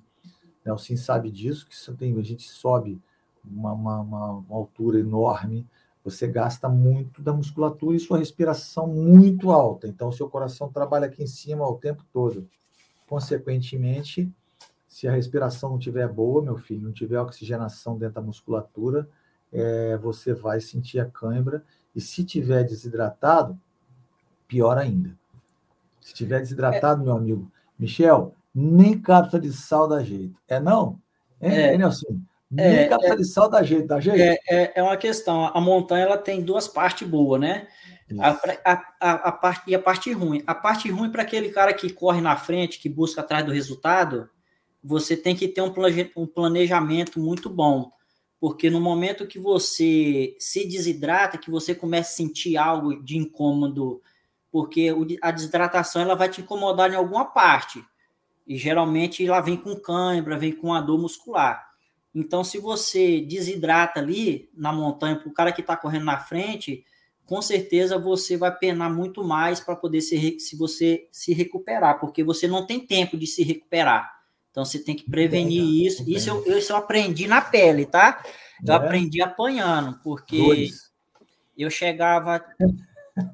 Nelson 0.63 0.95
sabe 0.95 1.31
disso, 1.31 1.65
que 1.67 1.93
tem, 1.93 2.17
a 2.17 2.23
gente 2.23 2.47
sobe 2.49 3.01
uma, 3.43 3.73
uma, 3.73 4.01
uma 4.01 4.55
altura 4.55 4.99
enorme, 4.99 5.65
você 6.09 6.25
gasta 6.25 6.69
muito 6.69 7.21
da 7.21 7.33
musculatura 7.33 7.97
e 7.97 7.99
sua 7.99 8.17
respiração 8.17 8.87
muito 8.87 9.51
alta. 9.51 9.89
Então, 9.89 10.09
seu 10.09 10.29
coração 10.29 10.71
trabalha 10.71 11.07
aqui 11.07 11.21
em 11.21 11.27
cima 11.27 11.67
o 11.67 11.75
tempo 11.75 12.01
todo. 12.13 12.47
Consequentemente, 13.09 14.31
se 14.87 15.05
a 15.05 15.11
respiração 15.11 15.71
não 15.71 15.77
tiver 15.77 16.07
boa, 16.07 16.41
meu 16.41 16.55
filho, 16.55 16.81
não 16.83 16.93
tiver 16.93 17.19
oxigenação 17.19 17.97
dentro 17.97 18.15
da 18.15 18.21
musculatura, 18.21 19.09
é, 19.51 19.97
você 19.97 20.33
vai 20.33 20.61
sentir 20.61 21.01
a 21.01 21.05
cãibra. 21.05 21.61
E 21.93 21.99
se 21.99 22.23
tiver 22.23 22.63
desidratado, 22.63 23.59
pior 24.47 24.77
ainda. 24.77 25.13
Se 25.99 26.13
tiver 26.13 26.39
desidratado, 26.39 27.01
é. 27.01 27.03
meu 27.03 27.17
amigo, 27.17 27.51
Michel, 27.77 28.33
nem 28.55 28.97
cápsula 28.97 29.41
de 29.41 29.51
sal 29.51 29.89
dá 29.89 30.01
jeito. 30.01 30.39
É 30.47 30.57
não? 30.57 31.01
É, 31.41 31.73
é. 31.73 31.77
Nelson? 31.77 32.21
É, 32.55 32.83
é, 32.83 32.89
dá 32.89 33.63
jeito, 33.63 33.87
dá 33.87 33.99
jeito. 33.99 34.19
É, 34.21 34.39
é, 34.49 34.73
é, 34.75 34.83
uma 34.83 34.95
questão. 34.95 35.45
A 35.53 35.59
montanha 35.59 36.05
ela 36.05 36.17
tem 36.17 36.41
duas 36.41 36.67
partes 36.67 37.07
boas, 37.07 37.41
né? 37.41 37.67
A, 38.21 38.29
a, 38.63 38.93
a, 39.01 39.11
a, 39.11 39.31
parte, 39.33 39.63
e 39.67 39.75
a 39.75 39.79
parte 39.79 40.11
ruim. 40.13 40.41
A 40.47 40.55
parte 40.55 40.89
ruim 40.89 41.11
para 41.11 41.23
aquele 41.23 41.49
cara 41.49 41.73
que 41.73 41.91
corre 41.91 42.21
na 42.21 42.37
frente, 42.37 42.79
que 42.79 42.87
busca 42.87 43.19
atrás 43.19 43.45
do 43.45 43.51
resultado, 43.51 44.29
você 44.81 45.17
tem 45.17 45.35
que 45.35 45.47
ter 45.47 45.61
um, 45.61 45.73
um 46.15 46.25
planejamento 46.25 47.19
muito 47.19 47.49
bom. 47.49 47.91
Porque 48.39 48.69
no 48.69 48.79
momento 48.79 49.27
que 49.27 49.39
você 49.39 50.35
se 50.39 50.65
desidrata, 50.65 51.37
que 51.37 51.51
você 51.51 51.75
começa 51.75 52.11
a 52.11 52.15
sentir 52.15 52.55
algo 52.55 53.03
de 53.03 53.17
incômodo, 53.17 54.01
porque 54.49 54.89
a 55.21 55.31
desidratação 55.31 56.01
ela 56.01 56.15
vai 56.15 56.29
te 56.29 56.39
incomodar 56.39 56.91
em 56.91 56.95
alguma 56.95 57.25
parte. 57.25 57.83
E 58.45 58.55
geralmente 58.55 59.25
ela 59.25 59.41
vem 59.41 59.57
com 59.57 59.75
cãibra, 59.75 60.37
vem 60.37 60.53
com 60.53 60.73
a 60.73 60.79
dor 60.79 60.97
muscular. 60.97 61.66
Então, 62.19 62.43
se 62.43 62.57
você 62.57 63.21
desidrata 63.21 63.99
ali 63.99 64.49
na 64.51 64.73
montanha 64.73 65.15
para 65.15 65.29
o 65.29 65.33
cara 65.33 65.51
que 65.51 65.61
está 65.61 65.77
correndo 65.77 66.05
na 66.05 66.17
frente, 66.17 66.83
com 67.27 67.39
certeza 67.43 67.99
você 67.99 68.35
vai 68.35 68.51
penar 68.57 68.91
muito 68.91 69.23
mais 69.23 69.59
para 69.59 69.75
poder 69.75 70.01
se, 70.01 70.39
se 70.39 70.55
você 70.55 71.07
se 71.11 71.31
recuperar, 71.31 71.99
porque 71.99 72.23
você 72.23 72.47
não 72.47 72.65
tem 72.65 72.79
tempo 72.79 73.15
de 73.15 73.27
se 73.27 73.43
recuperar. 73.43 74.11
Então 74.49 74.65
você 74.65 74.79
tem 74.79 74.95
que 74.95 75.07
prevenir 75.07 75.85
isso. 75.85 76.03
Isso 76.09 76.27
eu, 76.27 76.57
isso 76.57 76.71
eu 76.71 76.77
aprendi 76.77 77.27
na 77.27 77.39
pele, 77.39 77.85
tá? 77.85 78.23
Eu 78.65 78.73
é. 78.73 78.77
aprendi 78.77 79.21
apanhando, 79.21 79.99
porque 80.03 80.39
Dois. 80.39 80.91
eu 81.55 81.69
chegava 81.69 82.43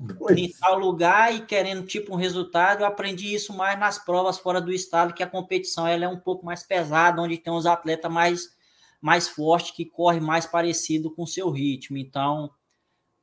Dois. 0.01 0.37
em 0.37 0.51
tal 0.59 0.77
lugar 0.77 1.33
e 1.33 1.45
querendo 1.45 1.85
tipo 1.85 2.11
um 2.11 2.17
resultado, 2.17 2.81
eu 2.81 2.85
aprendi 2.85 3.33
isso 3.33 3.53
mais 3.53 3.79
nas 3.79 3.97
provas 3.97 4.37
fora 4.37 4.59
do 4.59 4.73
estado, 4.73 5.13
que 5.13 5.23
a 5.23 5.27
competição 5.27 5.87
ela 5.87 6.03
é 6.03 6.07
um 6.09 6.19
pouco 6.19 6.45
mais 6.45 6.63
pesada, 6.63 7.21
onde 7.21 7.37
tem 7.37 7.53
os 7.53 7.65
atletas 7.65 8.11
mais 8.11 8.61
mais 9.03 9.27
forte, 9.27 9.73
que 9.73 9.83
corre 9.83 10.21
mais 10.21 10.45
parecido 10.45 11.11
com 11.11 11.23
o 11.23 11.27
seu 11.27 11.49
ritmo. 11.49 11.97
Então, 11.97 12.49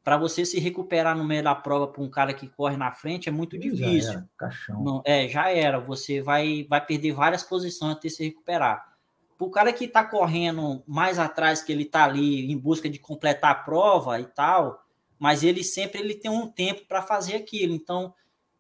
para 0.05 0.19
você 0.19 0.45
se 0.45 0.61
recuperar 0.61 1.17
no 1.17 1.25
meio 1.25 1.43
da 1.43 1.55
prova 1.55 1.89
para 1.89 2.03
um 2.03 2.11
cara 2.11 2.35
que 2.35 2.47
corre 2.47 2.77
na 2.77 2.93
frente 2.93 3.31
é 3.31 3.33
muito 3.33 3.57
difícil. 3.57 4.13
Já 4.13 4.13
era, 4.13 4.29
caixão. 4.37 4.85
Não, 4.85 5.03
é, 5.07 5.27
já 5.27 5.51
era. 5.51 5.81
Você 5.81 6.21
vai, 6.21 6.67
vai 6.69 6.85
perder 6.85 7.13
várias 7.13 7.43
posições 7.43 7.97
até 7.97 8.11
se 8.11 8.23
recuperar. 8.23 8.93
Para 9.39 9.47
o 9.47 9.51
cara 9.51 9.73
que 9.73 9.87
está 9.87 10.05
correndo 10.05 10.83
mais 10.87 11.19
atrás, 11.19 11.63
que 11.63 11.73
ele 11.73 11.85
está 11.85 12.05
ali 12.05 12.53
em 12.53 12.59
busca 12.59 12.91
de 12.91 12.99
completar 12.99 13.53
a 13.53 13.55
prova 13.55 14.21
e 14.21 14.27
tal, 14.27 14.85
mas 15.19 15.43
ele 15.43 15.65
sempre 15.65 16.01
ele 16.01 16.13
tem 16.15 16.31
um 16.31 16.47
tempo 16.47 16.85
para 16.87 17.01
fazer 17.01 17.37
aquilo. 17.37 17.73
Então, 17.73 18.13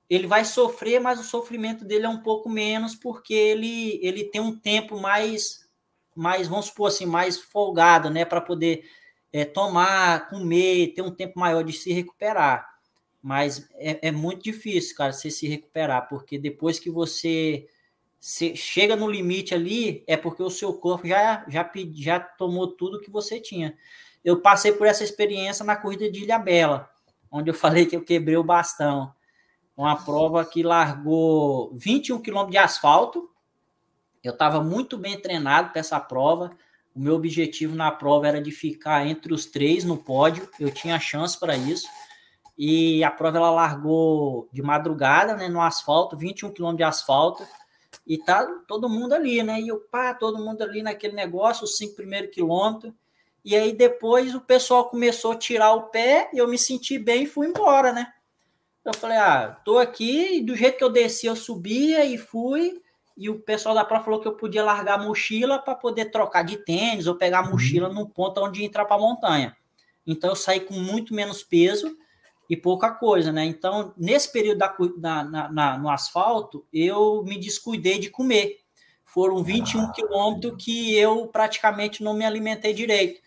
ele 0.09 0.27
vai 0.27 0.47
sofrer, 0.47 1.03
mas 1.03 1.21
o 1.21 1.25
sofrimento 1.25 1.85
dele 1.85 2.07
é 2.07 2.09
um 2.09 2.23
pouco 2.23 2.49
menos, 2.49 2.95
porque 2.95 3.35
ele, 3.35 4.01
ele 4.03 4.25
tem 4.25 4.41
um 4.41 4.59
tempo 4.59 4.99
mais, 4.99 5.60
mais, 6.15 6.49
vamos 6.49 6.67
supor 6.67 6.89
assim, 6.89 7.07
mais 7.07 7.39
folgado, 7.39 8.11
né? 8.11 8.25
Para 8.25 8.41
poder 8.41 8.85
é, 9.33 9.45
tomar, 9.45 10.29
comer, 10.29 10.95
ter 10.95 11.03
um 11.03 11.11
tempo 11.11 11.39
maior 11.39 11.63
de 11.63 11.73
se 11.73 11.93
recuperar. 11.93 12.69
Mas 13.23 13.69
é, 13.75 14.09
é, 14.09 14.11
muito 14.11 14.43
difícil, 14.43 14.97
cara, 14.97 15.13
você 15.13 15.31
se 15.31 15.47
recuperar, 15.47 16.09
porque 16.09 16.39
depois 16.39 16.79
que 16.79 16.91
você, 16.91 17.67
chega 18.55 18.97
no 18.97 19.11
limite 19.11 19.55
ali, 19.55 20.03
é 20.07 20.17
porque 20.17 20.43
o 20.43 20.51
seu 20.51 20.73
corpo 20.75 21.07
já, 21.07 21.45
já, 21.49 21.71
já 21.95 22.21
tomou 22.21 22.69
tudo 22.69 23.01
que 23.01 23.11
você 23.11 23.39
tinha. 23.39 23.77
Eu 24.25 24.41
passei 24.41 24.73
por 24.73 24.87
essa 24.87 25.05
experiência 25.05 25.65
na 25.65 25.77
corrida 25.77 26.11
de 26.11 26.23
Ilha 26.23 26.39
Bela, 26.39 26.91
onde 27.31 27.51
eu 27.51 27.55
falei 27.55 27.87
que 27.87 27.97
eu 27.97 28.05
quebrei 28.05 28.37
o 28.37 28.45
bastão. 28.45 29.13
Uma 29.77 29.97
prova 29.97 30.45
que 30.45 30.63
largou 30.63 31.75
21 31.75 32.21
quilômetros 32.21 32.53
de 32.53 32.59
asfalto. 32.59 33.31
Eu 34.23 34.33
estava 34.33 34.63
muito 34.63 34.99
bem 34.99 35.21
treinado 35.21 35.71
para 35.71 35.81
essa 35.81 35.99
prova 35.99 36.51
o 36.95 37.01
meu 37.01 37.15
objetivo 37.15 37.77
na 37.77 37.91
prova 37.91 38.27
era 38.27 38.43
de 38.43 38.51
ficar 38.51 39.07
entre 39.07 39.33
os 39.33 39.47
três 39.47 39.85
no 39.85 39.97
pódio, 39.97 40.49
eu 40.59 40.71
tinha 40.71 40.99
chance 40.99 41.39
para 41.39 41.57
isso. 41.57 41.87
E 42.59 43.03
a 43.05 43.11
prova 43.11 43.39
ela 43.39 43.51
largou 43.51 44.49
de 44.53 44.61
madrugada, 44.61 45.35
né, 45.35 45.49
no 45.49 45.61
asfalto, 45.61 46.17
21 46.17 46.53
km 46.53 46.75
de 46.75 46.83
asfalto, 46.83 47.47
e 48.07 48.19
tá 48.19 48.45
todo 48.67 48.89
mundo 48.89 49.15
ali, 49.15 49.43
né? 49.43 49.61
E 49.61 49.69
eu, 49.69 49.79
pá, 49.79 50.13
todo 50.13 50.43
mundo 50.45 50.63
ali 50.63 50.83
naquele 50.83 51.15
negócio, 51.15 51.65
os 51.65 51.77
cinco 51.77 51.95
primeiros 51.95 52.35
quilômetros. 52.35 52.93
E 53.45 53.57
aí 53.57 53.73
depois 53.73 54.35
o 54.35 54.41
pessoal 54.41 54.89
começou 54.91 55.33
a 55.33 55.37
tirar 55.37 55.73
o 55.73 55.85
pé, 55.85 56.29
eu 56.35 56.47
me 56.49 56.59
senti 56.59 56.99
bem 56.99 57.23
e 57.23 57.27
fui 57.27 57.47
embora, 57.47 57.93
né? 57.93 58.13
Eu 58.85 58.95
falei, 58.95 59.17
ah, 59.17 59.59
tô 59.65 59.79
aqui, 59.79 60.39
e 60.39 60.43
do 60.43 60.57
jeito 60.57 60.77
que 60.77 60.85
eu 60.85 60.91
desci, 60.91 61.27
eu 61.27 61.37
subia 61.37 62.05
e 62.05 62.19
fui 62.19 62.83
e 63.21 63.29
o 63.29 63.39
pessoal 63.39 63.75
da 63.75 63.85
prova 63.85 64.03
falou 64.03 64.19
que 64.19 64.27
eu 64.27 64.33
podia 64.33 64.65
largar 64.65 64.99
a 64.99 65.03
mochila 65.03 65.59
para 65.59 65.75
poder 65.75 66.07
trocar 66.07 66.43
de 66.43 66.57
tênis 66.57 67.07
ou 67.07 67.15
pegar 67.15 67.41
a 67.41 67.43
uhum. 67.43 67.51
mochila 67.51 67.89
uhum. 67.89 67.95
no 67.95 68.09
ponto 68.09 68.41
onde 68.41 68.65
entrar 68.65 68.87
para 68.87 68.97
a 68.97 68.99
montanha. 68.99 69.55
Então 70.07 70.31
eu 70.31 70.37
saí 70.37 70.61
com 70.61 70.73
muito 70.73 71.13
menos 71.13 71.43
peso 71.43 71.95
e 72.49 72.57
pouca 72.57 72.91
coisa, 72.91 73.31
né? 73.31 73.45
Então, 73.45 73.93
nesse 73.95 74.33
período 74.33 74.59
da, 74.97 75.23
na, 75.23 75.53
na, 75.53 75.79
no 75.79 75.91
asfalto, 75.91 76.67
eu 76.73 77.23
me 77.23 77.39
descuidei 77.39 77.99
de 77.99 78.09
comer. 78.09 78.61
Foram 79.05 79.45
21 79.45 79.83
ah, 79.83 79.93
quilômetros 79.93 80.65
que 80.65 80.97
eu 80.97 81.27
praticamente 81.27 82.03
não 82.03 82.15
me 82.15 82.25
alimentei 82.25 82.73
direito. 82.73 83.21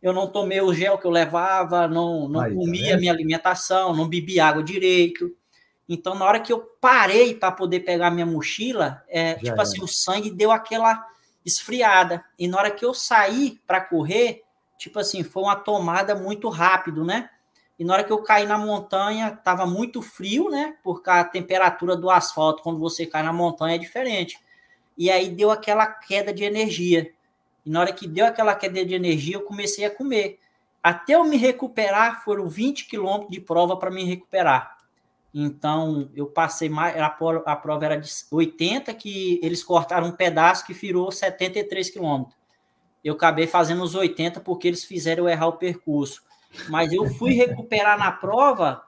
Eu 0.00 0.14
não 0.14 0.28
tomei 0.28 0.62
o 0.62 0.72
gel 0.72 0.96
que 0.96 1.06
eu 1.06 1.10
levava, 1.10 1.86
não, 1.86 2.26
não 2.26 2.40
Aí, 2.40 2.54
comi 2.54 2.88
tá 2.88 2.94
a 2.94 2.96
minha 2.96 3.12
alimentação, 3.12 3.94
não 3.94 4.08
bebi 4.08 4.40
água 4.40 4.62
direito. 4.62 5.36
Então, 5.92 6.14
na 6.14 6.24
hora 6.24 6.38
que 6.38 6.52
eu 6.52 6.60
parei 6.80 7.34
para 7.34 7.50
poder 7.50 7.80
pegar 7.80 8.12
minha 8.12 8.24
mochila, 8.24 9.02
é, 9.08 9.34
tipo 9.34 9.60
assim, 9.60 9.82
o 9.82 9.88
sangue 9.88 10.30
deu 10.30 10.52
aquela 10.52 11.04
esfriada. 11.44 12.24
E 12.38 12.46
na 12.46 12.58
hora 12.58 12.70
que 12.70 12.84
eu 12.84 12.94
saí 12.94 13.58
para 13.66 13.80
correr, 13.80 14.44
tipo 14.78 15.00
assim, 15.00 15.24
foi 15.24 15.42
uma 15.42 15.56
tomada 15.56 16.14
muito 16.14 16.48
rápido, 16.48 17.04
né? 17.04 17.28
E 17.76 17.84
na 17.84 17.94
hora 17.94 18.04
que 18.04 18.12
eu 18.12 18.22
caí 18.22 18.46
na 18.46 18.56
montanha, 18.56 19.32
tava 19.42 19.66
muito 19.66 20.00
frio, 20.00 20.48
né? 20.48 20.76
Porque 20.84 21.10
a 21.10 21.24
temperatura 21.24 21.96
do 21.96 22.08
asfalto 22.08 22.62
quando 22.62 22.78
você 22.78 23.04
cai 23.04 23.24
na 23.24 23.32
montanha 23.32 23.74
é 23.74 23.78
diferente. 23.78 24.38
E 24.96 25.10
aí 25.10 25.28
deu 25.28 25.50
aquela 25.50 25.86
queda 25.88 26.32
de 26.32 26.44
energia. 26.44 27.10
E 27.66 27.70
na 27.70 27.80
hora 27.80 27.92
que 27.92 28.06
deu 28.06 28.26
aquela 28.26 28.54
queda 28.54 28.84
de 28.84 28.94
energia, 28.94 29.34
eu 29.34 29.42
comecei 29.42 29.84
a 29.84 29.90
comer. 29.90 30.38
Até 30.80 31.16
eu 31.16 31.24
me 31.24 31.36
recuperar, 31.36 32.22
foram 32.22 32.48
20 32.48 32.86
quilômetros 32.86 33.30
de 33.32 33.40
prova 33.40 33.76
para 33.76 33.90
me 33.90 34.04
recuperar. 34.04 34.78
Então, 35.32 36.10
eu 36.14 36.26
passei 36.26 36.68
mais. 36.68 36.96
A, 36.98 37.08
prova 37.56 37.84
era 37.84 37.96
de 37.96 38.10
80, 38.30 38.92
que 38.94 39.38
eles 39.42 39.62
cortaram 39.62 40.08
um 40.08 40.12
pedaço 40.12 40.66
que 40.66 40.72
virou 40.72 41.10
73 41.12 41.90
quilômetros. 41.90 42.36
Eu 43.02 43.14
acabei 43.14 43.46
fazendo 43.46 43.82
os 43.82 43.94
80 43.94 44.40
porque 44.40 44.68
eles 44.68 44.84
fizeram 44.84 45.24
eu 45.24 45.28
errar 45.28 45.46
o 45.46 45.56
percurso. 45.56 46.22
Mas 46.68 46.92
eu 46.92 47.06
fui 47.14 47.32
recuperar 47.32 47.98
na 47.98 48.10
prova. 48.10 48.82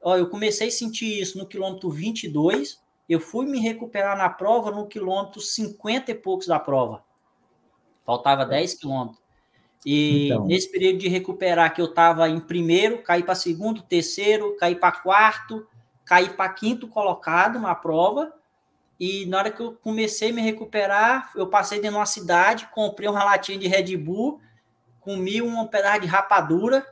Ó, 0.00 0.16
eu 0.16 0.28
comecei 0.28 0.68
a 0.68 0.70
sentir 0.70 1.20
isso 1.20 1.38
no 1.38 1.46
quilômetro 1.46 1.90
22. 1.90 2.80
Eu 3.08 3.18
fui 3.18 3.46
me 3.46 3.58
recuperar 3.58 4.16
na 4.16 4.28
prova 4.28 4.70
no 4.70 4.86
quilômetro 4.86 5.40
50 5.40 6.10
e 6.10 6.14
poucos 6.14 6.46
da 6.46 6.58
prova. 6.58 7.02
Faltava 8.04 8.44
10 8.44 8.74
quilômetros. 8.74 9.18
E 9.86 10.26
então. 10.26 10.44
nesse 10.44 10.70
período 10.70 10.98
de 10.98 11.08
recuperar, 11.08 11.74
que 11.74 11.80
eu 11.80 11.86
estava 11.86 12.28
em 12.28 12.40
primeiro, 12.40 13.02
caí 13.02 13.22
para 13.22 13.34
segundo, 13.34 13.82
terceiro, 13.82 14.56
caí 14.56 14.74
para 14.74 14.92
quarto, 14.92 15.66
caí 16.08 16.30
para 16.30 16.48
quinto 16.48 16.88
colocado 16.88 17.60
na 17.60 17.74
prova. 17.74 18.32
E 18.98 19.26
na 19.26 19.38
hora 19.38 19.50
que 19.50 19.60
eu 19.60 19.74
comecei 19.74 20.30
a 20.30 20.32
me 20.32 20.40
recuperar, 20.40 21.30
eu 21.36 21.46
passei 21.46 21.78
dentro 21.78 21.92
de 21.92 21.98
uma 21.98 22.06
cidade, 22.06 22.68
comprei 22.74 23.08
um 23.08 23.12
relatinho 23.12 23.60
de 23.60 23.68
Red 23.68 23.96
Bull, 23.96 24.40
comi 25.00 25.40
um 25.40 25.66
pedaço 25.66 26.00
de 26.00 26.06
rapadura, 26.06 26.84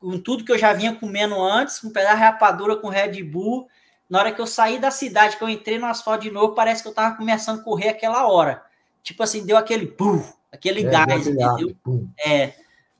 com 0.00 0.18
tudo 0.18 0.44
que 0.44 0.52
eu 0.52 0.56
já 0.56 0.72
vinha 0.72 0.94
comendo 0.94 1.34
antes, 1.42 1.82
um 1.84 1.90
pedaço 1.90 2.16
de 2.16 2.22
rapadura 2.22 2.76
com 2.76 2.88
Red 2.88 3.22
Bull. 3.24 3.68
Na 4.08 4.20
hora 4.20 4.32
que 4.32 4.40
eu 4.40 4.46
saí 4.46 4.78
da 4.78 4.92
cidade, 4.92 5.36
que 5.36 5.42
eu 5.42 5.48
entrei 5.48 5.78
no 5.78 5.86
asfalto 5.86 6.22
de 6.22 6.30
novo, 6.30 6.54
parece 6.54 6.80
que 6.80 6.88
eu 6.88 6.92
estava 6.92 7.16
começando 7.16 7.60
a 7.60 7.64
correr 7.64 7.88
aquela 7.88 8.28
hora. 8.28 8.62
Tipo 9.02 9.24
assim, 9.24 9.44
deu 9.44 9.56
aquele 9.56 9.86
puff, 9.86 10.32
aquele 10.52 10.86
é, 10.86 10.90
gás, 10.90 11.26
entendeu? 11.26 11.76
É. 12.24 12.54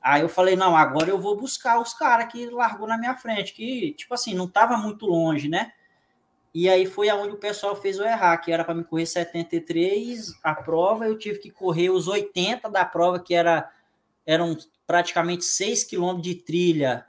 Aí 0.07 0.21
eu 0.21 0.29
falei, 0.29 0.55
não, 0.55 0.73
agora 0.73 1.09
eu 1.09 1.19
vou 1.19 1.35
buscar 1.35 1.81
os 1.81 1.93
caras 1.93 2.31
que 2.31 2.49
largou 2.49 2.87
na 2.87 2.97
minha 2.97 3.17
frente, 3.17 3.53
que, 3.53 3.91
tipo 3.91 4.13
assim, 4.13 4.33
não 4.33 4.45
estava 4.45 4.77
muito 4.77 5.05
longe, 5.05 5.49
né? 5.49 5.73
E 6.53 6.69
aí 6.69 6.85
foi 6.85 7.09
aonde 7.09 7.33
o 7.33 7.37
pessoal 7.37 7.75
fez 7.75 7.99
o 7.99 8.03
errar, 8.03 8.37
que 8.37 8.49
era 8.49 8.63
para 8.63 8.73
me 8.73 8.85
correr 8.85 9.05
73 9.05 10.33
a 10.41 10.55
prova, 10.55 11.05
eu 11.05 11.17
tive 11.17 11.39
que 11.39 11.51
correr 11.51 11.89
os 11.89 12.07
80 12.07 12.69
da 12.69 12.85
prova, 12.85 13.19
que 13.19 13.35
era 13.35 13.69
eram 14.25 14.57
praticamente 14.85 15.43
6 15.43 15.83
quilômetros 15.83 16.23
de 16.23 16.35
trilha, 16.35 17.05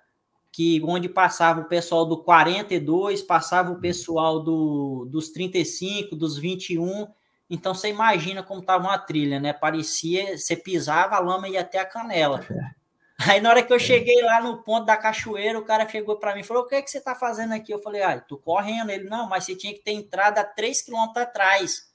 que 0.51 0.83
onde 0.85 1.09
passava 1.09 1.61
o 1.61 1.69
pessoal 1.69 2.05
do 2.05 2.25
42, 2.25 3.23
passava 3.23 3.71
o 3.71 3.81
pessoal 3.81 4.41
do, 4.41 5.07
dos 5.09 5.29
35, 5.29 6.17
dos 6.17 6.37
21. 6.37 7.07
Então 7.49 7.75
você 7.75 7.91
imagina 7.91 8.43
como 8.43 8.61
estava 8.61 8.89
uma 8.89 8.99
trilha, 8.99 9.39
né? 9.39 9.53
Parecia, 9.53 10.37
você 10.37 10.57
pisava, 10.57 11.15
a 11.15 11.21
lama 11.21 11.49
ia 11.49 11.61
até 11.61 11.79
a 11.79 11.87
canela. 11.87 12.45
É. 12.51 12.78
Aí 13.27 13.41
na 13.41 13.51
hora 13.51 13.63
que 13.63 13.73
eu 13.73 13.77
é. 13.77 13.81
cheguei 13.81 14.23
lá 14.23 14.41
no 14.41 14.63
ponto 14.63 14.87
da 14.87 14.97
cachoeira, 14.97 15.59
o 15.59 15.65
cara 15.65 15.89
chegou 15.89 16.17
para 16.17 16.35
mim 16.35 16.41
e 16.41 16.45
falou: 16.45 16.63
O 16.63 16.67
que 16.67 16.77
é 16.77 16.83
que 16.83 16.91
você 16.91 16.99
está 16.99 17.15
fazendo 17.15 17.53
aqui? 17.53 17.73
Eu 17.73 17.81
falei: 17.81 18.03
Ah, 18.03 18.21
tô 18.21 18.39
correndo. 18.39 18.91
Ele, 18.91 19.05
não, 19.05 19.29
mas 19.29 19.45
você 19.45 19.57
tinha 19.57 19.75
que 19.75 19.81
ter 19.81 19.93
entrado 19.93 20.39
a 20.39 20.45
3 20.45 20.83
quilômetros 20.83 21.17
atrás. 21.25 21.93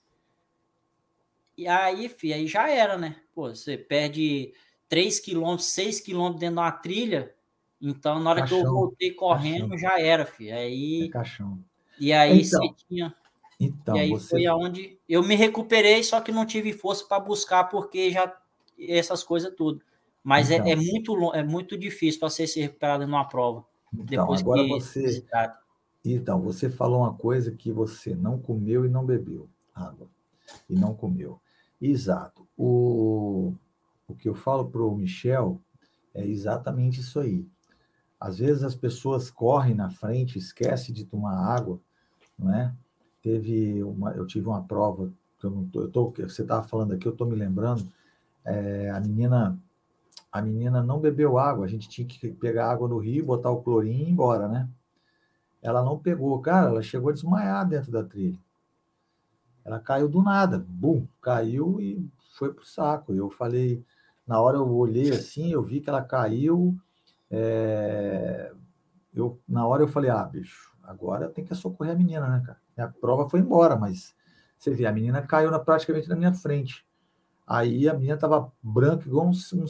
E 1.57 1.67
aí, 1.67 2.09
fi, 2.09 2.33
aí 2.33 2.45
já 2.45 2.69
era, 2.69 2.97
né? 2.97 3.15
Pô, 3.33 3.47
você 3.49 3.77
perde 3.77 4.53
3 4.89 5.19
quilômetros, 5.19 5.67
6 5.67 6.01
quilômetros 6.01 6.39
dentro 6.41 6.55
de 6.55 6.61
uma 6.61 6.71
trilha. 6.71 7.33
Então, 7.81 8.19
na 8.19 8.29
hora 8.29 8.39
caixão, 8.41 8.61
que 8.61 8.67
eu 8.67 8.71
voltei 8.71 9.11
correndo, 9.11 9.69
caixão. 9.69 9.89
já 9.89 9.99
era, 9.99 10.25
fi. 10.25 10.51
Aí. 10.51 11.05
É 11.05 11.09
caixão. 11.09 11.59
E 11.99 12.11
aí 12.11 12.41
então, 12.41 12.59
você 12.59 12.85
tinha. 12.87 13.15
Então, 13.59 13.95
e 13.95 13.99
aí 13.99 14.09
você... 14.09 14.29
foi 14.29 14.45
aonde 14.45 14.97
eu 15.07 15.23
me 15.23 15.35
recuperei, 15.35 16.03
só 16.03 16.19
que 16.19 16.31
não 16.31 16.45
tive 16.45 16.73
força 16.73 17.05
para 17.05 17.19
buscar, 17.19 17.65
porque 17.65 18.11
já 18.11 18.35
essas 18.77 19.23
coisas 19.23 19.53
tudo. 19.55 19.81
Mas 20.23 20.49
é, 20.49 20.55
então, 20.55 20.67
é, 20.67 20.71
é, 20.71 20.75
muito, 20.75 21.33
é 21.33 21.43
muito 21.43 21.77
difícil 21.77 22.19
para 22.19 22.29
você 22.29 22.47
se 22.47 22.61
recuperar 22.61 22.99
numa 22.99 23.25
prova. 23.25 23.65
Então, 23.93 24.05
depois 24.05 24.41
agora 24.41 24.63
que 24.63 24.69
você. 24.69 25.25
Então, 26.05 26.41
você 26.41 26.69
falou 26.69 27.01
uma 27.01 27.13
coisa 27.13 27.51
que 27.51 27.71
você 27.71 28.15
não 28.15 28.39
comeu 28.39 28.85
e 28.85 28.89
não 28.89 29.05
bebeu 29.05 29.49
água. 29.73 30.07
E 30.69 30.75
não 30.75 30.93
comeu. 30.93 31.39
Exato. 31.81 32.47
O, 32.57 33.53
o 34.07 34.15
que 34.15 34.27
eu 34.29 34.35
falo 34.35 34.65
para 34.65 34.81
o 34.81 34.95
Michel 34.95 35.59
é 36.13 36.25
exatamente 36.25 36.99
isso 37.01 37.19
aí. 37.19 37.45
Às 38.19 38.37
vezes 38.37 38.63
as 38.63 38.75
pessoas 38.75 39.29
correm 39.29 39.75
na 39.75 39.89
frente, 39.89 40.37
esquecem 40.37 40.93
de 40.95 41.03
tomar 41.03 41.35
água, 41.35 41.79
não 42.39 42.53
é? 42.53 42.73
Teve 43.21 43.83
uma, 43.83 44.11
eu 44.11 44.25
tive 44.25 44.47
uma 44.47 44.63
prova, 44.63 45.11
que 45.39 45.45
eu 45.45 45.51
não 45.51 45.65
tô, 45.65 45.81
eu 45.81 45.91
tô, 45.91 46.09
você 46.11 46.41
estava 46.41 46.65
falando 46.65 46.93
aqui, 46.93 47.05
eu 47.05 47.11
estou 47.11 47.27
me 47.27 47.35
lembrando, 47.35 47.85
é, 48.45 48.89
a 48.89 48.99
menina 48.99 49.59
a 50.33 50.41
menina 50.41 50.81
não 50.81 50.99
bebeu 50.99 51.37
água, 51.37 51.63
a 51.63 51.67
gente 51.67 51.87
tinha 51.87 52.07
que 52.07 52.31
pegar 52.31 52.71
água 52.71 52.87
no 52.87 52.97
rio, 52.97 53.23
botar 53.23 53.51
o 53.51 53.61
clorinho 53.61 53.99
e 53.99 54.09
ir 54.09 54.09
embora, 54.09 54.47
né? 54.47 54.67
Ela 55.61 55.83
não 55.83 55.99
pegou, 55.99 56.41
cara, 56.41 56.69
ela 56.69 56.81
chegou 56.81 57.11
a 57.11 57.13
desmaiar 57.13 57.69
dentro 57.69 57.91
da 57.91 58.03
trilha. 58.03 58.39
Ela 59.63 59.79
caiu 59.79 60.09
do 60.09 60.23
nada, 60.23 60.57
bum, 60.67 61.07
caiu 61.21 61.79
e 61.79 62.09
foi 62.35 62.51
pro 62.51 62.65
saco. 62.65 63.13
Eu 63.13 63.29
falei, 63.29 63.85
na 64.25 64.41
hora 64.41 64.57
eu 64.57 64.67
olhei 64.67 65.11
assim, 65.11 65.51
eu 65.51 65.61
vi 65.61 65.79
que 65.79 65.89
ela 65.89 66.01
caiu, 66.01 66.75
é, 67.29 68.51
eu, 69.13 69.39
na 69.47 69.67
hora 69.67 69.83
eu 69.83 69.87
falei, 69.87 70.09
ah, 70.09 70.23
bicho, 70.23 70.73
agora 70.81 71.29
tem 71.29 71.45
que 71.45 71.53
socorrer 71.53 71.93
a 71.93 71.97
menina, 71.97 72.27
né, 72.27 72.41
cara? 72.43 72.59
A 72.75 72.87
prova 72.91 73.29
foi 73.29 73.39
embora, 73.39 73.75
mas 73.75 74.15
você 74.57 74.71
vê, 74.71 74.87
a 74.87 74.91
menina 74.91 75.21
caiu 75.21 75.51
na, 75.51 75.59
praticamente 75.59 76.09
na 76.09 76.15
minha 76.15 76.33
frente. 76.33 76.83
Aí 77.53 77.87
a 77.87 77.93
menina 77.93 78.15
estava 78.15 78.51
branca, 78.63 79.07
igual 79.07 79.29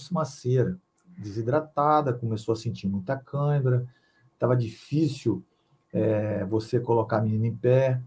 uma 0.09 0.23
cera, 0.23 0.79
desidratada, 1.17 2.13
começou 2.13 2.53
a 2.53 2.55
sentir 2.55 2.87
muita 2.87 3.17
cãibra, 3.17 3.85
estava 4.33 4.55
difícil 4.55 5.43
é, 5.91 6.45
você 6.45 6.79
colocar 6.79 7.17
a 7.17 7.21
menina 7.21 7.45
em 7.45 7.53
pé 7.53 8.01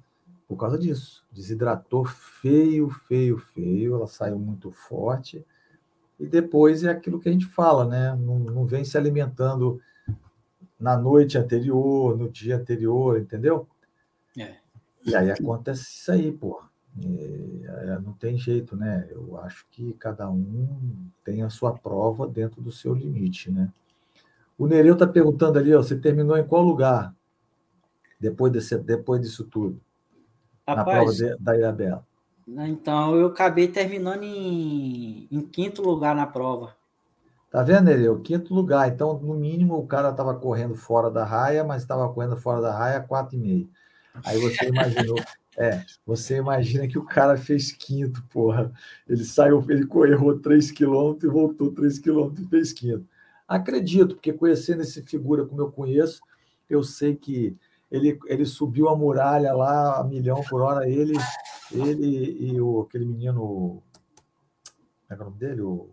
por 0.49 0.57
causa 0.57 0.79
disso. 0.79 1.27
Desidratou 1.31 2.07
feio, 2.07 2.89
feio, 2.89 3.37
feio, 3.37 3.97
ela 3.97 4.07
saiu 4.07 4.39
muito 4.39 4.73
forte. 4.73 5.45
E 6.19 6.27
depois 6.27 6.83
é 6.83 6.89
aquilo 6.89 7.21
que 7.21 7.29
a 7.29 7.33
gente 7.33 7.45
fala, 7.45 7.85
né? 7.85 8.15
Não, 8.19 8.39
não 8.39 8.65
vem 8.65 8.83
se 8.83 8.97
alimentando 8.97 9.79
na 10.81 10.97
noite 10.97 11.37
anterior, 11.37 12.17
no 12.17 12.31
dia 12.31 12.57
anterior, 12.57 13.21
entendeu? 13.21 13.69
É. 14.39 14.57
E 15.05 15.15
aí 15.15 15.31
acontece 15.31 15.83
isso 15.83 16.13
aí, 16.13 16.33
pô. 16.33 16.63
É, 17.03 17.99
não 18.01 18.13
tem 18.13 18.39
jeito, 18.39 18.77
né? 18.77 19.07
Eu 19.11 19.39
acho 19.41 19.67
que 19.71 19.93
cada 19.95 20.31
um 20.31 20.69
tem 21.25 21.43
a 21.43 21.51
sua 21.51 21.73
prova 21.73 22.27
dentro 22.27 22.63
do 22.63 22.73
seu 22.73 22.95
limite, 22.95 23.51
né? 23.51 23.71
O 24.59 24.67
Nereu 24.67 24.95
está 24.95 25.07
perguntando 25.07 25.59
ali, 25.59 25.75
ó, 25.75 25.83
você 25.83 25.97
terminou 25.97 26.37
em 26.39 26.47
qual 26.47 26.63
lugar 26.63 27.15
depois, 28.19 28.51
desse, 28.53 28.79
depois 28.79 29.21
disso 29.21 29.45
tudo? 29.45 29.79
Rapaz, 30.67 30.87
na 30.87 30.93
prova 30.93 31.13
de, 31.13 31.37
da 31.39 31.57
Ilha 31.57 31.73
Bela. 31.73 32.07
Então, 32.49 33.15
eu 33.17 33.27
acabei 33.27 33.69
terminando 33.69 34.23
em, 34.23 35.29
em 35.31 35.41
quinto 35.41 35.83
lugar 35.83 36.15
na 36.15 36.27
prova. 36.27 36.75
Tá 37.51 37.63
vendo, 37.63 37.85
Nereu? 37.85 38.21
Quinto 38.21 38.55
lugar. 38.55 38.89
Então, 38.89 39.19
no 39.19 39.35
mínimo, 39.35 39.77
o 39.77 39.87
cara 39.87 40.11
estava 40.11 40.35
correndo 40.35 40.75
fora 40.75 41.11
da 41.11 41.25
raia, 41.25 41.65
mas 41.65 41.83
estava 41.83 42.09
correndo 42.13 42.37
fora 42.37 42.61
da 42.61 42.77
raia 42.77 43.01
quatro 43.01 43.37
e 43.37 43.39
meio. 43.39 43.69
Aí 44.25 44.39
você 44.39 44.69
imaginou. 44.69 45.17
É, 45.59 45.83
você 46.05 46.37
imagina 46.37 46.87
que 46.87 46.99
o 46.99 47.05
cara 47.05 47.37
fez 47.37 47.73
quinto, 47.73 48.23
porra. 48.31 48.71
Ele 49.09 49.25
saiu, 49.25 49.65
ele 49.71 50.13
errou 50.13 50.39
3 50.39 50.71
quilômetros 50.71 51.25
e 51.25 51.33
voltou 51.33 51.73
3 51.73 51.99
quilômetros 51.99 52.47
e 52.47 52.51
fez 52.51 52.73
quinto. 52.73 53.07
Acredito, 53.49 54.15
porque 54.17 54.33
conhecendo 54.33 54.83
esse 54.83 55.03
figura 55.03 55.47
como 55.47 55.63
eu 55.63 55.73
conheço, 55.73 56.21
eu 56.69 56.83
sei 56.83 57.17
que 57.17 57.57
ele, 57.91 58.19
ele 58.27 58.45
subiu 58.45 58.89
a 58.89 58.97
muralha 58.97 59.53
lá 59.55 59.99
a 59.99 60.05
milhão 60.05 60.43
por 60.49 60.61
hora, 60.61 60.89
ele, 60.89 61.15
ele 61.73 62.53
e 62.53 62.61
o, 62.61 62.83
aquele 62.83 63.07
menino. 63.07 63.83
Como 65.09 65.11
é, 65.11 65.15
é 65.15 65.17
o 65.17 65.25
nome 65.25 65.39
dele? 65.39 65.61
O, 65.63 65.89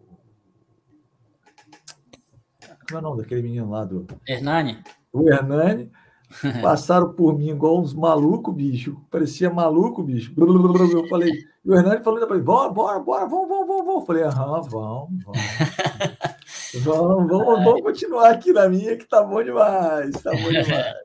como 2.86 2.96
é 2.96 2.98
o 2.98 3.02
nome 3.02 3.22
daquele 3.22 3.44
menino 3.44 3.70
lá 3.70 3.86
do. 3.86 4.08
Hernani? 4.28 4.84
O 5.14 5.30
Hernani 5.30 5.92
Passaram 6.62 7.14
por 7.14 7.38
mim 7.38 7.50
igual 7.50 7.80
uns 7.80 7.94
malucos, 7.94 8.54
bicho. 8.54 9.02
Parecia 9.10 9.50
maluco, 9.50 10.04
bicho. 10.04 10.34
Eu 10.38 11.08
falei, 11.08 11.32
e 11.64 11.70
o 11.70 11.76
Hernani 11.76 12.04
falou 12.04 12.22
ainda 12.22 12.40
bora, 12.40 12.70
bora, 12.72 13.00
bora, 13.00 13.26
vamos, 13.26 13.48
vamos, 13.48 13.68
vamos, 13.68 13.86
vamos. 13.86 14.02
Eu 14.02 14.06
falei, 14.06 14.24
aham, 14.24 14.62
vamos, 14.62 15.24
vamos. 15.24 15.40
Vamos, 16.82 17.28
vamos, 17.30 17.64
vamos 17.64 17.82
continuar 17.84 18.32
aqui 18.32 18.52
na 18.52 18.68
minha, 18.68 18.98
que 18.98 19.06
tá 19.08 19.22
bom 19.22 19.44
demais, 19.44 20.12
tá 20.24 20.32
bom 20.32 20.50
demais. 20.50 20.96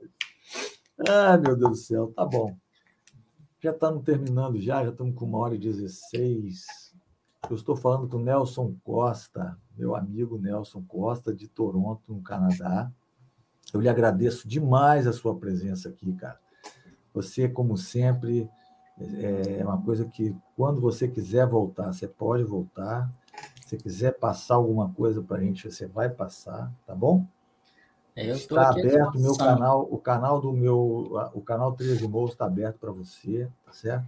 Ai, 1.06 1.38
meu 1.38 1.54
Deus 1.54 1.70
do 1.70 1.76
céu, 1.76 2.12
tá 2.16 2.24
bom. 2.24 2.56
Já 3.60 3.72
estamos 3.72 4.02
terminando 4.02 4.58
já, 4.58 4.82
já 4.82 4.90
estamos 4.90 5.14
com 5.14 5.26
uma 5.26 5.38
hora 5.38 5.54
e 5.54 5.58
dezesseis. 5.58 6.64
Eu 7.50 7.54
estou 7.54 7.76
falando 7.76 8.08
com 8.08 8.16
o 8.16 8.20
Nelson 8.20 8.74
Costa, 8.82 9.58
meu 9.76 9.94
amigo 9.94 10.38
Nelson 10.38 10.82
Costa, 10.88 11.34
de 11.34 11.48
Toronto, 11.48 12.02
no 12.08 12.22
Canadá. 12.22 12.90
Eu 13.72 13.80
lhe 13.80 13.88
agradeço 13.88 14.48
demais 14.48 15.06
a 15.06 15.12
sua 15.12 15.34
presença 15.34 15.88
aqui, 15.88 16.12
cara. 16.14 16.38
Você, 17.12 17.48
como 17.48 17.76
sempre, 17.76 18.48
é 18.98 19.64
uma 19.64 19.80
coisa 19.80 20.04
que, 20.04 20.34
quando 20.56 20.80
você 20.80 21.06
quiser 21.06 21.46
voltar, 21.46 21.92
você 21.92 22.08
pode 22.08 22.44
voltar. 22.44 23.10
Se 23.66 23.76
quiser 23.76 24.12
passar 24.18 24.54
alguma 24.54 24.92
coisa 24.92 25.22
para 25.22 25.36
a 25.36 25.40
gente, 25.40 25.70
você 25.70 25.86
vai 25.86 26.08
passar, 26.08 26.72
tá 26.86 26.94
bom? 26.94 27.26
É, 28.16 28.30
está 28.30 28.70
aberto 28.70 29.16
o 29.16 29.20
meu 29.20 29.36
canal, 29.36 29.88
o 29.88 29.98
canal 29.98 30.40
do 30.40 30.52
meu, 30.52 31.30
o 31.34 31.40
canal 31.40 31.70
de 31.76 32.08
Morro 32.08 32.32
está 32.32 32.46
aberto 32.46 32.78
para 32.78 32.90
você, 32.90 33.48
tá 33.64 33.72
certo? 33.72 34.06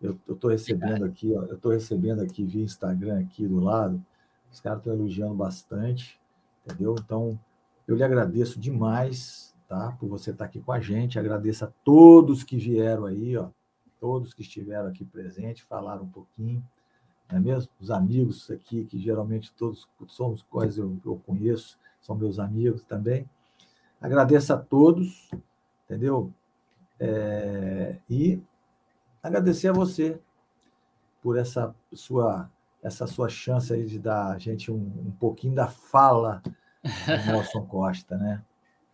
Eu 0.00 0.18
estou 0.28 0.50
recebendo 0.50 1.04
aqui, 1.04 1.32
ó, 1.32 1.42
eu 1.44 1.54
estou 1.54 1.70
recebendo 1.70 2.20
aqui 2.22 2.44
via 2.44 2.64
Instagram 2.64 3.20
aqui 3.20 3.46
do 3.46 3.60
lado, 3.60 4.04
os 4.50 4.58
caras 4.58 4.78
estão 4.78 4.92
elogiando 4.92 5.34
bastante, 5.34 6.18
entendeu? 6.66 6.96
Então, 6.98 7.38
eu 7.86 7.96
lhe 7.96 8.04
agradeço 8.04 8.60
demais, 8.60 9.54
tá? 9.68 9.96
Por 9.98 10.08
você 10.08 10.30
estar 10.30 10.44
aqui 10.44 10.60
com 10.60 10.72
a 10.72 10.80
gente. 10.80 11.18
Agradeço 11.18 11.64
a 11.64 11.72
todos 11.84 12.44
que 12.44 12.56
vieram 12.56 13.06
aí, 13.06 13.36
ó. 13.36 13.48
Todos 14.00 14.34
que 14.34 14.42
estiveram 14.42 14.88
aqui 14.88 15.04
presentes, 15.04 15.62
falaram 15.62 16.02
um 16.02 16.08
pouquinho, 16.08 16.64
não 17.30 17.38
é 17.38 17.40
mesmo? 17.40 17.70
Os 17.80 17.90
amigos 17.90 18.50
aqui, 18.50 18.84
que 18.84 18.98
geralmente 18.98 19.52
todos 19.52 19.88
somos 20.08 20.42
quais 20.42 20.76
eu, 20.76 20.98
eu 21.04 21.20
conheço, 21.24 21.78
são 22.00 22.16
meus 22.16 22.38
amigos 22.38 22.84
também. 22.84 23.28
Agradeço 24.00 24.52
a 24.52 24.58
todos, 24.58 25.30
entendeu? 25.84 26.32
É, 26.98 27.96
e 28.10 28.42
agradecer 29.22 29.68
a 29.68 29.72
você 29.72 30.20
por 31.22 31.38
essa 31.38 31.74
sua 31.92 32.50
essa 32.82 33.06
sua 33.06 33.28
chance 33.28 33.72
aí 33.72 33.86
de 33.86 33.96
dar 33.96 34.32
a 34.32 34.38
gente 34.38 34.72
um, 34.72 34.74
um 34.74 35.12
pouquinho 35.12 35.54
da 35.54 35.68
fala 35.68 36.42
Nelson 37.26 37.64
Costa, 37.66 38.16
né? 38.16 38.42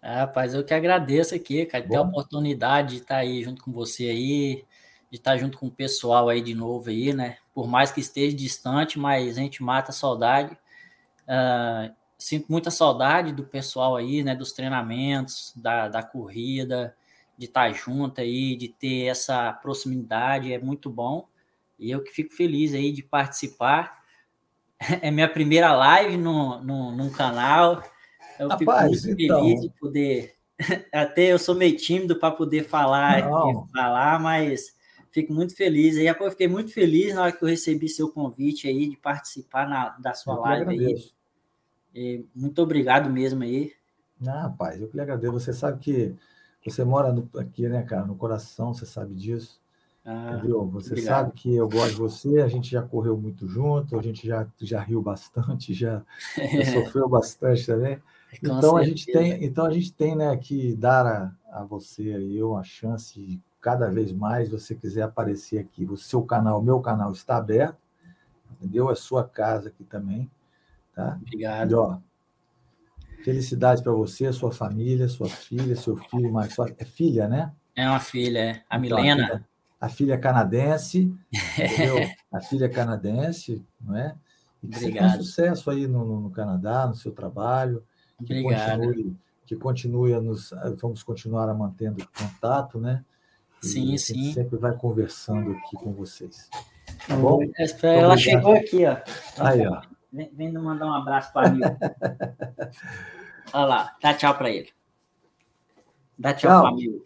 Ah, 0.01 0.21
rapaz, 0.21 0.55
eu 0.55 0.65
que 0.65 0.73
agradeço 0.73 1.35
aqui, 1.35 1.67
cara, 1.67 1.87
ter 1.87 1.97
a 1.97 2.03
oportunidade 2.03 2.97
de 2.97 3.03
estar 3.03 3.17
aí 3.17 3.43
junto 3.43 3.63
com 3.63 3.73
você 3.73 4.05
aí, 4.05 4.65
de 5.11 5.17
estar 5.17 5.37
junto 5.37 5.59
com 5.59 5.67
o 5.67 5.71
pessoal 5.71 6.29
aí 6.29 6.41
de 6.41 6.55
novo 6.55 6.89
aí, 6.89 7.13
né? 7.13 7.39
Por 7.53 7.67
mais 7.67 7.91
que 7.91 8.01
esteja 8.01 8.37
distante, 8.37 8.99
mas 8.99 9.37
a 9.37 9.41
gente 9.41 9.63
mata 9.63 9.91
a 9.91 9.95
saudade. 9.95 10.57
Uh, 11.25 11.93
sinto 12.17 12.47
muita 12.49 12.71
saudade 12.71 13.33
do 13.33 13.45
pessoal 13.45 13.97
aí, 13.97 14.23
né? 14.23 14.37
Dos 14.37 14.53
treinamentos, 14.53 15.53
da, 15.57 15.89
da 15.89 16.03
corrida, 16.03 16.95
de 17.37 17.47
estar 17.47 17.73
junto 17.73 18.21
aí, 18.21 18.57
de 18.57 18.69
ter 18.69 19.07
essa 19.07 19.53
proximidade, 19.53 20.53
é 20.53 20.59
muito 20.59 20.91
bom. 20.91 21.27
E 21.79 21.91
eu 21.91 22.03
que 22.03 22.11
fico 22.11 22.35
feliz 22.35 22.75
aí 22.75 22.93
de 22.93 23.03
participar 23.03 23.98
é 25.03 25.11
minha 25.11 25.29
primeira 25.29 25.73
live 25.73 26.17
no, 26.17 26.63
no, 26.63 26.93
num 26.93 27.11
canal. 27.11 27.83
Eu 28.39 28.49
Rapaz, 28.49 29.03
fico 29.03 29.07
muito 29.07 29.23
então... 29.23 29.41
feliz 29.43 29.61
de 29.61 29.71
poder. 29.81 30.35
Até 30.93 31.33
eu 31.33 31.39
sou 31.39 31.55
meio 31.55 31.77
tímido 31.77 32.19
para 32.19 32.35
poder 32.35 32.65
falar 32.65 33.21
e 33.21 33.73
falar, 33.73 34.21
mas 34.21 34.75
fico 35.11 35.33
muito 35.33 35.55
feliz. 35.57 35.97
Aí 35.97 36.07
eu 36.07 36.31
fiquei 36.31 36.49
muito 36.49 36.73
feliz 36.73 37.15
na 37.15 37.23
hora 37.23 37.33
que 37.33 37.43
eu 37.43 37.49
recebi 37.49 37.89
seu 37.89 38.09
convite 38.11 38.69
aí 38.69 38.89
de 38.89 38.97
participar 38.97 39.69
na, 39.69 39.91
da 39.99 40.15
sua 40.15 40.35
eu 40.35 40.41
live 40.41 40.71
aí. 40.71 41.11
E 41.95 42.25
muito 42.35 42.61
obrigado 42.63 43.11
mesmo 43.11 43.43
aí. 43.43 43.73
Ah, 44.27 44.43
rapaz, 44.43 44.81
eu 44.81 44.89
que 44.89 44.97
lhe 44.97 45.03
agradeço. 45.03 45.33
Você 45.33 45.53
sabe 45.53 45.81
que 45.81 46.15
você 46.65 46.85
mora 46.85 47.13
no, 47.13 47.29
aqui, 47.39 47.69
né, 47.69 47.83
cara, 47.83 48.05
no 48.05 48.17
coração, 48.17 48.75
você 48.75 48.85
sabe 48.85 49.15
disso. 49.15 49.61
Ah, 50.11 50.37
entendeu? 50.39 50.67
Você 50.69 50.93
obrigado. 50.93 51.15
sabe 51.17 51.33
que 51.35 51.55
eu 51.55 51.69
gosto 51.69 51.91
de 51.91 51.97
você, 51.97 52.41
a 52.41 52.49
gente 52.49 52.71
já 52.71 52.81
correu 52.81 53.15
muito 53.15 53.47
junto, 53.47 53.99
a 53.99 54.01
gente 54.01 54.27
já, 54.27 54.49
já 54.59 54.81
riu 54.81 55.03
bastante, 55.03 55.75
já, 55.75 56.03
já 56.35 56.65
sofreu 56.73 57.07
bastante 57.07 57.67
também. 57.67 58.03
então 58.43 58.79
a 58.79 58.83
gente 58.83 59.05
tem, 59.05 59.45
então 59.45 59.67
a 59.67 59.71
gente 59.71 59.93
tem, 59.93 60.17
né, 60.17 60.35
que 60.39 60.75
dar 60.75 61.07
a, 61.07 61.33
a 61.53 61.63
você 61.63 62.15
aí 62.15 62.43
uma 62.43 62.65
chance 62.65 63.21
de 63.21 63.39
cada 63.61 63.91
vez 63.91 64.11
mais 64.11 64.49
você 64.49 64.75
quiser 64.75 65.03
aparecer 65.03 65.59
aqui. 65.59 65.85
O 65.85 65.99
seu 65.99 66.23
canal, 66.23 66.59
o 66.61 66.65
meu 66.65 66.81
canal 66.81 67.13
está 67.13 67.37
aberto, 67.37 67.77
entendeu? 68.53 68.91
É 68.91 68.95
sua 68.95 69.25
casa 69.25 69.69
aqui 69.69 69.85
também, 69.85 70.31
tá? 70.95 71.19
Obrigado. 71.21 71.73
E, 71.73 71.75
ó, 71.75 71.99
felicidades 73.23 73.83
para 73.83 73.93
você, 73.93 74.33
sua 74.33 74.53
família, 74.53 75.07
sua 75.07 75.29
filha, 75.29 75.77
seu 75.77 75.99
filho, 75.99 76.33
mais 76.33 76.55
sua 76.55 76.75
é 76.79 76.85
filha, 76.87 77.29
né? 77.29 77.53
É 77.77 77.87
uma 77.87 78.01
filha, 78.01 78.39
é. 78.39 78.63
A 78.71 78.79
então, 78.79 78.97
Milena 78.99 79.25
a 79.25 79.27
filha 79.27 79.49
canadense, 80.21 81.15
entendeu? 81.59 82.09
a 82.33 82.41
filha 82.41 82.69
canadense, 82.69 83.65
não 83.81 83.97
é? 83.97 84.15
E 84.63 84.69
que 84.69 84.77
Obrigado. 84.77 85.11
você 85.11 85.15
tenha 85.15 85.23
sucesso 85.23 85.71
aí 85.71 85.87
no, 85.87 86.21
no, 86.21 86.31
Canadá, 86.31 86.87
no 86.87 86.95
seu 86.95 87.13
trabalho, 87.13 87.85
que 88.25 88.33
Obrigado. 88.41 88.81
continue, 88.81 89.17
que 89.47 89.57
continue 89.57 90.15
a 90.15 90.21
nos, 90.21 90.51
vamos 90.81 91.03
continuar 91.03 91.49
a 91.49 91.55
mantendo 91.55 92.05
contato, 92.17 92.81
né? 92.81 93.05
E 93.63 93.67
sim, 93.67 93.99
sim. 93.99 94.33
sempre 94.33 94.57
vai 94.57 94.73
conversando 94.77 95.53
aqui 95.53 95.77
com 95.77 95.93
vocês. 95.93 96.49
Tá 97.07 97.17
bom? 97.17 97.41
Ela 97.83 98.17
chegou 98.17 98.55
aqui, 98.55 98.85
ó. 98.85 98.97
Aí, 99.39 99.67
ó. 99.67 99.81
Vem, 100.13 100.31
vem 100.35 100.53
mandar 100.53 100.87
um 100.87 100.95
abraço 100.95 101.33
para 101.33 101.51
mim. 101.51 101.61
Olha 103.53 103.65
lá, 103.65 103.97
dá 104.03 104.15
tchau 104.15 104.37
para 104.37 104.51
ele. 104.51 104.71
Dá 106.19 106.35
tchau, 106.35 106.51
tchau. 106.51 106.63
para 106.63 106.75
mim. 106.75 107.03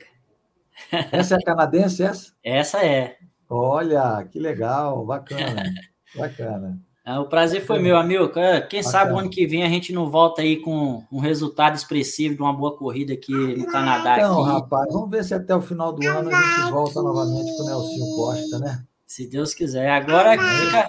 Essa 1.10 1.34
é 1.34 1.38
a 1.38 1.44
canadense, 1.44 2.02
essa? 2.02 2.32
Essa 2.42 2.84
é. 2.84 3.16
Olha, 3.48 4.26
que 4.30 4.38
legal, 4.38 5.04
bacana, 5.04 5.62
bacana. 6.16 6.80
É, 7.04 7.18
o 7.18 7.26
prazer 7.26 7.66
foi 7.66 7.80
meu, 7.80 7.96
amigo. 7.96 8.28
Quem 8.28 8.42
Bacana. 8.44 8.82
sabe 8.84 9.12
o 9.12 9.18
ano 9.18 9.28
que 9.28 9.44
vem 9.44 9.64
a 9.64 9.68
gente 9.68 9.92
não 9.92 10.08
volta 10.08 10.40
aí 10.40 10.58
com 10.58 11.02
um 11.10 11.18
resultado 11.18 11.74
expressivo 11.74 12.36
de 12.36 12.40
uma 12.40 12.52
boa 12.52 12.76
corrida 12.76 13.12
aqui 13.12 13.32
no 13.32 13.66
Canadá. 13.66 14.18
Não, 14.18 14.44
aqui. 14.44 14.52
rapaz, 14.52 14.92
vamos 14.92 15.10
ver 15.10 15.24
se 15.24 15.34
até 15.34 15.54
o 15.54 15.60
final 15.60 15.92
do 15.92 16.06
ano 16.06 16.30
a 16.32 16.40
gente 16.40 16.70
volta 16.70 17.02
novamente 17.02 17.56
com 17.56 17.62
o 17.62 17.66
Nelson 17.66 18.16
Costa, 18.16 18.58
né? 18.60 18.84
Se 19.12 19.26
Deus 19.26 19.52
quiser. 19.52 19.90
Agora 19.90 20.30
fica, 20.30 20.88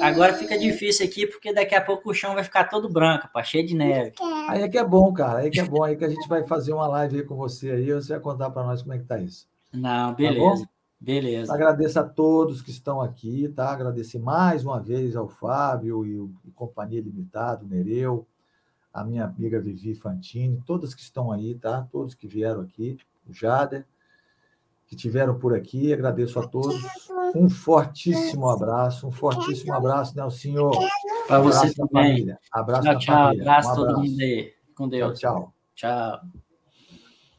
agora 0.00 0.34
fica 0.34 0.56
difícil 0.56 1.04
aqui, 1.04 1.26
porque 1.26 1.52
daqui 1.52 1.74
a 1.74 1.80
pouco 1.80 2.08
o 2.08 2.14
chão 2.14 2.32
vai 2.32 2.44
ficar 2.44 2.66
todo 2.66 2.88
branco, 2.88 3.28
pá, 3.32 3.42
cheio 3.42 3.66
de 3.66 3.74
neve. 3.74 4.12
Aí 4.48 4.62
é 4.62 4.68
que 4.68 4.78
é 4.78 4.84
bom, 4.84 5.12
cara. 5.12 5.40
Aí 5.40 5.50
que 5.50 5.58
é 5.58 5.64
bom. 5.64 5.82
Aí 5.82 5.96
que 5.96 6.04
a 6.04 6.08
gente 6.08 6.28
vai 6.28 6.44
fazer 6.44 6.72
uma 6.72 6.86
live 6.86 7.16
aí 7.16 7.24
com 7.24 7.34
você 7.34 7.72
aí. 7.72 7.92
Você 7.92 8.12
vai 8.12 8.20
contar 8.22 8.50
para 8.50 8.62
nós 8.62 8.82
como 8.82 8.94
é 8.94 8.98
que 8.98 9.04
tá 9.04 9.18
isso. 9.18 9.48
Não, 9.72 10.10
tá 10.10 10.14
beleza. 10.14 10.64
Tá 10.64 10.70
Beleza. 11.00 11.52
Agradeço 11.52 11.98
a 11.98 12.04
todos 12.04 12.62
que 12.62 12.70
estão 12.70 13.00
aqui, 13.00 13.48
tá? 13.48 13.72
Agradecer 13.72 14.20
mais 14.20 14.64
uma 14.64 14.80
vez 14.80 15.16
ao 15.16 15.28
Fábio 15.28 16.06
e 16.06 16.20
o 16.20 16.30
e 16.44 16.52
Companhia 16.52 17.00
Limitada, 17.00 17.64
o 17.64 17.68
Nereu, 17.68 18.24
a 18.94 19.02
minha 19.02 19.24
amiga 19.24 19.60
Vivi 19.60 19.96
Fantini, 19.96 20.62
todas 20.64 20.94
que 20.94 21.02
estão 21.02 21.32
aí, 21.32 21.56
tá? 21.56 21.84
Todos 21.90 22.14
que 22.14 22.28
vieram 22.28 22.60
aqui, 22.60 22.96
o 23.28 23.34
Jader, 23.34 23.84
que 24.86 24.96
tiveram 24.96 25.38
por 25.38 25.54
aqui, 25.54 25.92
agradeço 25.92 26.38
a 26.38 26.46
todos. 26.46 26.80
Um 27.34 27.48
fortíssimo 27.48 28.48
abraço, 28.48 29.06
um 29.06 29.10
fortíssimo 29.10 29.74
abraço, 29.74 30.14
Nelsinho. 30.16 30.70
Para 31.26 31.40
você 31.40 31.74
também. 31.74 32.10
Família. 32.10 32.38
Abraço 32.52 32.82
tchau, 32.82 32.98
tchau, 32.98 33.14
família. 33.14 33.42
Abraço, 33.42 33.68
um 33.68 33.72
abraço 33.72 33.94
todo 33.94 34.02
mundo 34.02 34.20
aí. 34.20 34.52
Com 34.74 34.88
Deus. 34.88 35.18
Tchau, 35.18 35.52
tchau. 35.74 36.20
Tchau. 36.20 36.45